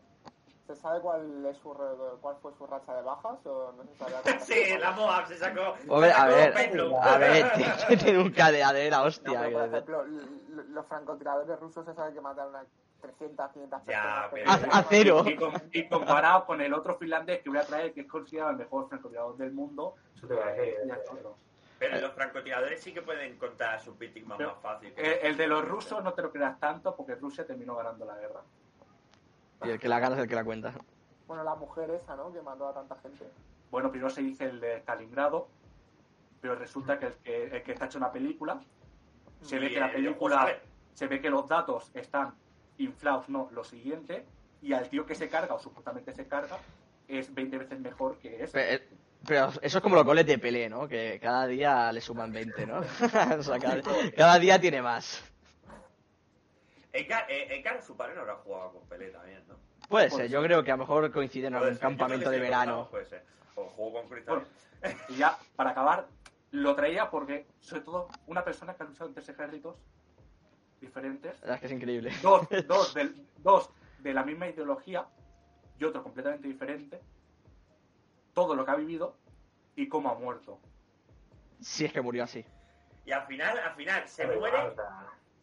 ¿Se 0.67 0.75
sabe 0.75 0.99
cuál, 0.99 1.45
es 1.45 1.57
su, 1.57 1.71
re- 1.73 2.17
cuál 2.21 2.35
fue 2.41 2.51
su 2.57 2.65
racha 2.65 2.95
de 2.95 3.03
bajas 3.03 3.37
o 3.45 3.71
no 3.77 3.83
se 3.83 3.95
sabe? 3.97 4.13
Sí, 4.39 4.77
la 4.79 4.91
Moab 4.91 5.27
se 5.27 5.37
sacó. 5.37 5.75
Hombre, 5.87 6.09
se 6.11 6.15
a 6.19 6.25
ver, 6.25 6.53
a 7.01 7.17
ver, 7.19 7.51
tiene 7.87 8.03
que 8.03 8.17
un 8.17 8.31
cadeadera, 8.31 8.97
No, 8.97 9.03
hostia. 9.03 9.41
pero, 9.43 9.59
por 9.59 9.67
ejemplo, 9.69 10.03
los 10.69 10.85
francotiradores 10.87 11.59
rusos 11.59 11.85
se 11.85 11.93
sabe 11.93 12.13
que 12.13 12.21
mataron 12.21 12.55
a 12.55 12.65
300, 13.01 13.51
500 13.51 13.85
Ya, 13.85 14.27
personas. 14.31 14.59
pero- 14.59 14.73
A- 14.73 14.77
a 14.79 14.83
cero. 14.89 15.23
Y, 15.71 15.79
y 15.79 15.87
comparado 15.87 16.45
con 16.47 16.59
el 16.61 16.73
otro 16.73 16.97
finlandés 16.97 17.41
que 17.43 17.49
voy 17.49 17.59
a 17.59 17.63
traer, 17.65 17.93
que 17.93 18.01
es 18.01 18.07
considerado 18.07 18.49
el 18.51 18.57
mejor 18.57 18.89
francotirador 18.89 19.37
del 19.37 19.51
mundo, 19.51 19.93
Eso 20.15 20.27
te 20.27 20.33
iba 20.33 20.45
a 20.47 20.51
decir. 20.51 20.73
ya. 20.87 20.97
Pero 21.77 21.99
los 21.99 22.11
francotiradores 22.13 22.81
sí 22.81 22.91
que 22.91 23.03
pueden 23.03 23.37
contar 23.37 23.75
a 23.75 23.79
sus 23.79 23.95
víctimas 23.99 24.39
más 24.39 24.55
fácil. 24.63 24.93
Eh, 24.97 25.19
el 25.23 25.37
de 25.37 25.45
los 25.45 25.63
rusos 25.67 26.03
no 26.03 26.13
te 26.13 26.23
lo 26.23 26.31
creas 26.31 26.57
tanto 26.59 26.95
porque 26.95 27.13
Rusia 27.15 27.45
terminó 27.45 27.75
ganando 27.75 28.05
la 28.05 28.15
guerra. 28.15 28.39
Y 29.63 29.69
el 29.69 29.79
que 29.79 29.87
la 29.87 29.99
gana 29.99 30.15
es 30.15 30.21
el 30.21 30.27
que 30.27 30.35
la 30.35 30.43
cuenta. 30.43 30.73
Bueno, 31.27 31.43
la 31.43 31.55
mujer 31.55 31.89
esa, 31.91 32.15
¿no? 32.15 32.31
Que 32.31 32.41
mató 32.41 32.67
a 32.67 32.73
tanta 32.73 32.95
gente. 32.95 33.25
Bueno, 33.71 33.89
primero 33.89 34.09
se 34.09 34.21
dice 34.21 34.45
el 34.45 34.59
de 34.59 34.77
Stalingrado, 34.77 35.47
pero 36.41 36.55
resulta 36.55 36.99
que 36.99 37.07
el 37.07 37.13
que, 37.15 37.43
el 37.45 37.63
que 37.63 37.71
está 37.71 37.85
hecho 37.85 37.97
una 37.97 38.11
película, 38.11 38.61
se 39.41 39.59
ve 39.59 39.67
Y, 39.67 39.73
que 39.73 39.79
la 39.79 39.87
eh, 39.87 39.93
película, 39.93 40.45
ver. 40.45 40.61
se 40.93 41.07
ve 41.07 41.19
que 41.19 41.29
los 41.29 41.47
datos 41.47 41.89
están 41.93 42.33
inflados, 42.77 43.29
no, 43.29 43.49
lo 43.51 43.63
siguiente, 43.63 44.25
y 44.61 44.73
al 44.73 44.87
tío 44.89 45.05
que 45.05 45.15
se 45.15 45.29
carga, 45.29 45.55
o 45.55 45.59
supuestamente 45.59 46.13
se 46.13 46.27
carga, 46.27 46.57
es 47.07 47.33
20 47.33 47.57
veces 47.57 47.79
mejor 47.79 48.17
que 48.17 48.43
ese. 48.43 48.53
Pero, 48.53 48.73
eh, 48.73 48.87
pero 49.25 49.47
eso 49.61 49.77
es 49.77 49.81
como 49.81 49.95
los 49.95 50.05
goles 50.05 50.25
de 50.25 50.37
Pelé, 50.37 50.69
¿no? 50.69 50.87
Que 50.87 51.19
cada 51.21 51.47
día 51.47 51.91
le 51.91 52.01
suman 52.01 52.31
20, 52.31 52.65
¿no? 52.67 52.79
o 53.39 53.43
sea, 53.43 53.59
cada, 53.59 53.81
cada 54.15 54.39
día 54.39 54.59
tiene 54.59 54.81
más. 54.81 55.23
Edgar, 56.95 57.25
eh, 57.29 57.47
Edgar, 57.59 57.81
su 57.81 57.95
padre 57.97 58.15
no 58.15 58.21
habrá 58.21 58.35
jugado 58.35 58.71
con 58.73 58.87
Pelé 58.87 59.09
también, 59.09 59.43
¿no? 59.47 59.55
Puede 59.89 60.09
ser, 60.09 60.27
yo 60.29 60.41
creo 60.41 60.63
que 60.63 60.71
a 60.71 60.75
lo 60.75 60.79
mejor 60.83 61.11
coincide 61.11 61.47
en 61.47 61.55
algún 61.55 61.75
campamento 61.77 62.29
de 62.29 62.37
sí, 62.37 62.41
verano. 62.41 62.87
Puede 62.89 63.05
ser. 63.05 63.23
O 63.55 63.65
jugó 63.65 63.99
con 64.01 64.09
Cristal. 64.09 64.43
Bueno, 64.81 64.97
y 65.09 65.15
ya, 65.17 65.37
para 65.55 65.71
acabar, 65.71 66.07
lo 66.51 66.75
traía 66.75 67.09
porque, 67.09 67.45
sobre 67.59 67.81
todo, 67.83 68.07
una 68.27 68.43
persona 68.43 68.73
que 68.73 68.83
ha 68.83 68.85
luchado 68.85 69.09
en 69.09 69.13
tres 69.13 69.29
ejércitos 69.29 69.77
diferentes, 70.81 71.33
La 71.41 71.41
verdad 71.41 71.55
es 71.55 71.59
que 71.61 71.65
es 71.67 71.71
increíble. 71.73 72.11
dos, 72.21 72.47
dos, 72.67 72.93
del- 72.93 73.27
dos 73.37 73.69
de 73.99 74.13
la 74.13 74.23
misma 74.23 74.47
ideología 74.47 75.05
y 75.79 75.83
otro 75.83 76.01
completamente 76.03 76.47
diferente, 76.47 76.99
todo 78.33 78.55
lo 78.55 78.65
que 78.65 78.71
ha 78.71 78.75
vivido 78.75 79.17
y 79.75 79.87
cómo 79.87 80.09
ha 80.09 80.15
muerto. 80.15 80.59
Si 81.61 81.85
es 81.85 81.93
que 81.93 82.01
murió 82.01 82.23
así. 82.23 82.45
Y 83.05 83.11
al 83.11 83.25
final, 83.27 83.57
al 83.59 83.75
final, 83.75 84.07
se 84.07 84.25
Pero 84.27 84.39
muere, 84.39 84.57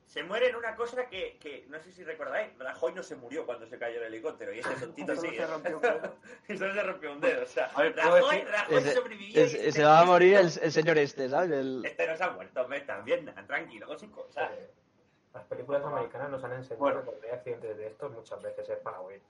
se 0.07 0.23
muere 0.23 0.49
en 0.49 0.57
una 0.57 0.77
cosa 0.77 1.07
que, 1.07 1.39
que 1.39 1.65
no 1.69 1.81
sé 1.81 1.91
si 1.93 2.05
recordáis, 2.05 2.51
Rajoy 2.59 2.93
no 2.93 3.03
se 3.03 3.17
murió 3.17 3.47
cuando 3.47 3.67
se 3.67 3.79
cayó 3.79 3.99
el 3.99 4.05
helicóptero 4.09 4.53
y 4.53 4.59
ese 4.61 4.75
tontito 4.75 5.17
sí. 5.17 5.31
se 5.37 5.47
rompió 5.47 5.77
un 5.77 5.83
dedo. 5.83 6.17
y 6.49 6.57
solo 6.59 6.75
se 6.75 6.83
rompió 6.83 7.13
un 7.13 7.21
dedo. 7.21 7.43
O 7.43 7.47
sea, 7.47 7.67
A 7.75 7.83
ver, 7.83 7.95
¿puedo 7.95 8.17
Rajoy? 8.17 8.41
Rajoy 8.43 8.77
Ese, 8.79 8.93
sobrevivió. 8.95 9.41
y 9.41 9.45
este- 9.45 9.73
se 9.73 9.85
va 9.85 10.01
a 10.01 10.05
morir 10.05 10.35
el, 10.37 10.47
el 10.61 10.73
señor 10.73 10.99
este, 10.99 11.29
¿sabes? 11.31 11.51
El- 11.51 11.85
Este 11.85 12.07
no 12.07 12.17
se 12.17 12.25
ha 12.25 12.31
muerto, 12.31 12.61
hombre, 12.63 12.79
está 12.79 12.99
en 12.99 13.05
Vietnam, 13.05 13.47
tranquilo, 13.47 13.87
con 13.87 13.99
sus 13.99 14.11
cosas. 14.11 14.51
Las 15.33 15.45
películas 15.45 15.83
americanas 15.83 16.29
nos 16.31 16.45
han 16.45 16.53
enseñado 16.53 16.79
Bueno. 16.79 17.03
que 17.21 17.27
hay 17.29 17.33
accidentes 17.33 17.77
de 17.79 17.87
estos 17.87 18.13
muchas 18.13 18.43
veces 18.43 18.69
es 18.69 18.79
para 18.81 19.01
huir. 19.01 19.23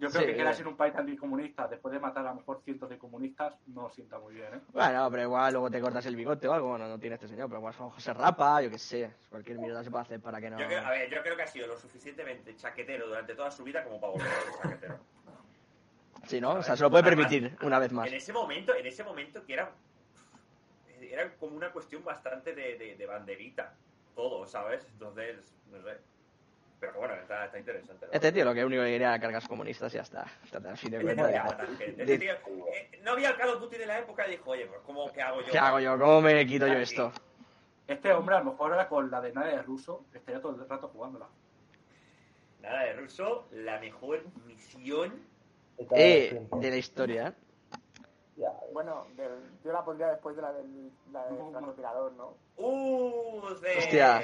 Yo 0.00 0.08
creo 0.08 0.22
Sí, 0.22 0.26
que 0.28 0.36
queda 0.36 0.50
eh. 0.50 0.54
ser 0.54 0.66
un 0.66 0.76
país 0.76 0.94
anticomunista 0.96 1.68
después 1.68 1.92
de 1.92 2.00
matar 2.00 2.26
a 2.26 2.30
lo 2.30 2.36
mejor 2.36 2.62
cientos 2.64 2.88
de 2.88 2.96
comunistas 2.96 3.54
no 3.66 3.90
sienta 3.90 4.18
muy 4.18 4.34
bien, 4.34 4.54
¿eh? 4.54 4.60
Bueno, 4.72 5.10
pero 5.10 5.22
igual 5.24 5.52
luego 5.52 5.70
te 5.70 5.78
cortas 5.78 6.06
el 6.06 6.16
bigote 6.16 6.48
o 6.48 6.54
algo, 6.54 6.68
bueno, 6.70 6.88
no 6.88 6.98
tiene 6.98 7.16
este 7.16 7.28
señor, 7.28 7.48
pero 7.48 7.58
igual 7.58 7.74
su 7.74 7.84
ojo 7.84 8.00
se 8.00 8.14
rapa, 8.14 8.62
yo 8.62 8.70
qué 8.70 8.78
sé. 8.78 9.10
Cualquier 9.28 9.58
mierda 9.58 9.84
se 9.84 9.90
puede 9.90 10.02
hacer 10.02 10.20
para 10.20 10.40
que 10.40 10.48
no... 10.48 10.58
Yo 10.58 10.66
creo, 10.66 10.86
a 10.86 10.90
ver, 10.90 11.10
yo 11.10 11.22
creo 11.22 11.36
que 11.36 11.42
ha 11.42 11.46
sido 11.46 11.66
lo 11.66 11.76
suficientemente 11.76 12.56
chaquetero 12.56 13.08
durante 13.08 13.34
toda 13.34 13.50
su 13.50 13.62
vida 13.62 13.84
como 13.84 14.00
para 14.00 14.12
volver 14.14 14.28
a 14.28 14.40
ser 14.40 14.62
chaquetero. 14.62 14.98
Sí, 16.26 16.40
¿no? 16.40 16.52
O 16.54 16.62
sea, 16.62 16.76
se 16.76 16.82
lo 16.82 16.90
puede 16.90 17.04
permitir 17.04 17.54
una 17.62 17.78
vez 17.78 17.92
más. 17.92 18.08
En 18.08 18.14
ese 18.14 18.32
momento, 18.32 18.74
en 18.74 18.86
ese 18.86 19.04
momento 19.04 19.44
que 19.44 19.52
era 19.52 19.70
era 21.00 21.30
como 21.36 21.56
una 21.56 21.72
cuestión 21.72 22.04
bastante 22.04 22.54
de, 22.54 22.76
de, 22.78 22.96
de 22.96 23.06
banderita, 23.06 23.74
todo, 24.14 24.46
¿sabes? 24.46 24.86
Entonces, 24.92 25.54
no 25.70 25.82
sé. 25.82 25.98
Pero 26.80 26.94
bueno, 26.98 27.14
está, 27.14 27.44
está 27.44 27.58
interesante. 27.58 28.06
¿no? 28.06 28.12
Este 28.12 28.32
tío 28.32 28.44
lo 28.44 28.54
que 28.54 28.64
único 28.64 28.82
que 28.82 28.88
quería 28.92 29.08
era 29.08 29.20
cargas 29.20 29.46
comunistas 29.46 29.92
y 29.92 29.96
ya 29.96 30.02
está. 30.02 30.26
Está 30.42 30.60
tan 30.60 30.76
fin 30.76 30.90
de 30.92 30.96
Este 30.98 31.14
cuentas. 31.14 31.68
Este 31.78 32.18
tío, 32.18 32.32
eh, 32.32 33.00
no 33.02 33.12
había 33.12 33.30
el 33.30 33.36
Call 33.36 33.50
of 33.50 33.60
Duty 33.60 33.76
de 33.76 33.86
la 33.86 33.98
época 33.98 34.26
y 34.26 34.30
dijo, 34.32 34.50
oye, 34.50 34.66
pues 34.66 34.80
¿cómo 34.86 35.12
qué 35.12 35.20
hago 35.20 35.42
yo? 35.42 35.52
¿Qué 35.52 35.58
hago 35.58 35.78
yo? 35.80 35.98
¿Cómo 35.98 36.22
me 36.22 36.46
quito 36.46 36.66
yo 36.66 36.78
esto? 36.78 37.12
Este 37.86 38.12
hombre 38.12 38.36
a 38.36 38.38
lo 38.38 38.52
mejor 38.52 38.70
ahora 38.72 38.88
con 38.88 39.10
la 39.10 39.20
de 39.20 39.32
nada 39.32 39.48
de 39.48 39.62
ruso 39.62 40.04
estaría 40.14 40.40
todo 40.40 40.54
el 40.54 40.68
rato 40.68 40.88
jugándola. 40.88 41.26
Nada 42.62 42.84
de 42.84 42.92
ruso, 42.94 43.46
la 43.52 43.78
mejor 43.80 44.22
misión. 44.46 45.22
de 45.78 45.84
el 46.28 46.34
Eh, 46.36 46.46
de 46.60 46.70
la 46.70 46.76
historia, 46.76 47.28
¿eh? 47.28 47.32
Ya, 48.36 48.52
Bueno, 48.72 49.06
del- 49.16 49.50
yo 49.64 49.72
la 49.72 49.84
pondría 49.84 50.08
después 50.08 50.34
de 50.36 50.42
la 50.42 50.52
del, 50.52 50.90
la 51.12 51.26
del 51.26 51.36
francotirador, 51.50 52.12
¿no? 52.12 52.34
¡Uh! 52.56 53.54
De... 53.60 53.78
Hostia. 53.78 54.22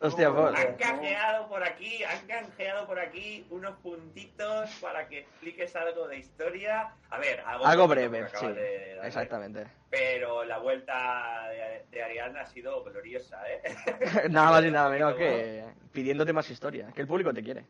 Hostia, 0.00 0.30
Oh, 0.30 0.34
pues, 0.34 0.54
Han 0.66 0.74
canjeado 0.76 1.48
por 1.48 1.62
aquí, 1.62 2.02
han 2.04 2.26
canjeado 2.26 2.86
por 2.86 2.98
aquí 2.98 3.46
unos 3.50 3.74
puntitos 3.78 4.68
para 4.80 5.08
que 5.08 5.20
expliques 5.20 5.74
algo 5.76 6.08
de 6.08 6.18
historia. 6.18 6.92
A 7.10 7.18
ver, 7.18 7.40
algo, 7.40 7.64
algo 7.64 7.88
breve, 7.88 8.28
sí. 8.28 8.46
de 8.48 8.94
darle. 8.96 9.06
Exactamente. 9.06 9.66
Pero 9.88 10.44
la 10.44 10.58
vuelta 10.58 11.48
de, 11.48 11.86
de 11.90 12.02
Ariadna 12.02 12.42
ha 12.42 12.46
sido 12.46 12.82
gloriosa, 12.84 13.40
¿eh? 13.50 13.62
nada 14.30 14.50
más 14.50 14.64
y 14.64 14.70
nada 14.70 14.90
menos 14.90 15.14
que 15.14 15.64
pidiéndote 15.92 16.32
más 16.32 16.50
historia. 16.50 16.90
Que 16.94 17.00
el 17.00 17.06
público 17.06 17.32
te 17.32 17.42
quiere. 17.42 17.64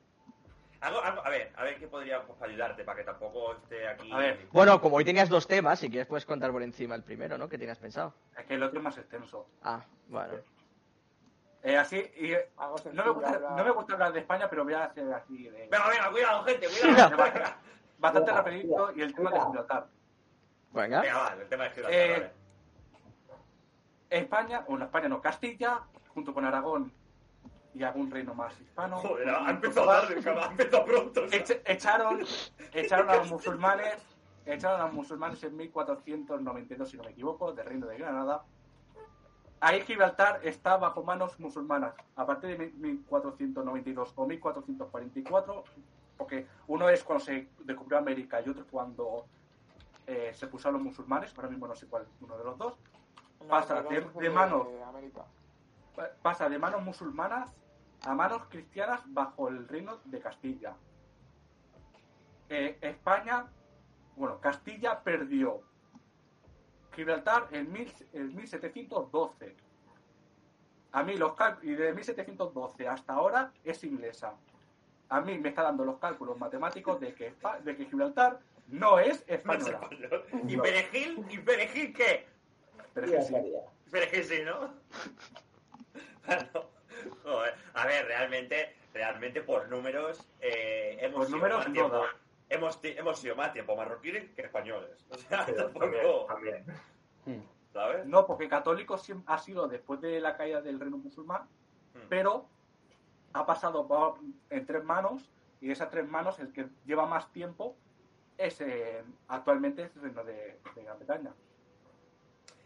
Algo, 0.81 1.01
algo- 1.03 1.25
a 1.25 1.31
ver, 1.31 1.51
a 1.57 1.64
ver 1.64 1.79
qué 1.79 1.87
podríamos 1.87 2.41
ayudarte 2.43 2.85
para 2.85 2.99
que 2.99 3.05
tampoco 3.05 3.53
esté 3.55 3.87
aquí. 3.87 4.11
A 4.12 4.16
ver. 4.18 4.39
Bueno, 4.53 4.81
como 4.81 4.97
hoy 4.97 5.05
tenías 5.05 5.29
dos 5.29 5.47
temas, 5.47 5.79
si 5.79 5.89
quieres 5.89 6.07
puedes 6.07 6.27
contar 6.27 6.51
por 6.51 6.62
encima 6.62 6.95
el 6.95 7.03
primero, 7.03 7.39
¿no? 7.39 7.49
¿Qué 7.49 7.59
tenías 7.59 7.79
pensado? 7.79 8.12
Es 8.37 8.45
que 8.45 8.55
el 8.55 8.62
otro 8.62 8.79
es 8.81 8.85
más 8.85 8.99
extenso. 8.99 9.47
Ah, 9.62 9.85
bueno. 10.09 10.35
Eh, 11.66 11.78
así, 11.78 11.96
y, 12.16 12.32
eh, 12.32 12.50
no, 12.92 13.04
me 13.04 13.10
gusta, 13.10 13.38
no 13.56 13.64
me 13.64 13.70
gusta 13.70 13.92
hablar 13.94 14.12
de 14.12 14.20
España, 14.20 14.50
pero 14.50 14.64
voy 14.64 14.74
a 14.74 14.84
hacer 14.84 15.10
así 15.14 15.44
de... 15.44 15.66
Venga, 15.70 15.88
venga, 15.88 16.10
cuidado, 16.10 16.44
gente, 16.44 16.66
cuidado. 16.68 17.16
venga, 17.16 17.56
Bastante 17.98 18.30
Venga, 18.30 18.42
rapidito 18.42 18.92
y 18.94 19.00
el 19.00 19.14
tema 19.14 19.30
de. 19.30 19.40
Gibraltar. 19.40 19.86
Venga. 20.72 21.00
Venga, 21.00 21.18
va, 21.18 21.32
el 21.40 21.48
tema 21.48 21.66
es 21.66 21.72
Gibraltar, 21.74 22.00
Eh, 22.00 22.12
vale. 22.12 22.32
España, 24.10 24.64
bueno, 24.68 24.84
España 24.84 25.08
no, 25.08 25.20
Castilla, 25.22 25.80
junto 26.12 26.34
con 26.34 26.44
Aragón 26.44 26.92
y 27.72 27.82
algún 27.82 28.10
reino 28.10 28.34
más 28.34 28.60
hispano. 28.60 28.98
Joder, 28.98 29.28
ha 29.30 29.50
empezado 29.50 29.86
tarde, 29.86 30.22
cabrón, 30.22 30.44
ha 30.44 30.50
empezado 30.50 30.84
pronto. 30.84 31.24
o 31.24 31.28
sea. 31.28 31.38
Eche- 31.40 31.62
echaron, 31.64 32.24
echaron 32.74 33.10
a 33.10 33.16
los 33.16 33.30
musulmanes, 33.30 33.96
echaron 34.44 34.80
a 34.80 34.84
los 34.84 34.92
musulmanes 34.92 35.42
en 35.42 35.56
1492, 35.56 36.90
si 36.90 36.96
no 36.98 37.04
me 37.04 37.10
equivoco, 37.10 37.52
del 37.52 37.64
reino 37.66 37.86
de 37.86 37.96
Granada. 37.98 38.42
Ahí 39.66 39.80
Gibraltar 39.80 40.40
está 40.42 40.76
bajo 40.76 41.02
manos 41.02 41.40
musulmanas. 41.40 41.94
A 42.16 42.26
partir 42.26 42.58
de 42.58 42.66
1492 42.72 44.12
o 44.14 44.26
1444, 44.26 45.64
porque 46.18 46.46
uno 46.66 46.90
es 46.90 47.02
cuando 47.02 47.24
se 47.24 47.48
descubrió 47.60 47.96
América 47.96 48.42
y 48.42 48.50
otro 48.50 48.66
cuando 48.70 49.24
eh, 50.06 50.32
se 50.34 50.48
pusieron 50.48 50.74
los 50.74 50.82
musulmanes, 50.82 51.32
ahora 51.34 51.48
mismo 51.48 51.66
no 51.66 51.74
sé 51.74 51.86
cuál, 51.86 52.06
uno 52.20 52.36
de 52.36 52.44
los 52.44 52.58
dos, 52.58 52.78
No, 53.40 53.48
pasa 53.48 53.76
de- 53.76 53.82
no 53.84 53.90
es 53.90 54.14
de 54.14 54.30
pasa 56.22 56.48
de 56.50 56.58
manos 56.58 56.82
musulmanas 56.82 57.58
a 58.04 58.14
manos 58.14 58.42
cristianas 58.50 59.00
bajo 59.06 59.48
el 59.48 59.66
reino 59.66 59.96
de 60.04 60.20
Castilla. 60.20 60.76
Eh, 62.50 62.76
España, 62.82 63.46
bueno, 64.14 64.38
Castilla 64.40 65.02
perdió 65.02 65.62
Gibraltar 66.95 67.49
en, 67.51 67.72
mil, 67.72 67.92
en 68.12 68.34
1712. 68.34 69.55
A 70.92 71.03
mí 71.03 71.16
los 71.16 71.34
cálculos, 71.34 71.64
y 71.64 71.74
de 71.74 71.92
1712 71.92 72.88
hasta 72.88 73.12
ahora 73.12 73.53
es 73.64 73.82
inglesa. 73.84 74.34
A 75.09 75.20
mí 75.20 75.38
me 75.38 75.51
está 75.51 75.62
dando 75.62 75.84
los 75.84 75.99
cálculos 75.99 76.38
matemáticos 76.38 77.01
de 77.01 77.14
que, 77.14 77.34
de 77.62 77.76
que 77.76 77.84
Gibraltar 77.86 78.38
no 78.68 78.99
es 78.99 79.24
española. 79.26 79.80
¿Y 80.47 80.57
Perejil? 80.57 81.24
¿Y 81.30 81.38
Perejil 81.38 81.92
qué? 81.92 82.26
Es 82.95 83.26
Sí. 83.26 83.34
Perejil 83.90 84.24
sí, 84.24 84.42
¿no? 84.45 84.72
Bueno, 86.26 86.70
joder. 87.22 87.55
A 87.74 87.86
ver, 87.86 88.07
realmente, 88.07 88.74
realmente 88.92 89.42
por 89.42 89.68
números 89.68 90.26
eh, 90.40 90.97
hemos 91.01 91.26
Por 91.26 91.30
números 91.30 91.68
no 91.68 91.88
da. 91.88 92.16
Hemos, 92.55 92.78
hemos 92.82 93.18
sido 93.18 93.36
más 93.36 93.52
tiempo 93.52 93.76
marroquíes 93.76 94.30
que 94.30 94.42
españoles. 94.42 95.05
O 95.11 95.16
sea, 95.18 95.44
Sí, 95.46 95.52
tampoco, 95.57 96.26
también, 96.26 96.64
también. 96.64 96.64
Hmm. 97.26 97.42
¿sabes? 97.72 98.07
No, 98.07 98.26
porque 98.26 98.48
católico 98.48 98.98
ha 99.26 99.38
sido 99.38 99.68
después 99.68 100.00
de 100.00 100.20
la 100.20 100.36
caída 100.36 100.61
del 100.61 100.78
reino 100.80 100.98
musulmán, 100.98 101.42
Hmm. 101.94 102.09
pero 102.09 102.46
ha 103.34 103.46
pasado 103.46 104.18
en 104.50 104.66
tres 104.66 104.82
manos 104.84 105.30
y 105.61 105.68
de 105.68 105.72
esas 105.72 105.90
tres 105.90 106.09
manos 106.09 106.38
el 106.40 106.52
que 106.52 106.66
lleva 106.84 107.07
más 107.07 107.30
tiempo 107.32 107.76
es 108.36 108.61
eh, 108.61 109.05
actualmente 109.28 109.84
es 109.84 109.94
el 109.96 110.02
reino 110.02 110.24
de, 110.24 110.59
de 110.74 110.82
Gran 110.82 110.98
Bretaña. 110.98 111.32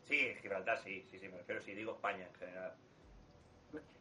Sí, 0.04 0.34
Gibraltar 0.40 0.78
sí, 0.78 1.04
sí, 1.10 1.18
sí, 1.18 1.28
me 1.28 1.36
refiero 1.36 1.60
si 1.60 1.74
digo 1.74 1.92
España 1.92 2.26
en 2.26 2.34
general. 2.36 2.74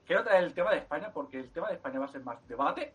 Quiero 0.06 0.24
traer 0.24 0.46
el 0.46 0.54
tema 0.54 0.72
de 0.72 0.78
España 0.78 1.12
porque 1.14 1.38
el 1.40 1.52
tema 1.52 1.68
de 1.68 1.74
España 1.76 2.00
va 2.00 2.06
a 2.06 2.10
ser 2.10 2.24
más 2.24 2.48
debate 2.48 2.94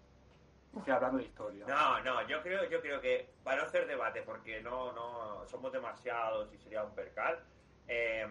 que 0.81 0.91
hablando 0.91 1.19
de 1.19 1.25
historia. 1.25 1.67
No, 1.67 2.01
no, 2.03 2.27
yo 2.27 2.43
creo, 2.43 2.69
yo 2.69 2.81
creo 2.81 3.01
que 3.01 3.29
para 3.45 3.59
no 3.59 3.67
hacer 3.69 3.87
debate, 3.87 4.23
porque 4.23 4.63
no, 4.63 4.93
no 4.93 5.47
somos 5.47 5.73
demasiados 5.73 6.53
y 6.53 6.59
sería 6.59 6.83
un 6.83 6.95
percal, 6.95 7.39
eh, 7.89 8.27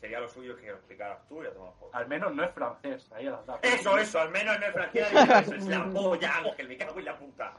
sería 0.00 0.20
lo 0.20 0.28
suyo 0.28 0.56
que 0.56 0.66
lo 0.66 0.74
explicaras 0.76 1.26
tú 1.28 1.42
y 1.42 1.46
a 1.46 1.52
tomar. 1.54 1.72
Al 1.92 2.08
menos 2.08 2.34
no 2.34 2.44
es 2.44 2.50
francés, 2.52 3.10
ahí 3.12 3.26
a 3.26 3.32
las 3.32 3.46
dadas. 3.46 3.64
Eso, 3.64 3.96
eso, 3.96 4.20
al 4.20 4.30
menos 4.30 4.58
no 4.60 4.66
es 4.66 4.72
francés, 4.72 5.08
eso 5.42 5.54
es 5.54 5.66
la 5.66 5.84
polla, 5.90 6.36
Ángel, 6.38 6.68
me 6.68 6.76
cago 6.76 6.98
en 6.98 7.04
la 7.04 7.18
puta. 7.18 7.54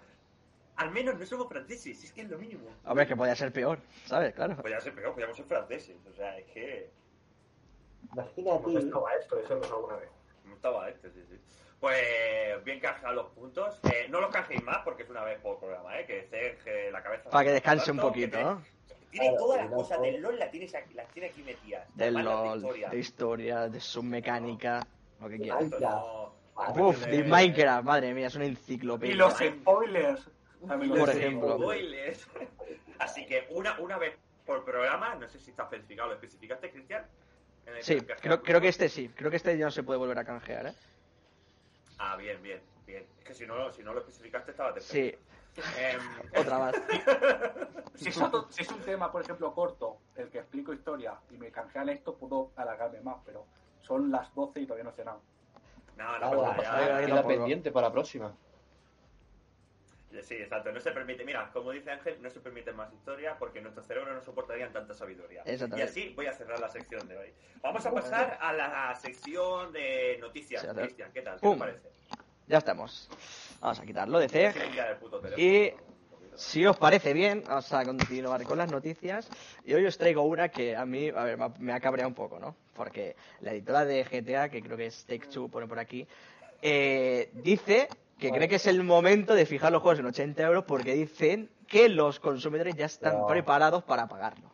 Al 0.76 0.92
menos 0.92 1.20
no 1.20 1.26
somos 1.26 1.48
franceses, 1.48 2.04
es 2.04 2.12
que 2.12 2.22
es 2.22 2.30
lo 2.30 2.38
mínimo. 2.38 2.68
Hombre, 2.86 3.08
que 3.08 3.16
podía 3.16 3.36
ser 3.36 3.52
peor, 3.52 3.80
¿sabes? 4.06 4.34
Claro. 4.34 4.56
Podría 4.56 4.80
ser 4.80 4.94
peor, 4.94 5.12
podríamos 5.12 5.38
ser 5.38 5.46
franceses, 5.46 5.98
o 6.06 6.14
sea, 6.14 6.38
es 6.38 6.46
que 6.48 6.92
Imagínate. 8.12 8.70
Hemos 8.70 8.84
estado 8.84 9.08
a 9.08 9.16
esto, 9.16 9.40
eso 9.40 9.56
no 9.56 9.62
es 9.64 9.72
alguna 9.72 9.96
vez. 9.96 10.10
no 10.46 10.54
estaba 10.56 10.90
este, 10.90 11.10
sí, 11.12 11.24
sí. 11.30 11.40
Pues 11.84 12.64
bien 12.64 12.80
canjeados 12.80 13.14
los 13.14 13.26
puntos. 13.32 13.78
Eh, 13.92 14.08
no 14.10 14.22
los 14.22 14.32
canjeéis 14.32 14.64
más 14.64 14.78
porque 14.86 15.04
es 15.04 15.10
una 15.10 15.22
vez 15.26 15.38
por 15.42 15.60
programa, 15.60 16.00
¿eh? 16.00 16.06
Que 16.06 16.20
esté 16.20 16.58
eh, 16.66 16.90
la 16.90 17.04
cabeza... 17.04 17.30
Para 17.30 17.44
que 17.44 17.52
descanse 17.52 17.92
un 17.92 17.98
poquito, 17.98 18.38
tiene- 18.38 18.56
Claro, 19.12 19.38
todas 19.38 19.58
y 19.58 19.62
las 19.64 19.70
no 19.70 19.76
cosas 19.76 20.02
del 20.02 20.22
LOL, 20.22 20.40
las, 20.40 20.50
tienes 20.50 20.74
aquí, 20.76 20.94
las 20.94 21.10
tiene 21.10 21.28
aquí 21.28 21.44
metidas. 21.44 21.86
Del 21.94 22.14
las 22.14 22.24
de 22.24 22.30
LOL, 22.32 22.56
historia. 22.60 22.90
de 22.90 22.98
historia, 23.00 23.68
de 23.68 23.82
submecánica, 23.82 24.88
lo 25.20 25.28
que 25.28 25.38
quieras. 25.40 25.66
Uf, 26.78 27.06
de 27.06 27.24
Minecraft, 27.26 27.84
madre 27.84 28.14
mía, 28.14 28.28
es 28.28 28.36
una 28.36 28.46
Y 28.46 28.50
enciclopedia. 28.50 29.16
los 29.18 29.34
spoilers. 29.34 30.30
Por 30.66 31.10
ejemplo. 31.10 31.58
Spoilers. 31.58 32.28
Así 33.00 33.26
que 33.26 33.46
una, 33.50 33.78
una 33.82 33.98
vez 33.98 34.16
por 34.46 34.64
programa, 34.64 35.16
no 35.16 35.28
sé 35.28 35.38
si 35.38 35.50
está 35.52 35.64
especificado, 35.64 36.08
¿lo 36.08 36.16
especificaste, 36.16 36.72
Cristian? 36.72 37.06
Sí, 37.82 38.00
creo, 38.22 38.42
creo 38.42 38.62
que 38.62 38.70
este 38.70 38.88
sí. 38.88 39.10
Creo 39.14 39.30
que 39.30 39.36
este 39.36 39.58
ya 39.58 39.66
no 39.66 39.72
se 39.72 39.84
puede 39.84 40.00
volver 40.00 40.18
a 40.20 40.24
canjear, 40.24 40.68
¿eh? 40.68 40.74
Ah, 41.98 42.16
bien, 42.18 42.42
bien, 42.42 42.62
bien. 42.86 43.06
Es 43.20 43.26
que 43.26 43.34
si 43.34 43.46
no, 43.46 43.72
si 43.72 43.84
no 43.84 43.94
lo 43.94 44.00
especificaste 44.00 44.52
estaba 44.52 44.78
Sí, 44.80 45.16
perfecto. 45.56 45.80
Em, 45.80 46.02
otra 46.40 46.60
más. 46.60 46.76
Si 47.96 48.10
es, 48.10 48.20
otro- 48.22 48.48
si 48.50 48.64
es 48.64 48.72
un 48.72 48.82
tema, 48.82 49.12
por 49.12 49.22
ejemplo, 49.22 49.54
corto, 49.54 50.00
el 50.16 50.30
que 50.30 50.40
explico 50.40 50.74
historia 50.74 51.14
y 51.30 51.38
me 51.38 51.52
canjean 51.52 51.90
esto, 51.90 52.18
puedo 52.18 52.52
alargarme 52.56 53.00
más, 53.02 53.18
pero 53.24 53.46
son 53.82 54.12
las 54.12 54.34
12 54.34 54.62
y 54.62 54.66
todavía 54.66 54.84
no 54.86 54.90
he 54.90 54.94
cenado. 54.94 55.22
No, 55.96 56.20
no, 56.20 56.32
Queda 56.56 57.06
tampoco. 57.08 57.28
pendiente 57.28 57.72
para 57.72 57.88
la 57.88 57.94
próxima. 57.94 58.36
Sí, 60.22 60.36
exacto. 60.36 60.72
No 60.72 60.80
se 60.80 60.92
permite, 60.92 61.24
mira, 61.26 61.50
como 61.52 61.72
dice 61.72 61.90
Ángel, 61.92 62.22
no 62.22 62.30
se 62.30 62.40
permite 62.40 62.72
más 62.72 62.94
historia 62.94 63.36
porque 63.40 63.62
nuestro 63.62 63.84
cerebro 63.84 64.14
no 64.14 64.22
soportarían 64.22 64.72
tanta 64.72 64.94
sabiduría. 64.94 65.42
Y 65.78 65.82
así 65.82 66.14
voy 66.16 66.28
a 66.28 66.34
cerrar 66.34 66.60
la 66.60 66.70
sección 66.70 67.08
de 67.08 67.18
hoy. 67.18 67.34
Vamos 67.62 67.86
a 67.86 67.90
pasar 67.94 68.38
a 68.42 68.54
la 68.54 68.96
sección 68.96 69.72
de 69.74 70.18
noticias. 70.20 70.62
Cristian, 70.84 71.12
¿qué 71.12 71.22
tal? 71.22 71.40
¿Qué 71.40 71.48
te 71.56 71.60
parece? 71.60 71.90
Ya 72.48 72.58
estamos. 72.60 73.10
Vamos 73.60 73.80
a 73.80 73.86
quitarlo 73.86 74.20
de 74.20 74.30
C. 74.30 74.52
Y 75.38 75.72
si 76.36 76.66
os 76.66 76.78
parece 76.78 77.14
bien, 77.14 77.44
vamos 77.48 77.72
a 77.74 77.86
continuar 77.86 78.44
con 78.44 78.58
las 78.58 78.70
noticias. 78.70 79.30
Y 79.66 79.74
hoy 79.74 79.86
os 79.86 79.98
traigo 79.98 80.22
una 80.24 80.50
que 80.50 80.76
a 80.76 80.86
mí, 80.86 81.10
a 81.10 81.24
ver, 81.24 81.38
me 81.38 81.46
ha- 81.46 81.54
me 81.60 81.74
ha 81.74 81.80
cabreado 81.80 82.10
un 82.10 82.16
poco, 82.16 82.40
¿no? 82.40 82.56
Porque 82.74 83.16
la 83.42 83.52
editora 83.52 83.86
de 83.86 84.04
GTA, 84.06 84.50
que 84.50 84.62
creo 84.62 84.76
que 84.78 84.88
es 84.88 85.06
Take 85.06 85.28
Two, 85.28 85.48
pone 85.50 85.68
por 85.68 85.80
aquí, 85.80 86.06
eh, 86.62 87.30
dice 87.34 87.90
que 88.24 88.32
cree 88.32 88.48
que 88.48 88.56
es 88.56 88.68
el 88.68 88.82
momento 88.84 89.34
de 89.36 89.46
fijar 89.46 89.72
los 89.74 89.82
juegos 89.82 90.00
en 90.00 90.06
80 90.06 90.42
euros 90.44 90.64
porque 90.64 90.94
dicen 90.94 91.50
que 91.68 91.90
los 91.90 92.22
consumidores 92.22 92.74
ya 92.76 92.86
están 92.86 93.20
No. 93.20 93.28
preparados 93.28 93.84
para 93.84 94.08
pagarlo. 94.08 94.50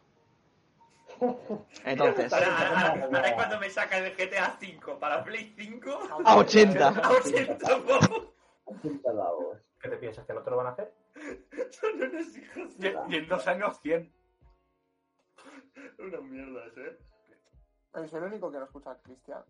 Entonces, 1.86 2.34
Ahora, 2.34 2.58
ahora- 2.58 3.04
ahora 3.06 3.28
es 3.28 3.34
cuando 3.34 3.60
me 3.60 3.70
sacan 3.70 4.06
el 4.06 4.16
GTA 4.16 4.56
5 4.60 4.98
para 4.98 5.24
Play 5.24 5.54
5 5.56 6.00
a 6.26 6.36
80. 6.38 6.88
a 6.88 7.12
80 7.12 7.58
pavos. 7.86 9.58
¿Qué 9.82 9.90
te 9.90 9.98
piensas? 9.98 10.26
¿Que 10.26 10.34
no 10.34 10.42
te 10.42 10.50
lo 10.50 10.58
van 10.58 10.68
a 10.68 10.70
hacer? 10.72 10.92
Son 11.72 12.02
unos 12.02 12.38
hijos 12.38 12.72
Y, 12.78 12.82
de 12.82 12.98
y 13.10 13.16
en 13.18 13.28
dos 13.28 13.48
años 13.48 13.80
100. 13.82 14.12
unas 16.00 16.22
mierdas, 16.24 16.78
¿eh? 16.78 16.98
Es 18.04 18.14
el 18.14 18.24
único 18.24 18.52
que 18.52 18.58
no 18.58 18.64
escucha 18.66 18.92
a 18.92 18.98
Cristian. 18.98 19.44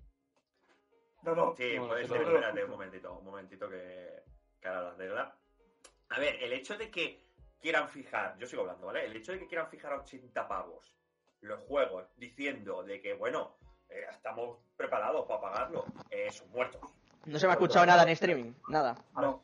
No, 1.23 1.35
no. 1.35 1.55
Sí, 1.55 1.73
No, 1.77 1.87
puede 1.87 2.03
no, 2.03 2.07
ser. 2.07 2.21
no. 2.21 2.27
Espérate 2.29 2.63
un 2.63 2.71
momentito, 2.71 3.13
un 3.13 3.25
momentito 3.25 3.69
que, 3.69 4.23
que 4.61 4.67
ahora 4.67 4.95
las. 4.97 5.33
A 6.09 6.19
ver, 6.19 6.41
el 6.41 6.53
hecho 6.53 6.77
de 6.77 6.89
que 6.89 7.21
quieran 7.61 7.89
fijar, 7.89 8.37
yo 8.37 8.47
sigo 8.47 8.61
hablando, 8.61 8.87
¿vale? 8.87 9.05
El 9.05 9.15
hecho 9.15 9.31
de 9.31 9.39
que 9.39 9.47
quieran 9.47 9.69
fijar 9.69 9.93
a 9.93 9.97
80 9.97 10.47
pavos 10.47 10.93
los 11.41 11.59
juegos 11.63 12.05
diciendo 12.17 12.83
de 12.83 12.99
que, 13.01 13.13
bueno, 13.13 13.55
eh, 13.89 14.05
estamos 14.11 14.57
preparados 14.75 15.25
para 15.27 15.41
pagarlo, 15.41 15.85
eh, 16.09 16.31
son 16.31 16.49
muertos. 16.51 16.81
No 17.25 17.37
se 17.37 17.45
me 17.47 17.51
ha 17.51 17.55
escuchado 17.55 17.85
nada 17.85 18.03
en 18.03 18.09
streaming, 18.09 18.53
nada. 18.69 18.95
No. 19.15 19.43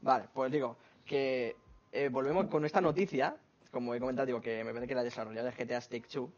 Vale, 0.00 0.28
pues 0.34 0.50
digo 0.52 0.76
que 1.04 1.56
eh, 1.92 2.08
volvemos 2.10 2.46
con 2.46 2.64
esta 2.64 2.80
noticia, 2.80 3.36
como 3.70 3.94
he 3.94 4.00
comentado, 4.00 4.26
digo 4.26 4.40
que 4.40 4.62
me 4.64 4.72
parece 4.72 4.88
que 4.88 4.94
la 4.94 5.02
desarrolladora 5.04 5.54
de 5.54 5.64
GTA 5.64 5.80
Take 5.80 6.08
Two, 6.08 6.30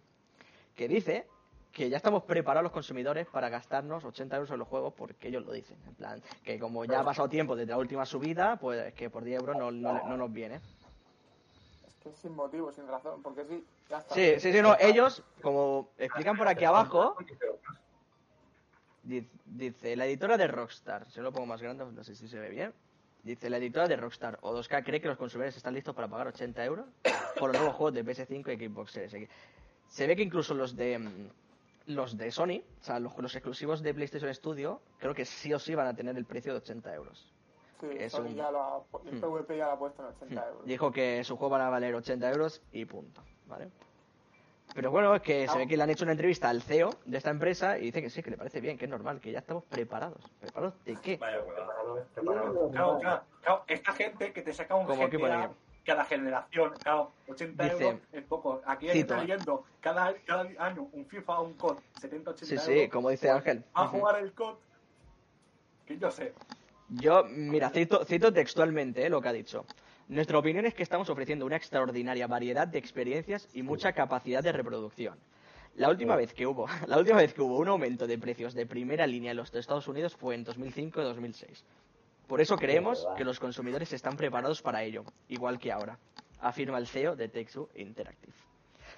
que 0.74 0.88
dice 0.88 1.26
que 1.72 1.88
ya 1.90 1.96
estamos 1.96 2.24
preparados 2.24 2.64
los 2.64 2.72
consumidores 2.72 3.26
para 3.28 3.48
gastarnos 3.48 4.04
80 4.04 4.36
euros 4.36 4.50
en 4.50 4.58
los 4.58 4.68
juegos 4.68 4.94
porque 4.94 5.28
ellos 5.28 5.44
lo 5.44 5.52
dicen. 5.52 5.76
En 5.86 5.94
plan, 5.94 6.22
que 6.42 6.58
como 6.58 6.84
ya 6.84 7.00
ha 7.00 7.04
pasado 7.04 7.28
tiempo 7.28 7.54
desde 7.54 7.70
la 7.70 7.78
última 7.78 8.04
subida, 8.06 8.56
pues 8.56 8.92
que 8.94 9.10
por 9.10 9.22
10 9.24 9.40
euros 9.40 9.56
no, 9.56 9.70
no, 9.70 10.02
no 10.08 10.16
nos 10.16 10.32
viene. 10.32 10.56
Es 11.86 11.94
que 12.02 12.08
es 12.10 12.16
sin 12.16 12.34
motivo, 12.34 12.72
sin 12.72 12.88
razón, 12.88 13.22
porque 13.22 13.44
sí, 13.44 13.64
ya 13.88 13.98
está. 13.98 14.14
Sí, 14.14 14.40
sí, 14.40 14.52
sí, 14.52 14.62
no, 14.62 14.76
ellos, 14.80 15.22
como 15.42 15.90
explican 15.98 16.36
por 16.36 16.48
aquí 16.48 16.64
abajo, 16.64 17.16
di- 19.02 19.28
dice, 19.44 19.96
la 19.96 20.06
editora 20.06 20.36
de 20.36 20.46
Rockstar, 20.48 21.08
si 21.10 21.20
lo 21.20 21.32
pongo 21.32 21.46
más 21.46 21.62
grande, 21.62 21.84
no 21.84 22.04
sé 22.04 22.14
si 22.14 22.28
se 22.28 22.38
ve 22.38 22.50
bien, 22.50 22.72
Dice, 23.20 23.50
la 23.50 23.58
editora 23.58 23.88
de 23.88 23.96
Rockstar 23.96 24.38
o 24.42 24.54
2K 24.54 24.84
cree 24.84 25.00
que 25.00 25.08
los 25.08 25.18
consumidores 25.18 25.56
están 25.56 25.74
listos 25.74 25.92
para 25.94 26.06
pagar 26.08 26.28
80 26.28 26.64
euros 26.64 26.86
por 27.38 27.50
los 27.50 27.58
nuevos 27.58 27.74
juegos 27.76 27.92
de 27.94 28.04
PS5 28.04 28.52
y 28.62 28.68
Xbox 28.68 28.92
Series 28.92 29.12
X. 29.12 29.28
Se 29.88 30.06
ve 30.06 30.14
que 30.14 30.22
incluso 30.22 30.54
los 30.54 30.76
de 30.76 30.98
mm, 31.00 31.28
los 31.88 32.16
de 32.16 32.30
Sony, 32.30 32.62
o 32.80 32.84
sea, 32.84 33.00
los, 33.00 33.16
los 33.18 33.34
exclusivos 33.34 33.82
de 33.82 33.92
PlayStation 33.94 34.32
Studio, 34.34 34.80
creo 34.98 35.14
que 35.14 35.24
sí 35.24 35.52
o 35.52 35.58
sí 35.58 35.74
van 35.74 35.86
a 35.88 35.94
tener 35.94 36.16
el 36.16 36.24
precio 36.24 36.52
de 36.52 36.58
80 36.58 36.94
euros. 36.94 37.32
Sí, 37.80 37.86
Es 37.98 38.12
Sony 38.12 38.26
un- 38.26 38.34
ya 38.34 38.50
lo 38.50 38.62
ha, 38.62 38.82
el. 39.06 39.20
PvP 39.20 39.56
ya 39.56 39.66
lo 39.66 39.72
ha 39.72 39.78
puesto 39.78 40.02
en 40.02 40.08
80 40.14 40.48
euros. 40.48 40.66
Dijo 40.66 40.92
que 40.92 41.24
su 41.24 41.36
juego 41.36 41.50
van 41.52 41.62
a 41.62 41.70
valer 41.70 41.94
80 41.94 42.30
euros 42.30 42.62
y 42.72 42.84
punto, 42.84 43.22
¿vale? 43.46 43.68
Pero 44.74 44.90
bueno, 44.90 45.14
es 45.14 45.22
que 45.22 45.48
se 45.48 45.56
ve 45.56 45.66
que 45.66 45.76
le 45.78 45.82
han 45.82 45.88
hecho 45.90 46.04
una 46.04 46.12
entrevista 46.12 46.50
al 46.50 46.60
CEO 46.60 46.90
de 47.06 47.16
esta 47.16 47.30
empresa 47.30 47.78
y 47.78 47.82
dice 47.84 48.02
que 48.02 48.10
sí, 48.10 48.22
que 48.22 48.30
le 48.30 48.36
parece 48.36 48.60
bien, 48.60 48.76
que 48.76 48.84
es 48.84 48.90
normal, 48.90 49.18
que 49.20 49.32
ya 49.32 49.38
estamos 49.38 49.64
preparados. 49.64 50.22
¿Preparados 50.40 50.74
de 50.84 50.94
qué? 50.96 51.16
Vaya 51.16 51.42
preparado. 51.42 52.04
Claro, 52.14 52.70
claro, 52.70 53.22
claro, 53.42 53.64
esta 53.66 53.92
gente 53.92 54.32
que 54.34 54.42
te 54.42 54.52
saca 54.52 54.74
un 54.74 54.86
GTA. 54.86 55.50
Cada 55.88 56.04
generación, 56.04 56.74
claro, 56.82 57.12
80 57.28 57.64
Dice- 57.64 57.82
euros 57.84 58.00
es 58.12 58.22
poco. 58.24 58.60
Aquí 58.66 58.90
hay 58.90 59.00
está 59.00 59.20
leyendo 59.22 59.64
cada, 59.80 60.12
cada 60.26 60.42
año 60.58 60.86
un 60.92 61.06
FIFA 61.06 61.40
o 61.40 61.44
un 61.44 61.54
COD, 61.54 61.78
70, 61.98 62.30
80 62.32 62.46
Sí, 62.46 62.54
euros. 62.70 62.82
sí, 62.84 62.88
como 62.90 63.08
dice 63.08 63.30
Ángel. 63.30 63.64
A 63.72 63.86
jugar 63.86 64.18
el 64.22 64.32
COD. 64.34 64.56
Que 65.86 65.96
yo 65.96 66.10
sé. 66.10 66.34
Yo, 66.90 67.24
mira, 67.24 67.70
cito, 67.70 68.04
cito 68.04 68.30
textualmente 68.34 69.06
eh, 69.06 69.08
lo 69.08 69.22
que 69.22 69.28
ha 69.28 69.32
dicho. 69.32 69.64
Nuestra 70.08 70.38
opinión 70.38 70.66
es 70.66 70.74
que 70.74 70.82
estamos 70.82 71.08
ofreciendo 71.08 71.46
una 71.46 71.56
extraordinaria 71.56 72.26
variedad 72.26 72.68
de 72.68 72.78
experiencias 72.78 73.48
y 73.54 73.62
mucha 73.62 73.94
capacidad 73.94 74.42
de 74.42 74.52
reproducción. 74.52 75.18
La 75.76 75.88
última 75.88 76.16
vez 76.16 76.34
que 76.34 76.46
hubo, 76.46 76.66
la 76.86 76.98
última 76.98 77.16
vez 77.16 77.32
que 77.32 77.40
hubo 77.40 77.56
un 77.56 77.68
aumento 77.68 78.06
de 78.06 78.18
precios 78.18 78.52
de 78.52 78.66
primera 78.66 79.06
línea 79.06 79.30
en 79.30 79.38
los 79.38 79.54
Estados 79.54 79.88
Unidos 79.88 80.14
fue 80.16 80.34
en 80.34 80.44
2005 80.44 81.00
y 81.00 81.04
2006. 81.04 81.64
Por 82.28 82.40
eso 82.42 82.56
creemos 82.56 83.08
que 83.16 83.24
los 83.24 83.40
consumidores 83.40 83.92
están 83.92 84.16
preparados 84.16 84.60
para 84.62 84.82
ello, 84.82 85.02
igual 85.28 85.58
que 85.58 85.72
ahora, 85.72 85.98
afirma 86.40 86.78
el 86.78 86.86
CEO 86.86 87.16
de 87.16 87.28
Take-Two 87.28 87.70
Interactive. 87.74 88.34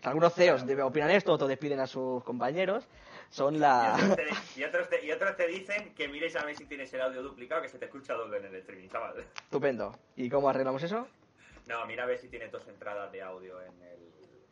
Algunos 0.02 0.34
CEOs 0.34 0.64
opinan 0.82 1.10
esto, 1.10 1.32
otros 1.32 1.48
despiden 1.48 1.78
a 1.80 1.86
sus 1.86 2.24
compañeros. 2.24 2.88
Son 3.28 3.54
Y 3.54 3.58
la... 3.58 3.94
otros, 3.94 4.16
te, 4.16 4.60
y, 4.60 4.64
otros 4.64 4.88
te, 4.88 5.04
y 5.06 5.12
otros 5.12 5.36
te 5.36 5.46
dicen 5.46 5.94
que 5.94 6.08
mires 6.08 6.34
a 6.36 6.44
ver 6.44 6.56
si 6.56 6.64
tienes 6.66 6.92
el 6.94 7.02
audio 7.02 7.22
duplicado, 7.22 7.62
que 7.62 7.68
se 7.68 7.78
te 7.78 7.84
escucha 7.84 8.14
doble 8.14 8.38
en 8.38 8.46
el 8.46 8.54
streaming, 8.56 8.88
chaval. 8.88 9.24
Estupendo. 9.44 9.94
¿Y 10.16 10.28
cómo 10.28 10.48
arreglamos 10.48 10.82
eso? 10.82 11.06
No, 11.66 11.86
mira 11.86 12.04
a 12.04 12.06
ver 12.06 12.18
si 12.18 12.28
tienes 12.28 12.50
dos 12.50 12.66
entradas 12.66 13.12
de 13.12 13.22
audio 13.22 13.60
en 13.62 13.80
el, 13.82 14.00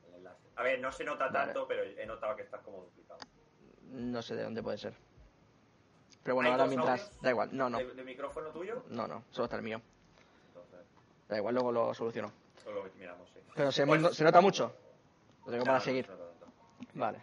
en 0.07 0.09
el 0.11 0.15
enlace. 0.19 0.45
A 0.55 0.63
ver, 0.63 0.79
no 0.81 0.93
se 0.93 1.03
nota 1.03 1.25
Vale. 1.29 1.47
tanto, 1.47 1.67
pero 1.67 1.83
he 1.83 2.07
notado 2.07 2.37
que 2.37 2.43
estás 2.43 2.61
como 2.63 2.83
duplicado. 2.83 3.19
No 3.91 4.23
sé 4.23 4.37
de 4.37 4.45
dónde 4.45 4.63
puede 4.63 4.79
ser. 4.79 4.93
Pero 6.29 6.35
bueno, 6.35 6.49
¿Hay 6.51 6.53
ahora 6.53 6.67
mientras... 6.67 7.01
audios 7.01 7.21
Da 7.23 7.31
igual, 7.31 7.49
no, 7.57 7.71
no. 7.71 7.79
¿De, 7.79 7.95
de 7.95 8.05
micrófono 8.05 8.51
tuyo? 8.51 8.85
No, 8.91 9.07
no, 9.09 9.25
solo 9.31 9.45
está 9.47 9.57
el 9.57 9.63
mío. 9.63 9.81
Entonces, 10.49 10.81
Da 11.27 11.39
igual, 11.39 11.55
luego 11.55 11.73
lo 11.73 11.95
soluciono. 11.95 12.31
solo 12.63 12.85
miramos, 12.99 13.27
sí. 13.33 13.41
Pero 13.55 13.73
se, 13.73 13.87
Pues- 13.87 14.15
se 14.15 14.25
nota 14.25 14.43
mucho. 14.43 14.71
Lo 15.47 15.53
tengo 15.53 15.59
No, 15.61 15.65
para 15.65 15.79
no, 15.79 15.85
seguir. 15.87 16.07
no. 16.07 16.17
Vale. 17.01 17.19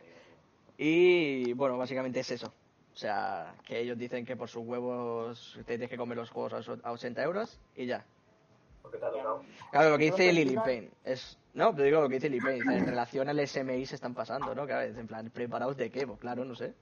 Y 0.80 1.53
bueno, 1.53 1.78
básicamente 1.78 2.20
es 2.22 2.32
eso. 2.32 2.47
O 2.47 2.97
sea, 2.97 3.53
que 3.64 3.80
ellos 3.80 3.95
dicen 3.95 4.26
que 4.26 4.36
por 4.36 4.49
sus 4.49 4.66
huevos 4.66 5.53
te 5.58 5.64
tienes 5.66 5.89
que 5.91 5.97
comer 5.97 6.18
los 6.18 6.32
juegos 6.32 6.53
a 6.53 6.58
os- 6.58 6.80
a 6.84 6.91
80 6.91 7.22
euros 7.22 7.60
y 7.76 7.86
ya. 7.86 8.03
Porque 8.82 8.97
te 8.97 9.06
ha 9.06 9.12
tocado. 9.12 9.43
Claro, 9.72 9.89
lo 9.91 9.97
que 9.99 10.06
dice 10.06 10.34
Lily 10.34 10.56
Payne 10.56 10.89
es... 11.03 11.38
No, 11.53 11.74
pero 11.74 11.84
digo 11.84 12.01
lo 12.01 12.10
que 12.10 12.16
dice 12.16 12.28
Lily 12.30 12.41
Payne. 12.43 12.76
En 12.78 12.86
relación 12.88 13.30
al 13.30 13.47
SMI 13.47 13.86
se 13.86 13.93
están 13.93 14.16
pasando, 14.16 14.56
¿no? 14.56 14.66
Claro, 14.66 14.82
en 14.99 15.06
plan, 15.06 15.30
¿preparados 15.30 15.78
de 15.78 15.91
qué? 15.91 16.08
Pues 16.08 16.18
claro, 16.20 16.43
no 16.43 16.56
sé. 16.56 16.74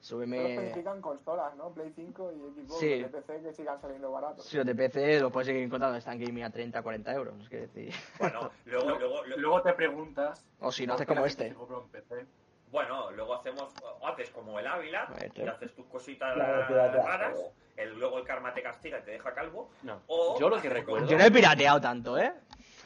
Solo 0.00 0.24
Súbeme... 0.24 0.54
especifican 0.54 1.00
consolas, 1.02 1.54
¿no? 1.56 1.70
Play 1.74 1.92
5 1.94 2.32
y 2.32 2.62
Xbox 2.64 2.78
Sí. 2.80 3.02
de 3.02 3.08
PC 3.08 3.42
que 3.42 3.52
sigan 3.52 3.80
saliendo 3.80 4.10
baratos. 4.10 4.44
Si 4.46 4.56
los 4.56 4.64
de 4.64 4.74
PC 4.74 5.20
lo 5.20 5.30
puedes 5.30 5.46
seguir 5.48 5.62
encontrando, 5.62 5.98
están 5.98 6.18
gaming 6.18 6.42
a 6.44 6.50
30, 6.50 6.82
40 6.82 7.12
euros. 7.12 7.34
Es 7.42 7.48
que 7.50 7.56
decir... 7.66 7.92
Bueno, 8.18 8.50
luego, 8.64 8.90
Luego, 8.98 9.22
luego, 9.36 9.62
te 9.62 9.72
preguntas. 9.74 10.42
O 10.60 10.72
si 10.72 10.86
no, 10.86 10.94
¿por 10.94 11.02
haces 11.02 11.06
como 11.06 11.26
este. 11.26 11.54
PC? 11.92 12.26
Bueno, 12.72 13.10
luego 13.10 13.34
hacemos, 13.34 13.74
haces 14.06 14.30
como 14.30 14.58
el 14.58 14.66
Ávila, 14.66 15.08
Este. 15.20 15.44
y 15.44 15.48
haces 15.48 15.74
tus 15.74 15.84
cositas 15.86 16.34
Claro, 16.34 16.66
pirata. 16.68 17.02
raras, 17.02 17.38
el, 17.76 17.98
luego 17.98 18.18
el 18.18 18.24
karma 18.24 18.54
te 18.54 18.62
castiga 18.62 19.00
y 19.00 19.02
te 19.02 19.10
deja 19.10 19.34
calvo. 19.34 19.70
No. 19.82 20.00
O 20.06 20.38
Yo 20.38 20.48
lo 20.48 20.60
que 20.62 20.70
recuerdo- 20.70 21.08
Yo 21.08 21.18
no 21.18 21.24
he 21.24 21.30
pirateado 21.30 21.80
tanto, 21.80 22.16
¿eh? 22.16 22.32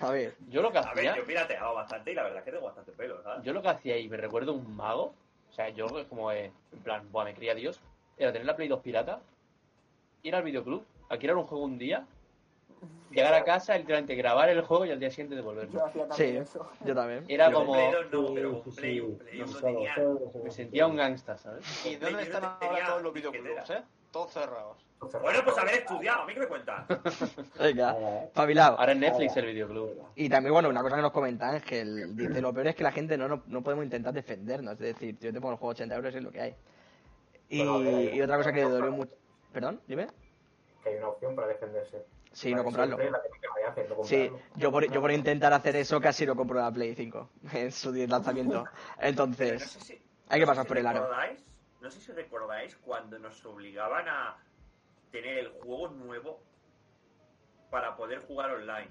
A 0.00 0.10
ver. 0.10 0.34
Yo 0.48 0.62
lo 0.62 0.72
que 0.72 0.78
A 0.78 0.82
ver, 0.82 0.90
hacía, 0.90 1.16
yo 1.16 1.22
he 1.22 1.26
pirateado 1.26 1.74
bastante 1.74 2.10
y 2.10 2.14
la 2.14 2.22
verdad 2.24 2.38
es 2.38 2.44
que 2.44 2.50
tengo 2.50 2.64
bastante 2.64 2.92
pelo, 2.92 3.22
¿sabes? 3.22 3.44
yo 3.44 3.52
lo 3.52 3.62
que 3.62 3.68
hacía 3.68 3.96
y 3.98 4.08
me 4.08 4.16
recuerdo 4.16 4.52
un 4.54 4.74
mago, 4.74 5.14
o 5.54 5.56
sea, 5.56 5.68
yo 5.68 5.86
como 6.08 6.32
eh, 6.32 6.50
en 6.72 6.78
plan, 6.80 7.08
buah, 7.12 7.24
me 7.26 7.32
cría 7.32 7.54
Dios, 7.54 7.80
era 8.18 8.32
tener 8.32 8.44
la 8.44 8.56
Play 8.56 8.66
2 8.66 8.80
pirata, 8.80 9.20
ir 10.24 10.34
al 10.34 10.42
videoclub, 10.42 10.84
alquilar 11.08 11.36
un 11.36 11.44
juego 11.44 11.62
un 11.62 11.78
día, 11.78 12.04
llegar 13.12 13.32
a 13.34 13.44
casa, 13.44 13.78
literalmente 13.78 14.16
grabar 14.16 14.48
el 14.48 14.62
juego 14.62 14.84
y 14.84 14.90
al 14.90 14.98
día 14.98 15.10
siguiente 15.10 15.36
devolverlo. 15.36 15.72
Yo 15.72 15.86
hacía 15.86 16.08
también 16.08 16.44
Sí, 16.44 16.50
eso. 16.50 16.68
yo 16.84 16.92
también. 16.92 17.24
Era 17.28 17.46
Pero 17.46 17.58
como, 17.60 17.72
un 17.72 17.78
Play 17.78 17.92
2 17.92 18.10
no, 18.10 18.26
Sí, 18.26 18.34
pero 18.34 18.50
un 18.50 18.64
sí, 18.64 18.70
Play, 18.80 18.94
sí. 18.94 19.00
un 19.00 19.16
Play 19.18 19.38
No, 19.38 19.44
uno 19.44 19.58
claro, 19.60 19.74
tenía... 19.76 19.94
todos 19.94 20.34
me 20.44 20.50
sentía 20.50 20.86
un 20.88 20.96
gangsta, 20.96 21.38
¿sabes? 21.38 21.86
¿Y 21.86 21.94
dónde 21.94 22.22
están 22.24 22.44
ahora 22.44 22.86
todos 22.86 23.02
los 23.02 23.12
videoclubs, 23.14 23.70
eh? 23.70 23.82
Todos 24.10 24.32
cerrados. 24.32 24.84
Bueno, 25.20 25.40
pues 25.44 25.58
haber 25.58 25.74
estudiado, 25.74 26.22
¿a 26.22 26.26
mí 26.26 26.34
qué 26.34 26.40
me 26.40 26.46
cuentas? 26.46 26.86
Venga. 27.58 27.96
Ahora 28.34 28.92
en 28.92 29.00
Netflix 29.00 29.36
el 29.36 29.46
videoclub. 29.46 29.90
Y 30.16 30.28
también, 30.28 30.52
bueno, 30.52 30.68
una 30.68 30.82
cosa 30.82 30.96
que 30.96 31.02
nos 31.02 31.12
comenta 31.12 31.50
Ángel, 31.50 32.16
dice, 32.16 32.40
lo 32.40 32.52
peor 32.52 32.68
es 32.68 32.74
que 32.74 32.82
la 32.82 32.92
gente 32.92 33.16
no, 33.16 33.28
no, 33.28 33.42
no 33.46 33.62
podemos 33.62 33.84
intentar 33.84 34.12
defendernos, 34.12 34.72
es 34.74 34.78
decir, 34.80 35.18
yo 35.18 35.32
te 35.32 35.40
pongo 35.40 35.52
el 35.52 35.58
juego 35.58 35.70
80 35.72 35.94
euros 35.94 36.14
y 36.14 36.16
es 36.18 36.22
lo 36.24 36.30
que 36.32 36.40
hay. 36.40 36.54
Y, 37.48 37.64
Bueno, 37.64 38.00
y 38.00 38.20
otra 38.22 38.36
cosa 38.36 38.52
que 38.52 38.60
le 38.64 38.68
dolió 38.70 38.90
mucho... 38.92 39.12
¿Perdón? 39.52 39.80
Dime. 39.86 40.08
Que 40.82 40.90
hay 40.90 40.96
una 40.96 41.08
opción 41.08 41.34
para 41.36 41.48
defenderse. 41.48 42.04
Sí, 42.32 42.50
Para 42.50 42.58
no 42.58 42.64
comprarlo. 42.64 42.96
que 42.96 43.10
hacer, 43.68 43.88
no 43.96 44.04
Sí, 44.04 44.30
yo 44.56 44.72
por, 44.72 44.90
yo 44.90 45.00
por 45.00 45.12
intentar 45.12 45.52
hacer 45.52 45.76
eso 45.76 46.00
casi 46.00 46.26
lo 46.26 46.34
compro 46.34 46.58
la 46.58 46.72
Play 46.72 46.94
5 46.94 47.30
en 47.52 47.70
su 47.70 47.92
lanzamiento. 47.92 48.64
No 48.64 48.70
Entonces, 49.00 49.62
sé 49.62 49.80
si- 49.80 50.02
hay 50.28 50.40
que 50.40 50.46
pasar 50.46 50.64
si 50.64 50.68
por 50.68 50.78
el 50.78 50.86
aro. 50.86 51.06
recordáis- 51.08 51.38
No 51.80 51.90
sé 51.90 52.00
si 52.00 52.12
recordáis 52.12 52.74
cuando 52.76 53.18
nos 53.20 53.44
obligaban 53.46 54.08
a 54.08 54.36
tener 55.14 55.38
el 55.38 55.48
juego 55.62 55.88
nuevo 55.90 56.42
para 57.70 57.96
poder 57.96 58.18
jugar 58.26 58.50
online. 58.50 58.90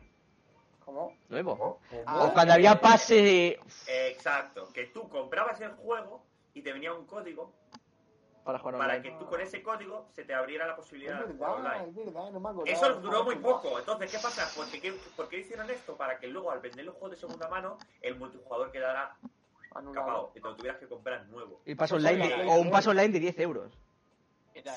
¿Cómo? 0.86 1.14
Nuevo. 1.28 1.58
¿Cómo? 1.58 1.80
Ah, 2.06 2.24
O 2.24 2.34
cuando 2.34 2.54
había 2.54 2.80
pase 2.80 3.16
de... 3.16 3.60
Exacto, 3.88 4.70
que 4.74 4.86
tú 4.88 5.10
comprabas 5.10 5.60
el 5.60 5.72
juego 5.72 6.26
y 6.54 6.62
te 6.62 6.72
venía 6.72 6.94
un 6.94 7.06
código 7.06 7.54
Para 8.46 8.58
jugar 8.60 8.78
para 8.78 9.02
que 9.02 9.12
tú 9.12 9.26
con 9.28 9.42
ese 9.42 9.62
código 9.62 10.08
se 10.14 10.24
te 10.24 10.34
abriera 10.34 10.66
la 10.66 10.78
posibilidad 10.78 11.22
Es 11.24 11.28
de 11.28 11.34
jugar 11.34 11.52
online. 11.56 11.90
es 11.90 11.96
verdad, 11.96 12.32
no 12.32 12.40
me 12.40 12.50
acordaba. 12.50 12.78
Eso 12.78 12.94
duró 13.02 13.24
muy 13.26 13.36
poco. 13.36 13.78
Entonces, 13.80 14.10
¿qué 14.12 14.20
pasa? 14.20 14.50
Porque, 14.56 14.80
¿qué, 14.80 14.94
¿Por 15.18 15.28
qué 15.28 15.40
hicieron 15.40 15.70
esto? 15.70 15.98
Para 15.98 16.18
que 16.20 16.28
luego, 16.28 16.52
al 16.52 16.62
vender 16.62 16.86
los 16.86 16.96
juegos 16.96 17.12
de 17.12 17.18
segunda 17.18 17.50
mano, 17.50 17.78
el 18.02 18.18
multijugador 18.18 18.72
quedara 18.72 19.18
Anulado. 19.76 20.06
capado 20.06 20.32
y 20.36 20.40
te 20.40 20.48
lo 20.48 20.56
tuvieras 20.56 20.80
que 20.80 20.88
comprar 20.88 21.26
nuevo. 21.26 21.62
Y 21.66 21.76
paso 21.76 21.96
online, 21.96 22.28
de- 22.30 22.48
o 22.48 22.56
un 22.62 22.72
paso 22.72 22.92
online 22.92 23.10
de 23.10 23.20
10 23.20 23.40
euros. 23.40 23.78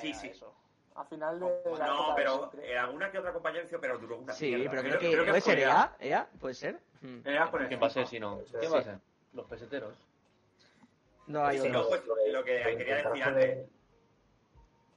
Sí, 0.01 0.13
sí. 0.13 0.29
eso. 0.29 0.53
A 0.97 1.05
final 1.05 1.39
de 1.39 1.45
la 1.79 1.87
No, 1.87 2.01
época 2.03 2.15
pero 2.17 2.51
de 2.55 2.73
eh, 2.73 2.79
alguna 2.79 3.11
que 3.11 3.19
otra 3.19 3.33
compañía 3.33 3.63
hizo, 3.63 3.79
pero 3.79 3.99
duró 3.99 4.17
una 4.19 4.33
Sí, 4.33 4.55
mierda. 4.55 4.71
pero 4.71 4.83
creo, 4.83 4.99
Creo- 4.99 5.01
que... 5.01 5.13
creo 5.15 5.25
que 5.25 5.31
¿Puede 5.31 5.41
ser 5.43 5.59
EA? 5.59 5.97
¿EA? 6.01 6.27
¿Puede 6.41 6.55
ser? 6.55 6.81
Hmm. 7.03 7.19
Era 7.25 7.51
por 7.51 7.69
¿Quién 7.69 7.83
va 7.83 7.87
a 7.87 7.91
ser 7.91 8.07
si 8.07 8.19
no? 8.19 8.41
Sí. 8.47 8.55
¿Quién 8.59 8.73
va 8.73 8.79
a 8.79 8.83
ser? 8.83 8.99
Los 9.35 9.47
peseteros. 9.47 9.95
No 11.27 11.45
hay 11.45 11.59
Si 11.59 11.69
no, 11.69 11.81
otro. 11.83 11.91
pues 12.07 12.33
lo 12.33 12.43
que 12.45 12.77
quería 12.79 12.97
decir 12.97 13.23
antes. 13.25 13.69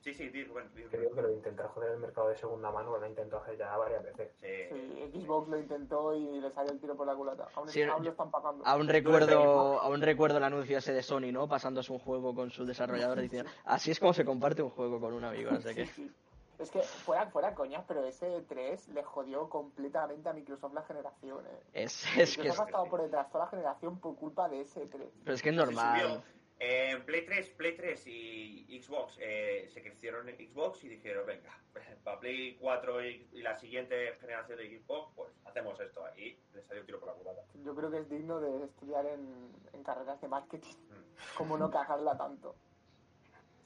Sí, 0.09 0.15
sí, 0.15 0.29
di, 0.29 0.43
Rubén, 0.43 0.67
di, 0.73 0.83
Creo 0.85 1.13
que 1.13 1.21
lo 1.21 1.31
intentar 1.31 1.67
joder 1.67 1.91
el 1.91 1.99
mercado 1.99 2.29
de 2.29 2.35
segunda 2.35 2.71
mano 2.71 2.97
lo 2.97 3.03
han 3.03 3.09
intentado 3.09 3.43
hacer 3.43 3.57
ya 3.57 3.77
varias 3.77 4.03
veces. 4.03 4.31
Sí. 4.39 4.47
Sí, 4.71 5.21
Xbox 5.21 5.49
lo 5.49 5.59
intentó 5.59 6.15
y 6.15 6.41
le 6.41 6.49
salió 6.51 6.71
el 6.71 6.79
tiro 6.79 6.95
por 6.95 7.05
la 7.05 7.13
culata. 7.13 7.47
Aún, 7.53 7.69
Sí, 7.69 7.83
aún 7.83 8.03
lo 8.03 8.09
están 8.09 8.31
pagando. 8.31 8.65
Aún 8.65 8.87
recuerdo, 8.87 9.79
aún 9.79 10.01
recuerdo 10.01 10.37
el 10.37 10.43
anuncio 10.43 10.79
ese 10.79 10.93
de 10.93 11.03
Sony, 11.03 11.31
¿no? 11.31 11.47
Pasándose 11.47 11.91
un 11.93 11.99
juego 11.99 12.33
con 12.33 12.49
su 12.49 12.65
desarrollador 12.65 13.19
diciendo, 13.19 13.51
así 13.65 13.91
es 13.91 13.99
como 13.99 14.13
se 14.13 14.25
comparte 14.25 14.63
un 14.63 14.71
juego 14.71 14.99
con 14.99 15.13
un 15.13 15.23
amigo, 15.23 15.51
no 15.51 15.61
sé 15.61 15.75
qué. 15.75 15.85
Sí, 15.85 16.07
sí. 16.07 16.11
Es 16.57 16.71
que 16.71 16.81
fuera, 16.81 17.27
fuera 17.27 17.55
coñas, 17.55 17.85
pero 17.87 18.03
ese 18.03 18.41
3 18.49 18.89
le 18.89 19.03
jodió 19.03 19.47
completamente 19.47 20.27
a 20.27 20.33
Microsoft 20.33 20.73
la 20.73 20.81
generación. 20.83 21.45
Eh. 21.45 21.83
Es, 21.85 22.03
es 22.05 22.15
que 22.15 22.21
es, 22.23 22.37
Microsoft 22.37 22.59
ha 22.59 22.65
estado 22.65 22.85
por 22.89 23.01
detrás 23.01 23.29
toda 23.31 23.45
la 23.45 23.49
generación 23.49 23.99
por 23.99 24.15
culpa 24.17 24.49
de 24.49 24.61
ese 24.61 24.85
3. 24.87 25.09
pero 25.23 25.35
es 25.35 25.41
que 25.41 25.49
es 25.49 25.55
Se 25.55 25.61
normal. 25.61 26.21
Eh, 26.59 26.91
En 26.91 27.05
Play 27.05 27.25
3, 27.25 27.49
Play 27.51 27.75
3 27.77 28.07
y 28.07 28.81
Xbox 28.81 29.17
eh, 29.21 29.69
se 29.73 29.81
crecieron 29.81 30.27
en 30.27 30.35
Xbox 30.35 30.83
y 30.83 30.89
dijeron, 30.89 31.25
venga, 31.25 31.57
para 32.03 32.19
Play 32.19 32.57
4 32.59 33.05
y, 33.05 33.29
y 33.31 33.41
la 33.41 33.55
siguiente 33.55 34.13
generación 34.19 34.57
de 34.57 34.79
Xbox, 34.79 35.13
pues 35.15 35.31
hacemos 35.45 35.79
esto. 35.79 36.03
Y 36.17 36.37
les 36.53 36.65
salió 36.65 36.81
un 36.81 36.85
tiro 36.85 36.99
por 36.99 37.07
la 37.09 37.15
culata. 37.15 37.41
Yo 37.63 37.73
creo 37.75 37.89
que 37.89 37.99
es 37.99 38.09
digno 38.09 38.39
de 38.39 38.65
estudiar 38.65 39.05
en, 39.05 39.51
en 39.73 39.83
carreras 39.83 40.19
de 40.21 40.27
marketing. 40.27 40.75
Mm. 40.89 41.35
Como 41.37 41.57
no 41.57 41.71
cagarla 41.71 42.17
tanto. 42.17 42.55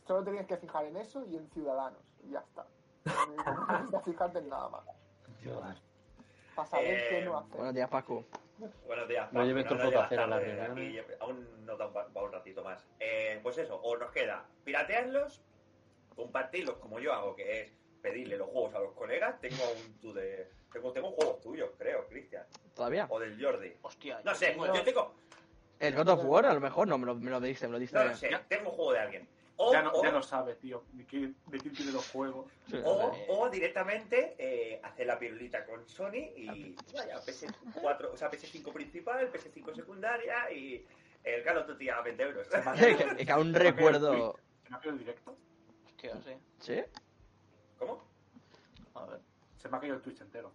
Solo 0.06 0.24
tenías 0.24 0.46
que 0.46 0.58
fijar 0.58 0.86
en 0.86 0.98
eso 0.98 1.26
y 1.26 1.38
en 1.38 1.50
ciudadanos. 1.50 2.04
Y 2.24 2.32
ya 2.32 2.40
está. 2.40 2.68
No 3.38 3.68
necesitas 3.68 4.04
fijarte 4.06 4.40
en 4.40 4.50
nada 4.50 4.70
más. 4.70 4.86
Para 6.56 6.68
saber 6.68 6.98
Eh, 6.98 7.08
qué 7.10 7.22
no 7.26 7.38
hacer. 7.38 7.56
Buenos 7.58 7.74
días, 7.76 7.90
Paco. 7.90 8.26
Buenos 8.86 9.08
días. 9.08 9.26
No 9.32 9.40
Paco. 9.40 9.46
lleves 9.46 9.68
tu 9.68 9.76
nos 9.76 9.84
poco 9.86 10.00
a 10.00 10.06
hacer 10.06 10.20
a 10.20 10.26
llevas 10.26 10.42
las 10.42 10.48
tarde, 10.56 10.66
reuniones. 10.68 11.06
aquí 11.06 11.16
aún 11.20 11.66
nos 11.66 11.78
da 11.78 11.88
un, 11.88 11.94
va 11.96 12.24
un 12.24 12.32
ratito 12.32 12.64
más. 12.64 12.86
Eh, 13.00 13.40
pues 13.42 13.58
eso, 13.58 13.76
o 13.82 13.98
nos 13.98 14.12
queda 14.12 14.46
piratearlos, 14.64 15.42
compartirlos 16.16 16.78
como 16.78 17.00
yo 17.00 17.14
hago, 17.14 17.36
que 17.36 17.62
es 17.62 17.72
pedirle 18.02 18.38
los 18.38 18.50
juegos 18.50 18.76
a 18.76 18.80
los 18.80 18.94
colegas, 18.94 19.40
tengo 19.42 19.64
un 19.72 20.00
tu 20.00 20.14
de. 20.14 20.50
Tengo, 20.72 20.92
tengo 20.92 21.12
juegos 21.12 21.40
tuyos, 21.42 21.70
creo, 21.78 22.08
Cristian. 22.08 22.44
¿Todavía? 22.76 23.06
O 23.10 23.20
del 23.20 23.40
Jordi. 23.44 23.74
Hostia, 23.84 24.20
No 24.24 24.32
yo 24.32 24.36
sé, 24.36 24.48
tengo- 24.48 24.74
yo 24.74 24.84
tengo. 24.84 25.14
El 25.80 25.96
God 25.96 26.08
of 26.10 26.24
War, 26.26 26.46
a 26.46 26.54
lo 26.54 26.60
mejor, 26.62 26.88
no, 26.88 26.98
me 26.98 27.06
lo, 27.06 27.16
me 27.16 27.30
lo 27.30 27.40
dice, 27.42 27.68
me 27.68 27.74
lo 27.74 27.80
dice. 27.80 27.96
No 27.96 28.06
lo 28.06 28.16
sé, 28.16 28.30
tengo 28.48 28.70
un 28.70 28.76
juego 28.76 28.94
de 28.94 29.00
alguien. 29.00 29.28
O, 29.58 29.72
Ya 29.72 29.82
no, 29.84 29.92
o- 29.92 30.04
ya 30.04 30.12
no 30.12 30.22
sabe, 30.24 30.56
tío, 30.56 30.84
de 30.94 31.06
quién, 31.06 31.36
de 31.48 31.60
quién 31.60 31.74
tiene 31.76 31.92
los 31.92 32.10
juegos. 32.10 32.52
O, 32.84 33.12
o 33.30 33.50
directamente 33.50 34.36
eh, 34.40 34.80
hacer 34.84 35.06
la 35.08 35.20
pirulita 35.20 35.64
con 35.66 35.88
Sony 35.88 36.32
y 36.36 36.76
vaya, 36.94 37.20
PS4, 37.22 38.10
o 38.14 38.18
sea, 38.18 38.32
PS5 38.32 38.74
principal, 38.74 39.32
PS5 39.32 39.76
secundaria 39.76 40.52
y 40.52 40.86
el 41.24 41.44
Call 41.44 41.58
of 41.60 41.68
Duty 41.68 41.90
a 41.90 42.02
20 42.02 42.24
euros. 42.24 42.48
que, 42.48 43.26
que 43.26 43.32
aún 43.32 43.54
recuerdo. 43.54 44.36
¿Se 44.64 44.70
me 44.72 44.76
ha 44.76 44.80
caído 44.82 44.94
el 44.94 45.00
directo? 45.00 45.38
Hostia, 45.86 46.22
sí. 46.24 46.34
¿Sí? 46.60 46.84
¿Cómo? 47.78 48.04
A 48.96 49.06
ver. 49.06 49.20
Se 49.58 49.70
me 49.70 49.78
ha 49.78 49.80
caído 49.80 49.96
el 49.98 50.02
Twitch 50.02 50.20
entero. 50.22 50.52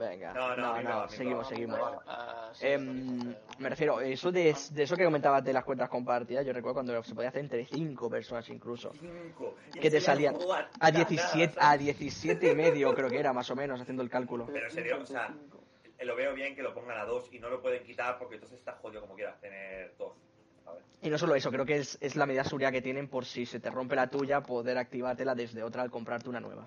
Venga. 0.00 0.32
No, 0.32 0.56
no, 0.56 0.82
No, 0.82 1.08
seguimos, 1.08 1.46
seguimos. 1.46 1.78
Ah, 2.06 2.48
sí, 2.54 2.66
Em, 2.66 3.34
me 3.58 3.68
refiero, 3.68 4.00
eso 4.00 4.32
de, 4.32 4.56
de 4.70 4.82
eso 4.82 4.96
que 4.96 5.04
comentabas 5.04 5.44
de 5.44 5.52
las 5.52 5.62
cuentas 5.62 5.90
compartidas, 5.90 6.46
yo 6.46 6.54
recuerdo 6.54 6.76
cuando 6.76 7.02
se 7.02 7.14
podía 7.14 7.28
hacer 7.28 7.42
entre 7.42 7.66
5 7.66 8.08
personas 8.08 8.48
incluso. 8.48 8.92
Cinco. 8.98 9.56
Que 9.78 9.90
te 9.90 10.00
salían 10.00 10.36
a 10.36 10.90
nada, 10.90 11.04
17, 11.04 11.52
¿sabes? 11.52 11.56
a 11.60 11.76
17 11.76 12.50
y 12.50 12.54
medio 12.54 12.94
creo 12.94 13.10
que 13.10 13.18
era 13.18 13.34
más 13.34 13.50
o 13.50 13.56
menos 13.56 13.78
haciendo 13.78 14.02
el 14.02 14.08
cálculo. 14.08 14.46
Pero 14.50 14.70
serio, 14.70 15.00
o 15.02 15.04
sea, 15.04 15.34
lo 16.00 16.16
veo 16.16 16.32
bien 16.32 16.56
que 16.56 16.62
lo 16.62 16.72
pongan 16.72 16.98
a 16.98 17.04
dos 17.04 17.28
y 17.30 17.38
no 17.38 17.50
lo 17.50 17.60
pueden 17.60 17.84
quitar 17.84 18.18
porque 18.18 18.36
entonces 18.36 18.58
está 18.58 18.72
jodido 18.80 19.02
como 19.02 19.16
quieras 19.16 19.38
tener 19.38 19.94
dos. 19.98 20.14
A 20.66 20.72
ver. 20.72 20.82
Y 21.02 21.10
no 21.10 21.18
solo 21.18 21.34
eso, 21.34 21.50
creo 21.50 21.66
que 21.66 21.76
es, 21.76 21.98
es 22.00 22.16
la 22.16 22.24
medida 22.24 22.44
seguridad 22.44 22.72
que 22.72 22.80
tienen 22.80 23.06
por 23.06 23.26
si 23.26 23.44
se 23.44 23.60
te 23.60 23.68
rompe 23.68 23.96
la 23.96 24.08
tuya, 24.08 24.40
poder 24.40 24.78
activártela 24.78 25.34
desde 25.34 25.62
otra 25.62 25.82
al 25.82 25.90
comprarte 25.90 26.30
una 26.30 26.40
nueva. 26.40 26.66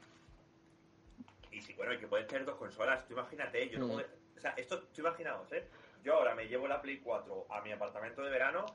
Y 1.63 1.65
si, 1.65 1.73
bueno, 1.73 1.93
y 1.93 1.97
que 1.97 2.07
puedes 2.07 2.27
tener 2.27 2.45
dos 2.45 2.57
consolas, 2.57 3.05
tú 3.07 3.13
imagínate, 3.13 3.69
yo 3.69 3.79
no 3.79 3.87
Mm. 3.87 3.91
puedo- 3.91 4.07
O 4.37 4.41
sea, 4.43 4.53
esto, 4.57 4.83
tú 4.93 4.99
imaginaos, 5.01 5.49
¿eh? 5.53 5.65
Yo 6.03 6.15
ahora 6.15 6.35
me 6.35 6.47
llevo 6.47 6.67
la 6.67 6.81
Play 6.81 6.97
4 6.99 7.45
a 7.49 7.61
mi 7.61 7.71
apartamento 7.71 8.21
de 8.21 8.29
verano 8.29 8.65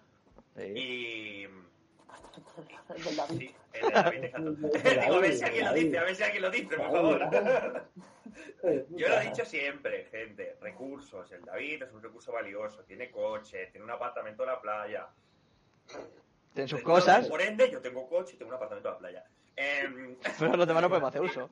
Sí. 0.57 0.63
y... 0.63 1.43
El 2.95 3.05
del 3.05 3.17
David. 3.17 3.39
Sí, 3.39 3.55
el 3.75 3.83
de 3.89 3.93
David, 3.93 4.25
exacto. 4.25 4.51
Digo, 5.01 5.15
a 5.15 5.21
ver 5.21 5.35
si 5.35 5.45
alguien 5.45 5.65
lo 5.67 5.73
dice, 5.75 5.99
a 5.99 6.05
ver 6.05 6.17
si 6.17 6.23
alguien 6.23 6.43
lo 6.43 6.51
dice, 6.51 6.77
por 6.77 6.91
favor. 6.91 7.21
Yo 8.91 9.09
lo 9.09 9.21
he 9.21 9.25
dicho 9.27 9.45
siempre, 9.45 10.05
gente, 10.07 10.57
recursos. 10.63 11.31
El 11.33 11.43
David 11.45 11.83
es 11.83 11.93
un 11.93 12.03
recurso 12.03 12.33
valioso, 12.33 12.83
tiene 12.85 13.11
coche, 13.11 13.67
tiene 13.67 13.85
un 13.85 13.91
apartamento 13.91 14.45
en 14.45 14.49
la 14.49 14.61
playa. 14.61 15.07
Tienen 16.55 16.69
sus 16.69 16.79
Entonces, 16.81 16.83
cosas, 16.83 17.29
Por 17.29 17.43
ende, 17.43 17.71
yo 17.71 17.81
tengo 17.83 18.09
coche 18.09 18.37
y 18.37 18.39
tengo 18.39 18.51
un 18.51 18.55
apartamento 18.57 18.89
en 18.89 18.95
la 18.95 18.99
playa. 18.99 19.25
Em, 19.57 20.17
pero 20.39 20.57
los 20.57 20.67
demás 20.67 20.83
no 20.83 20.89
podemos 20.89 21.09
hacer 21.11 21.21
uso. 21.21 21.51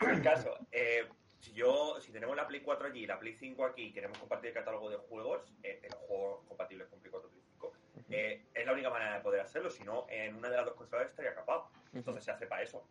El 0.00 0.22
caso, 0.22 0.56
eh, 0.70 1.06
si 1.40 1.52
yo, 1.52 2.00
si 2.00 2.12
tenemos 2.12 2.36
la 2.36 2.46
Play 2.46 2.60
4 2.60 2.88
allí 2.88 3.00
y 3.00 3.06
la 3.06 3.18
Play 3.18 3.34
5 3.34 3.64
aquí 3.64 3.84
y 3.84 3.92
queremos 3.92 4.18
compartir 4.18 4.48
el 4.48 4.54
catálogo 4.54 4.90
de 4.90 4.96
juegos, 4.96 5.42
eh, 5.62 5.78
de 5.82 5.88
los 5.88 5.98
juegos 6.00 6.44
compatibles 6.46 6.88
con 6.88 7.00
Play 7.00 7.10
4 7.10 7.28
y 7.28 7.32
Play 7.32 7.44
5, 7.52 7.72
eh, 8.10 8.44
es 8.54 8.66
la 8.66 8.72
única 8.72 8.90
manera 8.90 9.14
de 9.14 9.20
poder 9.20 9.40
hacerlo, 9.40 9.70
si 9.70 9.84
no, 9.84 10.06
en 10.08 10.36
una 10.36 10.50
de 10.50 10.56
las 10.56 10.66
dos 10.66 10.74
consolas 10.74 11.08
estaría 11.08 11.34
capaz. 11.34 11.68
Entonces 11.92 12.24
se 12.24 12.30
hace 12.30 12.46
para 12.46 12.62
eso. 12.62 12.82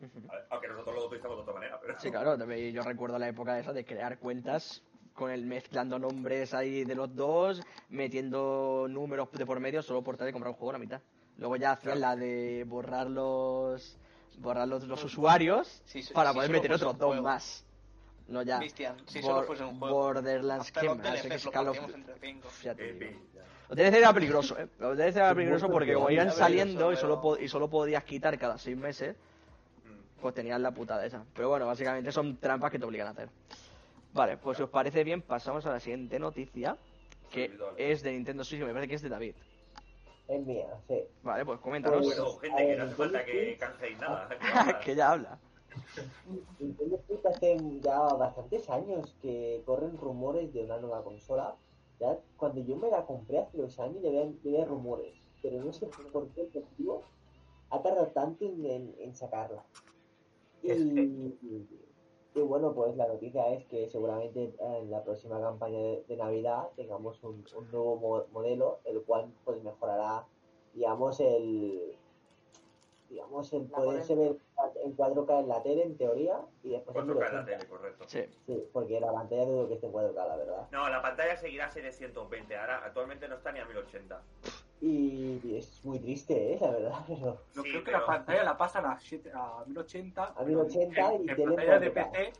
¿vale? 0.00 0.42
Aunque 0.50 0.68
nosotros 0.68 0.94
lo 0.96 1.06
utilizamos 1.06 1.36
de 1.36 1.42
otra 1.42 1.54
manera, 1.54 1.80
pero... 1.80 1.98
Sí, 1.98 2.10
claro, 2.10 2.36
también 2.36 2.72
yo 2.72 2.82
recuerdo 2.82 3.18
la 3.18 3.28
época 3.28 3.58
esa 3.58 3.72
de 3.72 3.84
crear 3.84 4.18
cuentas 4.18 4.82
con 5.14 5.30
el 5.30 5.46
mezclando 5.46 5.98
nombres 5.98 6.52
ahí 6.54 6.84
de 6.84 6.94
los 6.94 7.14
dos, 7.14 7.62
metiendo 7.88 8.86
números 8.88 9.30
de 9.32 9.46
por 9.46 9.60
medio 9.60 9.82
solo 9.82 10.02
por 10.02 10.16
tal 10.16 10.26
de 10.26 10.32
comprar 10.32 10.50
un 10.50 10.56
juego 10.56 10.70
a 10.70 10.72
la 10.74 10.78
mitad. 10.78 11.00
Luego 11.38 11.56
ya 11.56 11.72
hacían 11.72 12.00
la 12.00 12.16
de 12.16 12.64
borrar 12.66 13.08
los 13.08 13.98
borrar 14.38 14.66
los, 14.68 14.84
los 14.84 15.02
usuarios 15.04 15.82
Sí, 15.86 16.02
sí, 16.02 16.12
para 16.12 16.30
sí, 16.30 16.36
poder 16.36 16.50
meter 16.50 16.72
otros 16.72 16.98
dos 16.98 17.20
más. 17.22 17.64
No 18.28 18.42
ya. 18.42 18.58
Cristian, 18.58 18.96
si 19.06 19.20
solo 19.22 19.42
fuese 19.44 19.64
un 19.64 19.78
juego. 19.78 19.94
Borderlands, 19.96 20.72
¿qué 20.72 20.88
más? 20.88 20.96
Lo 21.54 21.72
Eh, 22.76 23.16
DLC 23.70 23.94
era 23.98 24.12
peligroso, 24.12 24.58
¿eh? 24.58 24.68
DLC 24.78 25.16
era 25.16 25.34
peligroso 25.34 25.68
porque 25.68 25.94
como 25.94 26.10
iban 26.10 26.30
saliendo 26.30 26.92
y 26.92 26.96
solo, 26.96 27.36
y 27.40 27.48
solo 27.48 27.68
podías 27.68 28.04
quitar 28.04 28.38
cada 28.38 28.58
seis 28.58 28.76
meses, 28.76 29.16
Mm. 29.84 30.20
pues 30.20 30.34
tenías 30.34 30.60
la 30.60 30.70
putada 30.70 31.04
esa. 31.04 31.24
Pero 31.34 31.48
bueno, 31.50 31.66
básicamente 31.66 32.10
son 32.12 32.36
trampas 32.38 32.70
que 32.70 32.78
te 32.78 32.84
obligan 32.84 33.08
a 33.08 33.10
hacer. 33.10 33.28
Vale, 34.12 34.36
pues 34.38 34.56
si 34.56 34.62
os 34.62 34.70
parece 34.70 35.02
bien, 35.04 35.22
pasamos 35.22 35.66
a 35.66 35.70
la 35.72 35.80
siguiente 35.80 36.18
noticia, 36.18 36.76
que 37.30 37.58
es 37.76 38.02
de 38.02 38.12
Nintendo 38.12 38.44
Switch, 38.44 38.60
me 38.62 38.68
parece 38.72 38.88
que 38.88 38.94
es 38.94 39.02
de 39.02 39.08
David. 39.08 39.34
Es 40.28 40.46
mía, 40.46 40.66
sí. 40.88 41.02
Vale, 41.22 41.44
pues 41.44 41.60
coméntanos. 41.60 42.04
Bueno, 42.06 42.26
gente, 42.38 42.66
que 42.66 42.76
no 42.76 42.84
hace 42.84 42.94
falta 42.94 43.24
que 43.24 43.56
nada. 44.00 44.28
que 44.28 44.38
nada. 44.54 44.80
que 44.84 44.94
ya 44.94 45.12
habla. 45.12 45.38
Nintendo 46.60 47.00
Switch 47.06 47.26
hace 47.26 47.58
ya 47.82 47.98
bastantes 47.98 48.70
años 48.70 49.14
que 49.20 49.62
corren 49.66 49.96
rumores 49.98 50.52
de 50.54 50.64
una 50.64 50.78
nueva 50.78 51.02
consola. 51.04 51.56
Ya 52.00 52.18
cuando 52.36 52.60
yo 52.62 52.76
me 52.76 52.88
la 52.90 53.04
compré 53.04 53.38
hace 53.38 53.58
dos 53.58 53.78
años 53.80 54.02
ya 54.02 54.08
había, 54.08 54.24
ya 54.24 54.50
había 54.50 54.64
rumores, 54.64 55.14
pero 55.42 55.62
no 55.62 55.72
sé 55.72 55.86
por 56.12 56.28
qué 56.30 56.42
el 56.42 56.62
motivo 56.62 57.02
ha 57.70 57.82
tardado 57.82 58.06
tanto 58.08 58.44
en, 58.44 58.64
en- 58.64 58.94
en 58.98 59.14
sacarla. 59.14 59.62
Y, 60.62 61.34
y 62.34 62.40
bueno, 62.40 62.74
pues 62.74 62.96
la 62.96 63.06
noticia 63.06 63.48
es 63.52 63.64
que 63.66 63.88
seguramente 63.88 64.54
en 64.58 64.90
la 64.90 65.02
próxima 65.04 65.40
campaña 65.40 65.78
de, 65.78 66.04
de 66.08 66.16
Navidad 66.16 66.68
tengamos 66.76 67.22
un, 67.22 67.44
un 67.56 67.70
nuevo 67.70 67.96
mo- 67.96 68.24
modelo, 68.32 68.80
el 68.84 69.02
cual 69.02 69.32
pues 69.44 69.62
mejorará, 69.62 70.26
digamos, 70.72 71.20
el 71.20 71.96
digamos 73.08 73.52
el 73.52 73.66
poderse 73.66 74.14
ver 74.16 74.36
en 74.82 74.96
4K 74.96 75.40
en 75.40 75.48
la 75.48 75.62
tele 75.62 75.82
en 75.84 75.96
teoría 75.96 76.40
y 76.62 76.70
después 76.70 76.96
en 76.96 77.06
4K 77.06 77.10
en 77.10 77.18
la 77.18 77.42
1080. 77.42 77.44
tele, 77.58 77.68
correcto. 77.68 78.04
Sí. 78.08 78.24
Sí, 78.46 78.68
porque 78.72 78.98
la 79.00 79.12
pantalla 79.12 79.44
dudo 79.44 79.68
que 79.68 79.74
esté 79.74 79.86
en 79.86 79.92
4K, 79.92 80.14
la 80.26 80.36
verdad. 80.36 80.68
No, 80.72 80.88
la 80.88 81.00
pantalla 81.02 81.36
seguirá 81.36 81.66
a 81.66 81.70
720. 81.70 82.56
Ahora, 82.56 82.84
actualmente 82.84 83.28
no 83.28 83.36
está 83.36 83.52
ni 83.52 83.60
a 83.60 83.64
1080. 83.66 84.22
Y 84.80 85.56
es 85.56 85.84
muy 85.84 85.98
triste, 85.98 86.54
¿eh? 86.54 86.58
La 86.60 86.70
verdad, 86.70 87.04
pero 87.06 87.40
No 87.54 87.62
Sí, 87.62 87.70
creo 87.70 87.84
que 87.84 87.92
pero- 87.92 88.00
la 88.00 88.06
pantalla 88.06 88.44
la 88.44 88.56
pasan 88.56 88.86
a, 88.86 88.98
7, 88.98 89.30
a 89.34 89.64
1080. 89.66 90.34
A 90.36 90.44
1080 90.44 91.14
en, 91.14 91.24
y 91.24 91.30
en 91.30 91.36
tele 91.36 91.46
pantalla 91.46 91.78
de 91.78 91.94
4K. 91.94 92.10
PC 92.12 92.32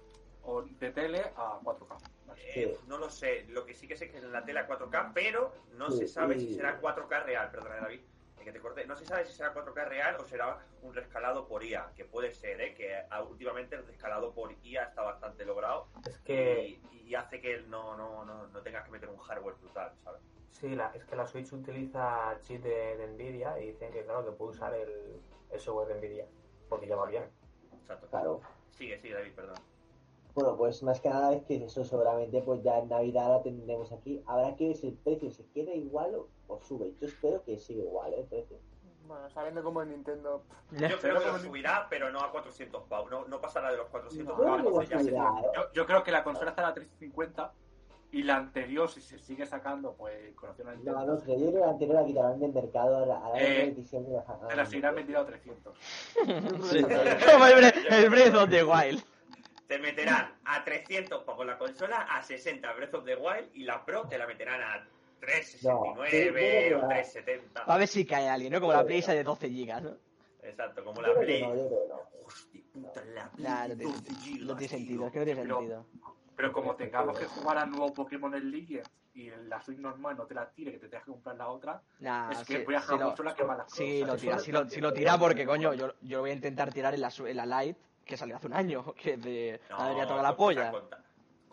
o 0.43 0.63
de 0.63 0.91
tele 0.91 1.21
a 1.37 1.61
4K. 1.63 1.99
Vale. 2.27 2.43
Eh, 2.55 2.79
no 2.87 2.99
lo 2.99 3.09
sé. 3.11 3.45
Lo 3.49 3.65
que 3.65 3.75
sí 3.75 3.89
que 3.89 3.97
sé 3.97 4.11
que 4.11 4.19
es 4.19 4.25
en 4.25 4.33
la 4.33 4.45
tele 4.45 4.61
a 4.61 4.69
4K, 4.69 5.13
pero 5.15 5.53
no 5.77 5.91
Sí, 5.91 5.99
se 5.99 6.09
sabe 6.09 6.39
si 6.39 6.55
será 6.55 6.81
4K 6.81 7.25
real. 7.25 7.51
Perdona, 7.51 7.77
David. 7.77 8.01
Que 8.45 8.53
te 8.53 8.61
corté. 8.61 8.87
No 8.87 8.95
se 8.95 9.07
sabe 9.07 9.25
si 9.25 9.33
será 9.33 9.55
4K 9.55 9.89
real 9.89 10.17
o 10.21 10.25
será 10.25 10.59
un 10.83 10.95
rescalado 10.95 11.49
por 11.49 11.65
IA, 11.65 11.93
que 11.97 12.05
puede 12.05 12.33
ser, 12.35 12.61
¿eh? 12.61 12.75
que 12.75 12.95
ah, 13.11 13.23
últimamente 13.23 13.75
el 13.75 13.87
rescalado 13.87 14.35
por 14.35 14.53
IA 14.63 14.85
está 14.85 15.03
bastante 15.03 15.47
logrado 15.47 15.89
Es 16.07 16.19
que 16.19 16.79
y, 16.93 17.09
y 17.09 17.15
hace 17.15 17.41
que 17.41 17.63
no, 17.63 17.97
no, 17.97 18.25
no, 18.25 18.47
no 18.49 18.63
tengas 18.63 18.85
que 18.85 18.91
meter 18.91 19.09
un 19.09 19.17
hardware 19.17 19.55
brutal, 19.55 19.93
¿sabes? 20.05 20.21
sí, 20.51 20.75
la, 20.75 20.93
es 20.95 21.05
que 21.05 21.17
la 21.17 21.27
Switch 21.27 21.53
utiliza 21.53 22.39
chip 22.43 22.63
de, 22.63 22.97
de 22.97 23.07
Nvidia 23.09 23.59
y 23.61 23.73
dicen 23.73 23.93
que 23.93 24.05
claro 24.05 24.25
que 24.25 24.33
puede 24.33 24.53
usar 24.53 24.75
el, 24.75 25.21
el 25.51 25.61
software 25.61 25.89
de 25.89 25.95
Nvidia 25.95 26.27
porque 26.69 26.87
ya 26.87 26.97
va 26.97 27.07
bien. 27.07 27.25
Exacto. 27.81 28.07
claro. 28.09 28.41
Sigue, 28.71 28.99
sigue, 28.99 29.15
David, 29.15 29.33
perdón. 29.35 29.57
Bueno, 30.35 30.57
pues 30.57 30.83
más 30.83 31.01
que 31.01 31.09
nada 31.09 31.33
es 31.33 31.45
que 31.45 31.65
eso 31.65 31.85
seguramente 31.85 32.43
pues 32.43 32.63
ya 32.63 32.79
en 32.79 32.89
Navidad 32.89 33.29
la 33.29 33.43
tendremos 33.43 33.93
aquí. 33.93 34.23
Habrá 34.27 34.57
que 34.57 34.69
ver 34.69 34.77
si 34.77 34.89
el 34.89 34.95
precio 34.95 35.31
se 35.31 35.47
queda 35.51 35.73
igual 35.73 36.17
o, 36.49 36.61
sube. 36.63 36.93
Yo 37.01 37.07
espero 37.09 37.43
que 37.45 37.59
siga 37.59 37.83
igual, 37.85 38.13
¿eh? 38.15 38.27
Precio. 38.29 38.59
Bueno, 39.07 39.29
sabiendo 39.31 39.63
cómo 39.63 39.83
es 39.83 39.89
Nintendo. 39.89 40.43
Yo 40.71 40.99
creo 40.99 41.21
que 41.21 41.27
lo 41.27 41.39
subirá, 41.39 41.87
pero 41.91 42.11
no 42.11 42.21
a 42.21 42.31
400 42.31 42.85
pavos. 42.85 43.11
No, 43.11 43.27
no 43.27 43.41
pasará 43.41 43.71
de 43.71 43.77
los 43.77 43.89
400 43.89 44.39
No, 44.39 44.45
pavos. 44.45 44.87
Subirá, 44.89 45.29
¿eh? 45.29 45.47
Yo, 45.55 45.73
yo 45.73 45.87
creo 45.87 46.03
que 46.03 46.11
la 46.11 46.25
consola 46.25 46.51
estará 46.51 46.69
a 46.69 46.75
350 46.75 47.53
y 48.13 48.23
la 48.23 48.37
anterior, 48.37 48.89
si 48.89 49.01
se 49.03 49.19
sigue 49.19 49.45
sacando, 49.45 49.93
pues 49.95 50.35
con 50.37 50.49
opción 50.51 50.69
a 50.69 50.73
Nintendo, 50.75 51.01
No, 51.01 51.15
no 51.15 51.21
creo. 51.21 51.37
Yo 51.39 51.47
creo 51.51 51.53
que 51.53 51.59
la 51.61 51.71
anterior 51.71 51.97
la 52.01 52.07
quitarán 52.07 52.41
del 52.41 52.53
mercado 52.55 52.97
a 53.03 53.07
la, 53.07 53.27
a 53.27 53.31
la 53.31 53.43
Eh, 53.43 53.65
edición 53.69 54.07
de 54.07 54.13
la 54.13 54.25
se 54.49 54.57
la 54.57 54.67
seguirán 54.67 54.95
vendiendo 54.95 55.21
a 55.23 55.27
300. 55.27 55.77
Sí. 56.71 56.83
Como 56.83 57.47
el, 57.47 57.55
Bre- 57.57 57.87
el 57.91 58.11
Breath 58.11 58.35
of 58.37 58.49
the 58.51 58.65
Wild. 58.65 59.03
Te 59.67 59.79
meterán 59.79 60.33
a 60.45 60.63
300 60.65 61.25
con 61.25 61.47
la 61.47 61.59
consola, 61.59 62.03
a 62.11 62.23
60 62.23 62.73
Breath 62.75 62.95
of 62.95 63.05
the 63.05 63.17
Wild 63.17 63.51
y 63.55 63.65
la 63.65 63.85
Pro 63.85 64.07
te 64.09 64.17
la 64.19 64.27
meterán 64.27 64.63
a 64.63 64.87
369 65.21 66.71
No, 66.71 66.77
o 66.77 66.81
no, 66.81 66.83
no. 66.83 66.89
370. 66.89 67.61
A 67.63 67.79
ver 67.79 67.89
si 67.89 68.05
cae 68.07 68.29
alguien, 68.29 68.53
¿no? 68.53 68.61
Como 68.61 68.73
la 68.73 68.85
Play 68.85 68.99
esa 68.99 69.13
de 69.15 69.25
12 69.25 69.49
gigas, 69.51 69.83
¿no? 69.83 69.97
Exacto, 70.43 70.85
como 70.85 71.01
la 71.03 71.15
Play. 71.15 71.43
no. 71.43 71.53
Hostia 72.27 72.63
puta, 72.73 73.05
la 73.15 73.29
Play. 73.31 73.45
Nah, 73.47 73.69
no 73.69 73.77
tiene, 73.77 73.93
12 73.93 74.15
gigas, 74.15 74.47
no 74.47 74.57
tiene 74.57 74.69
sentido, 74.69 75.07
es 75.07 75.13
que 75.13 75.19
no 75.19 75.25
tiene 75.25 75.43
Pero- 75.43 75.57
sentido. 75.59 75.87
Pero 76.37 76.53
como 76.53 76.75
tengamos 76.75 77.17
que 77.17 77.27
jugar 77.27 77.59
al 77.59 77.71
nuevo 77.71 77.95
Pokémon 77.95 78.35
en 78.35 78.51
Legends 78.51 78.91
y 79.15 79.31
la 79.31 79.61
Switch 79.63 79.79
normal 79.79 80.17
no 80.17 80.25
te 80.27 80.35
la 80.35 80.51
tire, 80.51 80.73
que 80.73 80.79
te 80.79 80.89
tengas 80.89 81.05
que 81.05 81.13
comprar 81.13 81.37
la 81.37 81.47
otra, 81.49 81.81
Nah, 82.01 82.33
es 82.33 82.39
que 82.39 82.59
sí, 82.59 82.65
voy 82.65 82.75
a 82.75 82.81
sí 82.81 82.87
dejar 82.87 82.99
lo- 82.99 83.11
mucho 83.11 83.23
la 83.23 83.35
que 83.37 83.45
mala 83.45 83.65
Sí, 83.69 84.05
lo 84.05 84.17
tira, 84.17 84.39
sí 84.41 84.51
lo, 84.51 84.69
sí 84.69 84.81
lo 84.81 84.93
tira 84.93 85.17
porque, 85.17 85.47
coño, 85.47 85.73
yo, 85.75 85.95
yo 86.01 86.17
lo 86.17 86.21
voy 86.23 86.31
a 86.31 86.35
intentar 86.35 86.73
tirar 86.73 86.93
en 86.93 87.03
la, 87.03 87.13
en 87.25 87.37
la 87.37 87.63
Lite, 87.63 87.79
que 88.05 88.17
salió 88.17 88.35
hace 88.35 88.49
un 88.49 88.55
año, 88.55 88.85
que 89.01 89.17
de 89.17 89.61
No, 89.71 89.79
daría 89.79 90.07
toda 90.09 90.23
la 90.25 90.37
polla. 90.37 90.73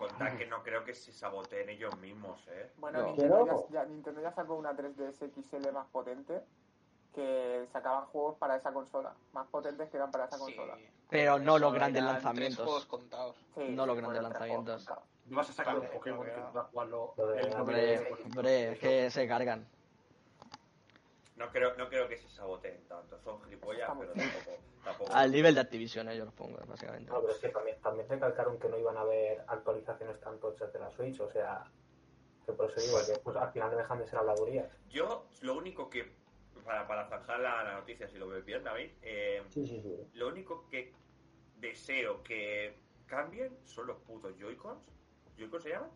Conta 0.07 0.37
que 0.37 0.45
no 0.47 0.63
creo 0.63 0.83
que 0.83 0.93
se 0.93 1.11
saboteen 1.11 1.69
ellos 1.69 1.97
mismos, 1.99 2.39
¿eh? 2.49 2.71
Bueno, 2.77 2.99
No. 3.01 3.07
Nintendo, 3.07 3.67
ya, 3.69 3.81
ya- 3.81 3.85
Nintendo 3.85 4.21
ya 4.21 4.31
sacó 4.33 4.55
una 4.55 4.73
3DS 4.75 5.29
XL 5.33 5.71
más 5.71 5.87
potente. 5.87 6.41
que 7.13 7.67
sacaban 7.73 8.05
juegos 8.05 8.37
para 8.37 8.55
esa 8.55 8.71
consola, 8.71 9.13
más 9.33 9.45
potentes 9.47 9.89
que 9.89 9.97
eran 9.97 10.09
para 10.11 10.27
esa 10.27 10.37
Sí. 10.37 10.43
consola. 10.43 10.77
Pero 11.09 11.39
no 11.39 11.59
los 11.59 11.73
grandes 11.73 12.01
lanzamientos. 12.01 12.55
tres 12.55 12.65
juegos 12.65 12.85
contados. 12.85 13.35
Sí, 13.53 13.67
No 13.71 13.85
los 13.85 13.97
grandes 13.97 14.23
lanzamientos. 14.23 14.87
No 15.25 15.35
vas 15.35 15.49
a 15.49 15.51
sacar 15.51 15.75
un 15.75 15.81
Vale, 15.81 15.93
Pokémon 15.93 16.23
que 16.25 16.31
era. 16.31 16.49
pueda 16.51 16.63
jugarlo. 16.71 17.13
Hombre, 17.59 18.71
es 18.71 18.79
que 18.79 19.11
se 19.11 19.27
cargan. 19.27 19.67
No 21.41 21.51
creo, 21.51 21.75
no 21.75 21.89
creo 21.89 22.07
que 22.07 22.17
se 22.17 22.29
saboteen 22.29 22.87
tanto. 22.87 23.19
Son 23.19 23.41
gilipollas, 23.43 23.89
pero 23.99 24.13
tampoco. 24.13 24.59
tampoco. 24.83 25.11
Al 25.13 25.31
nivel 25.31 25.55
de 25.55 25.61
Activision, 25.61 26.07
yo 26.11 26.25
los 26.25 26.33
pongo, 26.35 26.59
básicamente. 26.67 27.11
No, 27.11 27.19
pero 27.19 27.33
es 27.33 27.39
que 27.39 27.49
también, 27.49 27.81
también 27.81 28.07
recalcaron 28.07 28.59
que 28.59 28.69
no 28.69 28.77
iban 28.77 28.95
a 28.95 29.01
haber 29.01 29.43
actualizaciones 29.47 30.19
tan 30.19 30.39
tochas 30.39 30.71
de 30.71 30.79
la 30.79 30.91
Switch, 30.91 31.19
o 31.19 31.29
sea, 31.31 31.63
que 32.45 32.53
por 32.53 32.69
eso 32.69 32.79
digo 32.79 32.97
que 33.07 33.19
pues, 33.23 33.35
al 33.37 33.51
final 33.51 33.75
dejan 33.75 33.97
de 33.97 34.05
ser 34.07 34.19
habladurías. 34.19 34.69
Yo, 34.89 35.25
lo 35.41 35.55
único 35.57 35.89
que. 35.89 36.13
Para, 36.63 36.87
para 36.87 37.07
zanjar 37.09 37.39
la, 37.39 37.63
la 37.63 37.73
noticia, 37.79 38.07
si 38.07 38.19
lo 38.19 38.27
veo 38.27 38.43
bien, 38.43 38.63
David. 38.63 38.91
eh, 39.01 39.41
Sí, 39.49 39.65
sí, 39.65 39.81
sí. 39.81 39.97
lo 40.13 40.27
único 40.27 40.67
que 40.69 40.93
deseo 41.57 42.21
que 42.21 42.77
cambien 43.07 43.57
son 43.65 43.87
los 43.87 43.97
putos 44.01 44.37
Joy-Cons. 44.37 44.87
¿Joy-Cons 45.37 45.63
se 45.63 45.69
llaman? 45.71 45.89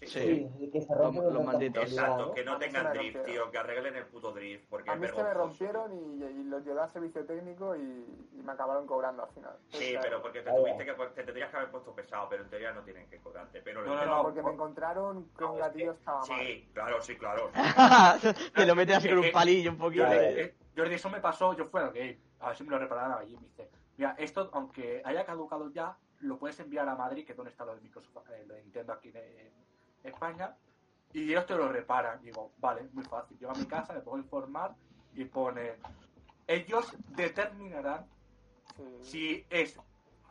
Sí. 0.00 0.06
Sí, 0.06 0.70
que 0.72 0.80
se 0.82 0.94
Los- 0.94 1.44
malditos. 1.44 1.84
Exacto, 1.84 2.32
que 2.34 2.44
no 2.44 2.58
tengan 2.58 2.84
me 2.84 2.90
drift, 2.98 3.24
tío, 3.24 3.50
que 3.50 3.58
arreglen 3.58 3.96
el 3.96 4.06
puto 4.06 4.32
drift, 4.32 4.66
porque 4.68 4.90
A 4.90 4.94
es 4.94 5.00
mí 5.00 5.06
se 5.06 5.14
me 5.14 5.22
vergonzoso. 5.22 5.72
rompieron 5.72 5.92
y, 6.20 6.24
y 6.40 6.44
los 6.44 6.64
llevé 6.64 6.80
a 6.80 6.88
servicio 6.88 7.24
técnico 7.24 7.74
y, 7.76 7.80
y 7.80 8.42
me 8.42 8.52
acabaron 8.52 8.86
cobrando 8.86 9.22
al 9.24 9.30
final. 9.30 9.56
Sí, 9.68 9.94
pero 10.02 10.20
porque 10.20 10.42
te 10.42 10.50
tuviste 10.52 10.84
que, 10.84 10.92
te 10.92 11.22
tendrías 11.24 11.50
que 11.50 11.56
haber 11.56 11.70
puesto 11.70 11.94
pesado, 11.94 12.28
pero 12.28 12.42
en 12.42 12.50
teoría 12.50 12.72
no 12.72 12.82
tienen 12.82 13.08
que 13.08 13.18
cobrarte. 13.18 13.62
Pero 13.62 13.84
No, 13.84 13.94
no, 13.94 14.04
no. 14.04 14.22
porque 14.22 14.42
me 14.42 14.50
encontraron 14.52 15.28
que 15.38 15.44
un 15.44 15.52
es 15.54 15.58
gatillo 15.58 15.92
que- 15.92 15.98
estaba 15.98 16.18
mal. 16.20 16.26
Sí, 16.46 16.68
claro, 16.74 17.00
sí, 17.02 17.16
claro. 17.16 17.50
Te 18.54 18.66
lo 18.66 18.74
metes 18.74 18.96
así 18.96 19.08
con 19.08 19.18
un 19.18 19.32
palillo 19.32 19.70
un 19.70 19.78
poquito. 19.78 20.04
Jordi, 20.04 20.16
eh, 20.18 20.54
Jordi, 20.76 20.94
eso 20.94 21.10
me 21.10 21.20
pasó, 21.20 21.54
yo 21.54 21.66
fui 21.66 21.80
al 21.80 21.92
game, 21.92 22.18
a 22.40 22.48
ver 22.48 22.56
si 22.56 22.64
me 22.64 22.70
lo 22.70 22.78
repararan 22.78 23.18
allí, 23.18 23.36
me 23.36 23.46
dice, 23.46 23.70
mira, 23.96 24.14
esto, 24.18 24.50
aunque 24.52 25.00
haya 25.04 25.24
caducado 25.24 25.70
ya, 25.70 25.96
lo 26.20 26.38
puedes 26.38 26.58
enviar 26.60 26.88
a 26.88 26.94
Madrid, 26.96 27.24
que 27.26 27.32
es 27.32 27.36
donde 27.36 27.50
está 27.50 27.64
lo 27.64 27.74
de 27.74 27.80
Microsoft, 27.82 28.28
eh, 28.30 28.44
lo 28.46 28.54
de 28.54 28.62
Nintendo 28.62 28.92
aquí 28.94 29.08
en 29.14 29.63
España, 30.04 30.54
y 31.12 31.30
ellos 31.30 31.46
te 31.46 31.54
lo 31.56 31.68
reparan. 31.68 32.20
Digo, 32.22 32.52
vale, 32.58 32.82
muy 32.92 33.04
fácil. 33.04 33.38
Llego 33.38 33.52
a 33.52 33.56
mi 33.56 33.66
casa, 33.66 33.92
me 33.92 34.00
pongo 34.00 34.16
a 34.16 34.20
informar 34.20 34.74
y 35.14 35.24
pone, 35.24 35.74
ellos 36.46 36.92
determinarán 37.10 38.06
Sí. 38.76 38.98
si 39.02 39.46
es 39.50 39.78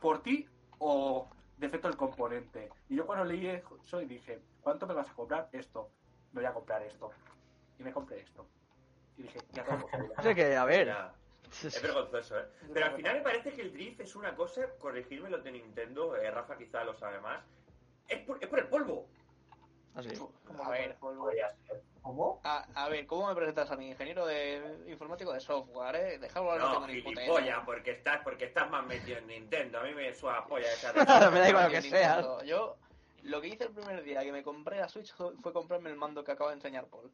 por 0.01 0.21
ti 0.21 0.45
o 0.79 1.29
defecto 1.57 1.87
del 1.87 1.95
componente. 1.95 2.69
Y 2.89 2.95
yo 2.97 3.05
cuando 3.05 3.23
leí 3.23 3.47
eso 3.47 4.01
y 4.01 4.05
dije, 4.05 4.41
¿cuánto 4.61 4.85
me 4.85 4.93
vas 4.93 5.09
a 5.09 5.13
comprar 5.13 5.47
esto? 5.53 5.89
Me 6.33 6.41
voy 6.41 6.49
a 6.49 6.53
comprar 6.53 6.81
esto. 6.83 7.11
Y 7.79 7.83
me 7.83 7.93
compré 7.93 8.19
esto. 8.19 8.45
Y 9.17 9.23
dije, 9.23 9.39
ya 9.53 9.63
tengo 9.63 9.87
que, 10.35 10.55
a 10.57 10.65
ver. 10.65 10.87
Ya. 10.87 11.13
Es 11.63 11.81
vergonzoso, 11.81 12.39
¿eh? 12.39 12.45
Yo 12.67 12.73
Pero 12.73 12.85
al 12.87 12.95
final 12.95 13.15
me 13.17 13.21
parece 13.21 13.53
que 13.53 13.61
el 13.61 13.71
drift 13.71 13.99
es 14.01 14.15
una 14.15 14.35
cosa, 14.35 14.67
corregirme 14.79 15.29
los 15.29 15.43
de 15.43 15.51
Nintendo, 15.51 16.15
eh, 16.15 16.29
Rafa 16.31 16.57
quizá 16.57 16.83
lo 16.83 16.95
sabe 16.95 17.21
más, 17.21 17.43
es 18.07 18.19
por, 18.25 18.43
es 18.43 18.49
por 18.49 18.59
el 18.59 18.67
polvo. 18.67 19.07
Así. 19.95 20.09
Como 20.15 20.63
A 20.63 20.69
ver. 20.69 20.97
¿Cómo? 22.01 22.41
A, 22.43 22.65
a 22.75 22.89
ver, 22.89 23.07
¿cómo 23.07 23.27
me 23.27 23.35
presentas 23.35 23.71
a 23.71 23.77
mi 23.77 23.87
ingeniero 23.87 24.25
de 24.25 24.83
informático 24.87 25.31
de 25.31 25.39
software, 25.39 25.95
eh? 25.95 26.19
Dejadlo 26.19 26.51
hablar, 26.51 26.67
No, 26.67 26.79
puta 26.81 26.87
gilipollas, 26.87 27.59
porque 27.65 27.91
estás, 27.91 28.21
porque 28.23 28.45
estás 28.45 28.69
más 28.69 28.85
metido 28.85 29.19
en 29.19 29.27
Nintendo. 29.27 29.79
A 29.79 29.83
mí 29.83 29.93
me 29.93 30.13
suena 30.13 30.41
la 30.41 30.45
polla 30.45 30.67
esa 30.73 30.91
Me 31.31 31.39
da 31.39 31.49
igual 31.49 31.65
lo 31.65 31.71
que 31.71 31.81
Ni 31.81 31.89
sea. 31.89 32.15
Nintendo. 32.17 32.43
Yo, 32.43 32.75
lo 33.23 33.39
que 33.39 33.47
hice 33.47 33.63
el 33.63 33.71
primer 33.71 34.03
día 34.03 34.21
que 34.21 34.33
me 34.33 34.43
compré 34.43 34.79
la 34.79 34.89
Switch 34.89 35.13
fue 35.13 35.53
comprarme 35.53 35.91
el 35.91 35.95
mando 35.95 36.25
que 36.25 36.33
acaba 36.33 36.49
de 36.49 36.57
enseñar 36.57 36.87
Paul. 36.87 37.09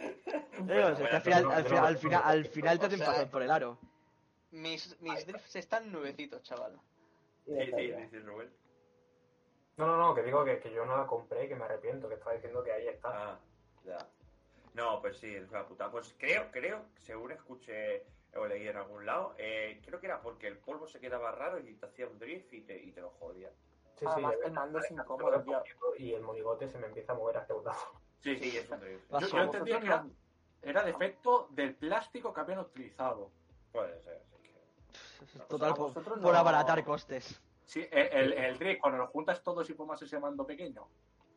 Al 0.00 1.22
final, 1.22 1.50
al 1.52 1.64
final, 1.64 1.84
al 1.84 1.98
final, 1.98 2.22
al 2.24 2.44
final 2.46 2.78
te 2.80 2.86
hacen 2.86 2.98
pasar 2.98 3.30
por 3.30 3.42
el 3.42 3.50
aro. 3.52 3.78
Mis, 4.50 5.00
mis 5.00 5.26
drifts 5.26 5.54
están 5.56 5.92
nuevecitos, 5.92 6.42
chaval. 6.42 6.76
Sí, 7.46 7.52
sí, 7.76 7.92
dice 7.92 8.18
Rubén. 8.20 8.50
No, 9.76 9.86
no, 9.86 9.96
no, 9.96 10.14
que 10.14 10.22
digo 10.22 10.44
que, 10.44 10.60
que 10.60 10.72
yo 10.72 10.84
no 10.84 10.96
la 10.96 11.06
compré, 11.06 11.48
que 11.48 11.56
me 11.56 11.64
arrepiento, 11.64 12.08
que 12.08 12.14
estaba 12.14 12.34
diciendo 12.34 12.62
que 12.62 12.72
ahí 12.72 12.86
está. 12.88 13.08
Ah, 13.32 13.40
ya. 13.84 13.98
No, 14.74 15.00
pues 15.00 15.18
sí, 15.18 15.34
es 15.34 15.48
una 15.50 15.66
puta. 15.66 15.90
Pues 15.90 16.14
creo, 16.18 16.50
creo, 16.52 16.84
según 16.98 17.32
escuché 17.32 18.06
o 18.36 18.46
leí 18.46 18.66
en 18.68 18.76
algún 18.76 19.06
lado, 19.06 19.34
eh, 19.38 19.80
creo 19.84 20.00
que 20.00 20.06
era 20.06 20.20
porque 20.20 20.48
el 20.48 20.58
polvo 20.58 20.86
se 20.86 21.00
quedaba 21.00 21.32
raro 21.32 21.58
y 21.58 21.74
te 21.74 21.86
hacía 21.86 22.06
un 22.08 22.18
drift 22.18 22.52
y 22.52 22.62
te, 22.62 22.76
y 22.76 22.92
te 22.92 23.00
lo 23.00 23.10
jodía. 23.10 23.50
Sí, 23.98 24.06
Además, 24.08 24.38
de 24.40 24.46
el 24.46 24.52
mando 24.52 24.78
es 24.80 24.90
incómodo, 24.90 25.42
tío. 25.42 25.62
Y 25.98 26.12
el 26.14 26.22
monigote 26.22 26.68
se 26.68 26.78
me 26.78 26.88
empieza 26.88 27.12
a 27.12 27.16
mover 27.16 27.38
hacia 27.38 27.54
un 27.54 27.64
lado. 27.64 27.78
Sí, 28.20 28.36
sí, 28.36 28.56
es 28.56 28.68
un 28.70 28.80
drift. 28.80 29.10
Yo, 29.20 29.28
yo 29.28 29.38
entendía 29.42 29.78
que 29.80 29.86
era, 29.86 30.06
era 30.62 30.82
defecto 30.82 31.46
del 31.50 31.74
plástico 31.76 32.32
que 32.34 32.40
habían 32.40 32.58
utilizado. 32.60 33.30
Puede 33.70 34.00
ser, 34.02 34.22
sí 34.30 34.42
que. 34.42 35.38
Total, 35.48 35.74
por, 35.74 35.92
por 35.92 36.18
no- 36.18 36.28
abaratar 36.36 36.82
costes. 36.84 37.40
Sí, 37.66 37.86
el, 37.90 38.06
el, 38.12 38.32
el 38.34 38.58
drift, 38.58 38.80
cuando 38.80 38.98
lo 38.98 39.06
juntas 39.08 39.42
todos 39.42 39.68
y 39.70 39.74
formas 39.74 40.00
ese 40.02 40.18
mando 40.18 40.46
pequeño. 40.46 40.86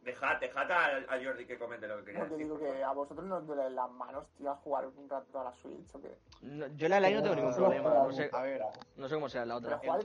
Dejad, 0.04 0.40
dejad 0.40 0.72
a, 0.72 0.86
a 1.14 1.24
Jordi 1.24 1.46
que 1.46 1.58
comente 1.60 1.86
lo 1.88 1.98
que 1.98 2.06
quería 2.06 2.20
Porque 2.22 2.36
decir. 2.36 2.46
digo 2.46 2.58
por 2.60 2.66
que 2.68 2.74
favor. 2.74 2.90
a 2.90 2.94
vosotros 2.94 3.28
no 3.28 3.36
os 3.38 3.48
duelen 3.48 3.76
las 3.76 3.92
manos, 3.92 4.26
tío, 4.38 4.52
a 4.52 4.56
jugar 4.56 4.88
un 4.88 5.10
rato 5.10 5.40
a 5.40 5.44
la 5.46 5.54
Switch 5.54 5.94
o 5.96 6.02
qué. 6.02 6.18
No, 6.42 6.68
yo 6.68 6.88
la 6.88 7.00
Live 7.02 7.16
no 7.16 7.24
tengo 7.24 7.36
ningún 7.36 7.56
problema. 7.56 7.90
No 7.94 8.12
sé, 8.12 8.30
A 8.32 8.42
ver, 8.42 8.62
no 8.96 9.08
sé 9.10 9.16
cómo 9.16 9.28
será 9.30 9.46
la 9.46 9.60
Pero 9.60 9.76
otra. 9.76 9.80
jugar... 9.80 10.02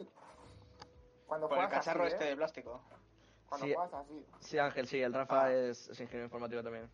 Cuando 1.26 1.48
con 1.48 1.58
el 1.58 1.64
juegas 1.64 1.78
cacharro 1.84 2.04
así, 2.04 2.12
este 2.14 2.24
¿eh? 2.26 2.28
de 2.30 2.36
plástico. 2.36 2.80
Cuando 3.48 3.66
Sí. 3.66 3.74
juegas 3.74 3.94
así. 3.94 4.26
Sí, 4.40 4.58
Ángel, 4.58 4.86
sí, 4.86 5.00
el 5.02 5.12
Rafa 5.14 5.52
es, 5.52 5.88
es 5.88 6.00
ingeniero 6.00 6.24
informático 6.26 6.62
también. 6.62 6.90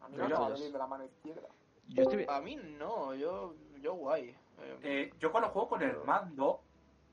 A 0.00 0.08
mí 0.08 0.16
me 0.16 0.22
va 0.24 0.38
dos. 0.38 0.48
doliendo 0.50 0.78
la 0.78 0.86
mano 0.86 1.04
izquierda. 1.04 1.48
Yo 1.88 2.02
estoy 2.02 2.24
A 2.28 2.40
mí 2.40 2.56
no, 2.56 3.14
yo, 3.14 3.54
yo 3.80 3.94
guay. 3.94 4.36
Eh, 4.82 5.12
yo 5.18 5.32
cuando 5.32 5.50
juego 5.50 5.68
con 5.70 5.82
el 5.82 5.96
mando, 6.04 6.62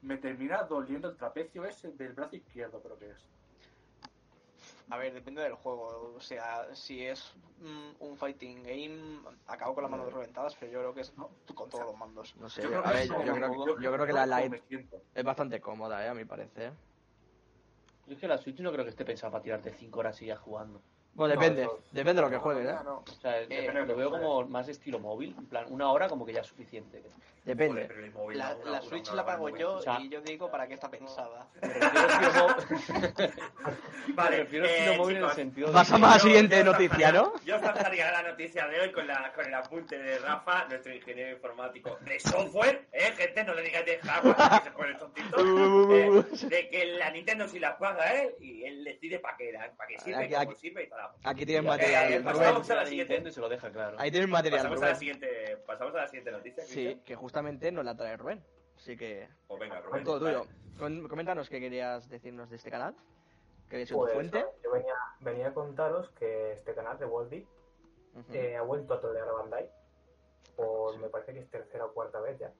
me 0.01 0.17
termina 0.17 0.63
doliendo 0.63 1.09
el 1.09 1.17
trapecio 1.17 1.65
ese 1.65 1.91
del 1.91 2.13
brazo 2.13 2.35
izquierdo, 2.35 2.81
creo 2.81 2.97
que 2.97 3.09
es. 3.11 3.25
A 4.89 4.97
ver, 4.97 5.13
depende 5.13 5.41
del 5.41 5.53
juego. 5.53 6.13
O 6.17 6.19
sea, 6.19 6.73
si 6.75 7.05
es 7.05 7.33
mm, 7.59 7.91
un 8.03 8.17
fighting 8.17 8.61
game, 8.63 9.21
acabo 9.47 9.73
con 9.73 9.83
las 9.83 9.91
manos 9.91 10.11
reventadas, 10.11 10.55
pero 10.59 10.71
yo 10.71 10.79
creo 10.79 10.93
que 10.93 11.01
es 11.01 11.17
No. 11.17 11.29
con 11.55 11.69
todos 11.69 11.85
los 11.85 11.97
mandos. 11.97 12.35
No 12.37 12.49
sé, 12.49 12.61
Yo 12.61 12.69
creo 12.69 12.79
a 12.81 12.91
que 12.91 12.97
ver, 12.97 13.07
yo 13.07 13.13
como- 13.15 13.33
creo, 13.33 13.75
que- 13.77 13.83
yo 13.83 13.93
creo 13.93 14.05
que 14.05 14.13
la 14.13 14.25
Lite 14.25 14.63
es 15.15 15.23
bastante 15.23 15.61
cómoda, 15.61 16.05
eh, 16.05 16.09
a 16.09 16.13
mi 16.13 16.25
parecer. 16.25 16.73
Yo 18.07 18.13
es 18.13 18.19
que 18.19 18.27
la 18.27 18.37
Switch 18.37 18.59
no 18.59 18.71
creo 18.73 18.83
que 18.83 18.89
esté 18.89 19.05
pensada 19.05 19.31
para 19.31 19.43
tirarte 19.43 19.71
5 19.71 19.99
horas 19.99 20.21
y 20.21 20.25
ya 20.25 20.35
jugando. 20.35 20.81
Bueno, 21.13 21.35
No, 21.35 21.41
depende, 21.41 21.69
depende 21.91 22.21
de 22.21 22.21
lo 22.21 22.29
que 22.29 22.37
juegues, 22.37 22.67
eh. 22.69 22.75
no. 22.83 22.97
O 22.99 23.11
sea, 23.21 23.41
lo 23.85 23.95
veo 23.95 24.09
como 24.09 24.45
más 24.47 24.67
estilo 24.67 24.99
móvil. 24.99 25.35
En 25.37 25.45
plan, 25.45 25.65
una 25.69 25.91
hora 25.91 26.09
como 26.09 26.25
que 26.25 26.33
ya 26.33 26.41
es 26.41 26.47
suficiente. 26.47 27.01
Joder, 27.43 27.57
Depende. 27.57 27.85
pero 27.87 28.05
el 28.05 28.11
móvil, 28.11 28.37
La, 28.37 28.53
una- 28.55 28.63
la 28.65 28.71
una- 28.71 28.81
Switch 28.83 29.07
una 29.07 29.15
la 29.15 29.25
pago 29.25 29.49
yo 29.49 29.73
O 29.75 29.81
sea- 29.81 29.99
y 29.99 30.09
yo 30.09 30.21
digo 30.21 30.51
para 30.51 30.67
qué 30.67 30.75
está 30.75 30.89
pensada. 30.91 31.47
Vale, 34.13 34.37
me 34.37 34.43
refiero 34.43 34.65
eh, 34.67 34.95
móvil 34.97 35.17
en 35.17 35.23
el 35.23 35.31
sentido 35.31 35.67
de 35.67 35.73
Pasamos 35.73 36.09
a 36.09 36.13
la 36.13 36.19
siguiente 36.19 36.57
yo 36.57 36.63
noticia, 36.65 37.11
¿no? 37.11 37.33
Yo 37.45 37.59
zanjaría 37.59 38.11
la 38.11 38.23
noticia 38.23 38.67
de 38.67 38.79
hoy 38.81 38.91
con, 38.91 39.07
la, 39.07 39.31
con 39.33 39.45
el 39.45 39.53
apunte 39.53 39.97
de 39.97 40.19
Rafa, 40.19 40.65
nuestro 40.65 40.93
ingeniero 40.93 41.31
informático 41.31 41.97
de 42.01 42.19
software, 42.19 42.87
¿eh, 42.91 43.11
gente? 43.17 43.43
No 43.43 43.53
le 43.55 43.63
digáis 43.63 43.85
de 43.85 43.97
hardware, 43.99 44.35
que 44.35 44.63
se 44.63 44.71
pone 44.71 44.93
tontito. 44.95 45.95
eh, 45.95 46.23
de 46.47 46.69
que 46.69 46.85
la 46.97 47.09
Nintendo 47.11 47.47
si 47.47 47.59
la 47.59 47.77
paga 47.77 48.13
él 48.21 48.35
y 48.39 48.63
él 48.65 48.83
decide 48.83 49.19
para 49.19 49.37
qué, 49.37 49.51
para 49.77 49.87
qué 49.87 49.99
sirve, 49.99 50.23
Aquí- 50.25 50.33
cómo 50.35 50.51
aquí- 50.51 50.59
sirve 50.59 50.83
y 50.83 50.89
tal. 50.89 51.09
Aquí 51.23 51.45
tienes 51.45 51.63
Eh, 51.65 51.67
material, 51.67 52.03
eh, 52.05 52.07
Rubén. 52.19 52.23
pasamos 52.23 52.69
a 52.69 52.75
la 52.75 52.85
siguiente. 52.85 53.23
Y 53.25 53.31
se 53.31 53.39
lo 53.41 53.49
deja 53.49 53.71
claro. 53.71 53.97
Ahí 53.99 54.11
tienes 54.11 54.29
material, 54.29 54.61
Pasamos 54.61 54.81
a 54.83 54.87
la 54.89 54.95
siguiente, 54.95 55.57
pasamos 55.65 55.95
a 55.95 55.97
la 55.97 56.07
siguiente 56.07 56.31
noticia. 56.31 56.63
Sí, 56.65 57.01
que 57.05 57.15
justamente 57.31 57.71
nos 57.71 57.85
la 57.85 57.95
trae 57.95 58.17
Rubén. 58.17 58.43
Así 58.75 58.97
que, 58.97 59.29
Pues 59.47 59.57
venga, 59.61 59.79
Rubén. 59.79 60.03
todo 60.03 60.19
tuyo. 60.19 60.43
Coméntanos 61.07 61.47
qué 61.49 61.61
querías 61.61 62.09
decirnos 62.09 62.49
de 62.49 62.57
este 62.57 62.69
canal. 62.69 62.93
Que 63.69 63.77
había 63.77 63.85
sido 63.85 63.99
tu 63.99 64.03
Pues 64.03 64.15
fuente. 64.15 64.45
yo 64.61 64.71
venía, 64.71 64.93
venía 65.21 65.47
a 65.47 65.53
contaros 65.53 66.09
que 66.19 66.51
este 66.53 66.75
canal 66.75 66.97
de 66.99 67.05
Woldy 67.05 67.47
Ujú. 68.15 68.33
eh, 68.33 68.57
ha 68.57 68.63
vuelto 68.63 68.95
a 68.95 68.99
tolerar 68.99 69.29
a 69.29 69.31
Bandai 69.31 69.69
por 70.57 70.97
me 70.99 71.07
parece 71.07 71.33
que 71.33 71.39
es 71.39 71.49
tercera 71.49 71.85
o 71.85 71.93
cuarta 71.93 72.19
vez 72.19 72.37
ya. 72.37 72.51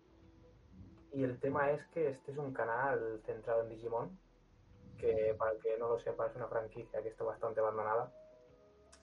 Y 1.11 1.25
el 1.25 1.37
tema 1.41 1.69
es 1.71 1.85
que 1.87 2.11
este 2.11 2.31
es 2.31 2.37
un 2.37 2.53
canal 2.53 3.21
centrado 3.25 3.63
en 3.63 3.69
Digimon, 3.69 4.17
que 4.97 5.35
para 5.37 5.51
el 5.51 5.59
que 5.59 5.77
no 5.77 5.89
lo 5.89 5.99
sepa 5.99 6.27
es 6.27 6.35
una 6.37 6.47
franquicia 6.47 7.01
que 7.03 7.09
está 7.09 7.25
bastante 7.25 7.59
abandonada, 7.59 8.09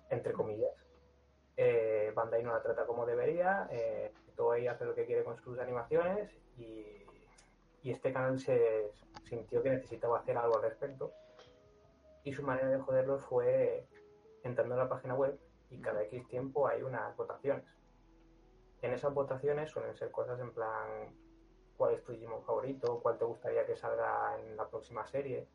entre 0.09 0.32
comillas. 0.32 0.73
Eh, 1.60 2.12
Bandai 2.14 2.44
no 2.44 2.52
la 2.52 2.62
trata 2.62 2.86
como 2.86 3.05
debería, 3.05 3.66
eh, 3.72 4.12
Toei 4.36 4.68
hace 4.68 4.85
lo 4.85 4.94
que 4.94 5.06
quiere 5.06 5.24
con 5.24 5.36
sus 5.39 5.59
animaciones 5.59 6.30
y, 6.56 6.94
este 7.82 8.12
canal 8.12 8.39
se 8.39 8.93
sintió 9.24 9.62
que 9.62 9.70
necesitaba 9.70 10.18
hacer 10.18 10.36
algo 10.36 10.56
al 10.56 10.62
respecto. 10.62 11.10
Y 12.22 12.35
su 12.35 12.43
manera 12.43 12.68
de 12.68 12.78
joderlos 12.78 13.24
fue 13.24 13.89
entrando 14.43 14.74
en 14.74 14.80
la 14.80 14.90
página 14.90 15.14
web 15.14 15.40
y 15.70 15.80
cada 15.80 16.02
X 16.02 16.28
tiempo 16.28 16.68
hay 16.68 16.82
unas 16.82 17.16
votaciones. 17.16 17.64
En 18.82 18.93
esas 18.93 19.14
votaciones 19.14 19.70
suelen 19.70 19.97
ser 19.97 20.10
cosas 20.10 20.39
en 20.39 20.52
plan 20.52 21.16
cuál 21.78 21.94
es 21.94 22.05
tu 22.05 22.12
Digimon 22.12 22.44
favorito, 22.44 23.01
cuál 23.01 23.16
te 23.16 23.24
gustaría 23.24 23.64
que 23.64 23.74
salga 23.74 24.39
en 24.39 24.55
la 24.55 24.68
próxima 24.68 25.06
serie. 25.06 25.48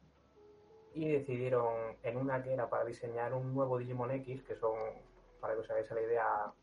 Y 0.96 1.12
decidieron 1.12 1.98
en 2.02 2.18
una 2.18 2.42
que 2.42 2.52
era 2.54 2.68
para 2.68 2.84
diseñar 2.84 3.32
un 3.36 3.54
nuevo 3.54 3.78
Digimon 3.78 4.10
X, 4.10 4.42
que 4.42 4.56
son, 4.56 4.76
para 5.44 5.56
que 5.56 5.60
os 5.60 5.70
hagáis 5.70 5.92
la 5.92 6.02
idea, 6.02 6.54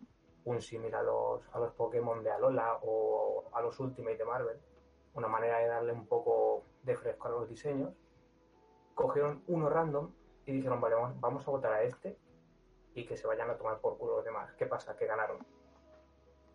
un 0.46 0.62
símil 0.62 0.94
a 0.94 1.02
los, 1.02 1.46
a 1.52 1.58
los 1.58 1.70
Pokémon 1.74 2.24
de 2.24 2.30
Alola 2.30 2.78
o 2.82 3.44
a 3.52 3.60
los 3.60 3.78
Ultimate 3.78 4.16
de 4.16 4.24
Marvel, 4.24 4.58
una 5.12 5.28
manera 5.28 5.58
de 5.58 5.66
darle 5.66 5.92
un 5.92 6.06
poco 6.06 6.64
de 6.82 6.96
fresco 6.96 7.28
a 7.28 7.30
los 7.32 7.46
diseños, 7.46 7.92
cogieron 8.94 9.42
uno 9.48 9.68
random 9.68 10.14
y 10.46 10.52
dijeron, 10.52 10.80
vale, 10.80 10.94
vamos- 10.94 11.20
vamos 11.20 11.46
a 11.46 11.50
votar 11.50 11.72
a 11.74 11.82
este 11.82 12.16
y 12.94 13.04
que 13.06 13.18
se 13.18 13.26
vayan 13.26 13.50
a 13.50 13.58
tomar 13.58 13.80
por 13.80 13.98
culo 13.98 14.16
los 14.16 14.24
demás. 14.24 14.50
¿Qué 14.54 14.64
pasa? 14.64 14.96
Que 14.96 15.04
ganaron. 15.06 15.44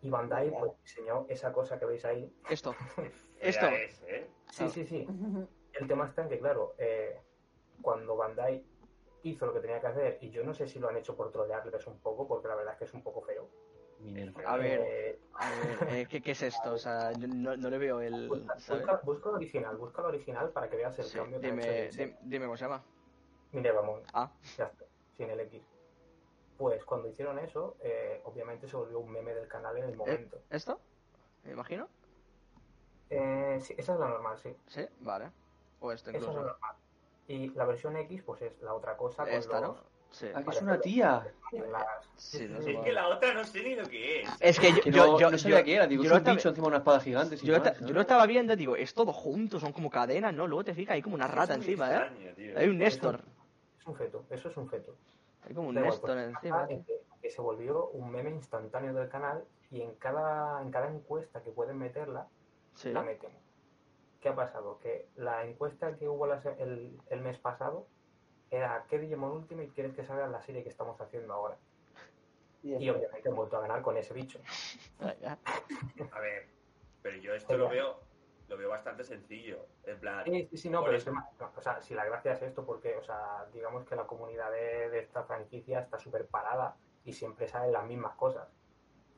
Y 0.02 0.10
Bandai 0.10 0.50
pues, 0.50 0.72
diseñó 0.82 1.26
esa 1.28 1.52
cosa 1.52 1.78
que 1.78 1.86
veis 1.86 2.04
ahí. 2.04 2.34
Esto. 2.50 2.74
Esto. 3.40 3.66
es, 3.68 4.02
¿eh? 4.02 4.28
Sí, 4.50 4.68
sí, 4.68 4.84
sí. 4.84 5.06
El 5.74 5.86
tema 5.86 6.06
está 6.06 6.22
en 6.22 6.28
que, 6.28 6.40
claro, 6.40 6.74
eh, 6.78 7.20
cuando 7.82 8.16
Bandai 8.16 8.66
hizo 9.30 9.46
lo 9.46 9.52
que 9.54 9.60
tenía 9.60 9.80
que 9.80 9.86
hacer, 9.88 10.18
y 10.20 10.30
yo 10.30 10.44
no 10.44 10.54
sé 10.54 10.66
si 10.66 10.78
lo 10.78 10.88
han 10.88 10.96
hecho 10.96 11.16
por 11.16 11.30
trolearles 11.30 11.86
un 11.86 12.00
poco, 12.00 12.26
porque 12.28 12.48
la 12.48 12.56
verdad 12.56 12.74
es 12.74 12.78
que 12.78 12.84
es 12.84 12.94
un 12.94 13.02
poco 13.02 13.22
feo. 13.22 13.48
Minerva. 13.98 14.40
A 14.44 14.56
ver, 14.56 14.80
Eh, 14.80 15.20
a 15.32 15.50
ver, 15.50 15.78
eh, 15.88 16.06
¿qué, 16.08 16.20
qué 16.22 16.30
es 16.32 16.42
esto? 16.42 16.72
O 16.72 16.78
sea, 16.78 17.12
yo 17.12 17.26
no, 17.28 17.56
no 17.56 17.70
le 17.70 17.78
veo 17.78 18.00
el... 18.00 18.28
busca, 18.28 18.54
busca- 18.68 19.00
busca 19.04 19.28
el 19.30 19.34
original, 19.36 19.76
busca 19.76 20.02
el 20.02 20.08
original 20.08 20.52
para 20.52 20.68
que 20.70 20.76
veas 20.76 20.98
el 20.98 21.06
Sí, 21.06 21.18
cambio 21.18 21.40
que 21.40 21.46
han 21.46 21.54
hecho 21.54 21.70
dime, 21.70 21.72
de 21.72 21.86
ese. 21.88 22.02
dim- 22.04 22.16
dime 22.22 22.44
cómo 22.46 22.56
se 22.56 22.64
llama. 22.64 22.84
Minervamon. 23.52 24.02
Ah, 24.12 24.30
Ya 24.56 24.66
está, 24.66 24.84
sin 25.10 25.30
el 25.30 25.40
X. 25.40 25.66
Pues 26.56 26.84
cuando 26.84 27.08
hicieron 27.08 27.38
eso, 27.38 27.76
eh, 27.82 28.20
obviamente 28.24 28.68
se 28.68 28.76
volvió 28.76 29.00
un 29.00 29.12
meme 29.12 29.34
del 29.34 29.48
canal 29.48 29.76
en 29.78 29.84
el 29.84 29.96
momento. 29.96 30.46
¿esto? 30.50 30.80
¿Me 31.44 31.52
imagino? 31.52 31.88
Eh, 33.08 33.58
sí, 33.60 33.74
esa 33.78 33.94
es 33.94 33.98
la 34.00 34.08
normal, 34.08 34.38
sí. 34.38 34.56
Sí, 34.68 34.86
vale. 35.00 35.32
O 35.80 35.92
esto 35.92 36.10
Esa 36.10 36.30
es 36.30 36.36
la 36.36 36.42
incluso. 36.42 36.42
normal. 36.42 36.76
Y 37.28 37.48
la 37.50 37.64
versión 37.64 37.96
X, 37.96 38.22
pues 38.24 38.42
es 38.42 38.60
la 38.62 38.72
otra 38.74 38.96
cosa. 38.96 39.24
con 39.24 39.32
Esta, 39.32 39.60
los- 39.60 39.76
¿no? 39.76 39.96
Sí. 40.12 40.28
Ah, 40.34 40.42
que 40.42 40.50
es 40.50 40.62
una 40.62 40.80
tía. 40.80 41.26
las- 41.52 42.08
Sí, 42.16 42.46
no 42.48 42.58
Es 42.58 42.64
que 42.84 42.92
la 42.92 43.08
otra 43.08 43.34
no 43.34 43.44
sé 43.44 43.62
ni 43.62 43.74
lo 43.74 43.86
que 43.86 44.22
es. 44.22 44.28
Es 44.40 44.58
que 44.58 44.70
yo, 44.72 44.80
Que 44.80 44.90
yo, 44.92 45.06
no, 45.06 45.18
yo, 45.20 45.30
no 45.30 45.36
sabía 45.36 45.62
qué 45.64 45.74
era, 45.74 45.86
digo, 45.86 46.02
yo 46.02 46.06
es 46.06 46.10
lo 46.10 46.14
un 46.14 46.18
estaba- 46.20 46.36
bicho 46.36 46.48
encima 46.48 46.64
de 46.64 46.68
una 46.68 46.76
espada 46.78 47.00
gigante. 47.00 47.36
yo 47.36 47.58
más, 47.58 47.80
¿no? 47.80 47.86
yo 47.88 47.94
lo 47.94 48.00
estaba 48.00 48.26
viendo, 48.26 48.56
digo, 48.56 48.76
es 48.76 48.94
todo 48.94 49.12
junto, 49.12 49.58
son 49.60 49.72
como 49.72 49.90
cadenas, 49.90 50.32
¿no? 50.32 50.46
Luego 50.46 50.64
te 50.64 50.74
fijas, 50.74 50.94
hay 50.94 51.02
como 51.02 51.16
una 51.16 51.26
rata 51.26 51.54
Es 51.54 51.58
encima, 51.58 51.94
¿eh? 51.94 52.32
tío. 52.36 52.56
Hay 52.58 52.68
un 52.68 52.78
Néstor. 52.78 53.20
Es 53.80 53.86
un 53.86 53.96
feto, 53.96 54.24
eso 54.30 54.48
es 54.48 54.56
un 54.56 54.68
feto. 54.70 54.94
Hay 55.46 55.52
como 55.54 55.68
un 55.68 55.74
Da 55.74 55.80
igual, 55.82 55.92
Néstor 55.92 56.10
pues, 56.14 56.28
encima. 56.28 56.66
en 56.70 56.84
que, 56.84 57.00
que 57.20 57.30
se 57.30 57.42
volvió 57.42 57.88
un 57.88 58.10
meme 58.10 58.30
instantáneo 58.30 58.94
del 58.94 59.08
canal 59.08 59.44
y 59.70 59.82
en 59.82 59.94
cada, 59.96 60.62
en 60.62 60.70
cada 60.70 60.88
encuesta 60.88 61.42
que 61.42 61.50
pueden 61.50 61.76
meterla, 61.78 62.26
Sí. 62.74 62.90
la 62.92 63.02
meten. 63.02 63.30
¿Qué 64.26 64.30
ha 64.30 64.34
pasado? 64.34 64.80
Que 64.80 65.08
la 65.14 65.44
encuesta 65.44 65.94
que 65.96 66.08
hubo 66.08 66.26
el, 66.26 67.00
el 67.10 67.20
mes 67.20 67.38
pasado 67.38 67.86
era 68.50 68.84
¿qué 68.88 68.98
Digimon 68.98 69.30
Ultimate 69.30 69.68
quieres 69.68 69.94
que 69.94 70.02
salga 70.02 70.24
en 70.24 70.32
la 70.32 70.40
serie 70.42 70.64
que 70.64 70.68
estamos 70.68 71.00
haciendo 71.00 71.32
ahora? 71.32 71.56
Y 72.60 72.90
obviamente 72.90 73.28
han 73.28 73.36
vuelto 73.36 73.56
a 73.56 73.60
ganar 73.60 73.82
con 73.82 73.96
ese 73.96 74.14
bicho. 74.14 74.40
A 76.10 76.18
ver, 76.20 76.48
pero 77.02 77.18
yo 77.18 77.34
esto 77.34 77.56
lo 77.56 77.68
veo, 77.68 78.00
lo 78.48 78.56
veo 78.56 78.68
bastante 78.68 79.04
sencillo. 79.04 79.64
En 79.84 80.00
plan, 80.00 80.24
Sí, 80.24 80.48
sí, 80.50 80.56
sí, 80.56 80.70
no, 80.70 80.82
pero 80.82 80.98
tema- 81.00 81.28
no, 81.38 81.52
o 81.56 81.60
sea, 81.60 81.80
si 81.80 81.94
la 81.94 82.04
gracia 82.04 82.32
es 82.32 82.42
esto, 82.42 82.66
porque, 82.66 82.96
o 82.96 83.02
sea, 83.04 83.46
digamos 83.52 83.84
que 83.84 83.94
la 83.94 84.08
comunidad 84.08 84.50
de, 84.50 84.90
de 84.90 84.98
esta 84.98 85.22
franquicia 85.22 85.78
está 85.78 86.00
súper 86.00 86.26
parada 86.26 86.74
y 87.04 87.12
siempre 87.12 87.46
salen 87.46 87.70
las 87.70 87.86
mismas 87.86 88.16
cosas. 88.16 88.48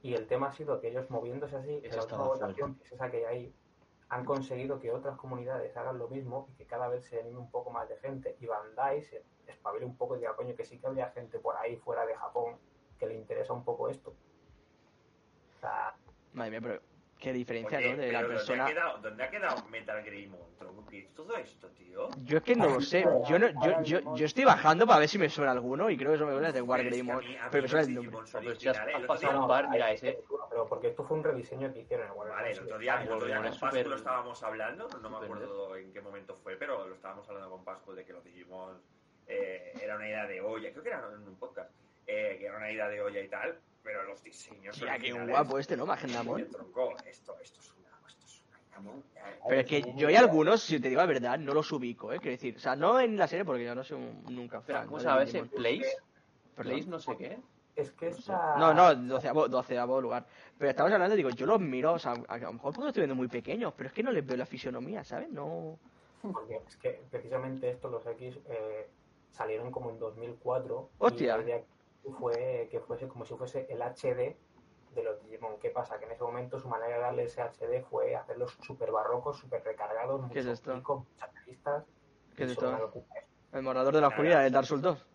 Y 0.03 0.13
el 0.13 0.27
tema 0.27 0.49
ha 0.49 0.53
sido 0.53 0.83
que 0.83 0.89
ellos 0.89 1.09
moviéndose 1.09 1.57
así, 1.57 1.81
en 1.83 1.97
la 1.97 2.03
última 2.03 2.25
votación, 2.27 2.75
que 2.75 2.85
es 2.85 2.93
esa 2.93 3.11
que 3.11 3.17
hay 3.17 3.25
ahí, 3.25 3.55
han 4.11 4.25
conseguido 4.25 4.81
que 4.81 4.91
otras 4.91 5.17
comunidades 5.17 5.77
hagan 5.77 5.99
lo 5.99 6.09
mismo 6.09 6.49
y 6.51 6.55
que 6.55 6.67
cada 6.67 6.89
vez 6.89 7.05
se 7.05 7.21
anime 7.21 7.39
un 7.39 7.51
poco 7.51 7.71
más 7.71 7.89
de 7.89 7.97
gente 7.99 8.37
y 8.41 8.47
Bandai 8.47 9.03
se 9.03 9.23
espabile 9.47 9.85
un 9.85 9.97
poco 9.97 10.17
y 10.17 10.21
diga, 10.21 10.35
coño, 10.35 10.55
que 10.55 10.65
sí 10.65 10.79
que 10.79 10.87
habría 10.87 11.11
gente 11.11 11.39
por 11.39 11.57
ahí 11.57 11.77
fuera 11.77 12.07
de 12.07 12.15
Japón 12.15 12.57
que 12.99 13.07
le 13.07 13.15
interesa 13.15 13.53
un 13.53 13.65
poco 13.65 13.89
esto. 13.89 14.15
O 15.57 15.61
sea, 15.61 15.95
Madre 16.33 16.51
mía, 16.53 16.61
pero 16.61 16.81
qué 17.19 17.32
diferencia, 17.32 17.78
porque- 17.78 17.90
¿no? 17.95 17.97
De 18.03 18.12
la 18.12 18.19
pero 18.20 18.28
¿dónde 18.28 18.35
persona. 18.39 18.65
ha 18.65 18.69
quedado, 18.69 18.99
¿dónde 18.99 19.24
ha 19.24 19.31
quedado 19.31 19.65
Metal 19.69 20.03
Greymon? 20.05 20.40
Tronco? 20.59 20.86
¿Qué 20.86 20.99
es 21.01 21.15
todo 21.15 21.36
esto, 21.36 21.69
tío? 21.70 22.09
Yo 22.24 22.39
es 22.39 22.43
que 22.45 22.55
no 22.55 22.69
lo 22.69 22.81
sé. 22.81 23.05
Yo, 23.28 23.39
no, 23.39 23.49
yo, 23.65 23.82
yo, 23.82 24.15
yo 24.16 24.24
estoy 24.27 24.45
bajando 24.45 24.86
para 24.86 25.01
ver 25.01 25.09
si 25.09 25.19
me 25.19 25.28
suena 25.28 25.51
alguno 25.53 25.90
y 25.90 25.97
creo 25.97 26.11
que 26.11 26.16
eso 26.16 26.27
me 26.27 26.32
suena 26.32 26.53
de 26.53 26.59
a 26.61 26.62
mí 26.62 26.69
Pero 27.51 27.62
me 27.62 27.69
suena 27.69 27.86
el 27.86 27.95
nombre. 27.95 28.16
Has- 28.19 29.07
pasado 29.07 29.32
día- 29.32 29.40
un 29.40 29.49
bar, 29.49 29.69
mira 29.70 29.90
ese. 29.93 30.19
pero 30.51 30.66
porque 30.66 30.89
esto 30.89 31.05
fue 31.05 31.16
un 31.19 31.24
rediseño 31.24 31.73
que 31.73 31.81
hicieron 31.81 32.07
en 32.07 32.12
Warner 32.16 32.35
Vale, 32.35 32.51
el 32.53 32.61
otro 32.61 32.78
día, 32.78 32.95
el 33.03 33.09
otro 33.12 33.27
día 33.27 33.36
Wolverine 33.36 33.51
con 33.51 33.70
Pascu 33.70 33.89
lo 33.90 33.97
estábamos 33.97 34.43
hablando, 34.43 34.89
no 35.03 35.11
me 35.11 35.16
acuerdo 35.24 35.77
en 35.77 35.93
qué 35.93 36.01
momento 36.01 36.35
fue, 36.36 36.57
pero 36.57 36.86
lo 36.89 36.95
estábamos 36.95 37.28
hablando 37.28 37.51
con 37.51 37.65
Pascu 37.65 37.93
de 37.95 38.05
que 38.05 38.12
los 38.12 38.24
Digimon 38.24 38.81
eh, 39.27 39.73
era 39.82 39.97
una 39.97 40.07
idea 40.09 40.27
de 40.27 40.40
olla, 40.40 40.70
creo 40.70 40.82
que 40.82 40.89
era 40.89 41.03
en 41.15 41.28
un 41.28 41.36
podcast, 41.36 41.70
eh, 42.09 42.37
que 42.39 42.47
era 42.47 42.57
una 42.57 42.73
idea 42.73 42.89
de 42.89 43.03
olla 43.03 43.21
y 43.21 43.29
tal, 43.29 43.61
pero 43.83 44.03
los 44.05 44.23
diseños 44.25 44.77
Tía, 44.79 44.99
qué 44.99 45.13
guapo 45.13 45.59
este, 45.59 45.77
¿no? 45.77 45.85
Magendamon. 45.85 46.41
Esto, 46.41 46.59
esto 47.07 47.61
es 47.61 47.73
una, 47.73 47.91
esto 48.09 48.27
es 48.27 48.43
una 48.79 48.91
eh, 48.91 49.39
Pero 49.47 49.61
es 49.61 49.67
que 49.67 49.93
yo 49.95 50.09
hay 50.09 50.17
algunos, 50.17 50.63
si 50.63 50.81
te 50.81 50.89
digo 50.89 51.03
la 51.03 51.07
verdad, 51.07 51.39
no 51.39 51.53
los 51.53 51.71
ubico, 51.71 52.11
¿eh? 52.11 52.19
Quiero 52.19 52.33
decir, 52.33 52.57
o 52.57 52.61
sea, 52.61 52.75
no 52.75 52.99
en 52.99 53.19
la 53.19 53.29
serie 53.29 53.45
porque 53.45 53.65
yo 53.65 53.75
no 53.75 53.85
soy 53.85 53.99
un, 53.99 54.25
nunca 54.35 54.63
fan. 54.63 54.87
¿cómo 54.87 54.99
ese? 54.99 55.43
Digimon. 55.43 55.49
¿Place? 55.51 55.97
¿Place 56.57 56.87
no 56.87 56.99
sé 56.99 57.17
qué? 57.19 57.39
Es 57.77 57.93
que 57.93 58.09
esta... 58.09 58.57
No, 58.57 58.73
no, 58.73 58.95
doceavo, 58.95 59.47
doceavo 59.47 60.01
lugar. 60.01 60.27
Pero 60.57 60.71
estamos 60.71 60.91
hablando, 60.91 61.15
digo, 61.15 61.31
yo 61.31 61.45
los 61.45 61.61
miro, 61.61 61.93
o 61.93 61.99
sea, 61.99 62.15
a 62.27 62.39
lo 62.39 62.55
mejor 62.55 62.73
porque 62.73 62.81
los 62.81 62.89
estoy 62.89 63.03
viendo 63.03 63.15
muy 63.15 63.29
pequeños, 63.29 63.75
pero 63.77 63.89
es 63.89 63.93
que 63.93 64.03
no 64.03 64.11
les 64.11 64.27
veo 64.27 64.37
la 64.39 64.47
fisionomía, 64.47 65.05
¿sabes? 65.05 65.31
No. 65.31 65.79
Porque 66.23 66.61
es 66.67 66.77
que 66.79 67.03
precisamente 67.11 67.71
estos, 67.71 67.93
los 67.93 68.05
X, 68.07 68.39
eh, 68.49 68.89
salieron 69.31 69.71
como 69.71 69.91
en 69.91 69.99
2004. 69.99 70.91
Hostia. 70.99 71.39
Y 71.47 71.53
fue 72.19 72.69
que 72.70 72.81
fuese 72.81 73.09
como 73.09 73.25
si 73.25 73.35
fuese 73.35 73.66
el 73.70 73.81
HD 73.83 74.37
de 74.95 75.03
los 75.03 75.20
Digimon. 75.23 75.59
¿Qué 75.59 75.70
pasa? 75.70 75.99
Que 75.99 76.07
en 76.07 76.12
ese 76.12 76.23
momento 76.25 76.59
su 76.59 76.69
manera 76.69 76.95
de 76.97 77.01
darle 77.03 77.25
ese 77.25 77.43
HD 77.43 77.83
fue 77.89 78.16
hacerlos 78.16 78.57
súper 78.62 78.91
barrocos, 78.91 79.39
súper 79.39 79.62
recargados, 79.65 80.23
¿Qué 80.33 80.41
es 80.41 80.47
esto? 80.47 80.83
¿Qué 82.37 82.45
es 82.45 82.51
esto? 82.53 82.93
El 83.53 83.62
morador 83.62 83.95
de 83.95 84.01
la 84.01 84.09
oscuridad, 84.09 84.47
el 84.47 84.53
Dark 84.53 84.66
Souls 84.66 84.83
2. 84.83 85.07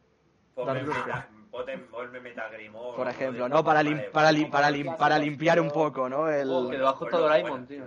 ponme, 0.55 0.73
Dark 0.73 0.85
Souls. 0.85 1.05
meta, 1.05 1.29
ponte- 1.51 1.77
ponme 1.89 2.19
Metal 2.19 2.51
Greymon. 2.51 2.95
Por 2.95 3.05
¿no? 3.05 3.11
ejemplo, 3.11 3.49
¿no? 3.49 3.63
Para, 3.63 3.81
lim- 3.83 4.11
para, 4.11 4.31
lim- 4.31 4.49
para, 4.51 4.69
lim- 4.71 4.97
para 4.97 5.17
limpiar 5.17 5.59
un 5.59 5.69
poco, 5.71 6.09
¿no? 6.09 6.29
El... 6.29 6.49
Oh, 6.51 6.69
que 6.69 6.77
debajo 6.77 7.05
está 7.05 7.17
Doraemon, 7.17 7.67
tío. 7.67 7.85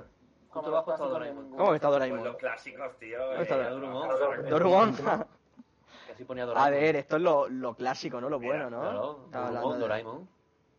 Los 0.55 0.89
está 0.89 0.97
Doraemon. 0.97 1.51
¿Cómo 1.51 1.75
está 1.75 1.89
Pues 1.89 1.99
Doraemon? 2.01 2.25
los 2.25 2.37
clásicos, 2.37 2.97
tío. 2.99 3.19
¿Dónde 3.19 3.43
está 3.43 3.57
eh, 3.57 3.71
así 6.17 6.25
ponía 6.25 6.45
A 6.45 6.47
Doraemon. 6.47 6.71
ver, 6.73 6.97
esto 6.97 7.17
es 7.17 7.23
lo, 7.23 7.49
lo 7.49 7.75
clásico, 7.77 8.21
¿no? 8.21 8.29
Lo 8.31 8.41
bueno, 8.41 8.71
¿no? 8.71 8.81
Claro, 8.81 9.23
Estaba 9.27 9.45
Dorumon, 9.51 9.57
hablando 9.57 9.75
de- 9.75 9.81
Doraemon. 9.81 10.29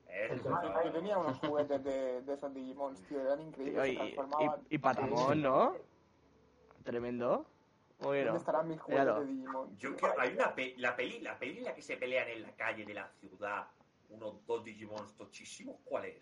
Eh, 0.09 0.27
eso, 0.31 0.49
Yo 0.83 0.91
tenía 0.91 1.17
unos 1.17 1.37
juguetes 1.39 1.83
de, 1.83 2.21
de 2.23 2.33
esos 2.33 2.53
Digimons, 2.53 3.01
tío, 3.03 3.21
eran 3.21 3.37
Tío, 3.39 3.47
increíbles, 3.47 3.83
se 3.85 3.91
y, 3.91 3.95
transformaban. 4.15 4.61
y, 4.69 4.75
y 4.75 4.77
Patamon, 4.79 5.41
¿no? 5.41 5.75
Tremendo. 6.83 7.45
Muy 7.99 8.21
¿Dónde 8.21 8.39
estarán 8.39 8.67
mis 8.67 8.79
juguetes 8.79 9.05
Míralo. 9.05 9.19
de 9.21 9.27
Digimon? 9.33 9.77
Yo 9.77 9.95
creo 9.95 10.13
hay 10.19 10.33
una 10.33 10.55
pe- 10.55 10.73
la 10.77 10.95
peli, 10.95 11.19
la 11.19 11.37
peli 11.37 11.57
en 11.59 11.63
la 11.65 11.75
que 11.75 11.81
se 11.81 11.97
pelean 11.97 12.27
en 12.29 12.41
la 12.43 12.51
calle 12.55 12.85
de 12.85 12.93
la 12.93 13.07
ciudad, 13.19 13.67
unos 14.09 14.45
dos 14.45 14.63
Digimons 14.63 15.15
tochísimos, 15.15 15.77
¿cuál 15.83 16.05
es? 16.05 16.21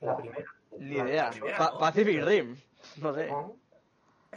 La 0.00 0.16
primera. 0.16 0.44
Ni 0.78 0.94
idea. 0.96 1.30
primera, 1.30 1.58
¿no? 1.58 1.78
Pacific 1.78 2.22
Rim. 2.24 2.56
No 3.00 3.14
sé. 3.14 3.22
Digimon, 3.24 3.52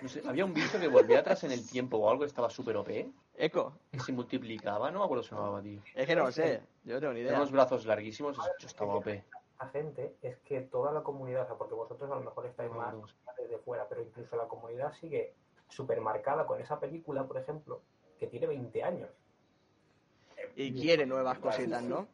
No 0.02 0.10
sé, 0.10 0.22
había 0.28 0.46
un 0.46 0.54
bicho 0.54 0.80
que 0.80 0.88
volvía 0.88 1.20
atrás 1.20 1.44
en 1.44 1.52
el 1.52 1.68
tiempo 1.70 1.98
o 1.98 2.10
algo 2.10 2.22
que 2.22 2.28
estaba 2.28 2.50
súper 2.50 2.78
OP. 2.78 2.90
Eco. 3.38 3.78
Que 3.92 4.00
se 4.00 4.12
multiplicaba, 4.14 4.92
no 4.92 5.00
me 5.00 5.06
acuerdo 5.06 5.24
se 5.24 5.36
llamaba, 5.36 5.62
tío. 5.62 5.82
Es 5.94 6.08
que 6.08 6.16
no 6.16 6.24
lo 6.26 6.32
sé. 6.32 6.62
Yo 6.84 6.96
no 6.96 7.00
tengo 7.00 7.14
ni 7.14 7.20
idea. 7.22 7.36
unos 7.36 7.52
brazos 7.52 7.86
larguísimos, 7.86 8.38
yo 8.38 8.68
estaba 8.68 8.96
OP. 8.96 9.08
La 9.60 9.68
gente 9.70 10.16
es 10.22 10.38
que 10.40 10.62
toda 10.62 10.92
la 10.92 11.02
comunidad, 11.02 11.44
o 11.44 11.48
sea, 11.48 11.56
porque 11.56 11.74
vosotros 11.74 12.10
a 12.12 12.16
lo 12.16 12.22
mejor 12.22 12.46
estáis 12.46 12.70
No, 12.72 12.78
más 12.78 12.94
no. 12.94 13.06
desde 13.38 13.58
fuera, 13.60 13.88
pero 13.88 14.02
incluso 14.02 14.36
la 14.36 14.48
comunidad 14.48 14.94
sigue 14.94 15.34
súper 15.70 16.02
marcada 16.02 16.46
con 16.46 16.60
esa 16.62 16.80
película, 16.80 17.26
por 17.26 17.38
ejemplo, 17.38 17.82
que 18.20 18.28
tiene 18.28 18.48
20 18.48 18.84
años. 18.84 19.10
Y 20.56 20.74
quiere 20.74 21.06
nuevas 21.06 21.40
cositas, 21.40 21.84
¿no? 21.84 22.08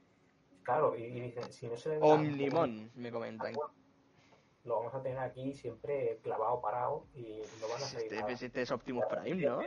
Claro, 0.64 0.95
y, 0.95 1.03
y 1.03 1.19
dicen, 1.19 1.52
si 1.52 1.68
no 1.68 1.76
se 1.76 1.89
le 1.89 1.99
da 1.99 2.06
Omnimon, 2.06 2.91
me 2.95 3.11
comentan. 3.11 3.53
lo 4.64 4.76
vamos 4.76 4.93
a 4.93 5.02
tener 5.02 5.18
aquí 5.19 5.53
siempre 5.56 6.19
clavado, 6.22 6.61
parado 6.61 7.07
y 7.15 7.41
no 7.60 7.68
van 7.68 7.77
a 7.77 7.85
Si 7.85 7.95
salir 7.95 8.14
este, 8.14 8.38
si 8.38 8.45
este 8.45 8.61
es 8.61 8.72
Optimus 8.72 9.06
Prime, 9.06 9.43
¿no? 9.43 9.60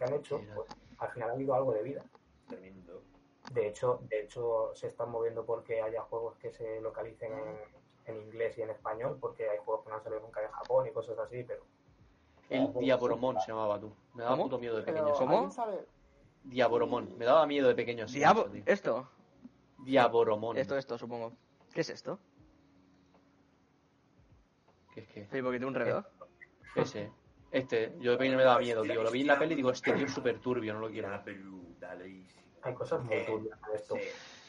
Que 0.00 0.06
han 0.06 0.14
hecho, 0.14 0.40
pues, 0.54 0.66
al 0.96 1.10
final 1.10 1.28
ha 1.28 1.32
habido 1.34 1.52
algo 1.52 1.74
de 1.74 1.82
vida. 1.82 2.02
Tremendo. 2.48 3.02
De 3.52 3.68
hecho, 3.68 4.00
de 4.08 4.22
hecho, 4.22 4.70
se 4.74 4.86
están 4.86 5.10
moviendo 5.10 5.44
porque 5.44 5.82
haya 5.82 6.00
juegos 6.04 6.38
que 6.38 6.50
se 6.50 6.80
localicen 6.80 7.34
en, 7.34 7.58
en 8.06 8.16
inglés 8.22 8.56
y 8.56 8.62
en 8.62 8.70
español, 8.70 9.18
porque 9.20 9.50
hay 9.50 9.58
juegos 9.58 9.84
que 9.84 9.90
no 9.90 9.96
han 9.96 10.02
salido 10.02 10.22
nunca 10.22 10.40
de 10.40 10.48
Japón 10.48 10.86
y 10.86 10.90
cosas 10.92 11.18
así, 11.18 11.44
pero 11.44 11.64
El 12.48 12.72
Diaboromon 12.72 13.38
se 13.40 13.48
llamaba 13.48 13.78
tú. 13.78 13.92
Me 14.14 14.22
daba 14.22 14.36
¿Cómo? 14.36 14.44
puto 14.44 14.58
miedo 14.58 14.78
de 14.78 14.84
pequeño. 14.84 15.12
¿Cómo? 15.12 15.32
¿alguien 15.32 15.52
sabe? 15.52 15.86
Diaboromon. 16.44 17.18
Me 17.18 17.26
daba 17.26 17.46
miedo 17.46 17.68
de 17.68 17.74
pequeño. 17.74 18.08
sí, 18.08 18.20
Diabo... 18.20 18.46
eso. 18.46 18.62
Esto. 18.64 19.08
Diaboromon. 19.80 20.56
Esto, 20.56 20.78
esto, 20.78 20.96
supongo. 20.96 21.32
¿Qué 21.74 21.82
es 21.82 21.90
esto? 21.90 22.18
¿Qué 24.94 25.00
es 25.00 25.08
que? 25.08 25.26
Sí, 25.26 25.42
porque 25.42 25.58
tiene 25.58 25.66
un 25.66 25.74
reloj. 25.74 26.06
Ese. 26.74 27.12
Este. 27.50 27.92
Yo 27.98 28.12
de 28.12 28.18
pequeño 28.18 28.36
me 28.36 28.44
daba 28.44 28.60
miedo, 28.60 28.82
tío. 28.82 29.02
Lo 29.02 29.10
vi 29.10 29.22
en 29.22 29.26
la 29.26 29.38
peli 29.38 29.54
y 29.54 29.56
digo, 29.56 29.70
este 29.70 29.92
tío 29.92 30.06
es 30.06 30.12
súper 30.12 30.38
turbio, 30.38 30.74
no 30.74 30.80
lo 30.80 30.90
quiero. 30.90 31.08
Hay 32.62 32.74
cosas 32.74 33.02
muy 33.02 33.14
Eh, 33.14 33.24
turbias 33.26 33.58
de 33.62 33.74
esto. 33.76 33.94
Sí. 33.96 34.02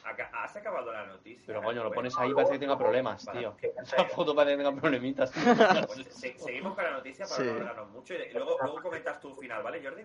Aca- 0.03 0.29
¿Has 0.33 0.55
acabado 0.55 0.91
la 0.91 1.05
noticia? 1.05 1.43
Pero 1.45 1.61
coño, 1.61 1.83
lo 1.83 1.91
pones 1.91 2.17
ahí 2.17 2.33
parece 2.33 2.53
que 2.53 2.59
tenga 2.59 2.77
problemas, 2.77 3.25
tío. 3.31 3.55
Que- 3.57 3.73
Esa 3.81 4.03
foto 4.15 4.35
parece 4.35 4.57
que 4.57 4.63
tenga 4.63 4.79
problemitas. 4.79 5.29
Se- 6.09 6.37
seguimos 6.39 6.75
con 6.75 6.83
la 6.83 6.91
noticia 6.91 7.25
para 7.25 7.43
no 7.43 7.51
alargarnos 7.51 7.89
mucho 7.91 8.13
y 8.15 8.33
luego, 8.33 8.57
luego 8.61 8.81
comentas 8.81 9.19
tu 9.19 9.33
final, 9.35 9.63
¿vale, 9.63 9.81
Jordi? 9.83 10.01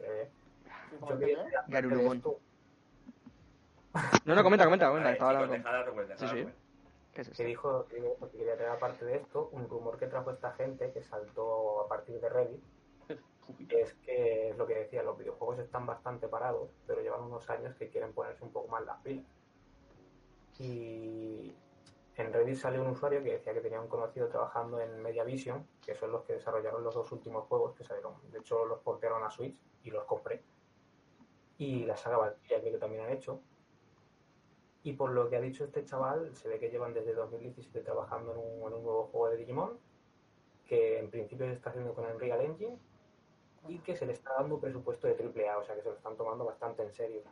Eh, 0.00 0.28
No, 4.24 4.34
no, 4.34 4.42
comenta, 4.42 4.64
comenta, 4.64 4.88
comenta. 4.88 5.12
Estaba 5.12 5.30
hablando 5.38 5.54
Sí, 6.18 6.26
sí. 6.28 6.46
Rubén. 7.22 7.32
¿Qué 7.32 7.32
es 7.32 7.36
que 7.36 7.44
dijo, 7.44 7.86
que 7.86 8.16
porque 8.18 8.38
quería 8.38 8.56
traer 8.56 8.72
aparte 8.72 9.04
de 9.04 9.16
esto, 9.16 9.48
un 9.52 9.68
rumor 9.68 9.98
que 9.98 10.06
trajo 10.06 10.30
esta 10.30 10.52
gente 10.52 10.92
que 10.92 11.02
saltó 11.02 11.82
a 11.82 11.88
partir 11.88 12.20
de 12.20 12.28
Reddit, 12.28 12.62
es 13.70 13.94
que 13.94 14.50
es 14.50 14.56
lo 14.56 14.66
que 14.66 14.74
decía, 14.74 15.02
los 15.02 15.18
videojuegos 15.18 15.58
están 15.58 15.86
bastante 15.86 16.28
parados, 16.28 16.70
pero 16.86 17.00
llevan 17.00 17.22
unos 17.22 17.48
años 17.50 17.74
que 17.76 17.88
quieren 17.88 18.12
ponerse 18.12 18.44
un 18.44 18.52
poco 18.52 18.68
más 18.68 18.84
las 18.84 19.00
pilas. 19.02 19.24
Y 20.58 21.54
en 22.18 22.32
Reddit 22.32 22.56
salió 22.56 22.82
un 22.82 22.88
usuario 22.88 23.22
que 23.22 23.34
decía 23.34 23.54
que 23.54 23.60
tenía 23.60 23.80
un 23.80 23.86
conocido 23.86 24.28
trabajando 24.28 24.80
en 24.80 25.00
Mediavision, 25.00 25.64
que 25.84 25.94
son 25.94 26.10
los 26.10 26.24
que 26.24 26.32
desarrollaron 26.32 26.82
los 26.82 26.92
dos 26.92 27.10
últimos 27.12 27.46
juegos 27.46 27.76
que 27.76 27.84
salieron. 27.84 28.14
De 28.32 28.40
hecho, 28.40 28.64
los 28.66 28.80
portearon 28.80 29.22
a 29.22 29.30
Switch 29.30 29.56
y 29.84 29.90
los 29.90 30.04
compré. 30.04 30.42
Y 31.58 31.84
la 31.84 31.96
saga 31.96 32.16
Valkyria 32.16 32.60
que 32.60 32.78
también 32.78 33.04
han 33.04 33.12
hecho. 33.12 33.40
Y 34.84 34.92
por 34.92 35.10
lo 35.10 35.28
que 35.28 35.36
ha 35.36 35.40
dicho 35.40 35.64
este 35.64 35.84
chaval, 35.84 36.34
se 36.34 36.48
ve 36.48 36.58
que 36.58 36.70
llevan 36.70 36.94
desde 36.94 37.12
2017 37.12 37.80
trabajando 37.80 38.32
en 38.32 38.38
un, 38.38 38.68
en 38.68 38.78
un 38.78 38.82
nuevo 38.84 39.04
juego 39.12 39.28
de 39.30 39.36
Digimon, 39.36 39.78
que 40.66 40.98
en 40.98 41.10
principio 41.10 41.46
se 41.46 41.52
está 41.54 41.70
haciendo 41.70 41.94
con 41.94 42.04
Unreal 42.06 42.40
Engine 42.42 42.78
y 43.68 43.78
que 43.80 43.96
se 43.96 44.06
le 44.06 44.12
está 44.12 44.32
dando 44.34 44.58
presupuesto 44.60 45.06
de 45.08 45.14
AAA, 45.14 45.58
o 45.58 45.64
sea 45.64 45.74
que 45.74 45.82
se 45.82 45.88
lo 45.88 45.96
están 45.96 46.16
tomando 46.16 46.44
bastante 46.44 46.82
en 46.82 46.92
serio. 46.92 47.22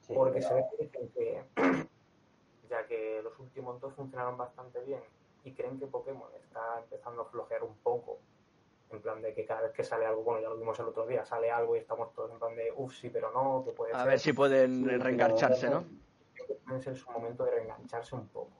Sí, 0.00 0.14
Porque 0.14 0.40
se 0.40 0.54
ve 0.54 0.64
que 0.70 0.84
dicen 0.84 1.08
que, 1.10 1.44
ya 2.70 2.86
que 2.86 3.20
los 3.22 3.38
últimos 3.38 3.80
dos 3.80 3.92
funcionaron 3.94 4.36
bastante 4.36 4.80
bien 4.80 5.00
y 5.44 5.52
creen 5.52 5.78
que 5.78 5.86
Pokémon 5.86 6.28
está 6.42 6.80
empezando 6.82 7.22
a 7.22 7.24
flojear 7.26 7.62
un 7.62 7.76
poco, 7.76 8.18
en 8.90 9.00
plan 9.02 9.20
de 9.20 9.34
que 9.34 9.44
cada 9.44 9.62
vez 9.62 9.72
que 9.72 9.84
sale 9.84 10.06
algo, 10.06 10.22
bueno, 10.22 10.40
ya 10.40 10.48
lo 10.48 10.56
vimos 10.56 10.78
el 10.80 10.86
otro 10.86 11.06
día, 11.06 11.24
sale 11.24 11.50
algo 11.50 11.76
y 11.76 11.80
estamos 11.80 12.12
todos 12.14 12.30
en 12.32 12.38
plan 12.38 12.54
de, 12.56 12.72
uff, 12.74 12.94
sí, 12.94 13.10
pero 13.10 13.30
no, 13.32 13.62
que 13.64 13.72
puede 13.72 13.92
A 13.92 13.98
ser. 14.00 14.08
ver 14.08 14.18
si 14.18 14.32
pueden 14.32 14.84
Sí, 14.88 15.66
¿no? 15.70 15.84
Que 16.46 16.54
puede 16.54 16.80
ser 16.80 16.96
su 16.96 17.10
momento 17.10 17.44
de 17.44 17.50
reengancharse 17.52 18.14
un 18.14 18.28
poco. 18.28 18.52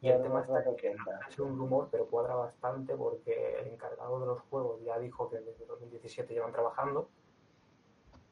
Y 0.00 0.08
el 0.08 0.22
tema 0.22 0.40
está 0.42 0.62
que 0.76 0.94
es 1.28 1.38
un 1.40 1.58
rumor, 1.58 1.88
pero 1.90 2.06
cuadra 2.06 2.36
bastante 2.36 2.94
porque 2.94 3.58
el 3.58 3.66
encargado 3.66 4.20
de 4.20 4.26
los 4.26 4.40
juegos 4.42 4.80
ya 4.84 4.98
dijo 4.98 5.28
que 5.28 5.38
desde 5.40 5.66
2017 5.66 6.32
llevan 6.32 6.52
trabajando 6.52 7.08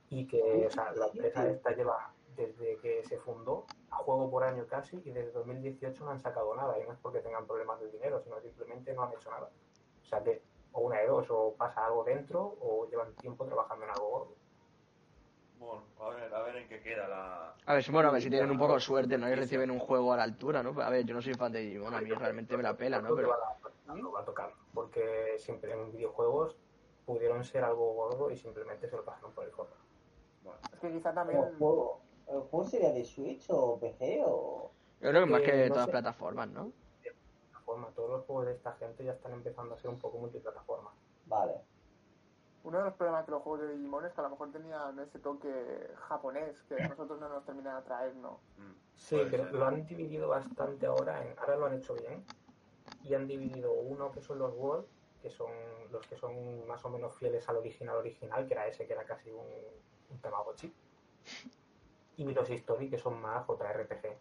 y 0.08 0.28
que 0.28 0.66
o 0.66 0.70
sea, 0.70 0.92
la 0.92 1.06
empresa 1.06 1.48
esta 1.48 1.72
lleva 1.72 2.12
desde 2.36 2.76
que 2.76 3.02
se 3.02 3.18
fundó 3.18 3.66
a 3.90 3.96
juego 3.96 4.30
por 4.30 4.44
año 4.44 4.66
casi 4.68 5.00
y 5.04 5.10
desde 5.10 5.32
2018 5.32 6.04
no 6.04 6.12
han 6.12 6.20
sacado 6.20 6.54
nada 6.54 6.78
y 6.78 6.84
no 6.84 6.92
es 6.92 6.98
porque 7.00 7.20
tengan 7.20 7.46
problemas 7.46 7.80
de 7.80 7.90
dinero, 7.90 8.20
sino 8.20 8.40
simplemente 8.40 8.94
no 8.94 9.02
han 9.02 9.12
hecho 9.14 9.30
nada. 9.30 9.50
O 10.02 10.04
sea 10.04 10.22
que 10.22 10.42
o 10.72 10.80
una 10.80 10.98
de 10.98 11.06
dos, 11.06 11.26
o 11.30 11.54
pasa 11.56 11.86
algo 11.86 12.04
dentro 12.04 12.56
o 12.60 12.86
llevan 12.88 13.14
tiempo 13.16 13.44
trabajando 13.46 13.86
en 13.86 13.90
algo 13.90 14.08
gordo. 14.10 14.34
Bueno, 15.58 15.82
a 16.00 16.08
ver, 16.10 16.34
a 16.34 16.42
ver 16.42 16.56
en 16.56 16.68
qué 16.68 16.82
queda 16.82 17.08
la... 17.08 17.54
A 17.66 17.74
ver, 17.74 17.82
si- 17.82 17.90
bueno, 17.90 18.08
a 18.08 18.12
ver 18.12 18.22
si 18.22 18.30
tienen 18.30 18.50
un 18.50 18.58
poco 18.58 18.74
de 18.74 18.80
suerte, 18.80 19.16
¿no? 19.18 19.28
Y 19.28 19.34
reciben 19.34 19.70
un 19.70 19.78
juego 19.78 20.12
a 20.12 20.16
la 20.18 20.22
altura, 20.24 20.62
¿no? 20.62 20.78
A 20.80 20.90
ver, 20.90 21.04
yo 21.04 21.14
no 21.14 21.22
soy 21.22 21.34
fan 21.34 21.52
de 21.52 21.60
Digimon, 21.60 21.94
a 21.94 22.00
mí 22.00 22.10
realmente 22.10 22.56
me 22.56 22.62
la 22.62 22.76
pela, 22.76 23.00
¿no? 23.00 23.14
Pero... 23.16 23.30
va 23.30 23.56
tocando, 23.62 24.12
va 24.12 24.24
tocando, 24.24 24.56
porque 24.74 25.36
siempre 25.38 25.72
en 25.72 25.90
videojuegos 25.92 26.56
pudieron 27.06 27.42
ser 27.44 27.64
algo 27.64 27.94
gordo 27.94 28.30
y 28.30 28.36
simplemente 28.36 28.88
se 28.88 28.96
lo 28.96 29.04
pasaron 29.04 29.32
por 29.32 29.44
el 29.44 29.50
forro. 29.52 29.76
Bueno, 30.42 30.58
Es 30.72 30.80
que 30.80 30.92
quizá 30.92 31.14
también. 31.14 31.42
¿El 31.42 31.56
juego, 31.56 32.00
¿El 32.28 32.40
juego 32.40 32.64
sería 32.66 32.92
de 32.92 33.04
Switch 33.04 33.46
o 33.50 33.78
PC 33.80 34.22
o...? 34.26 34.70
Yo 35.00 35.10
creo 35.10 35.24
que 35.24 35.30
más 35.30 35.40
Eh, 35.40 35.44
que 35.44 35.52
no 35.56 35.68
todas 35.68 35.76
las 35.86 35.88
plataformas, 35.88 36.48
¿no? 36.48 36.72
Plataforma. 37.50 37.88
Todos 37.94 38.10
los 38.10 38.24
juegos 38.26 38.46
de 38.46 38.52
esta 38.52 38.72
gente 38.72 39.04
ya 39.04 39.12
están 39.12 39.32
empezando 39.32 39.74
a 39.74 39.78
ser 39.78 39.90
un 39.90 39.98
poco 39.98 40.18
multiplataforma. 40.18 40.90
Vale. 41.26 41.54
Uno 42.66 42.78
de 42.78 42.84
los 42.84 42.94
problemas 42.94 43.24
de 43.26 43.30
los 43.30 43.42
juegos 43.42 43.60
de 43.60 43.68
Digimon 43.76 44.04
es 44.06 44.12
que 44.12 44.20
a 44.20 44.24
lo 44.24 44.30
mejor 44.30 44.50
tenían 44.50 44.98
ese 44.98 45.20
toque 45.20 45.88
japonés 46.08 46.60
que 46.64 46.74
a 46.74 46.88
nosotros 46.88 47.20
no 47.20 47.28
nos 47.28 47.44
termina 47.44 47.74
de 47.74 47.78
atraer, 47.78 48.16
¿no? 48.16 48.40
mm, 48.56 48.72
Sí, 48.96 49.16
pero 49.30 49.44
ser. 49.44 49.54
lo 49.54 49.66
han 49.66 49.86
dividido 49.86 50.26
bastante 50.26 50.84
ahora, 50.86 51.24
en, 51.24 51.38
ahora 51.38 51.56
lo 51.56 51.66
han 51.66 51.74
hecho 51.74 51.94
bien, 51.94 52.24
y 53.04 53.14
han 53.14 53.28
dividido 53.28 53.72
uno 53.72 54.10
que 54.10 54.20
son 54.20 54.40
los 54.40 54.52
World, 54.52 54.84
que 55.22 55.30
son 55.30 55.52
los 55.92 56.04
que 56.08 56.16
son 56.16 56.66
más 56.66 56.84
o 56.84 56.90
menos 56.90 57.14
fieles 57.14 57.48
al 57.48 57.58
original 57.58 57.98
original, 57.98 58.44
que 58.48 58.54
era 58.54 58.66
ese, 58.66 58.84
que 58.84 58.94
era 58.94 59.04
casi 59.04 59.30
un, 59.30 59.46
un 60.10 60.18
Tamagotchi, 60.20 60.74
y 62.16 62.34
los 62.34 62.50
History, 62.50 62.90
que 62.90 62.98
son 62.98 63.20
más 63.20 63.46
JRPG. 63.46 64.16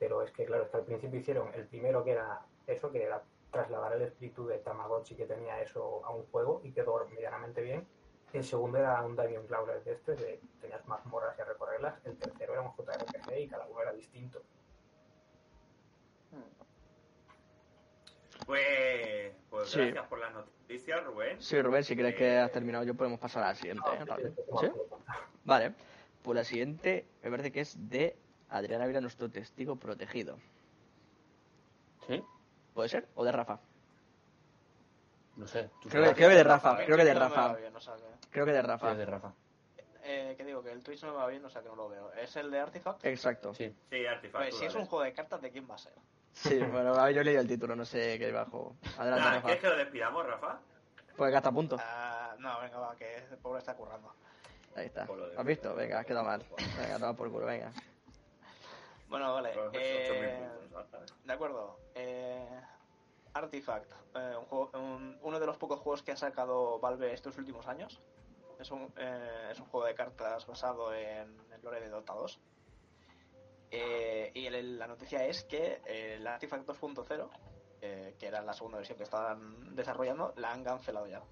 Pero 0.00 0.20
es 0.22 0.32
que, 0.32 0.44
claro, 0.46 0.64
es 0.64 0.70
que 0.70 0.78
al 0.78 0.84
principio 0.84 1.20
hicieron 1.20 1.54
el 1.54 1.68
primero 1.68 2.02
que 2.02 2.10
era 2.10 2.44
eso, 2.66 2.90
que 2.90 3.04
era 3.04 3.22
trasladar 3.52 3.92
el 3.92 4.02
espíritu 4.02 4.46
de 4.46 4.58
Tamagotchi 4.58 5.14
que 5.14 5.26
tenía 5.26 5.60
eso 5.60 6.04
a 6.04 6.10
un 6.10 6.24
juego 6.26 6.60
y 6.64 6.72
quedó 6.72 7.06
medianamente 7.08 7.60
bien. 7.60 7.86
El 8.32 8.42
segundo 8.44 8.78
era 8.78 9.00
un 9.04 9.14
Dungeon 9.14 9.46
Crawler 9.46 9.84
de 9.84 9.92
este, 9.92 10.14
de 10.16 10.40
tenías 10.60 10.84
mazmorras 10.88 11.36
y 11.38 11.42
a 11.42 11.44
recorrerlas. 11.44 11.94
El 12.04 12.16
tercero 12.16 12.54
era 12.54 12.62
un 12.62 12.72
JRPG 12.74 13.38
y 13.38 13.48
cada 13.48 13.66
uno 13.66 13.80
era 13.82 13.92
distinto. 13.92 14.42
Pues, 18.46 19.32
pues 19.50 19.70
Sí. 19.70 19.78
gracias 19.80 20.06
por 20.08 20.18
las 20.18 20.32
noticias, 20.32 21.04
Rubén. 21.04 21.40
Sí, 21.40 21.60
Rubén, 21.60 21.84
si 21.84 21.94
crees 21.94 22.14
que 22.16 22.34
Eh, 22.34 22.38
has 22.40 22.50
terminado 22.50 22.84
yo 22.84 22.94
podemos 22.94 23.20
pasar 23.20 23.44
a 23.44 23.48
la 23.48 23.54
siguiente, 23.54 23.82
¿eh? 23.92 24.72
Vale. 25.44 25.74
Pues 26.22 26.36
la 26.36 26.44
siguiente 26.44 27.06
me 27.22 27.30
parece 27.30 27.52
que 27.52 27.60
es 27.60 27.76
de 27.90 28.16
Adrián 28.48 28.80
Ávila, 28.82 29.00
nuestro 29.00 29.30
testigo 29.30 29.76
protegido. 29.76 30.38
¿Sí? 32.06 32.24
¿Puede 32.74 32.88
ser? 32.88 33.08
¿O 33.14 33.24
de 33.24 33.32
Rafa? 33.32 33.58
No 35.36 35.46
sé. 35.46 35.70
¿tú 35.80 35.88
Creo 35.88 36.04
que, 36.04 36.14
creo 36.14 36.28
que 36.28 36.34
de 36.36 36.44
Rafa, 36.44 36.76
creo 36.84 36.96
que 36.96 37.04
de 37.04 37.14
Rafa. 37.14 37.54
bien, 37.54 37.74
o 37.74 37.80
sea 37.80 37.94
que- 37.96 38.28
Creo 38.30 38.44
que 38.46 38.52
de 38.52 38.62
Rafa. 38.62 38.92
es 38.92 38.98
de 38.98 39.06
Rafa. 39.06 39.32
eh, 40.04 40.34
que 40.36 40.44
digo 40.44 40.62
que 40.62 40.72
el 40.72 40.82
Twitch 40.82 41.02
no 41.04 41.12
me 41.12 41.18
va 41.18 41.26
bien, 41.28 41.44
o 41.44 41.48
sea 41.48 41.62
que 41.62 41.68
no 41.68 41.76
lo 41.76 41.88
veo. 41.88 42.12
¿Es 42.14 42.34
el 42.36 42.50
de 42.50 42.58
Artifact? 42.58 43.04
Exacto. 43.04 43.54
Sí. 43.54 43.72
Sí, 43.88 44.04
Artifact. 44.04 44.44
Pues 44.44 44.58
si 44.58 44.64
es 44.64 44.74
un 44.74 44.84
juego 44.86 45.04
de 45.04 45.12
cartas, 45.12 45.40
¿de 45.40 45.50
quién 45.52 45.68
va 45.70 45.76
a 45.76 45.78
ser? 45.78 45.92
Sí, 46.32 46.58
bueno, 46.72 46.94
a 46.98 47.04
ver, 47.04 47.14
yo 47.14 47.20
he 47.20 47.24
leído 47.24 47.40
el 47.40 47.46
título, 47.48 47.76
no 47.76 47.84
sé 47.84 48.18
qué 48.18 48.32
bajo. 48.32 48.74
Adelante, 48.98 49.24
Nada, 49.24 49.42
¿Quieres 49.42 49.60
que 49.60 49.66
Rafa. 49.68 49.76
lo 49.78 49.84
despidamos, 49.84 50.26
Rafa? 50.26 50.58
Pues 51.16 51.30
que 51.30 51.36
hasta 51.36 51.48
a 51.50 51.52
punto. 51.52 51.76
Ah, 51.78 52.34
no, 52.38 52.60
venga, 52.60 52.78
va, 52.78 52.96
que 52.96 53.14
el 53.16 53.38
pobre 53.38 53.60
está 53.60 53.74
currando. 53.76 54.12
Ahí 54.74 54.86
está. 54.86 55.04
De- 55.04 55.34
¿Has 55.36 55.44
visto? 55.46 55.74
Venga, 55.74 56.00
has 56.00 56.06
quedado 56.06 56.24
mal. 56.24 56.42
Venga, 56.80 56.98
toma 56.98 57.14
por 57.14 57.30
culo, 57.30 57.46
venga. 57.46 57.70
Bueno, 59.12 59.32
vale. 59.34 59.50
Eh, 59.74 60.08
8.000 60.10 60.58
puntos, 60.58 60.88
¿sabes? 60.90 61.14
de 61.24 61.32
acuerdo. 61.32 61.78
Eh, 61.94 62.60
Artifact, 63.34 63.92
eh, 64.14 64.34
un 64.38 64.44
juego- 64.46 64.70
un- 64.74 65.18
uno 65.22 65.38
de 65.40 65.46
los 65.46 65.56
pocos 65.56 65.80
juegos 65.80 66.02
que 66.02 66.12
ha 66.12 66.16
sacado 66.16 66.78
Valve 66.80 67.12
estos 67.12 67.36
últimos 67.38 67.66
años. 67.68 68.00
Es 68.58 68.70
un, 68.70 68.92
eh, 68.96 69.48
es 69.52 69.60
un 69.60 69.66
juego 69.66 69.86
de 69.86 69.94
cartas 69.94 70.46
basado 70.46 70.94
en 70.94 71.38
el 71.52 71.62
lore 71.62 71.80
de 71.80 71.88
Dota 71.88 72.12
2. 72.14 72.40
Eh, 73.70 74.30
y 74.34 74.46
el- 74.46 74.78
la 74.78 74.86
noticia 74.86 75.24
es 75.24 75.44
que 75.44 75.80
el 75.86 76.26
Artifact 76.26 76.66
2.0, 76.66 77.30
eh, 77.80 78.14
que 78.18 78.26
era 78.26 78.42
la 78.42 78.52
segunda 78.52 78.78
versión 78.78 78.98
que 78.98 79.04
estaban 79.04 79.74
desarrollando, 79.74 80.32
la 80.36 80.52
han 80.52 80.62
cancelado 80.62 81.06
ya. 81.06 81.22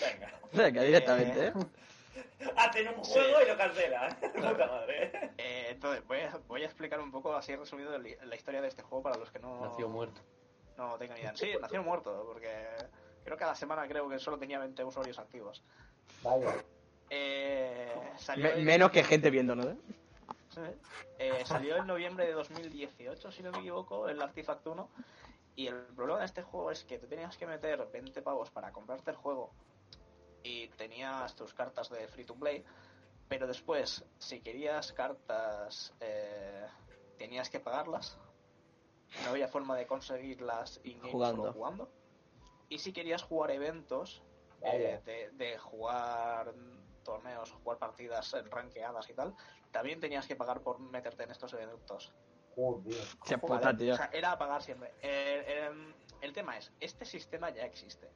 Venga. 0.00 0.32
Venga, 0.52 0.82
directamente, 0.82 1.46
¿eh? 1.48 1.52
Hacen 2.56 2.88
un 2.88 3.04
Sí. 3.04 3.12
juego 3.12 3.42
y 3.42 3.46
lo 3.48 3.56
cancelan. 3.56 4.16
Puta 4.34 4.66
madre. 4.66 5.32
Entonces, 5.78 6.04
voy 6.08 6.18
a, 6.18 6.36
voy 6.48 6.62
a 6.62 6.66
explicar 6.66 6.98
un 6.98 7.12
poco 7.12 7.36
así 7.36 7.54
resumido 7.54 7.96
la 7.98 8.34
historia 8.34 8.60
de 8.60 8.66
este 8.66 8.82
juego 8.82 9.00
para 9.00 9.16
los 9.16 9.30
que 9.30 9.38
no, 9.38 9.60
Nació 9.60 9.88
muerto. 9.88 10.20
no 10.76 10.98
tengan 10.98 11.16
idea. 11.18 11.32
Sí, 11.36 11.52
nació 11.60 11.84
muerto, 11.84 12.24
porque 12.26 12.66
creo 13.22 13.36
que 13.36 13.44
a 13.44 13.46
la 13.46 13.54
semana 13.54 13.86
creo 13.86 14.08
que 14.08 14.18
solo 14.18 14.36
tenía 14.40 14.58
20 14.58 14.82
usuarios 14.82 15.20
activos. 15.20 15.62
Vaya. 16.24 16.52
Eh, 17.10 17.94
salió, 18.16 18.42
Me- 18.46 18.58
en- 18.58 18.64
menos 18.64 18.90
que 18.90 19.04
gente 19.04 19.30
viéndonos, 19.30 19.66
¿eh? 19.66 19.76
Eh, 21.20 21.42
salió 21.46 21.76
en 21.76 21.86
noviembre 21.86 22.26
de 22.26 22.32
2018, 22.32 23.30
si 23.30 23.44
no 23.44 23.52
me 23.52 23.58
equivoco, 23.60 24.08
el 24.08 24.20
Artifact 24.20 24.66
1. 24.66 24.90
Y 25.54 25.68
el 25.68 25.76
problema 25.94 26.18
de 26.18 26.26
este 26.26 26.42
juego 26.42 26.72
es 26.72 26.82
que 26.82 26.98
tú 26.98 27.06
tenías 27.06 27.36
que 27.36 27.46
meter 27.46 27.86
20 27.92 28.20
pavos 28.22 28.50
para 28.50 28.72
comprarte 28.72 29.12
el 29.12 29.16
juego 29.16 29.52
y 30.42 30.66
tenías 30.70 31.36
tus 31.36 31.54
cartas 31.54 31.88
de 31.90 32.08
free 32.08 32.24
to 32.24 32.34
play, 32.34 32.64
pero 33.28 33.46
después, 33.46 34.04
si 34.18 34.40
querías 34.40 34.92
cartas, 34.92 35.94
eh, 36.00 36.66
tenías 37.18 37.50
que 37.50 37.60
pagarlas. 37.60 38.18
No 39.24 39.30
había 39.30 39.48
forma 39.48 39.76
de 39.76 39.86
conseguirlas 39.86 40.80
in-game 40.84 41.10
Jugando. 41.10 41.42
solo 41.42 41.52
jugando. 41.52 41.90
Y 42.68 42.78
si 42.78 42.92
querías 42.92 43.22
jugar 43.22 43.50
eventos, 43.50 44.22
eh, 44.62 45.00
de, 45.04 45.30
de 45.32 45.58
jugar 45.58 46.52
torneos, 47.02 47.50
jugar 47.52 47.78
partidas 47.78 48.36
ranqueadas 48.50 49.08
y 49.08 49.14
tal, 49.14 49.34
también 49.70 50.00
tenías 50.00 50.26
que 50.26 50.36
pagar 50.36 50.60
por 50.60 50.78
meterte 50.78 51.22
en 51.24 51.30
estos 51.30 51.52
eventos. 51.54 52.12
Joder. 52.54 52.96
Qué 53.24 53.38
puta, 53.38 53.76
tío. 53.76 53.94
O 53.94 53.96
sea, 53.96 54.10
era 54.12 54.32
a 54.32 54.38
pagar 54.38 54.62
siempre. 54.62 54.92
Eh, 55.00 55.66
em, 55.66 55.94
el 56.20 56.32
tema 56.32 56.58
es, 56.58 56.72
este 56.80 57.04
sistema 57.04 57.50
ya 57.50 57.64
existe. 57.64 58.08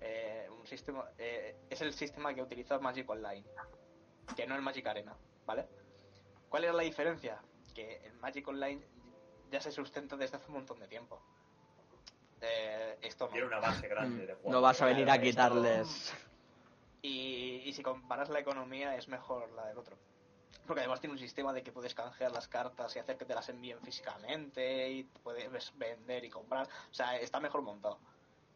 Eh, 0.00 0.48
un 0.50 0.66
sistema, 0.66 1.10
eh, 1.18 1.56
es 1.70 1.80
el 1.80 1.92
sistema 1.92 2.34
que 2.34 2.42
utiliza 2.42 2.78
Magic 2.78 3.08
Online, 3.08 3.44
que 4.36 4.46
no 4.46 4.54
el 4.54 4.62
Magic 4.62 4.86
Arena, 4.86 5.16
¿vale? 5.46 5.66
¿Cuál 6.48 6.64
era 6.64 6.72
la 6.72 6.82
diferencia? 6.82 7.40
que 7.78 8.00
el 8.04 8.14
Magic 8.14 8.46
Online 8.48 8.82
ya 9.52 9.60
se 9.60 9.70
sustenta 9.70 10.16
desde 10.16 10.36
hace 10.36 10.48
un 10.48 10.54
montón 10.54 10.80
de 10.80 10.88
tiempo. 10.88 11.22
Eh, 12.40 12.98
esto 13.02 13.26
no. 13.26 13.32
Tiene 13.32 13.46
una 13.46 13.60
base 13.60 13.86
grande 13.86 14.26
de 14.26 14.34
juego. 14.34 14.50
No 14.50 14.60
vas 14.60 14.82
a 14.82 14.86
venir 14.86 15.08
a 15.08 15.20
quitarles. 15.20 16.12
Y, 17.02 17.62
y 17.64 17.72
si 17.72 17.82
comparas 17.84 18.28
la 18.30 18.40
economía 18.40 18.96
es 18.96 19.06
mejor 19.06 19.48
la 19.52 19.66
del 19.66 19.78
otro. 19.78 19.96
Porque 20.66 20.80
además 20.80 21.00
tiene 21.00 21.12
un 21.12 21.20
sistema 21.20 21.52
de 21.52 21.62
que 21.62 21.70
puedes 21.70 21.94
canjear 21.94 22.32
las 22.32 22.48
cartas 22.48 22.94
y 22.96 22.98
hacer 22.98 23.16
que 23.16 23.24
te 23.24 23.34
las 23.34 23.48
envíen 23.48 23.80
físicamente 23.80 24.90
y 24.90 25.04
puedes 25.04 25.76
vender 25.78 26.24
y 26.24 26.30
comprar. 26.30 26.66
O 26.90 26.94
sea, 26.94 27.16
está 27.16 27.38
mejor 27.38 27.62
montado. 27.62 28.00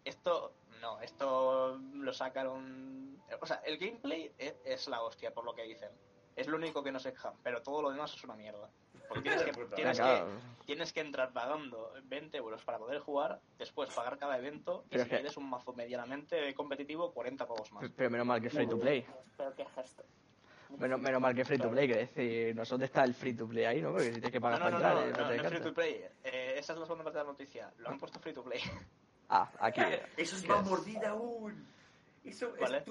Esto 0.05 0.53
no, 0.81 1.01
esto 1.01 1.79
lo 1.95 2.13
sacaron... 2.13 3.02
O 3.41 3.47
sea, 3.47 3.57
el 3.65 3.79
gameplay 3.79 4.33
es, 4.39 4.55
es 4.65 4.89
la 4.89 5.03
hostia, 5.03 5.33
por 5.33 5.45
lo 5.45 5.55
que 5.55 5.63
dicen. 5.65 5.91
Es 6.35 6.47
lo 6.47 6.57
único 6.57 6.83
que 6.83 6.91
no 6.91 6.99
se 6.99 7.13
quejan, 7.13 7.35
pero 7.43 7.61
todo 7.63 7.83
lo 7.83 7.91
demás 7.91 8.15
es 8.15 8.25
una 8.25 8.35
mierda. 8.35 8.69
Porque 9.09 9.23
tienes 9.31 9.43
que, 9.43 9.53
tienes 9.75 10.01
que, 10.01 10.25
tienes 10.65 10.93
que 10.93 11.01
entrar 11.01 11.33
pagando 11.33 11.93
20 12.05 12.37
euros 12.39 12.63
para 12.65 12.79
poder 12.79 13.01
jugar, 13.01 13.41
después 13.59 13.91
pagar 13.91 14.17
cada 14.19 14.39
evento 14.39 14.85
y 14.87 14.91
Pero 14.91 15.03
si 15.05 15.07
es 15.07 15.11
que- 15.11 15.17
quieres 15.17 15.37
un 15.37 15.51
mazo 15.51 15.73
medianamente 15.75 16.55
competitivo, 16.55 17.13
40 17.13 17.47
pavos 17.47 17.71
más. 17.73 17.85
Pero 17.95 18.11
menos 18.11 18.27
mal 18.27 18.41
que 18.41 18.49
free 18.51 18.67
to 18.67 18.79
play. 18.79 19.05
Pero 19.37 19.55
qué 19.55 19.67
gesto. 19.67 20.03
Menos, 20.79 20.99
menos 21.03 21.21
mal 21.21 21.35
que 21.35 21.45
free 21.45 21.59
to 21.59 21.71
play, 21.71 21.87
que 21.87 21.97
decir, 21.97 22.57
no 22.57 22.65
sé 22.65 22.71
dónde 22.71 22.87
está 22.87 23.05
el 23.05 23.13
free 23.13 23.35
to 23.35 23.47
play 23.47 23.65
ahí, 23.67 23.83
¿no? 23.83 23.91
Porque 23.91 24.07
si 24.07 24.13
tienes 24.13 24.31
que 24.33 24.41
No, 24.41 24.43
pagar 24.45 24.59
no, 24.59 24.71
no, 24.71 24.79
para 24.81 24.95
no, 24.95 25.01
entrar, 25.03 25.19
no, 25.19 25.23
no 25.25 25.29
te 25.29 25.37
no 25.37 25.43
es 25.43 25.49
free 25.53 25.61
to 25.63 25.75
play. 25.75 26.05
Eh, 26.25 26.55
esa 26.57 26.73
es 26.73 26.79
la 26.79 26.85
segunda 26.87 27.05
parte 27.05 27.19
de 27.19 27.25
la 27.25 27.31
noticia. 27.31 27.73
Lo 27.77 27.91
han 27.91 27.99
puesto 27.99 28.19
free 28.21 28.33
to 28.33 28.43
play. 28.43 28.61
Ah, 29.29 29.51
aquí. 29.61 29.83
Eso 30.17 30.37
es 30.37 30.43
¿Qué 30.43 30.49
más 30.49 30.65
mordida 30.67 31.11
aún. 31.11 31.67
Eso, 32.25 32.57
es- 32.57 32.85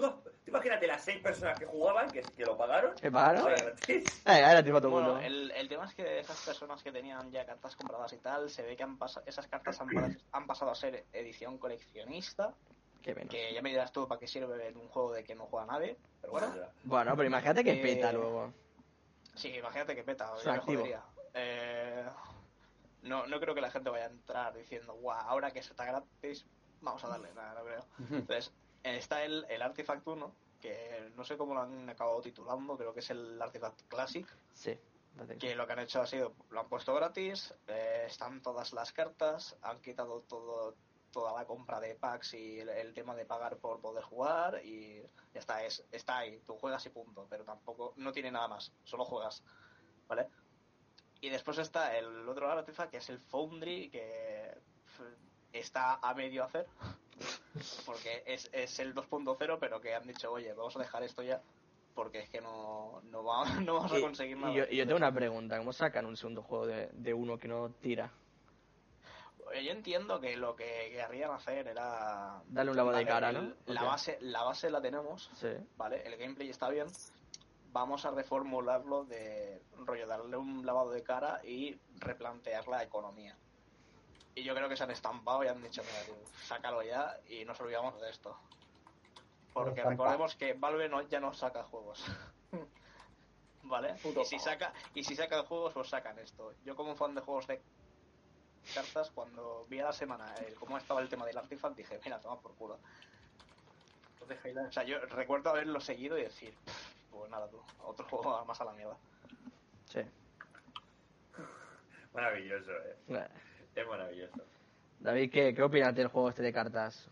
tú 0.43 0.49
imagínate 0.51 0.87
las 0.87 1.03
seis 1.03 1.21
personas 1.21 1.57
que 1.57 1.65
jugaban, 1.65 2.11
que, 2.11 2.21
que 2.21 2.45
lo 2.45 2.57
pagaron. 2.57 2.95
¿Qué 2.95 3.11
pagaron? 3.11 3.41
ahora 3.43 3.59
gratis. 3.63 4.21
Eh, 4.25 4.39
era 4.39 4.63
tipo 4.63 4.77
todo 4.79 4.87
el 4.87 4.93
Bueno, 4.93 5.09
mundo. 5.13 5.25
el, 5.25 5.51
el 5.51 5.69
tema 5.69 5.85
es 5.85 5.95
que 5.95 6.19
esas 6.19 6.41
personas 6.41 6.81
que 6.83 6.91
tenían 6.91 7.31
ya 7.31 7.45
cartas 7.45 7.75
compradas 7.75 8.13
y 8.13 8.17
tal, 8.17 8.49
se 8.49 8.63
ve 8.63 8.75
que 8.75 8.83
han 8.83 8.97
esas 9.25 9.47
cartas 9.47 9.79
han, 9.81 9.89
han 10.31 10.47
pasado 10.47 10.71
a 10.71 10.75
ser 10.75 11.05
edición 11.13 11.57
coleccionista, 11.57 12.53
Qué 13.01 13.15
menos. 13.15 13.31
que 13.31 13.53
ya 13.53 13.61
me 13.61 13.69
dirás 13.69 13.91
tú 13.91 14.07
para 14.07 14.19
qué 14.19 14.27
sirve 14.27 14.67
en 14.67 14.77
un 14.77 14.87
juego 14.89 15.11
de 15.13 15.23
que 15.23 15.35
no 15.35 15.45
juega 15.47 15.65
nadie, 15.65 15.97
pero 16.21 16.33
bueno. 16.33 16.53
Bueno, 16.83 17.15
pero 17.15 17.27
imagínate 17.27 17.63
que 17.63 17.71
Eh, 17.73 17.81
peta 17.81 18.11
luego. 18.11 18.53
Sí, 19.35 19.49
imagínate 19.55 19.95
que 19.95 20.03
peta, 20.03 20.33
activo. 20.45 20.83
Eh, 21.33 22.05
no, 23.03 23.25
no 23.25 23.39
creo 23.39 23.55
que 23.55 23.61
la 23.61 23.71
gente 23.71 23.89
vaya 23.89 24.05
a 24.05 24.09
entrar 24.09 24.53
diciendo, 24.55 24.93
guau, 24.93 25.17
ahora 25.19 25.51
que 25.51 25.59
está 25.59 25.85
gratis, 25.85 26.45
vamos 26.81 27.03
a 27.03 27.07
darle, 27.07 27.33
nada, 27.33 27.53
no 27.55 27.65
creo. 27.65 27.87
Entonces, 28.11 28.53
está 28.83 29.23
el, 29.23 29.45
el 29.49 29.61
Artifact 29.61 30.05
1, 30.07 30.35
que 30.59 31.11
no 31.15 31.23
sé 31.23 31.37
cómo 31.37 31.53
lo 31.53 31.61
han 31.61 31.89
acabado 31.89 32.21
titulando, 32.21 32.77
creo 32.77 32.93
que 32.93 32.99
es 32.99 33.09
el 33.09 33.41
Artifact 33.41 33.81
Classic, 33.87 34.27
Sí. 34.53 34.77
que 35.39 35.55
lo 35.55 35.67
que 35.67 35.73
han 35.73 35.79
hecho 35.79 36.01
ha 36.01 36.07
sido, 36.07 36.33
lo 36.49 36.61
han 36.61 36.69
puesto 36.69 36.93
gratis, 36.93 37.53
eh, 37.67 38.05
están 38.07 38.41
todas 38.41 38.71
las 38.73 38.91
cartas, 38.93 39.57
han 39.61 39.81
quitado 39.81 40.21
todo 40.21 40.75
toda 41.11 41.33
la 41.33 41.45
compra 41.45 41.81
de 41.81 41.93
packs 41.95 42.35
y 42.35 42.61
el, 42.61 42.69
el 42.69 42.93
tema 42.93 43.13
de 43.15 43.25
pagar 43.25 43.57
por 43.57 43.81
poder 43.81 44.01
jugar 44.01 44.61
y 44.63 45.01
ya 45.33 45.41
está, 45.41 45.61
es, 45.65 45.83
está 45.91 46.19
ahí, 46.19 46.39
tú 46.45 46.55
juegas 46.55 46.85
y 46.85 46.89
punto, 46.89 47.27
pero 47.29 47.43
tampoco, 47.43 47.91
no 47.97 48.13
tiene 48.13 48.31
nada 48.31 48.47
más, 48.47 48.71
solo 48.85 49.03
juegas, 49.03 49.43
¿vale? 50.07 50.29
Y 51.19 51.27
después 51.27 51.57
está 51.57 51.97
el 51.97 52.29
otro 52.29 52.49
artefacto 52.49 52.91
que 52.91 52.97
es 52.97 53.09
el 53.09 53.19
Foundry, 53.19 53.89
que 53.89 54.57
está 55.51 55.95
a 55.95 56.13
medio 56.13 56.45
hacer, 56.45 56.65
porque 57.85 58.23
es, 58.25 58.49
es 58.53 58.79
el 58.79 58.93
2.0, 58.95 59.57
pero 59.59 59.79
que 59.81 59.93
han 59.95 60.07
dicho, 60.07 60.31
oye, 60.31 60.53
vamos 60.53 60.75
a 60.75 60.79
dejar 60.79 61.03
esto 61.03 61.21
ya, 61.23 61.41
porque 61.95 62.19
es 62.19 62.29
que 62.29 62.41
no, 62.41 63.01
no, 63.05 63.23
va- 63.23 63.45
no 63.61 63.75
vamos 63.75 63.91
a 63.93 63.99
conseguir 64.01 64.37
nada. 64.37 64.53
y 64.53 64.57
yo, 64.57 64.63
y 64.69 64.77
yo 64.77 64.85
tengo 64.85 64.97
una 64.97 65.13
pregunta, 65.13 65.57
¿cómo 65.57 65.73
sacan 65.73 66.05
un 66.05 66.17
segundo 66.17 66.41
juego 66.43 66.65
de, 66.67 66.87
de 66.93 67.13
uno 67.13 67.37
que 67.37 67.47
no 67.47 67.69
tira? 67.81 68.11
Yo 69.53 69.71
entiendo 69.71 70.21
que 70.21 70.37
lo 70.37 70.55
que 70.55 70.91
querrían 70.93 71.31
hacer 71.31 71.67
era... 71.67 72.41
Darle 72.47 72.71
un 72.71 72.77
lavado 72.77 72.97
de 72.97 73.05
cara, 73.05 73.33
¿no? 73.33 73.53
La 73.65 73.83
base, 73.83 74.17
la 74.21 74.43
base 74.43 74.69
la 74.69 74.81
tenemos, 74.81 75.29
Sí. 75.35 75.49
¿vale? 75.75 76.01
El 76.05 76.15
gameplay 76.17 76.49
está 76.49 76.69
bien. 76.69 76.87
Vamos 77.73 78.05
a 78.05 78.11
reformularlo 78.11 79.03
de 79.03 79.61
rollo, 79.85 80.07
darle 80.07 80.37
un 80.37 80.65
lavado 80.65 80.91
de 80.91 81.03
cara 81.03 81.41
y 81.43 81.77
replantear 81.99 82.65
la 82.69 82.81
economía. 82.83 83.35
Y 84.35 84.43
yo 84.43 84.55
creo 84.55 84.69
que 84.69 84.77
se 84.77 84.83
han 84.83 84.91
estampado 84.91 85.43
y 85.43 85.47
han 85.47 85.61
dicho, 85.61 85.81
mira, 85.83 86.03
tío, 86.05 86.15
sácalo 86.45 86.83
ya 86.83 87.17
y 87.27 87.43
nos 87.45 87.59
olvidamos 87.59 87.99
de 87.99 88.09
esto. 88.09 88.37
Porque 89.53 89.83
recordemos 89.83 90.35
que 90.35 90.53
Valve 90.53 90.87
no, 90.87 91.01
ya 91.09 91.19
no 91.19 91.33
saca 91.33 91.63
juegos. 91.63 92.05
¿Vale? 93.63 93.93
Puto 94.01 94.21
Y 94.21 94.25
si, 94.25 94.39
saca, 94.39 94.73
y 94.93 95.03
si 95.03 95.15
sacan 95.15 95.45
juegos, 95.45 95.73
pues 95.73 95.89
sacan 95.89 96.17
esto. 96.19 96.53
Yo 96.63 96.75
como 96.75 96.95
fan 96.95 97.13
de 97.13 97.21
juegos 97.21 97.47
de 97.47 97.61
cartas, 98.73 99.11
cuando 99.11 99.65
vi 99.69 99.79
a 99.79 99.85
la 99.85 99.93
semana 99.93 100.33
el, 100.47 100.55
cómo 100.55 100.77
estaba 100.77 101.01
el 101.01 101.09
tema 101.09 101.25
del 101.25 101.37
Artifact, 101.37 101.75
dije, 101.75 101.99
mira, 102.03 102.19
toma 102.19 102.39
por 102.39 102.53
culo. 102.55 102.79
Entonces, 104.21 104.57
o 104.57 104.71
sea, 104.71 104.83
yo 104.83 104.99
recuerdo 104.99 105.49
haberlo 105.49 105.81
seguido 105.81 106.17
y 106.17 106.23
decir, 106.23 106.55
"Pff, 106.65 106.91
pues 107.11 107.29
nada, 107.29 107.49
tú, 107.49 107.61
otro 107.83 108.07
juego 108.07 108.45
más 108.45 108.61
a 108.61 108.65
la 108.65 108.71
mierda. 108.73 108.97
Sí. 109.89 110.01
Maravilloso, 112.13 112.71
eh. 112.71 112.97
Eh, 113.09 113.27
Es 113.75 113.87
maravilloso. 113.87 114.41
David, 114.99 115.31
¿qué, 115.31 115.53
¿qué 115.55 115.63
opinas 115.63 115.95
del 115.95 116.07
juego 116.07 116.29
este 116.29 116.43
de 116.43 116.53
cartas? 116.53 117.09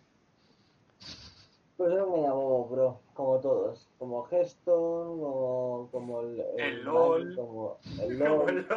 Pues 1.80 1.94
eso 1.94 2.08
me 2.08 2.22
llamó, 2.22 2.66
bro, 2.66 3.00
como 3.14 3.40
todos. 3.40 3.88
Como 3.98 4.28
Hearthstone, 4.28 5.18
como, 5.18 5.90
como 5.92 6.22
el, 6.22 6.44
El 6.58 6.84
LOL. 6.84 7.36
Como 7.38 7.78
el 8.02 8.20
LOL. 8.20 8.68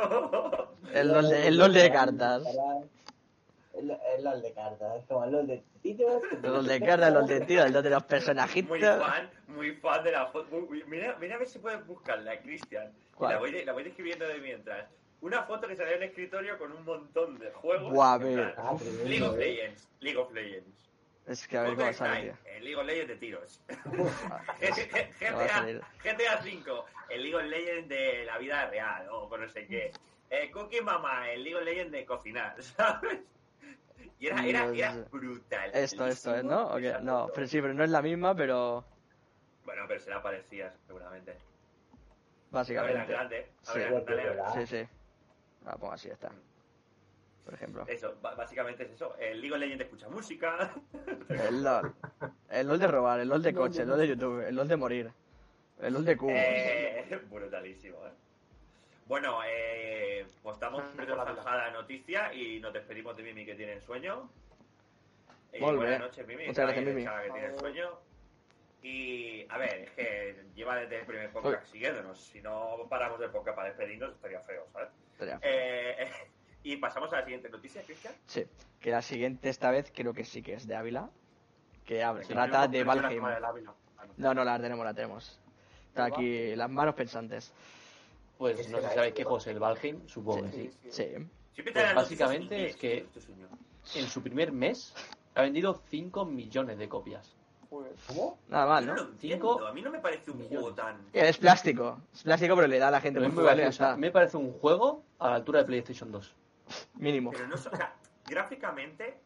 El 0.95 1.09
LOL 1.09 1.29
de, 1.29 1.49
el 1.49 1.59
LOL 1.59 1.73
de 1.73 1.91
cartas. 1.91 2.45
El, 3.75 3.91
el 3.91 4.23
LOL 4.23 4.41
de 4.41 4.53
cartas. 4.53 4.99
Es 5.01 5.05
como 5.07 5.25
el 5.25 5.33
LOL 5.33 5.47
de 5.49 5.65
tiros. 5.83 6.23
El 6.45 6.53
LOL 6.53 6.67
de 6.67 6.81
cartas, 6.81 7.09
el 7.09 7.15
LOL 7.15 7.27
de 7.27 7.41
tiro, 7.41 7.65
el 7.65 7.73
LOL 7.73 7.83
de 7.83 7.91
los 7.91 8.05
personajitos. 8.05 8.71
Muy 8.71 8.81
fan, 8.81 9.31
muy 9.49 9.73
fan 9.73 10.05
de 10.05 10.13
la 10.13 10.27
foto. 10.27 10.69
Mira, 10.87 11.17
mira 11.19 11.35
a 11.35 11.39
ver 11.39 11.49
si 11.49 11.59
puedes 11.59 11.85
buscarla, 11.85 12.41
Cristian. 12.41 12.93
La 13.19 13.39
voy, 13.39 13.65
la 13.65 13.73
voy 13.73 13.83
describiendo 13.83 14.29
de 14.29 14.39
mientras. 14.39 14.89
Una 15.23 15.45
foto 15.45 15.67
que 15.69 15.77
salió 15.77 15.95
en 15.95 16.03
el 16.03 16.09
escritorio 16.11 16.59
con 16.59 16.73
un 16.73 16.85
montón 16.85 17.39
de 17.39 17.51
juegos. 17.53 17.93
Buah, 17.93 18.17
En 18.17 18.23
ve. 18.23 18.35
plan, 18.35 18.55
Ah, 18.59 18.75
tremendo, 18.79 19.05
League 19.09 19.23
of 19.25 19.35
eh. 19.35 19.39
Legends. 19.39 19.89
League 20.01 20.19
of 20.19 20.33
Legends. 20.33 20.91
Es 21.27 21.47
que 21.47 21.57
a 21.57 21.63
ver 21.63 21.71
cómo 21.77 21.83
tío. 21.85 21.93
Strike, 21.93 22.35
el 22.47 22.65
League 22.65 22.77
of 22.77 22.85
Legends 22.85 23.09
de 23.09 23.17
tiros. 23.17 23.63
Va 23.69 24.45
GTA, 24.61 25.49
salir. 25.49 25.81
GTA 26.03 26.43
5, 26.43 26.85
el 27.11 27.23
League 27.23 27.37
of 27.37 27.43
Legends 27.45 27.89
de 27.89 28.25
la 28.25 28.39
vida 28.39 28.67
real, 28.69 29.09
o 29.11 29.29
con 29.29 29.41
no 29.41 29.49
sé 29.49 29.67
qué. 29.69 29.93
Eh, 30.31 30.51
Cookie 30.51 30.81
Mama, 30.81 31.31
el 31.31 31.45
League 31.45 31.57
of 31.57 31.63
Legends 31.65 31.93
de 31.93 32.05
cocinar, 32.05 32.61
¿sabes? 32.63 33.21
Y 34.19 34.27
era, 34.27 34.45
era, 34.45 34.65
era 34.75 34.93
brutal. 35.13 35.71
Esto, 35.73 36.07
esto 36.07 36.35
es, 36.35 36.43
¿no? 36.43 36.77
No, 37.01 37.31
pero 37.33 37.47
sí, 37.47 37.61
pero 37.61 37.75
no 37.75 37.85
es 37.85 37.91
la 37.91 38.03
misma, 38.03 38.35
pero 38.35 38.85
Bueno, 39.65 39.83
pero 39.87 40.01
será 40.01 40.21
parecida, 40.21 40.75
seguramente. 40.89 41.31
A 41.31 41.35
ver, 41.35 41.43
básicamente. 42.51 43.13
grande. 43.13 43.47
A 43.67 43.73
Sí. 43.73 43.79
ver, 43.79 44.05
dale, 44.05 44.25
¿verdad? 44.25 44.55
Sí, 44.55 44.67
sí. 44.67 44.89
Ah, 45.67 45.77
pues 45.79 45.93
así 45.93 46.09
está. 46.09 46.31
Por 47.45 47.55
ejemplo. 47.55 47.85
Eso, 47.89 48.17
básicamente 48.21 48.85
es 48.85 48.91
eso. 48.93 49.17
El 49.19 49.41
League 49.41 49.53
of 49.53 49.61
Legends 49.61 49.85
escucha 49.85 50.09
música. 50.09 50.73
El 51.29 51.63
LOL. 51.63 51.95
El 52.51 52.69
LOL 52.69 52.79
de 52.79 52.87
robar, 52.87 53.21
el 53.21 53.29
LOL 53.29 53.43
de 53.43 53.55
coche, 53.55 53.83
el 53.83 53.89
LOL 53.89 53.99
de 53.99 54.09
YouTube, 54.09 54.47
el 54.47 54.55
LOL 54.55 54.69
de 54.69 54.77
morir. 54.77 55.13
El 55.81 55.95
LOL 55.95 56.05
de 56.05 56.17
cubo. 56.17 56.31
Eh, 56.33 57.21
brutalísimo, 57.31 57.97
¿eh? 58.07 58.13
Bueno, 59.07 59.41
eh, 59.45 60.25
pues 60.43 60.55
estamos 60.55 60.97
de 60.97 61.07
con 61.07 61.19
la 61.19 61.25
zanjada 61.25 61.71
noticia 61.71 62.33
y 62.33 62.61
nos 62.61 62.73
despedimos 62.73 63.17
de 63.17 63.25
Mimi 63.25 63.45
que 63.45 63.55
tiene 63.55 63.81
sueño. 63.81 64.31
Y 65.53 65.61
Molt 65.61 65.77
buenas 65.79 66.01
noches, 66.01 66.27
Mimi. 66.27 66.47
Muchas 66.47 66.65
gracias, 66.65 66.85
Mimi. 66.85 67.05
Que 67.05 67.31
tiene 67.33 67.59
sueño. 67.59 67.99
Y, 68.83 69.47
a 69.49 69.59
ver, 69.59 69.75
es 69.75 69.91
que 69.91 70.45
lleva 70.55 70.77
desde 70.77 71.01
el 71.01 71.07
primer 71.07 71.31
podcast 71.31 71.65
Uy. 71.65 71.71
siguiéndonos. 71.73 72.19
Si 72.19 72.41
no 72.41 72.87
paramos 72.89 73.21
el 73.21 73.31
podcast 73.31 73.57
para 73.57 73.69
despedirnos, 73.69 74.13
estaría 74.13 74.41
feo, 74.41 74.67
¿sabes? 74.73 74.89
Eh, 75.43 76.11
y 76.65 76.77
pasamos 76.77 77.13
a 77.13 77.17
la 77.19 77.25
siguiente 77.25 77.49
noticia, 77.49 77.83
Cristian. 77.83 78.15
Sí, 78.27 78.45
que 78.81 78.91
la 78.91 79.03
siguiente 79.03 79.49
esta 79.49 79.71
vez 79.71 79.93
creo 79.95 80.13
que 80.13 80.25
sí 80.25 80.43
que 80.43 80.55
es 80.55 80.67
de 80.67 80.75
Ávila. 80.77 81.11
Que 81.85 82.03
habla- 82.03 82.23
Sí, 82.23 82.33
trata 82.33 82.69
de 82.69 82.85
Valheim. 82.85 83.25
Ah, 83.25 84.07
no. 84.17 84.35
No, 84.35 84.45
la 84.45 84.59
tenemos, 84.61 84.85
la 84.85 84.95
tenemos. 84.95 85.41
Está 85.89 86.05
aquí 86.07 86.55
las 86.57 86.71
manos 86.71 86.95
pensantes. 86.95 87.53
Pues 88.39 88.69
no 88.71 88.81
sé 88.81 88.89
si 88.89 88.95
sabéis 88.95 89.15
qué 89.15 89.25
juego 89.25 89.39
es 89.39 89.47
el 89.49 89.59
Valheim, 89.59 90.09
supongo 90.09 90.43
que 90.45 90.53
sí. 90.53 90.91
Sí. 90.91 91.63
Pues 91.73 91.95
básicamente 91.95 92.67
es 92.67 92.77
que-. 92.77 93.07
En 93.97 94.07
su 94.07 94.23
primer 94.23 94.53
mes 94.53 94.95
ha 95.35 95.43
vendido 95.43 95.83
5 95.89 96.25
millones 96.25 96.79
de 96.79 96.89
copias. 96.89 97.37
Joder. 97.73 97.93
¿Cómo? 98.07 98.39
Nada 98.49 98.67
mal, 98.67 98.85
Yo 98.85 98.91
no 98.91 98.97
¿no? 98.99 99.03
lo 99.05 99.11
entiendo. 99.13 99.55
Cinco 99.55 99.67
A 99.67 99.73
mí 99.73 99.81
no 99.81 99.91
me 99.91 99.99
parece 99.99 100.31
un 100.31 100.47
juego 100.47 100.75
tan... 100.75 101.07
Es 101.15 101.39
plástico. 101.39 101.99
Es 102.13 102.23
plástico, 102.23 102.55
pero 102.55 102.69
le 102.69 102.79
da 102.79 102.89
a 102.89 102.91
la 102.91 103.01
gente 103.01 103.19
muy 103.19 103.31
jugarle 103.31 103.63
gracioso. 103.63 103.85
está. 103.85 103.97
me 103.97 104.11
parece 104.11 104.37
un 104.37 104.53
juego 104.53 105.03
a 105.19 105.31
la 105.31 105.35
altura 105.37 105.61
de 105.61 105.65
PlayStation 105.65 106.13
2. 106.13 106.35
Mínimo. 106.97 107.31
Pero 107.31 107.47
no, 107.49 107.55
o 107.55 107.59
sea, 107.59 107.95
gráficamente 108.27 109.21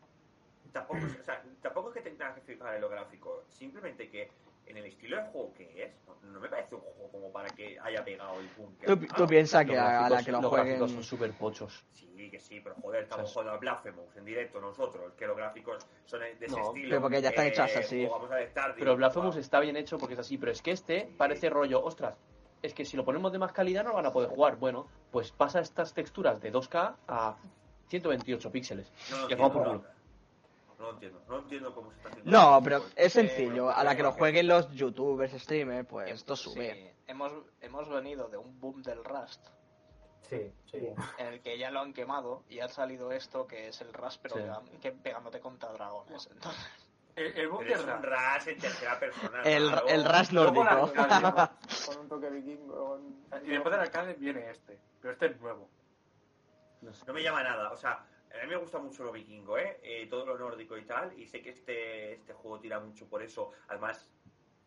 tampoco, 0.72 0.98
es- 1.06 1.18
o 1.20 1.24
sea, 1.24 1.42
tampoco 1.60 1.88
es 1.88 1.94
que 1.94 2.00
tengas 2.08 2.34
que 2.36 2.40
fijar 2.42 2.76
en 2.76 2.82
lo 2.82 2.88
gráfico, 2.88 3.42
simplemente 3.48 4.08
que 4.08 4.30
en 4.66 4.76
el 4.76 4.86
estilo 4.86 5.16
de 5.16 5.22
juego 5.30 5.52
que 5.54 5.82
es, 5.82 5.92
no, 6.06 6.16
no 6.32 6.40
me 6.40 6.48
parece 6.48 6.74
un 6.74 6.80
juego 6.80 7.10
como 7.10 7.32
para 7.32 7.48
que 7.50 7.78
haya 7.80 8.04
pegado 8.04 8.38
el 8.40 8.48
boom. 8.56 8.76
que 8.78 8.86
Tú, 8.86 8.92
ha 8.92 9.16
tú 9.16 9.26
piensas 9.26 9.64
Los 9.66 9.72
que 9.74 9.78
a 9.78 10.08
la 10.08 10.22
que 10.22 10.32
lo 10.32 10.40
los 10.40 10.50
jueguen... 10.50 10.66
gráficos 10.78 10.92
son 10.92 11.02
súper 11.04 11.32
pochos. 11.32 11.84
Sí, 11.92 12.30
que 12.30 12.40
sí, 12.40 12.60
pero 12.60 12.74
joder, 12.76 13.04
estamos 13.04 13.24
O 13.24 13.26
sea, 13.28 13.34
jugando 13.34 13.52
a 13.52 13.56
Blasphemous 13.58 14.16
en 14.16 14.24
directo 14.24 14.60
nosotros, 14.60 15.12
que 15.14 15.26
los 15.26 15.36
gráficos 15.36 15.86
son 16.06 16.20
de 16.20 16.32
ese 16.32 16.48
No, 16.56 16.68
estilo. 16.68 16.88
pero 16.88 17.00
porque 17.02 17.22
ya 17.22 17.28
están 17.28 17.46
eh, 17.46 17.48
hechos 17.48 17.76
así. 17.76 18.08
Stardew, 18.50 18.76
Pero 18.78 18.96
Blasphemous 18.96 19.36
está 19.36 19.60
bien 19.60 19.76
hecho 19.76 19.98
porque 19.98 20.14
es 20.14 20.20
así, 20.20 20.38
pero 20.38 20.52
es 20.52 20.62
que 20.62 20.72
este 20.72 21.08
parece 21.16 21.48
rollo, 21.50 21.82
ostras, 21.84 22.16
es 22.62 22.74
que 22.74 22.84
si 22.84 22.96
lo 22.96 23.04
ponemos 23.04 23.32
de 23.32 23.38
más 23.38 23.52
calidad 23.52 23.84
no 23.84 23.92
van 23.94 24.06
a 24.06 24.12
poder 24.12 24.30
jugar. 24.30 24.56
Bueno, 24.56 24.88
pues 25.12 25.30
pasa 25.30 25.60
estas 25.60 25.92
texturas 25.94 26.40
de 26.40 26.52
2K 26.52 26.96
a 27.06 27.36
128 27.88 28.50
píxeles. 28.50 28.90
No 29.10 29.18
lo 29.18 29.30
Y 29.30 29.32
a 29.34 29.36
tomar 29.36 29.46
entiendo, 29.52 29.52
por 29.52 29.80
culo. 29.82 29.96
No 30.86 30.92
entiendo, 30.94 31.22
no 31.28 31.38
entiendo 31.38 31.74
cómo 31.74 31.90
se 31.90 31.96
está 31.98 32.08
haciendo. 32.10 32.30
No, 32.30 32.50
esto. 32.58 32.62
pero 32.64 32.84
es 32.96 33.12
sencillo. 33.12 33.70
A 33.70 33.84
la 33.84 33.94
que 33.96 34.02
lo 34.02 34.12
jueguen 34.12 34.48
los 34.48 34.70
youtubers, 34.72 35.32
streamers, 35.40 35.86
pues 35.88 36.10
esto 36.10 36.36
Sí, 36.36 36.44
sube. 36.44 36.94
hemos, 37.06 37.32
hemos 37.60 37.88
venido 37.88 38.28
de 38.28 38.36
un 38.36 38.58
boom 38.60 38.82
del 38.82 39.02
Rust, 39.04 39.44
Sí, 40.28 40.52
sí. 40.70 40.80
Sí. 40.80 40.88
en 41.18 41.26
el 41.28 41.40
que 41.40 41.56
ya 41.58 41.70
lo 41.70 41.80
han 41.80 41.92
quemado 41.92 42.42
y 42.48 42.58
ha 42.60 42.68
salido 42.68 43.12
esto 43.12 43.46
que 43.46 43.68
es 43.68 43.80
el 43.80 43.92
Rust, 43.92 44.20
pero 44.22 44.34
Sí. 44.36 44.78
que 44.80 44.92
pegándote 44.92 45.40
contra 45.40 45.70
dragones. 45.72 46.28
Entonces, 46.32 46.66
El, 47.14 47.26
el 47.38 47.48
boom 47.48 47.64
del 47.64 47.78
Rust. 48.02 48.48
En 48.48 48.58
tercera 48.58 48.98
persona. 48.98 49.42
El, 49.42 49.68
claro. 49.70 49.86
el 49.88 50.02
la 50.04 50.22
nórdico. 50.32 51.50
Con 51.86 51.98
un 51.98 52.08
toque 52.08 52.30
vikingo. 52.30 52.74
con- 53.30 53.44
Y 53.46 53.50
después 53.50 53.72
del 53.72 53.80
arcade 53.80 54.14
viene 54.14 54.50
este, 54.50 54.78
pero 55.00 55.12
este 55.12 55.26
es 55.26 55.40
nuevo. 55.40 55.68
No 56.82 56.92
sé. 56.92 57.04
No 57.06 57.12
me 57.14 57.22
llama 57.22 57.42
nada, 57.42 57.70
o 57.72 57.76
sea, 57.76 58.04
a 58.40 58.44
mí 58.44 58.50
me 58.50 58.56
gusta 58.56 58.78
mucho 58.78 59.04
lo 59.04 59.12
vikingo, 59.12 59.58
¿eh? 59.58 59.78
Eh, 59.82 60.06
todo 60.08 60.26
lo 60.26 60.38
nórdico 60.38 60.76
y 60.76 60.84
tal, 60.84 61.18
y 61.18 61.26
sé 61.26 61.42
que 61.42 61.50
este, 61.50 62.14
este 62.14 62.32
juego 62.32 62.60
tira 62.60 62.80
mucho 62.80 63.06
por 63.08 63.22
eso, 63.22 63.52
además, 63.68 64.12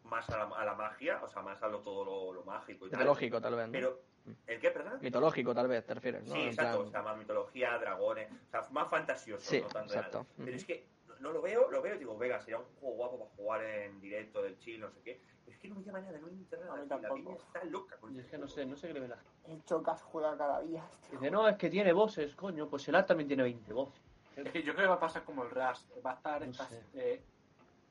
más 0.03 0.29
a 0.29 0.37
la, 0.37 0.43
a 0.55 0.65
la 0.65 0.73
magia, 0.75 1.21
o 1.23 1.27
sea, 1.27 1.41
más 1.41 1.61
a 1.61 1.67
lo, 1.67 1.79
todo 1.79 2.03
lo, 2.05 2.33
lo 2.33 2.43
mágico 2.43 2.87
y 2.87 2.89
tal. 2.89 2.99
Mitológico, 2.99 3.41
tal 3.41 3.55
vez. 3.55 3.67
¿no? 3.67 3.71
Pero, 3.71 4.01
¿el 4.47 4.59
qué, 4.59 4.71
perdón? 4.71 4.99
Mitológico, 5.01 5.53
tal 5.53 5.67
vez, 5.67 5.85
te 5.85 5.93
refieres, 5.93 6.23
¿no? 6.25 6.33
Sí, 6.33 6.41
exacto, 6.41 6.77
plan- 6.77 6.87
o 6.87 6.91
sea, 6.91 7.01
más 7.01 7.17
mitología, 7.17 7.77
dragones, 7.77 8.29
o 8.31 8.49
sea, 8.49 8.67
más 8.71 8.89
fantasioso, 8.89 9.49
Sí, 9.49 9.61
no 9.61 9.67
tan 9.67 9.83
exacto. 9.85 10.19
real. 10.23 10.45
Pero 10.45 10.55
es 10.57 10.65
que 10.65 10.87
no, 11.19 11.31
lo 11.31 11.41
veo, 11.41 11.69
lo 11.69 11.81
veo 11.81 11.95
y 11.95 11.99
digo, 11.99 12.17
venga, 12.17 12.39
sería 12.39 12.59
un 12.59 12.65
juego 12.79 12.95
guapo 12.95 13.19
para 13.19 13.31
jugar 13.35 13.63
en 13.63 13.99
directo 13.99 14.41
del 14.41 14.57
chill, 14.57 14.79
no 14.79 14.89
sé 14.89 15.01
qué. 15.03 15.21
Es 15.49 15.57
que 15.57 15.67
no 15.69 15.75
me 15.75 15.83
llama 15.83 16.01
nada, 16.01 16.17
no 16.19 16.27
me 16.27 16.33
interesa 16.33 16.73
A 16.73 16.75
mí 16.77 16.81
nada. 16.83 17.01
La 17.01 17.07
tampoco. 17.09 17.15
peña 17.15 17.35
está 17.35 17.63
loca 17.65 17.97
con 17.97 18.15
Y 18.15 18.19
es 18.19 18.25
que 18.27 18.37
no 18.37 18.47
sé, 18.47 18.65
no 18.65 18.75
sé 18.75 18.87
qué 18.87 18.93
le 18.93 18.99
ve 19.01 19.07
la 19.07 19.17
El 19.47 19.63
Chocas 19.65 20.01
juega 20.03 20.37
cada 20.37 20.61
día. 20.61 20.83
este 21.03 21.15
Dice, 21.17 21.31
no, 21.31 21.47
es 21.47 21.57
que 21.57 21.69
tiene 21.69 21.91
voces, 21.93 22.35
coño, 22.35 22.67
pues 22.69 22.87
el 22.87 22.95
art 22.95 23.07
también 23.07 23.27
tiene 23.27 23.43
20 23.43 23.73
voces. 23.73 24.01
Es 24.35 24.51
que 24.51 24.63
yo 24.63 24.73
creo 24.73 24.85
que 24.85 24.89
va 24.89 24.95
a 24.95 24.99
pasar 24.99 25.23
como 25.23 25.43
el 25.43 25.49
Rust. 25.49 25.89
Va 26.05 26.11
a 26.11 26.15
estar 26.15 26.41
No 26.41 26.51
estas 26.51 26.71
eh, 26.93 27.21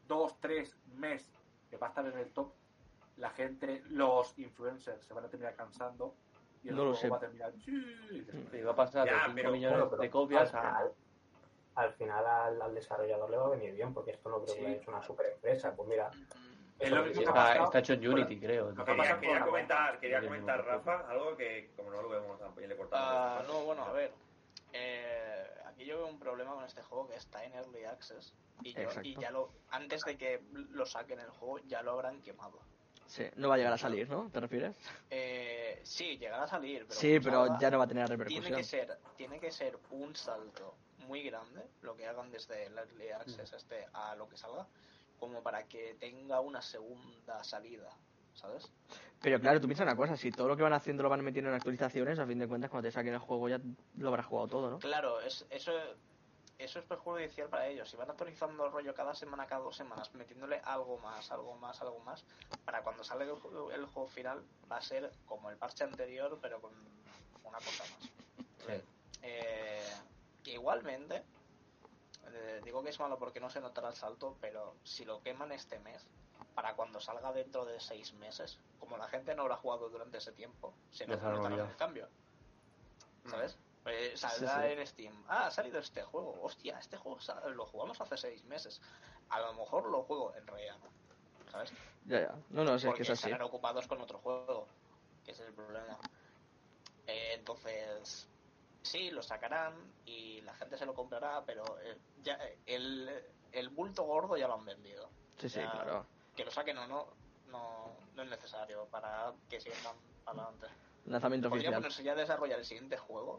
dos, 0.06 0.34
tres 0.40 0.76
meses 0.96 1.30
que 1.70 1.76
va 1.76 1.88
a 1.88 1.90
estar 1.90 2.06
en 2.06 2.16
el 2.18 2.30
top. 2.32 2.52
La 3.18 3.30
gente, 3.30 3.82
los 3.90 4.38
influencers 4.38 5.04
se 5.04 5.12
van 5.12 5.24
a 5.24 5.28
terminar 5.28 5.54
cansando 5.56 6.14
y 6.62 6.68
el 6.68 6.76
No 6.76 6.84
lo 6.84 6.90
juego 6.94 7.00
sé. 7.00 7.08
va 7.10 7.16
a 7.16 7.20
terminar. 7.20 7.52
"Sí", 7.64 8.26
Y 8.52 8.62
va 8.62 8.72
a 8.72 8.76
pasar 8.76 9.06
Ya, 9.06 9.12
de 9.14 9.18
5 9.20 9.34
pero- 9.34 9.52
millones 9.52 9.86
pero 9.90 10.02
de 10.02 10.10
copias 10.10 10.54
al 10.54 10.60
a... 10.60 10.62
final, 10.70 10.92
al, 11.74 11.92
final 11.94 12.26
al, 12.26 12.62
al 12.62 12.74
desarrollador 12.74 13.28
le 13.30 13.36
va 13.36 13.46
a 13.46 13.50
venir 13.50 13.74
bien, 13.74 13.92
porque 13.92 14.12
esto 14.12 14.28
no 14.30 14.36
creo 14.42 14.54
que 14.54 14.60
Sí. 14.60 14.66
haya 14.66 14.76
hecho 14.76 14.90
una 14.90 15.02
super 15.02 15.26
empresa. 15.26 15.74
Pues 15.74 15.88
mira, 15.88 16.10
Es 16.78 16.90
lo 16.90 16.96
eso 16.98 17.04
mismo 17.06 17.14
sí 17.14 17.18
que 17.20 17.26
ha 17.26 17.30
Está, 17.30 17.32
pasado. 17.48 17.64
está 17.64 17.78
hecho 17.80 17.92
en 17.94 18.08
Unity, 18.08 18.38
creo. 18.40 18.70
Lo 18.70 18.84
que 18.84 18.92
Quería, 18.94 19.44
comentar, 19.44 19.98
quería 20.00 20.20
comentar. 20.22 20.64
Rafa, 20.64 21.08
algo 21.10 21.36
que 21.36 21.70
como 21.76 21.90
no 21.90 22.02
lo 22.02 22.08
vemos 22.08 22.38
tampoco 22.38 22.66
le 22.66 22.76
cortamos. 22.76 23.08
Ah, 23.10 23.42
no, 23.48 23.60
bueno, 23.64 23.84
a 23.84 23.92
ver. 23.92 24.12
Eh, 24.72 25.46
aquí 25.66 25.84
yo 25.84 25.98
veo 25.98 26.06
un 26.06 26.18
problema 26.18 26.54
con 26.54 26.64
este 26.64 26.82
juego 26.82 27.08
que 27.08 27.16
está 27.16 27.44
en 27.44 27.54
Early 27.54 27.84
Access. 27.84 28.34
Y, 28.62 28.74
yo- 28.74 28.88
y 29.02 29.16
ya 29.16 29.30
lo, 29.30 29.50
antes 29.70 30.02
de 30.02 30.16
que 30.16 30.42
lo 30.52 30.84
saquen 30.84 31.20
el 31.20 31.30
juego, 31.30 31.58
ya 31.66 31.82
lo 31.82 31.92
habrán 31.92 32.20
quemado. 32.22 32.58
Sí, 33.06 33.24
no 33.36 33.48
va 33.48 33.54
a 33.54 33.58
llegar 33.58 33.72
a 33.72 33.78
salir, 33.78 34.08
¿no? 34.10 34.28
¿Te 34.30 34.38
refieres? 34.40 34.76
Eh, 35.08 35.80
sí, 35.82 36.18
llegará 36.18 36.44
a 36.44 36.48
salir. 36.48 36.84
Pero 36.86 37.00
Sí, 37.00 37.18
pero 37.20 37.58
ya 37.58 37.70
no 37.70 37.78
va 37.78 37.84
a 37.84 37.88
tener 37.88 38.04
tiene 38.06 38.16
repercusión. 38.24 38.56
que 38.56 38.64
ser 38.64 38.98
Tiene 39.16 39.40
que 39.40 39.50
ser 39.50 39.78
un 39.90 40.14
salto 40.14 40.74
muy 41.06 41.22
grande 41.22 41.62
lo 41.80 41.96
que 41.96 42.06
hagan 42.06 42.30
desde 42.30 42.66
el 42.66 42.76
Early 42.76 43.10
Access 43.10 43.52
este 43.54 43.86
a 43.94 44.14
lo 44.16 44.28
que 44.28 44.36
salga, 44.36 44.66
como 45.18 45.42
para 45.42 45.64
que 45.64 45.94
tenga 45.98 46.40
una 46.40 46.62
segunda 46.62 47.42
salida, 47.44 47.90
¿sabes? 48.34 48.70
Pero 49.20 49.40
claro, 49.40 49.60
tú 49.60 49.66
piensas 49.66 49.84
una 49.86 49.96
cosa, 49.96 50.16
si 50.16 50.30
todo 50.30 50.48
lo 50.48 50.56
que 50.56 50.62
van 50.62 50.72
haciendo 50.72 51.02
lo 51.02 51.08
van 51.08 51.24
metiendo 51.24 51.50
en 51.50 51.56
actualizaciones, 51.56 52.18
a 52.18 52.26
fin 52.26 52.38
de 52.38 52.46
cuentas 52.48 52.70
cuando 52.70 52.88
te 52.88 52.92
saquen 52.92 53.14
el 53.14 53.18
juego 53.18 53.48
ya 53.48 53.60
lo 53.96 54.08
habrás 54.08 54.26
jugado 54.26 54.48
todo, 54.48 54.70
¿no? 54.70 54.78
Claro, 54.78 55.20
es, 55.20 55.44
eso, 55.50 55.72
eso 56.56 56.78
es 56.78 56.84
perjudicial 56.84 57.48
para 57.48 57.66
ellos. 57.66 57.90
Si 57.90 57.96
van 57.96 58.08
actualizando 58.10 58.64
el 58.66 58.70
rollo 58.72 58.94
cada 58.94 59.14
semana, 59.14 59.46
cada 59.46 59.62
dos 59.62 59.76
semanas, 59.76 60.14
metiéndole 60.14 60.60
algo 60.64 60.98
más, 60.98 61.32
algo 61.32 61.56
más, 61.56 61.80
algo 61.82 61.98
más, 62.00 62.24
para 62.64 62.82
cuando 62.82 63.02
salga 63.02 63.24
el, 63.24 63.32
juego- 63.32 63.72
el 63.72 63.86
juego 63.86 64.08
final 64.08 64.44
va 64.70 64.76
a 64.76 64.82
ser 64.82 65.10
como 65.26 65.50
el 65.50 65.56
parche 65.56 65.82
anterior, 65.82 66.38
pero 66.40 66.60
con 66.60 66.72
una 67.42 67.58
cosa 67.58 67.82
más. 67.92 68.10
Sí. 68.66 68.84
Eh, 69.22 69.82
que 70.44 70.52
igualmente, 70.52 71.24
eh, 72.32 72.60
digo 72.64 72.82
que 72.82 72.90
es 72.90 72.98
malo 73.00 73.18
porque 73.18 73.40
no 73.40 73.50
se 73.50 73.60
notará 73.60 73.88
el 73.88 73.94
salto, 73.94 74.36
pero 74.40 74.74
si 74.84 75.04
lo 75.04 75.20
queman 75.22 75.52
este 75.52 75.78
mes, 75.78 76.06
para 76.54 76.74
cuando 76.74 77.00
salga 77.00 77.32
dentro 77.32 77.64
de 77.64 77.78
seis 77.80 78.12
meses, 78.14 78.58
como 78.80 78.96
la 78.96 79.08
gente 79.08 79.34
no 79.34 79.42
habrá 79.42 79.56
jugado 79.56 79.88
durante 79.88 80.18
ese 80.18 80.32
tiempo, 80.32 80.74
se 80.90 81.04
habrá 81.04 81.16
notará 81.16 81.44
olvidado. 81.46 81.70
el 81.70 81.76
cambio. 81.76 82.08
¿Sabes? 83.26 83.56
Eh, 83.86 84.12
saldrá 84.16 84.62
Sí, 84.62 84.66
sí. 84.68 84.72
en 84.80 84.86
Steam. 84.86 85.24
Ah, 85.28 85.46
ha 85.46 85.50
salido 85.50 85.78
este 85.78 86.02
juego. 86.02 86.38
Hostia, 86.42 86.78
este 86.78 86.96
juego 86.96 87.18
lo 87.54 87.66
jugamos 87.66 88.00
hace 88.00 88.16
seis 88.16 88.44
meses. 88.44 88.80
A 89.30 89.40
lo 89.40 89.54
mejor 89.54 89.86
lo 89.88 90.02
juego 90.02 90.34
en 90.34 90.46
realidad. 90.46 90.76
¿Sabes? 91.50 91.72
Ya, 92.06 92.20
ya. 92.20 92.34
No, 92.50 92.64
no, 92.64 92.74
es 92.74 92.84
Porque 92.84 93.02
que 93.04 93.12
es 93.12 93.24
así. 93.24 93.32
ocupados 93.32 93.86
con 93.86 94.00
otro 94.00 94.18
juego, 94.18 94.66
que 95.24 95.32
ese 95.32 95.42
es 95.42 95.48
el 95.48 95.54
problema. 95.54 95.98
Eh, 97.06 97.34
entonces, 97.34 98.28
sí, 98.88 99.10
lo 99.10 99.22
sacarán 99.22 99.74
y 100.06 100.40
la 100.42 100.54
gente 100.54 100.76
se 100.78 100.86
lo 100.86 100.94
comprará, 100.94 101.42
pero 101.46 101.62
eh, 101.82 101.96
ya 102.22 102.34
eh, 102.34 102.58
el, 102.66 103.10
el 103.52 103.68
bulto 103.70 104.04
gordo 104.04 104.36
ya 104.36 104.48
lo 104.48 104.54
han 104.54 104.64
vendido. 104.64 105.08
Sí, 105.38 105.48
sí, 105.48 105.60
claro. 105.60 106.04
Que 106.34 106.44
lo 106.44 106.50
saquen 106.50 106.78
o 106.78 106.86
no, 106.86 107.06
no, 107.48 107.90
no 108.14 108.22
es 108.22 108.28
necesario 108.28 108.86
para 108.86 109.32
que 109.48 109.60
sigan 109.60 109.78
para 110.24 110.42
adelante. 110.42 110.66
Lanzamiento 111.06 111.48
Podría 111.48 111.68
oficial. 111.70 111.82
ponerse 111.82 112.02
ya 112.02 112.12
a 112.12 112.16
desarrollar 112.16 112.58
el 112.58 112.64
siguiente 112.64 112.96
juego. 112.98 113.38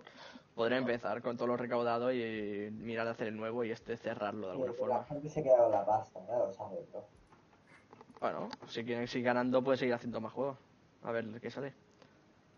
Podría 0.56 0.80
empezar 0.80 1.22
con 1.22 1.38
todo 1.38 1.48
lo 1.48 1.58
recaudado 1.58 2.12
y 2.12 2.72
mirar 2.72 3.06
de 3.06 3.12
hacer 3.12 3.28
el 3.28 3.38
nuevo 3.38 3.64
y 3.64 3.72
este 3.72 3.96
cerrarlo 3.96 4.48
de 4.48 4.52
alguna 4.54 4.72
La 4.72 4.78
forma. 4.78 5.04
gente 5.06 5.30
se 5.30 5.44
queda 5.44 5.58
con 5.58 5.72
la 5.72 5.86
pasta, 5.86 6.20
ya 6.28 6.38
lo. 6.38 6.52
Bueno, 8.20 8.50
si 8.68 8.84
quieren 8.84 9.08
seguir 9.08 9.26
ganando, 9.28 9.64
puede 9.64 9.78
seguir 9.78 9.94
haciendo 9.94 10.20
más 10.20 10.34
juegos. 10.34 10.58
A 11.04 11.12
ver 11.12 11.26
qué 11.40 11.50
sale. 11.52 11.74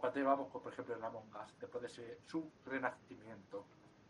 ¿Cuánto 0.02 0.18
llevamos, 0.20 0.50
con, 0.50 0.62
por 0.64 0.74
ejemplo, 0.74 0.96
en 0.96 1.04
Among 1.04 1.28
Us? 1.28 1.60
Después 1.60 1.82
de 1.84 1.88
ese, 1.88 2.18
su 2.28 2.52
renacimiento, 2.66 3.66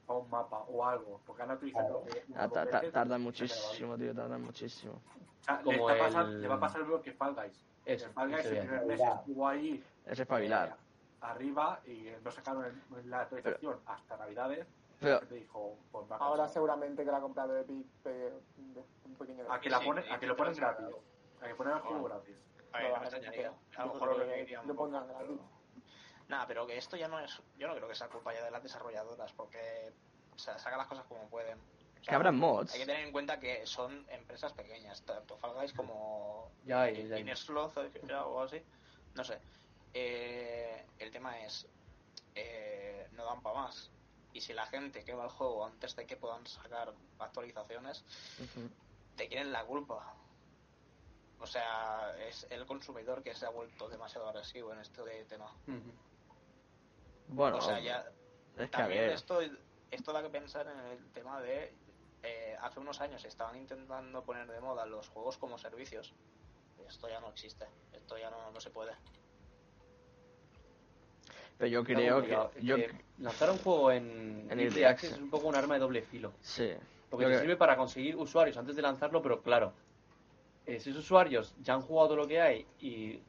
a 0.07 0.13
un 0.13 0.29
mapa 0.29 0.59
o 0.69 0.85
algo, 0.85 1.19
porque 1.25 1.43
han 1.43 1.51
utilizado 1.51 2.03
que 2.05 2.23
Ah, 2.35 2.47
ta- 2.49 2.65
ta- 2.65 2.91
tardan 2.91 3.21
muchísimo, 3.21 3.97
tío, 3.97 4.15
tardan 4.15 4.41
muchísimo. 4.41 4.93
O 4.93 5.43
sea, 5.43 5.57
le, 5.57 5.63
Como 5.63 5.89
está 5.89 6.03
pasando- 6.05 6.31
el- 6.31 6.41
le 6.41 6.47
va 6.47 6.55
a 6.55 6.59
pasar 6.59 6.81
lo 6.81 7.01
que 7.01 7.11
Fall 7.13 7.35
Guys. 7.35 7.65
Eso, 7.85 8.05
el 8.07 8.13
Fall 8.13 8.29
Guys 8.31 8.45
el 8.45 8.59
primer 8.59 8.85
mes 8.85 9.01
estuvo 9.01 9.47
ahí 9.47 9.83
Es 10.05 10.19
espabilar. 10.19 10.69
eh, 10.69 10.73
arriba 11.21 11.79
y 11.85 12.07
no 12.23 12.31
sacaron 12.31 12.65
el- 12.95 13.09
la 13.09 13.21
actualización 13.21 13.79
hasta 13.85 14.17
Navidades. 14.17 14.67
Pero- 14.99 15.19
dijo, 15.29 15.77
pues 15.91 16.09
va 16.11 16.15
a 16.15 16.19
Ahora 16.19 16.47
seguramente 16.47 17.03
que 17.03 17.11
la 17.11 17.17
ha 17.17 17.21
comprado 17.21 17.57
Epic 17.57 17.85
pegue 18.03 18.33
un, 18.57 18.73
de- 18.75 18.83
un 19.05 19.15
pequeño 19.15 19.51
a 19.51 19.59
que, 19.59 19.69
la 19.69 19.79
pone, 19.81 20.03
sí, 20.03 20.09
a 20.11 20.19
que 20.19 20.27
lo 20.27 20.35
ponen 20.37 20.53
gratis. 20.55 20.85
A 21.41 21.47
que 21.47 21.55
ponen 21.55 21.73
el 21.73 21.79
juego 21.81 22.03
gratis. 22.03 22.37
A 22.71 22.77
ver, 22.77 22.93
no 22.93 22.99
me 22.99 23.05
extrañaría. 23.05 23.53
A 23.77 23.85
lo 23.85 23.93
mejor 23.93 24.09
lo 24.67 24.75
pondrán 24.75 25.07
gratis. 25.07 25.39
Nada, 26.31 26.47
pero 26.47 26.65
que 26.65 26.77
esto 26.77 26.95
ya 26.95 27.09
no 27.09 27.19
es. 27.19 27.41
Yo 27.57 27.67
no 27.67 27.75
creo 27.75 27.89
que 27.89 27.95
sea 27.95 28.07
culpa 28.07 28.33
ya 28.33 28.41
de 28.45 28.51
las 28.51 28.63
desarrolladoras, 28.63 29.33
porque 29.33 29.91
o 30.33 30.39
sea, 30.39 30.57
sacan 30.57 30.77
las 30.79 30.87
cosas 30.87 31.05
como 31.05 31.27
pueden. 31.29 31.57
O 31.59 32.03
sea, 32.03 32.11
Que 32.11 32.15
habrán 32.15 32.37
mods. 32.37 32.73
Hay 32.73 32.79
que 32.79 32.85
tener 32.85 33.05
en 33.05 33.11
cuenta 33.11 33.37
que 33.37 33.65
son 33.67 34.05
empresas 34.09 34.53
pequeñas, 34.53 35.01
tanto 35.01 35.37
Fall 35.37 35.53
Guys 35.55 35.73
como 35.73 36.49
Ya 36.65 36.83
hay, 36.83 37.05
ya 37.09 37.15
hay. 37.15 37.21
Inner 37.21 37.37
Sloth 37.37 37.75
o 37.77 37.81
algo 37.81 38.41
así. 38.43 38.63
No 39.13 39.25
sé. 39.25 39.39
Eh, 39.93 40.85
el 40.99 41.11
tema 41.11 41.37
es. 41.41 41.67
eh, 42.33 43.09
no 43.11 43.25
dan 43.25 43.41
para 43.41 43.63
más. 43.63 43.91
Y 44.31 44.39
si 44.39 44.53
la 44.53 44.65
gente 44.67 45.03
quema 45.03 45.25
el 45.25 45.29
juego 45.29 45.65
antes 45.65 45.97
de 45.97 46.07
que 46.07 46.15
puedan 46.15 46.47
sacar 46.47 46.93
actualizaciones, 47.19 48.05
te 49.17 49.27
quieren 49.27 49.51
la 49.51 49.65
culpa. 49.65 50.15
O 51.41 51.45
sea, 51.45 52.15
es 52.29 52.47
el 52.49 52.65
consumidor 52.65 53.21
que 53.21 53.35
se 53.35 53.45
ha 53.45 53.49
vuelto 53.49 53.89
demasiado 53.89 54.29
agresivo 54.29 54.71
en 54.71 54.79
este 54.79 55.25
tema. 55.25 55.51
Ujú. 55.67 55.91
Bueno, 57.31 57.57
o 57.57 57.61
sea, 57.61 57.79
ya 57.79 58.05
es 58.57 58.69
que 58.69 58.75
a 58.75 58.79
también 58.79 59.01
ver. 59.01 59.11
esto, 59.11 59.39
esto 59.89 60.13
da 60.13 60.21
que 60.21 60.29
pensar 60.29 60.67
en 60.67 60.77
el 60.91 61.11
tema 61.13 61.41
de 61.41 61.73
eh, 62.23 62.55
hace 62.61 62.79
unos 62.79 63.01
años 63.01 63.23
estaban 63.25 63.55
intentando 63.57 64.23
poner 64.23 64.47
de 64.47 64.59
moda 64.59 64.85
los 64.85 65.07
juegos 65.09 65.37
como 65.37 65.57
servicios. 65.57 66.13
Esto 66.87 67.07
ya 67.09 67.19
no 67.19 67.29
existe, 67.29 67.65
esto 67.93 68.17
ya 68.17 68.29
no, 68.29 68.51
no 68.51 68.59
se 68.59 68.69
puede. 68.69 68.91
Pero 71.57 71.69
yo 71.69 71.83
creo 71.83 72.21
que. 72.21 72.61
Yo, 72.61 72.75
que 72.75 72.91
lanzar 73.19 73.51
un 73.51 73.57
juego 73.59 73.91
en, 73.91 74.47
En 74.49 74.59
Early 74.59 74.83
Access 74.83 75.13
es 75.13 75.19
un 75.19 75.29
poco 75.29 75.47
un 75.47 75.55
arma 75.55 75.75
de 75.75 75.79
doble 75.79 76.01
filo. 76.01 76.33
sí. 76.41 76.73
Porque 77.09 77.25
te 77.25 77.41
sirve 77.41 77.57
para 77.57 77.75
conseguir 77.75 78.15
usuarios 78.15 78.55
antes 78.55 78.73
de 78.73 78.81
lanzarlo, 78.81 79.21
pero 79.21 79.41
claro, 79.41 79.73
eh, 80.65 80.79
si 80.79 80.91
esos 80.91 81.03
usuarios 81.03 81.53
ya 81.61 81.73
han 81.73 81.81
jugado 81.81 82.07
todo 82.07 82.17
lo 82.19 82.27
que 82.27 82.39
hay 82.39 82.65
y 82.79 83.19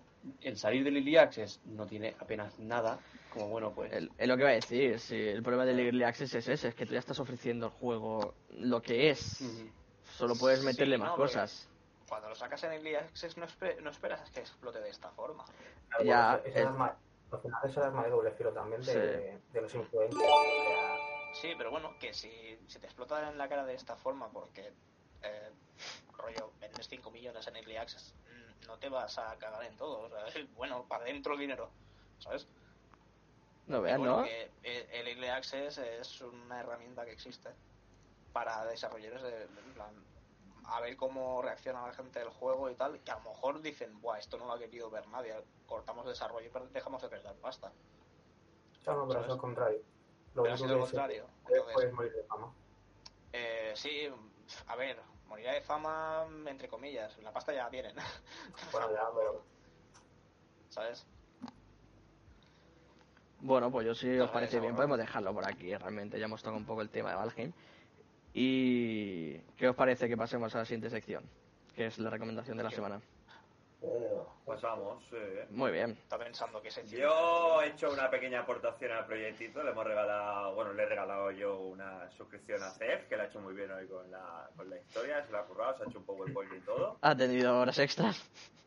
el 0.40 0.56
salir 0.56 0.84
del 0.84 0.98
Early 0.98 1.16
Access 1.16 1.60
no 1.64 1.84
tiene 1.84 2.14
apenas 2.20 2.56
nada, 2.60 3.00
como 3.32 3.48
bueno, 3.48 3.72
pues... 3.74 3.92
El- 3.92 4.10
Es 4.18 4.28
lo 4.28 4.36
que 4.36 4.42
iba 4.42 4.50
a 4.50 4.54
decir, 4.54 4.98
si 5.00 5.16
el 5.28 5.42
problema 5.42 5.64
del 5.64 5.80
Early 5.80 6.04
Access 6.04 6.34
es 6.34 6.48
ese, 6.48 6.68
es 6.68 6.74
que 6.74 6.86
tú 6.86 6.92
ya 6.92 6.98
estás 6.98 7.18
ofreciendo 7.18 7.66
el 7.66 7.72
juego 7.72 8.34
lo 8.50 8.82
que 8.82 9.10
es. 9.10 9.42
Solo 10.16 10.34
puedes 10.36 10.62
meterle 10.62 10.98
más 10.98 11.12
cosas. 11.12 11.68
Cuando 12.08 12.28
lo 12.28 12.34
sacas 12.34 12.62
en 12.64 12.72
Early 12.72 12.94
Access 12.94 13.36
no, 13.38 13.46
espe- 13.46 13.80
no 13.80 13.90
esperas 13.90 14.28
que 14.30 14.40
explote 14.40 14.80
de 14.80 14.90
esta 14.90 15.10
forma. 15.12 15.44
Claro, 15.88 16.04
Ya, 16.04 16.36
bueno, 16.42 16.56
el- 16.56 16.62
es 16.66 16.70
más- 16.72 16.92
al 17.30 17.40
final 17.40 17.60
eso 17.64 17.80
es 17.80 17.86
arma 17.86 18.04
de 18.04 18.10
doble 18.10 18.30
filo 18.32 18.52
también 18.52 18.82
de, 18.82 18.92
Sí. 18.92 19.52
de 19.52 19.60
los 19.62 19.74
influencers. 19.74 20.30
Sí, 21.32 21.54
pero 21.56 21.70
bueno, 21.70 21.96
que 21.98 22.12
si, 22.12 22.58
si 22.66 22.78
te 22.78 22.86
explota 22.86 23.26
en 23.30 23.38
la 23.38 23.48
cara 23.48 23.64
de 23.64 23.74
esta 23.74 23.96
forma 23.96 24.30
porque, 24.30 24.74
eh, 25.22 25.50
rollo, 26.18 26.52
vendes 26.60 26.86
5 26.88 27.10
millones 27.10 27.46
en 27.46 27.56
Early 27.56 27.76
Access, 27.76 28.14
mm, 28.26 28.66
no 28.66 28.78
te 28.78 28.90
vas 28.90 29.16
a 29.18 29.34
cagar 29.38 29.62
en 29.64 29.74
todo. 29.78 30.00
O 30.00 30.08
sea, 30.10 30.24
bueno, 30.56 30.84
para 30.86 31.04
dentro 31.04 31.32
el 31.32 31.40
dinero, 31.40 31.70
¿sabes? 32.18 32.46
No 33.66 33.80
veas, 33.80 33.98
bueno, 33.98 34.18
¿no? 34.18 34.24
que 34.24 34.50
el 34.62 35.08
Early 35.08 35.28
Access 35.28 35.78
es 35.78 36.20
una 36.20 36.60
herramienta 36.60 37.04
que 37.04 37.12
existe 37.12 37.50
para 38.32 38.64
desarrolladores 38.64 39.22
de, 39.22 39.42
en 39.44 39.74
plan, 39.74 39.94
a 40.64 40.80
ver 40.80 40.96
cómo 40.96 41.42
reacciona 41.42 41.86
la 41.86 41.92
gente 41.92 42.18
del 42.18 42.30
juego 42.30 42.70
y 42.70 42.74
tal, 42.74 43.00
que 43.00 43.10
a 43.10 43.16
lo 43.18 43.30
mejor 43.30 43.60
dicen, 43.60 44.00
buah, 44.00 44.18
esto 44.18 44.36
no 44.38 44.46
lo 44.46 44.52
ha 44.54 44.58
querido 44.58 44.90
ver 44.90 45.06
nadie, 45.08 45.34
cortamos 45.66 46.06
desarrollo 46.06 46.48
y 46.48 46.72
dejamos 46.72 47.02
de 47.02 47.08
perder 47.08 47.34
pasta. 47.36 47.72
no, 48.86 49.06
pero 49.06 49.20
es 49.20 49.26
lo 49.28 49.38
contrario. 49.38 49.82
Lo 50.34 50.42
Pero 50.44 50.56
sido 50.56 50.76
lo 50.76 50.80
contrario. 50.80 51.26
puedes 51.44 51.92
morir 51.92 52.12
de 52.12 52.24
fama. 52.24 52.52
Eh, 53.34 53.72
sí, 53.76 54.08
a 54.66 54.76
ver, 54.76 54.98
morirá 55.26 55.52
de 55.52 55.60
fama, 55.60 56.26
entre 56.46 56.68
comillas. 56.68 57.16
La 57.18 57.32
pasta 57.32 57.52
ya 57.52 57.64
la 57.64 57.70
tienen, 57.70 57.94
Bueno, 58.72 58.90
ya, 58.92 59.10
pero 59.14 59.42
¿sabes? 60.70 61.06
Bueno, 63.42 63.70
pues 63.70 63.86
yo 63.86 63.94
si 63.94 64.18
os 64.18 64.30
parece 64.30 64.60
bien 64.60 64.74
podemos 64.74 64.98
dejarlo 64.98 65.34
por 65.34 65.44
aquí, 65.46 65.74
realmente 65.76 66.18
ya 66.18 66.26
hemos 66.26 66.40
tocado 66.42 66.56
un 66.56 66.64
poco 66.64 66.80
el 66.82 66.90
tema 66.90 67.10
de 67.10 67.16
Valheim. 67.16 67.52
¿Y 68.34 69.36
qué 69.56 69.68
os 69.68 69.76
parece 69.76 70.08
que 70.08 70.16
pasemos 70.16 70.54
a 70.54 70.58
la 70.58 70.64
siguiente 70.64 70.90
sección? 70.90 71.24
Que 71.74 71.86
es 71.86 71.98
la 71.98 72.08
recomendación 72.10 72.56
de 72.56 72.62
la 72.64 72.70
semana. 72.70 73.00
Eh, 73.82 74.18
Pues 74.44 74.60
vamos. 74.62 75.02
eh. 75.12 75.46
Muy 75.50 75.72
bien. 75.72 75.90
Está 75.90 76.18
pensando 76.18 76.62
que 76.62 76.70
se 76.70 76.86
Yo 76.86 77.60
he 77.62 77.68
hecho 77.68 77.90
una 77.92 78.08
pequeña 78.10 78.40
aportación 78.40 78.92
al 78.92 79.06
proyectito. 79.06 79.62
Le 79.62 79.70
hemos 79.70 79.84
regalado, 79.84 80.54
bueno, 80.54 80.72
le 80.72 80.82
he 80.84 80.86
regalado 80.86 81.30
yo 81.32 81.58
una 81.58 82.08
suscripción 82.12 82.62
a 82.62 82.70
CEF, 82.70 83.08
que 83.08 83.16
la 83.16 83.24
ha 83.24 83.26
hecho 83.26 83.40
muy 83.40 83.54
bien 83.54 83.70
hoy 83.72 83.86
con 83.88 84.08
la, 84.10 84.48
con 84.56 84.70
la 84.70 84.78
historia. 84.78 85.24
Se 85.26 85.32
la 85.32 85.40
ha 85.40 85.44
currado, 85.44 85.76
se 85.76 85.82
ha 85.84 85.86
hecho 85.88 85.98
un 85.98 86.04
PowerPoint 86.04 86.52
y 86.54 86.60
todo. 86.60 86.96
Ha 87.02 87.16
tenido 87.16 87.58
horas 87.58 87.78
extras, 87.80 88.22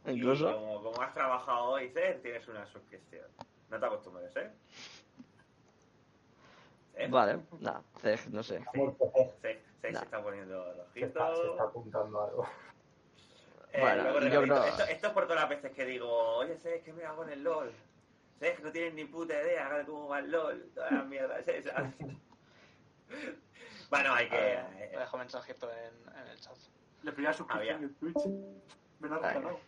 Y 0.05 0.11
incluso. 0.11 0.51
como, 0.53 0.83
como 0.83 1.01
has 1.01 1.13
trabajado 1.13 1.63
hoy, 1.71 1.89
CEF, 1.89 2.21
tienes 2.21 2.45
una 2.49 2.65
suscripción. 2.67 3.25
No 3.69 3.79
te 3.79 3.85
acostumbres, 3.85 4.35
¿eh? 4.35 4.51
CEF, 6.95 7.11
Vale, 7.11 7.39
nada, 7.59 7.83
no 8.31 8.43
sé. 8.43 8.63
CEF 9.41 9.91
Nah. 9.91 9.99
se 9.99 10.05
está 10.05 10.23
poniendo 10.23 10.73
los 10.73 10.91
se 10.93 11.01
está, 11.05 11.35
se 11.35 11.47
está 11.47 11.63
apuntando 11.63 12.23
algo. 12.23 12.47
Eh, 13.73 13.79
Bueno, 13.81 14.03
luego 14.03 14.19
yo 14.19 14.25
regalito. 14.25 14.55
creo- 14.55 14.65
esto, 14.65 14.83
esto 14.85 15.07
es 15.07 15.13
por 15.13 15.23
todas 15.27 15.41
las 15.41 15.49
veces 15.49 15.71
que 15.73 15.85
digo, 15.85 16.09
oye, 16.37 16.57
¿sabes 16.57 16.81
qué 16.83 16.91
me 16.93 17.03
hago 17.05 17.23
en 17.23 17.29
el 17.31 17.43
LOL? 17.43 17.71
¿Sabes 18.39 18.57
que 18.57 18.63
no 18.63 18.71
tienen 18.71 18.95
ni 18.95 19.05
puta 19.05 19.33
idea 19.39 19.69
de 19.77 19.85
cómo 19.85 20.07
va 20.07 20.19
el 20.19 20.31
LOL? 20.31 20.71
Toda 20.73 20.89
la 20.91 21.03
mierda 21.03 21.37
es 21.39 21.47
esa. 21.49 21.93
bueno, 23.89 24.13
hay 24.13 24.29
que... 24.29 24.53
Eh, 24.53 24.59
eh, 24.93 24.97
dejo 24.97 25.17
mensajito 25.17 25.69
en, 25.71 25.93
en 26.19 26.27
el 26.29 26.39
chat. 26.39 26.55
La 27.03 27.11
primera 27.11 27.33
suscripción 27.33 27.75
Había. 27.75 27.87
en 27.87 27.95
Twitch. 27.95 28.25
Me 28.99 29.07
lo 29.09 29.15
ha 29.15 29.19
regalado. 29.19 29.59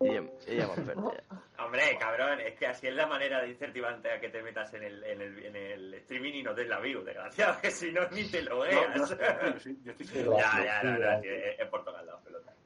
Y, 0.00 0.06
ya- 0.14 0.22
y 0.52 0.56
ya 0.56 0.64
hemos 0.64 0.76
perdido. 0.86 1.12
hombre, 1.58 1.82
cabrón, 1.98 2.40
es 2.40 2.54
que 2.58 2.66
así 2.66 2.86
es 2.88 2.94
la 2.94 3.06
manera 3.06 3.42
de 3.42 3.50
incentivarte 3.50 4.10
a 4.10 4.18
que 4.20 4.30
te 4.30 4.42
metas 4.42 4.72
en 4.74 4.82
el, 4.82 5.04
en 5.04 5.20
el, 5.20 5.44
en 5.44 5.56
el 5.56 5.94
streaming 5.94 6.32
y 6.34 6.42
no 6.42 6.54
des 6.54 6.66
la 6.68 6.80
view, 6.80 7.02
desgraciado, 7.04 7.58
que 7.62 7.70
si 7.70 7.92
no 7.92 8.08
ni 8.10 8.24
te 8.24 8.42
lo 8.42 8.56
No, 8.56 8.60
veas. 8.62 9.10
yo, 9.10 9.16
yo 9.16 9.58
sí, 9.60 9.78
yo 9.84 9.92
estoy 9.92 10.06
seguro. 10.06 10.38
ya, 10.38 10.64
ya, 10.64 10.82
no, 10.82 10.98
no, 10.98 11.10
es, 11.18 11.58
es 11.60 11.68
por 11.68 11.84
tocar 11.84 12.02
la 12.04 12.16
pelota. 12.18 12.50
No 12.50 12.56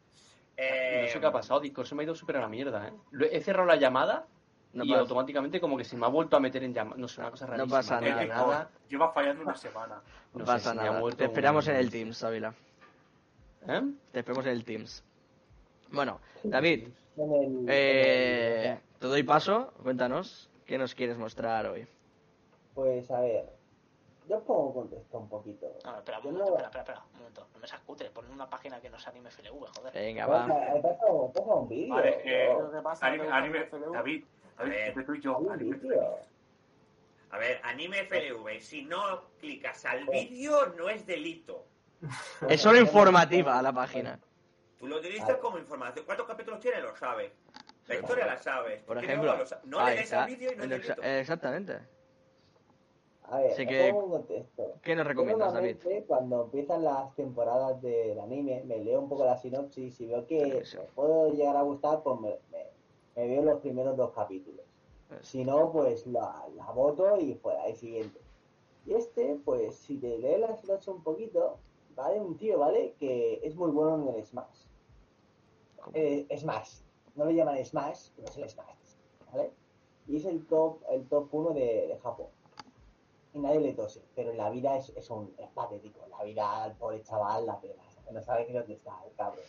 Eh, 0.56 1.08
sé 1.12 1.18
qué 1.18 1.26
ha 1.26 1.32
pasado, 1.32 1.58
Discord 1.58 1.86
se 1.86 1.94
me 1.96 2.02
ha 2.02 2.04
ido 2.04 2.14
súper 2.14 2.36
a 2.36 2.40
la 2.42 2.48
mierda, 2.48 2.86
¿eh? 2.88 2.92
He 3.32 3.40
cerrado 3.40 3.66
la 3.66 3.74
llamada 3.74 4.28
No 4.72 4.84
y 4.84 4.88
pasa- 4.90 5.00
automáticamente 5.00 5.60
como 5.60 5.76
que 5.76 5.82
se 5.82 5.96
me 5.96 6.06
ha 6.06 6.08
vuelto 6.08 6.36
a 6.36 6.40
meter 6.40 6.62
en 6.62 6.72
llamada. 6.72 6.96
No 6.96 7.08
sé, 7.08 7.20
una 7.20 7.30
cosa 7.32 7.46
No 7.46 7.50
rarísima. 7.52 7.76
pasa 7.78 8.00
De 8.00 8.10
nada. 8.10 8.26
nada. 8.26 8.70
Lleva 8.88 9.12
fallando 9.12 9.42
una 9.42 9.56
semana. 9.56 10.00
No, 10.32 10.38
No 10.38 10.44
pasa 10.44 10.72
nada. 10.72 11.00
Te 11.16 11.24
esperamos 11.24 11.66
un- 11.66 11.72
en 11.74 11.80
el 11.80 11.90
Teams, 11.90 12.22
Ávila. 12.22 12.54
¿Eh? 13.66 13.82
Te 14.12 14.18
esperamos 14.20 14.46
en 14.46 14.52
el 14.52 14.64
Teams. 14.64 15.02
Bueno, 15.90 16.20
David, 16.44 16.88
En 17.16 17.32
el- 17.32 17.66
eh, 17.68 18.64
en 18.64 18.70
el- 18.72 18.78
te 18.98 19.06
doy 19.06 19.22
paso. 19.22 19.72
Cuéntanos, 19.82 20.50
¿qué 20.66 20.78
nos 20.78 20.94
quieres 20.94 21.16
mostrar 21.16 21.66
hoy? 21.66 21.86
Pues 22.74 23.10
a 23.10 23.20
ver, 23.20 23.48
yo 24.28 24.40
pongo 24.42 24.74
contexto 24.74 25.18
un 25.18 25.28
poquito. 25.28 25.66
No, 25.84 25.96
espera, 25.98 26.18
un 26.18 26.24
momento, 26.24 26.44
no- 26.44 26.56
espera, 26.56 26.66
espera, 26.68 26.82
espera, 26.82 27.02
un 27.12 27.18
momento. 27.18 27.46
No 27.54 27.60
me 27.60 27.66
seas 27.68 27.80
cutre, 27.82 28.10
pon 28.10 28.30
una 28.30 28.48
página 28.50 28.80
que 28.80 28.90
no 28.90 28.98
sea 28.98 29.12
anime 29.12 29.28
FLV, 29.30 29.66
joder. 29.76 29.92
Venga, 29.92 30.26
va. 30.26 30.46
pasado 30.82 31.32
un 31.60 31.68
vídeo. 31.68 31.94
Vale, 31.94 32.20
eh, 32.24 32.54
¿no? 32.58 32.70
¿Qué 32.72 32.80
pasa? 32.82 33.06
Anime, 33.06 33.24
¿Te 33.26 33.30
anime, 33.32 33.60
gusta 33.60 33.76
el 33.76 33.82
FLV? 33.82 33.92
David, 33.94 34.24
David, 34.56 34.72
A 34.72 34.76
ver. 34.76 34.88
entre 34.88 35.04
tú 35.04 35.14
y 35.14 35.20
yo, 35.20 35.50
anime. 35.50 35.76
A 37.30 37.38
ver, 37.38 37.60
anime 37.64 37.98
FLV, 38.04 38.60
si 38.60 38.82
no 38.84 39.24
clicas 39.40 39.84
al 39.86 40.04
vídeo 40.06 40.66
no 40.76 40.88
es 40.88 41.04
delito. 41.06 41.64
Es 42.48 42.60
solo 42.60 42.78
informativa 42.80 43.60
la 43.62 43.72
página. 43.72 44.18
Tú 44.78 44.86
lo 44.86 44.96
utilizas 44.98 45.36
como 45.38 45.58
información. 45.58 46.04
¿Cuántos 46.04 46.26
capítulos 46.26 46.60
tiene? 46.60 46.80
Lo 46.80 46.94
sabes. 46.96 47.32
La 47.86 47.94
historia 47.96 48.26
la 48.26 48.38
sabes. 48.38 48.82
Por 48.82 48.98
¿Tiene 48.98 49.12
ejemplo, 49.12 49.30
algo? 49.32 49.42
Lo 49.44 49.48
sa- 49.48 49.60
no 49.64 49.78
ahí 49.78 49.90
le 49.90 49.96
des 49.96 50.04
está. 50.04 50.24
al 50.24 50.30
vídeo 50.30 50.52
y 50.52 50.56
no 50.56 50.64
exa- 50.64 50.68
delito. 50.68 51.02
Exactamente. 51.02 51.78
A 53.26 53.38
ver, 53.38 53.52
Así 53.52 53.66
que- 53.66 53.90
pongo 53.90 54.04
un 54.04 54.10
contexto. 54.10 54.74
¿Qué 54.82 54.94
nos 54.94 55.06
recomiendas, 55.06 55.52
David? 55.54 55.76
cuando 56.06 56.44
empiezan 56.44 56.84
las 56.84 57.14
temporadas 57.14 57.80
del 57.80 58.18
anime, 58.20 58.62
me 58.66 58.78
leo 58.78 59.00
un 59.00 59.08
poco 59.08 59.24
la 59.24 59.36
sinopsis 59.38 59.98
y 60.00 60.06
veo 60.06 60.26
que 60.26 60.58
Eso. 60.58 60.80
me 60.80 60.84
puedo 60.88 61.30
llegar 61.32 61.56
a 61.56 61.62
gustar, 61.62 62.02
pues 62.02 62.20
me, 62.20 62.38
me- 62.50 62.70
me 63.16 63.28
veo 63.28 63.42
los 63.42 63.60
primeros 63.60 63.96
dos 63.96 64.12
capítulos. 64.12 64.60
Eso. 65.10 65.22
Si 65.22 65.44
no, 65.44 65.72
pues 65.72 66.06
la, 66.06 66.44
la 66.54 66.70
voto 66.72 67.16
y 67.18 67.34
fuera, 67.34 67.66
el 67.66 67.76
siguiente. 67.76 68.20
Y 68.86 68.92
este, 68.94 69.38
pues 69.44 69.74
si 69.76 69.96
te 69.98 70.18
lees 70.18 70.40
la 70.40 70.54
sinopsis 70.56 70.88
un 70.88 71.02
poquito, 71.02 71.58
¿vale? 71.96 72.20
Un 72.20 72.36
tío, 72.36 72.58
¿vale? 72.58 72.94
Que 72.98 73.40
es 73.42 73.54
muy 73.56 73.70
bueno 73.70 74.10
en 74.10 74.16
el 74.16 74.26
Smash. 74.26 74.63
Eh, 75.92 76.26
Smash. 76.36 76.80
No 77.14 77.26
lo 77.26 77.30
llaman 77.30 77.64
Smash, 77.64 78.10
pero 78.16 78.28
es 78.28 78.36
el 78.38 78.48
Smash, 78.48 78.96
¿vale? 79.32 79.52
Y 80.06 80.16
es 80.16 80.24
el 80.24 80.46
top, 80.46 80.82
el 80.90 81.06
top 81.08 81.28
1 81.32 81.50
de, 81.50 81.98
Japón. 82.02 82.26
Y 83.32 83.38
nadie 83.38 83.60
le 83.60 83.72
tose, 83.72 84.02
pero 84.14 84.30
en 84.30 84.36
la 84.36 84.50
vida 84.50 84.76
es, 84.76 85.10
un 85.10 85.34
es 85.38 85.48
patético. 85.50 86.06
La 86.08 86.22
vida 86.22 86.64
al 86.64 86.76
pobre 86.76 87.02
chaval 87.02 87.46
la 87.46 87.60
pena, 87.60 87.82
no 88.12 88.22
sabe 88.22 88.46
qué 88.46 88.52
dónde 88.52 88.74
está 88.74 88.92
el 89.06 89.14
cabrón. 89.14 89.44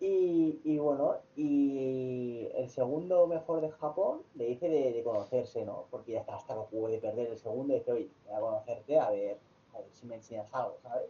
Y, 0.00 0.76
bueno, 0.78 1.16
y 1.34 2.48
el 2.54 2.68
segundo 2.68 3.26
mejor 3.26 3.62
de 3.62 3.70
Japón 3.70 4.22
le 4.34 4.48
dice 4.48 4.68
de, 4.68 5.02
conocerse, 5.02 5.64
¿no? 5.64 5.86
Porque 5.90 6.12
ya 6.12 6.20
está 6.20 6.36
hasta 6.36 6.52
el 6.52 6.60
juego 6.60 6.88
de 6.88 6.98
perder 6.98 7.28
el 7.28 7.38
segundo 7.38 7.74
y 7.74 7.78
dice, 7.78 7.92
oye, 7.92 8.10
voy 8.26 8.34
a 8.34 8.40
conocerte 8.40 8.98
a 8.98 9.10
ver, 9.10 9.38
a 9.72 9.78
ver 9.78 9.88
si 9.92 10.06
me 10.06 10.16
enseñas 10.16 10.52
algo, 10.52 10.76
¿sabes? 10.82 11.08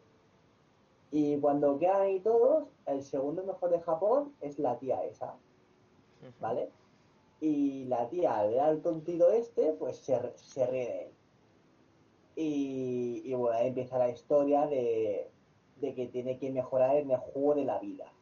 Y 1.17 1.39
cuando 1.39 1.79
quedan 1.79 2.01
ahí 2.01 2.19
todos, 2.19 2.65
el 2.87 3.01
segundo 3.05 3.45
mejor 3.45 3.71
de 3.71 3.81
Japón 3.83 4.35
es 4.41 4.59
la 4.59 4.77
tía 4.81 5.05
esa, 5.05 5.37
¿vale? 6.41 6.71
Y 7.41 7.85
la 7.85 8.09
tía, 8.09 8.37
al 8.37 8.51
ver 8.51 8.59
al 8.59 8.83
tontito 8.83 9.31
este, 9.31 9.75
pues 9.75 9.97
se, 9.99 10.33
se 10.35 10.67
ríe 10.67 10.89
de 10.89 11.03
él. 11.05 11.11
Y, 12.35 13.23
y 13.27 13.35
bueno, 13.35 13.57
ahí 13.57 13.69
empieza 13.69 13.97
la 13.97 14.09
historia 14.11 14.67
de, 14.67 15.31
de 15.77 15.95
que 15.95 16.09
tiene 16.09 16.37
que 16.37 16.51
mejorar 16.51 16.97
en 16.97 17.13
el 17.13 17.19
juego 17.19 17.55
de 17.55 17.65
la 17.65 17.79
vida. 17.79 18.13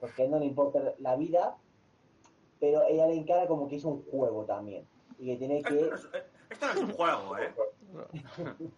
Porque 0.00 0.22
a 0.22 0.24
él 0.24 0.32
no 0.32 0.40
le 0.40 0.46
importa 0.46 0.96
la 0.98 1.14
vida, 1.14 1.56
pero 2.58 2.82
ella 2.88 3.06
le 3.06 3.18
encara 3.18 3.46
como 3.46 3.68
que 3.68 3.76
es 3.76 3.84
un 3.84 4.02
juego 4.06 4.46
también. 4.46 4.84
Y 5.16 5.26
que 5.26 5.36
tiene 5.36 5.58
Esto 5.58 5.68
que... 5.68 5.80
no, 5.80 5.94
es, 5.94 6.08
esto 6.50 6.66
no 6.66 6.72
es 6.72 6.78
un 6.78 6.92
juego, 6.92 7.38
¿eh? 7.38 7.54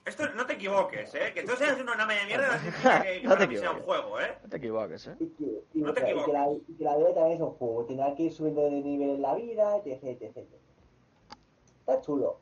Esto, 0.04 0.28
no 0.34 0.46
te 0.46 0.54
equivoques, 0.54 1.14
¿eh? 1.14 1.32
Que 1.34 1.42
tú 1.44 1.52
seas 1.56 1.80
una 1.80 1.94
name 1.94 2.14
de 2.16 2.26
mierda 2.26 2.48
no 2.48 2.58
significa 2.58 3.02
que, 3.02 3.20
que 3.20 3.26
No 3.26 3.36
te 3.36 3.38
sea 3.56 3.70
un 3.70 3.76
equivoques. 3.78 3.84
juego, 3.84 4.20
¿eh? 4.20 4.38
No 4.42 4.48
te 4.48 4.56
equivoques, 4.56 5.06
¿eh? 5.06 5.16
Y 5.20 5.26
que, 5.28 5.44
y, 5.74 5.80
No 5.80 5.92
te 5.94 6.00
que 6.04 6.14
la, 6.32 6.48
y 6.68 6.74
que 6.74 6.84
la 6.84 6.96
vida 6.96 7.14
también 7.14 7.36
es 7.36 7.40
un 7.40 7.50
juego. 7.52 7.84
Tendrá 7.86 8.14
que 8.14 8.22
ir 8.24 8.32
subiendo 8.32 8.62
de 8.64 8.70
nivel 8.70 9.10
en 9.10 9.22
la 9.22 9.34
vida, 9.34 9.76
etc, 9.84 10.02
etc. 10.22 10.38
Está 11.80 12.00
chulo. 12.00 12.40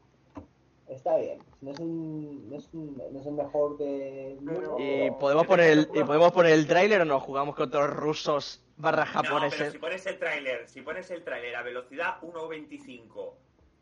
Está 0.88 1.16
bien. 1.16 1.38
No 1.62 1.70
es, 1.70 1.78
un, 1.78 2.50
no 2.50 2.56
es, 2.56 2.68
un, 2.74 2.96
no 3.12 3.18
es 3.20 3.26
el 3.26 3.32
mejor 3.34 3.78
de... 3.78 4.36
Pero- 4.44 4.76
¿Y 4.78 5.10
podemos 5.12 5.46
poner 5.46 5.70
el, 5.70 5.88
y 5.94 6.04
podemos 6.04 6.32
poner 6.32 6.52
el 6.52 6.66
tráiler 6.66 7.00
o 7.00 7.04
nos 7.04 7.22
jugamos 7.22 7.54
contra 7.54 7.80
los 7.86 7.90
rusos 7.96 8.62
barra 8.76 9.04
No, 9.06 9.10
pero 9.22 9.24
japoneses? 9.28 9.72
si 9.72 9.78
pones 9.78 10.04
el 10.06 10.18
tráiler, 10.18 10.68
si 10.68 10.82
pones 10.82 11.10
el 11.10 11.22
tráiler 11.24 11.56
a 11.56 11.62
velocidad 11.62 12.20
1.25 12.20 13.32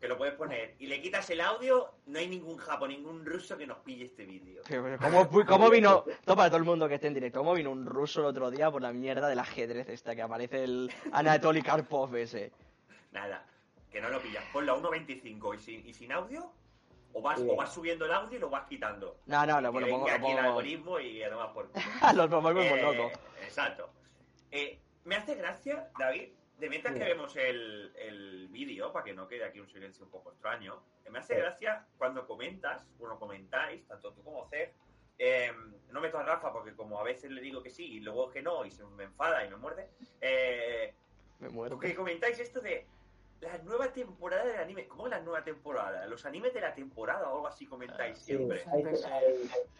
que 0.01 0.07
lo 0.07 0.17
puedes 0.17 0.33
poner, 0.33 0.73
y 0.79 0.87
le 0.87 0.99
quitas 0.99 1.29
el 1.29 1.39
audio, 1.41 1.91
no 2.07 2.17
hay 2.17 2.27
ningún 2.27 2.57
japo, 2.57 2.87
ningún 2.87 3.23
ruso 3.23 3.55
que 3.55 3.67
nos 3.67 3.77
pille 3.79 4.05
este 4.05 4.25
vídeo. 4.25 4.63
¿Cómo, 4.99 5.29
cómo 5.45 5.69
vino, 5.69 6.03
todo 6.25 6.35
para 6.35 6.49
todo 6.49 6.57
el 6.57 6.63
mundo 6.63 6.87
que 6.89 6.95
esté 6.95 7.05
en 7.05 7.13
directo, 7.13 7.37
cómo 7.39 7.53
vino 7.53 7.69
un 7.69 7.85
ruso 7.85 8.21
el 8.21 8.25
otro 8.25 8.49
día 8.49 8.71
por 8.71 8.81
la 8.81 8.91
mierda 8.91 9.27
del 9.29 9.37
ajedrez 9.37 9.87
esta 9.89 10.15
que 10.15 10.23
aparece 10.23 10.63
el 10.63 10.91
Anatoly 11.11 11.61
Karpov 11.61 12.15
ese? 12.15 12.51
Nada, 13.11 13.45
que 13.91 14.01
no 14.01 14.09
lo 14.09 14.19
pillas. 14.19 14.43
Ponlo 14.51 14.73
a 14.73 14.77
1.25 14.81 15.53
y 15.55 15.59
sin, 15.59 15.87
y 15.87 15.93
sin 15.93 16.11
audio, 16.11 16.51
o 17.13 17.21
vas, 17.21 17.39
Sí. 17.39 17.47
o 17.47 17.55
vas 17.55 17.71
subiendo 17.71 18.05
el 18.05 18.11
audio 18.13 18.37
y 18.37 18.41
lo 18.41 18.49
vas 18.49 18.67
quitando. 18.67 19.17
No, 19.27 19.45
no, 19.45 19.61
lo, 19.61 19.69
Y 19.69 19.73
lo 19.81 19.87
pongo, 19.87 20.07
lo 20.07 20.13
aquí 20.15 20.25
el 20.25 20.37
pongo- 20.37 20.39
algoritmo 20.39 20.99
y 20.99 21.21
además 21.21 21.49
por. 21.53 21.69
Los 22.15 22.27
pongo 22.27 22.49
Eh, 22.59 22.81
loco. 22.81 23.11
Exacto. 23.43 23.87
Eh, 24.49 24.79
me 25.05 25.15
hace 25.15 25.35
gracia, 25.35 25.89
David, 25.99 26.29
de 26.61 26.69
mientras 26.69 26.93
que 26.93 27.03
vemos 27.03 27.35
el, 27.35 27.91
el 27.95 28.47
vídeo, 28.49 28.93
para 28.93 29.03
que 29.03 29.13
no 29.13 29.27
quede 29.27 29.43
aquí 29.43 29.59
un 29.59 29.67
silencio 29.67 30.05
un 30.05 30.11
poco 30.11 30.31
extraño, 30.31 30.81
me 31.09 31.17
hace 31.19 31.33
Sí. 31.33 31.39
gracia 31.41 31.85
cuando 31.97 32.25
comentas, 32.27 32.85
bueno, 32.99 33.17
comentáis, 33.19 33.85
tanto 33.87 34.13
tú 34.13 34.23
como 34.23 34.47
Cer, 34.47 34.71
eh, 35.17 35.51
no 35.89 35.99
meto 35.99 36.19
a 36.19 36.23
Rafa 36.23 36.53
porque 36.53 36.73
como 36.75 36.99
a 36.99 37.03
veces 37.03 37.31
le 37.31 37.41
digo 37.41 37.61
que 37.63 37.69
sí 37.71 37.85
y 37.95 37.99
luego 37.99 38.29
que 38.29 38.41
no 38.41 38.63
y 38.63 38.71
se 38.71 38.83
me 38.85 39.03
enfada 39.05 39.43
y 39.45 39.49
me 39.49 39.55
muerde, 39.57 39.89
eh, 40.21 40.93
Me 41.39 41.49
muero. 41.49 41.79
que 41.79 41.95
comentáis 41.95 42.39
esto 42.39 42.61
de 42.61 42.85
la 43.41 43.57
nueva 43.59 43.91
temporada 43.91 44.45
del 44.45 44.57
anime. 44.59 44.87
¿Cómo 44.87 45.07
la 45.07 45.19
nueva 45.19 45.43
temporada? 45.43 46.05
Los 46.05 46.25
animes 46.27 46.53
de 46.53 46.61
la 46.61 46.73
temporada 46.75 47.27
o 47.29 47.35
algo 47.37 47.47
así 47.47 47.65
comentáis 47.65 48.19
Sí, 48.19 48.35
siempre. 48.35 48.63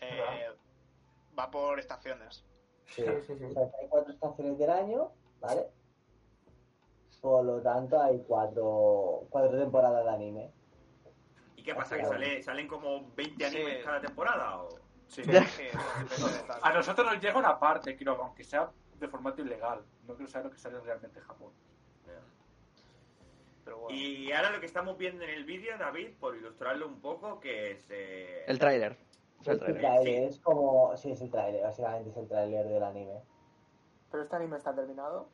Eh, 0.02 0.49
va 1.38 1.49
por 1.52 1.80
estaciones. 1.80 2.44
sí. 2.88 3.03
Sí, 3.06 3.12
sí, 3.28 3.36
sí. 3.38 3.45
O 3.45 3.52
sea, 3.53 3.64
hay 3.80 3.88
cuatro 3.88 4.12
estaciones 4.14 4.58
del 4.58 4.70
año, 4.70 5.12
¿vale? 5.40 5.68
Por 7.22 7.45
lo 7.45 7.61
tanto, 7.61 8.02
hay 8.02 8.19
cuatro, 8.27 9.26
cuatro 9.30 9.57
temporadas 9.57 10.03
de 10.03 10.11
anime. 10.11 10.52
¿Y 11.56 11.64
qué 11.64 11.76
pasa? 11.76 11.95
¿Que 11.95 12.06
sale, 12.06 12.41
salen 12.41 12.68
como 12.68 13.11
20 13.15 13.49
Sí. 13.49 13.56
animes 13.57 13.85
cada 13.85 14.02
temporada? 14.02 14.64
O... 14.64 14.69
Sí. 15.07 15.22
De 15.22 15.34
tal. 16.48 16.60
A 16.64 16.73
nosotros 16.73 17.06
nos 17.06 17.22
llega 17.22 17.38
una 17.38 17.60
parte, 17.60 17.95
creo, 17.95 18.15
aunque 18.23 18.43
sea 18.43 18.72
de 18.99 19.07
formato 19.07 19.41
ilegal. 19.41 19.81
No 20.07 20.15
quiero 20.15 20.31
saber 20.31 20.45
lo 20.48 20.52
que 20.52 20.57
sale 20.57 20.80
realmente 20.80 21.19
en 21.19 21.26
Japón. 21.26 21.52
Pero 23.64 23.77
bueno. 23.77 23.95
Y 23.95 24.31
ahora 24.31 24.49
lo 24.49 24.60
que 24.60 24.65
estamos 24.65 24.98
viendo 24.98 25.23
en 25.23 25.30
el 25.30 25.45
vídeo, 25.45 25.77
David, 25.77 26.15
por 26.19 26.35
ilustrarlo 26.35 26.88
un 26.88 26.99
poco, 26.99 27.39
que 27.39 27.72
es... 27.73 27.85
eh, 27.91 28.43
El 28.48 28.57
tráiler. 28.57 28.98
Es 29.41 29.48
el 29.48 29.60
tráiler, 29.60 30.23
es 30.23 30.39
como... 30.39 30.95
Sí, 30.98 31.11
es 31.11 31.22
el 31.22 31.30
tráiler, 31.30 31.61
básicamente 31.61 32.10
es 32.10 32.18
el 32.18 32.27
tráiler 32.27 32.68
del 32.68 32.81
anime. 32.84 33.22
Pero 34.10 34.23
este 34.23 34.35
anime 34.35 34.57
está 34.57 34.73
terminado. 34.73 35.30